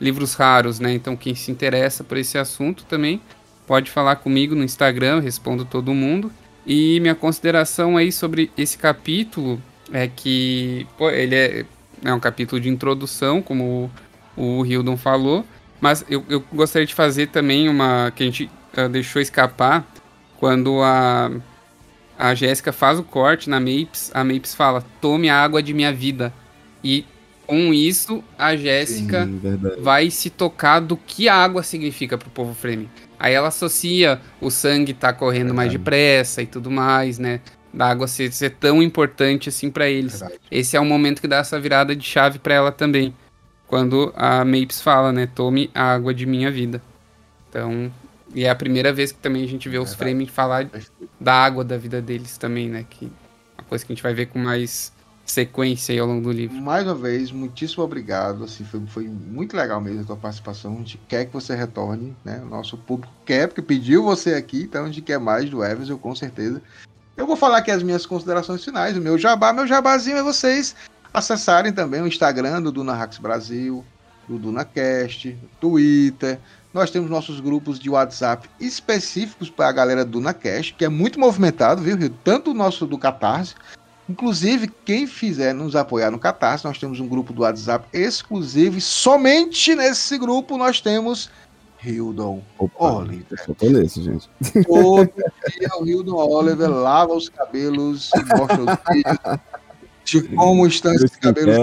livros 0.00 0.34
raros, 0.34 0.80
né? 0.80 0.94
Então 0.94 1.14
quem 1.14 1.34
se 1.34 1.50
interessa 1.50 2.02
por 2.02 2.16
esse 2.16 2.38
assunto 2.38 2.84
também 2.84 3.20
pode 3.66 3.90
falar 3.90 4.16
comigo 4.16 4.54
no 4.54 4.64
Instagram, 4.64 5.16
eu 5.16 5.20
respondo 5.20 5.64
todo 5.64 5.92
mundo. 5.92 6.32
E 6.66 6.98
minha 7.00 7.14
consideração 7.14 7.96
aí 7.96 8.10
sobre 8.10 8.50
esse 8.56 8.78
capítulo 8.78 9.62
é 9.92 10.08
que 10.08 10.86
pô, 10.96 11.10
ele 11.10 11.34
é, 11.34 11.64
é 12.04 12.12
um 12.12 12.20
capítulo 12.20 12.60
de 12.60 12.68
introdução, 12.68 13.40
como 13.42 13.90
o, 14.36 14.60
o 14.60 14.66
Hildon 14.66 14.96
falou, 14.96 15.44
mas 15.80 16.04
eu, 16.08 16.24
eu 16.28 16.42
gostaria 16.52 16.86
de 16.86 16.94
fazer 16.94 17.28
também 17.28 17.68
uma 17.68 18.12
que 18.14 18.22
a 18.22 18.26
gente 18.26 18.50
uh, 18.76 18.88
deixou 18.88 19.20
escapar 19.22 19.86
quando 20.38 20.82
a, 20.82 21.30
a 22.18 22.34
Jéssica 22.34 22.72
faz 22.72 22.98
o 22.98 23.02
corte 23.02 23.50
na 23.50 23.60
Mapes, 23.60 24.10
a 24.14 24.24
Mapes 24.24 24.54
fala: 24.54 24.84
tome 25.00 25.28
a 25.28 25.36
água 25.36 25.62
de 25.62 25.74
minha 25.74 25.92
vida. 25.92 26.32
E 26.82 27.04
com 27.46 27.72
isso, 27.72 28.22
a 28.38 28.54
Jéssica 28.54 29.28
vai 29.80 30.10
se 30.10 30.30
tocar 30.30 30.80
do 30.80 30.96
que 30.96 31.28
a 31.28 31.34
água 31.34 31.62
significa 31.62 32.18
para 32.18 32.28
o 32.28 32.30
povo 32.30 32.54
Fremen. 32.54 32.88
Aí 33.18 33.34
ela 33.34 33.48
associa 33.48 34.20
o 34.40 34.50
sangue 34.50 34.92
tá 34.92 35.12
correndo 35.12 35.52
mais 35.52 35.72
depressa 35.72 36.40
e 36.40 36.46
tudo 36.46 36.70
mais, 36.70 37.18
né? 37.18 37.40
Da 37.72 37.88
água 37.88 38.06
ser, 38.06 38.32
ser 38.32 38.50
tão 38.50 38.82
importante 38.82 39.48
assim 39.48 39.70
para 39.70 39.88
eles. 39.88 40.20
Verdade. 40.20 40.40
Esse 40.50 40.76
é 40.76 40.80
o 40.80 40.84
momento 40.84 41.20
que 41.20 41.26
dá 41.26 41.38
essa 41.38 41.58
virada 41.58 41.96
de 41.96 42.04
chave 42.04 42.38
para 42.38 42.54
ela 42.54 42.70
também. 42.70 43.14
Quando 43.68 44.12
a 44.16 44.44
Mapes 44.44 44.80
fala, 44.80 45.12
né? 45.12 45.26
Tome 45.26 45.70
a 45.74 45.92
água 45.92 46.14
de 46.14 46.24
minha 46.24 46.50
vida. 46.50 46.82
Então, 47.48 47.92
e 48.34 48.44
é 48.44 48.50
a 48.50 48.54
primeira 48.54 48.92
vez 48.92 49.12
que 49.12 49.18
também 49.18 49.44
a 49.44 49.48
gente 49.48 49.68
vê 49.68 49.78
os 49.78 49.94
Fremen 49.94 50.26
falar 50.26 50.68
da 51.20 51.34
água 51.34 51.62
da 51.62 51.76
vida 51.76 52.00
deles 52.00 52.38
também, 52.38 52.68
né? 52.68 52.86
Que 52.88 53.06
é 53.06 53.60
uma 53.60 53.68
coisa 53.68 53.84
que 53.84 53.92
a 53.92 53.94
gente 53.94 54.02
vai 54.02 54.14
ver 54.14 54.26
com 54.26 54.38
mais 54.38 54.90
sequência 55.24 55.92
aí 55.92 55.98
ao 55.98 56.06
longo 56.06 56.22
do 56.22 56.32
livro. 56.32 56.56
Mais 56.56 56.84
uma 56.84 56.94
vez, 56.94 57.30
muitíssimo 57.30 57.84
obrigado. 57.84 58.44
Assim, 58.44 58.64
foi, 58.64 58.80
foi 58.86 59.04
muito 59.04 59.54
legal 59.54 59.80
mesmo 59.80 60.00
a 60.00 60.04
tua 60.04 60.16
participação. 60.16 60.72
A 60.72 60.76
gente 60.76 60.98
quer 61.06 61.26
que 61.26 61.32
você 61.32 61.54
retorne, 61.54 62.16
né? 62.24 62.40
O 62.42 62.48
nosso 62.48 62.76
público 62.76 63.12
quer, 63.26 63.48
porque 63.48 63.60
pediu 63.60 64.02
você 64.02 64.34
aqui, 64.34 64.62
então 64.62 64.84
a 64.84 64.86
gente 64.86 65.02
quer 65.02 65.20
mais 65.20 65.48
do 65.48 65.62
Everson, 65.62 65.98
com 65.98 66.14
certeza. 66.14 66.62
Eu 67.16 67.26
vou 67.26 67.36
falar 67.36 67.58
aqui 67.58 67.70
as 67.70 67.82
minhas 67.82 68.06
considerações 68.06 68.64
finais, 68.64 68.96
o 68.96 69.00
meu 69.00 69.18
jabá. 69.18 69.52
Meu 69.52 69.66
jabazinho 69.66 70.16
é 70.16 70.22
vocês 70.22 70.74
acessarem 71.12 71.72
também 71.72 72.02
o 72.02 72.06
Instagram 72.06 72.62
do 72.62 72.72
Duna 72.72 72.94
Hacks 72.94 73.18
Brasil, 73.18 73.84
do 74.28 74.38
DunaCast, 74.38 75.36
Twitter. 75.60 76.38
Nós 76.72 76.90
temos 76.90 77.10
nossos 77.10 77.40
grupos 77.40 77.78
de 77.78 77.88
WhatsApp 77.88 78.48
específicos 78.60 79.48
para 79.48 79.68
a 79.68 79.72
galera 79.72 80.04
do 80.04 80.12
DunaCast, 80.12 80.74
que 80.74 80.84
é 80.84 80.88
muito 80.88 81.18
movimentado, 81.18 81.82
viu, 81.82 81.96
Rio? 81.96 82.10
Tanto 82.22 82.50
o 82.50 82.54
nosso 82.54 82.86
do 82.86 82.98
Catarse, 82.98 83.54
Inclusive, 84.08 84.68
quem 84.86 85.06
fizer 85.06 85.52
nos 85.52 85.76
apoiar 85.76 86.10
no 86.10 86.18
Catarse, 86.18 86.64
nós 86.64 86.78
temos 86.78 86.98
um 86.98 87.06
grupo 87.06 87.30
do 87.30 87.42
WhatsApp 87.42 87.86
exclusivo 87.92 88.78
e 88.78 88.80
somente 88.80 89.74
nesse 89.74 90.16
grupo 90.16 90.56
nós 90.56 90.80
temos 90.80 91.28
Hildon 91.84 92.42
Oliver. 92.78 93.38
Só 93.44 93.68
nesse, 93.68 94.02
gente. 94.02 94.30
Todo 94.66 95.12
dia 95.52 95.68
o 95.78 95.86
Hildon 95.86 96.16
Oliver 96.16 96.70
lava 96.70 97.12
os 97.12 97.28
cabelos, 97.28 98.10
mostra 98.34 98.60
os 98.60 98.94
vídeos. 98.94 99.18
de 100.08 100.22
como 100.22 100.66
estão 100.66 100.92
esses 100.94 101.14
cabelos 101.16 101.56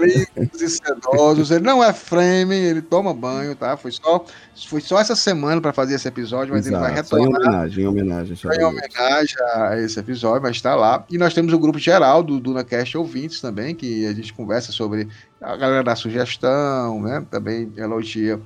lisos 0.00 0.60
e 0.60 0.68
sedosos. 0.68 1.50
Ele 1.50 1.64
não 1.64 1.82
é 1.82 1.92
frame, 1.92 2.56
ele 2.56 2.82
toma 2.82 3.14
banho, 3.14 3.54
tá? 3.54 3.76
Foi 3.76 3.92
só, 3.92 4.24
foi 4.66 4.80
só 4.80 5.00
essa 5.00 5.14
semana 5.14 5.60
para 5.60 5.72
fazer 5.72 5.94
esse 5.94 6.08
episódio, 6.08 6.52
mas 6.52 6.66
Exato, 6.66 6.84
ele 6.84 6.92
vai 6.92 7.02
retornar. 7.02 7.40
Em 7.40 7.46
homenagem, 7.46 7.84
em 7.84 7.86
homenagem. 7.86 8.38
Em 8.44 8.64
homenagem 8.64 9.36
a 9.54 9.78
esse 9.78 9.98
episódio, 9.98 10.42
mas 10.42 10.56
está 10.56 10.74
lá. 10.74 11.04
E 11.08 11.16
nós 11.16 11.32
temos 11.32 11.52
o 11.52 11.58
grupo 11.58 11.78
geral 11.78 12.22
do 12.22 12.40
DunaCast 12.40 12.96
Ouvintes 12.98 13.40
também, 13.40 13.74
que 13.74 14.06
a 14.06 14.12
gente 14.12 14.32
conversa 14.32 14.72
sobre 14.72 15.08
a 15.40 15.56
galera 15.56 15.84
da 15.84 15.94
sugestão, 15.94 17.00
né? 17.00 17.24
Também 17.30 17.72
elogia 17.76 18.40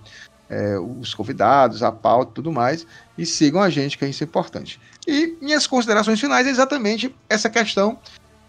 é, 0.51 0.79
os 0.79 1.15
convidados, 1.15 1.83
a 1.83 1.91
pauta 1.91 2.33
e 2.33 2.35
tudo 2.35 2.53
mais. 2.53 2.87
E 3.17 3.25
sigam 3.25 3.63
a 3.63 3.71
gente, 3.71 3.97
que 3.97 4.05
é 4.05 4.09
isso 4.09 4.23
é 4.23 4.27
importante. 4.27 4.79
E 5.07 5.37
minhas 5.41 5.67
considerações 5.67 6.21
finais 6.21 6.47
é 6.47 6.51
exatamente 6.51 7.15
essa 7.29 7.49
questão 7.49 7.99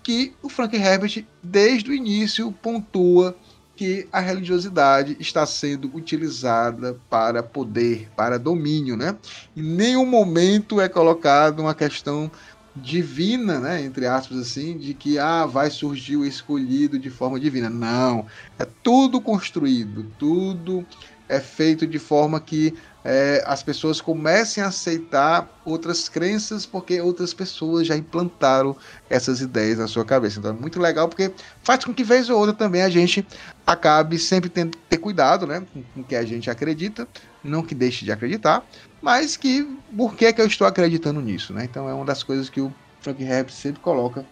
que 0.08 0.34
o 0.42 0.48
Frank 0.48 0.74
Herbert, 0.74 1.26
desde 1.44 1.92
o 1.92 1.94
início, 1.94 2.50
pontua 2.62 3.36
que 3.76 4.08
a 4.10 4.22
religiosidade 4.22 5.18
está 5.20 5.46
sendo 5.46 5.92
utilizada 5.94 6.98
para 7.10 7.44
poder, 7.44 8.08
para 8.16 8.40
domínio, 8.40 8.96
né? 8.96 9.18
Em 9.54 9.62
nenhum 9.62 10.06
momento 10.06 10.80
é 10.80 10.88
colocado 10.88 11.60
uma 11.60 11.76
questão 11.76 12.32
divina, 12.74 13.60
né, 13.60 13.84
entre 13.84 14.06
aspas 14.06 14.38
assim, 14.38 14.78
de 14.78 14.94
que 14.94 15.20
ah, 15.20 15.46
vai 15.46 15.70
surgir 15.70 16.16
o 16.16 16.24
escolhido 16.24 16.98
de 16.98 17.10
forma 17.10 17.38
divina. 17.38 17.70
Não, 17.70 18.28
é 18.58 18.66
tudo 18.82 19.20
construído, 19.20 20.06
tudo 20.18 20.86
é 21.28 21.42
feito 21.42 21.86
de 21.86 22.00
forma 22.00 22.40
que 22.40 22.74
é, 23.10 23.42
as 23.48 23.64
pessoas 23.64 24.02
comecem 24.02 24.62
a 24.62 24.68
aceitar 24.68 25.50
outras 25.64 26.10
crenças 26.10 26.66
porque 26.66 27.00
outras 27.00 27.34
pessoas 27.34 27.88
já 27.88 27.96
implantaram 27.96 28.76
essas 29.10 29.40
ideias 29.40 29.78
na 29.78 29.88
sua 29.88 30.04
cabeça. 30.04 30.40
Então 30.40 30.52
é 30.52 30.54
muito 30.54 30.78
legal 30.78 31.08
porque 31.08 31.32
faz 31.64 31.86
com 31.86 31.94
que 31.94 32.04
vez 32.04 32.30
ou 32.30 32.38
outra 32.38 32.54
também 32.54 32.82
a 32.82 32.90
gente 32.90 33.26
acabe 33.66 34.20
sempre 34.20 34.50
tendo 34.50 34.72
que 34.72 34.84
ter 34.90 34.98
cuidado 34.98 35.48
né, 35.48 35.66
com 35.74 36.02
o 36.02 36.04
que 36.04 36.18
a 36.18 36.26
gente 36.26 36.50
acredita, 36.50 37.08
não 37.42 37.64
que 37.64 37.74
deixe 37.74 38.04
de 38.04 38.12
acreditar, 38.12 38.66
mas 39.02 39.38
que 39.38 39.64
por 39.96 40.14
que, 40.14 40.26
é 40.26 40.34
que 40.34 40.42
eu 40.42 40.46
estou 40.46 40.68
acreditando 40.68 41.22
nisso. 41.22 41.54
Né? 41.54 41.64
Então 41.64 41.88
é 41.88 41.94
uma 41.94 42.04
das 42.04 42.24
coisas 42.24 42.50
que 42.50 42.60
o 42.60 42.74
Frank 43.00 43.24
Herbert 43.24 43.54
sempre 43.54 43.80
coloca 43.80 44.26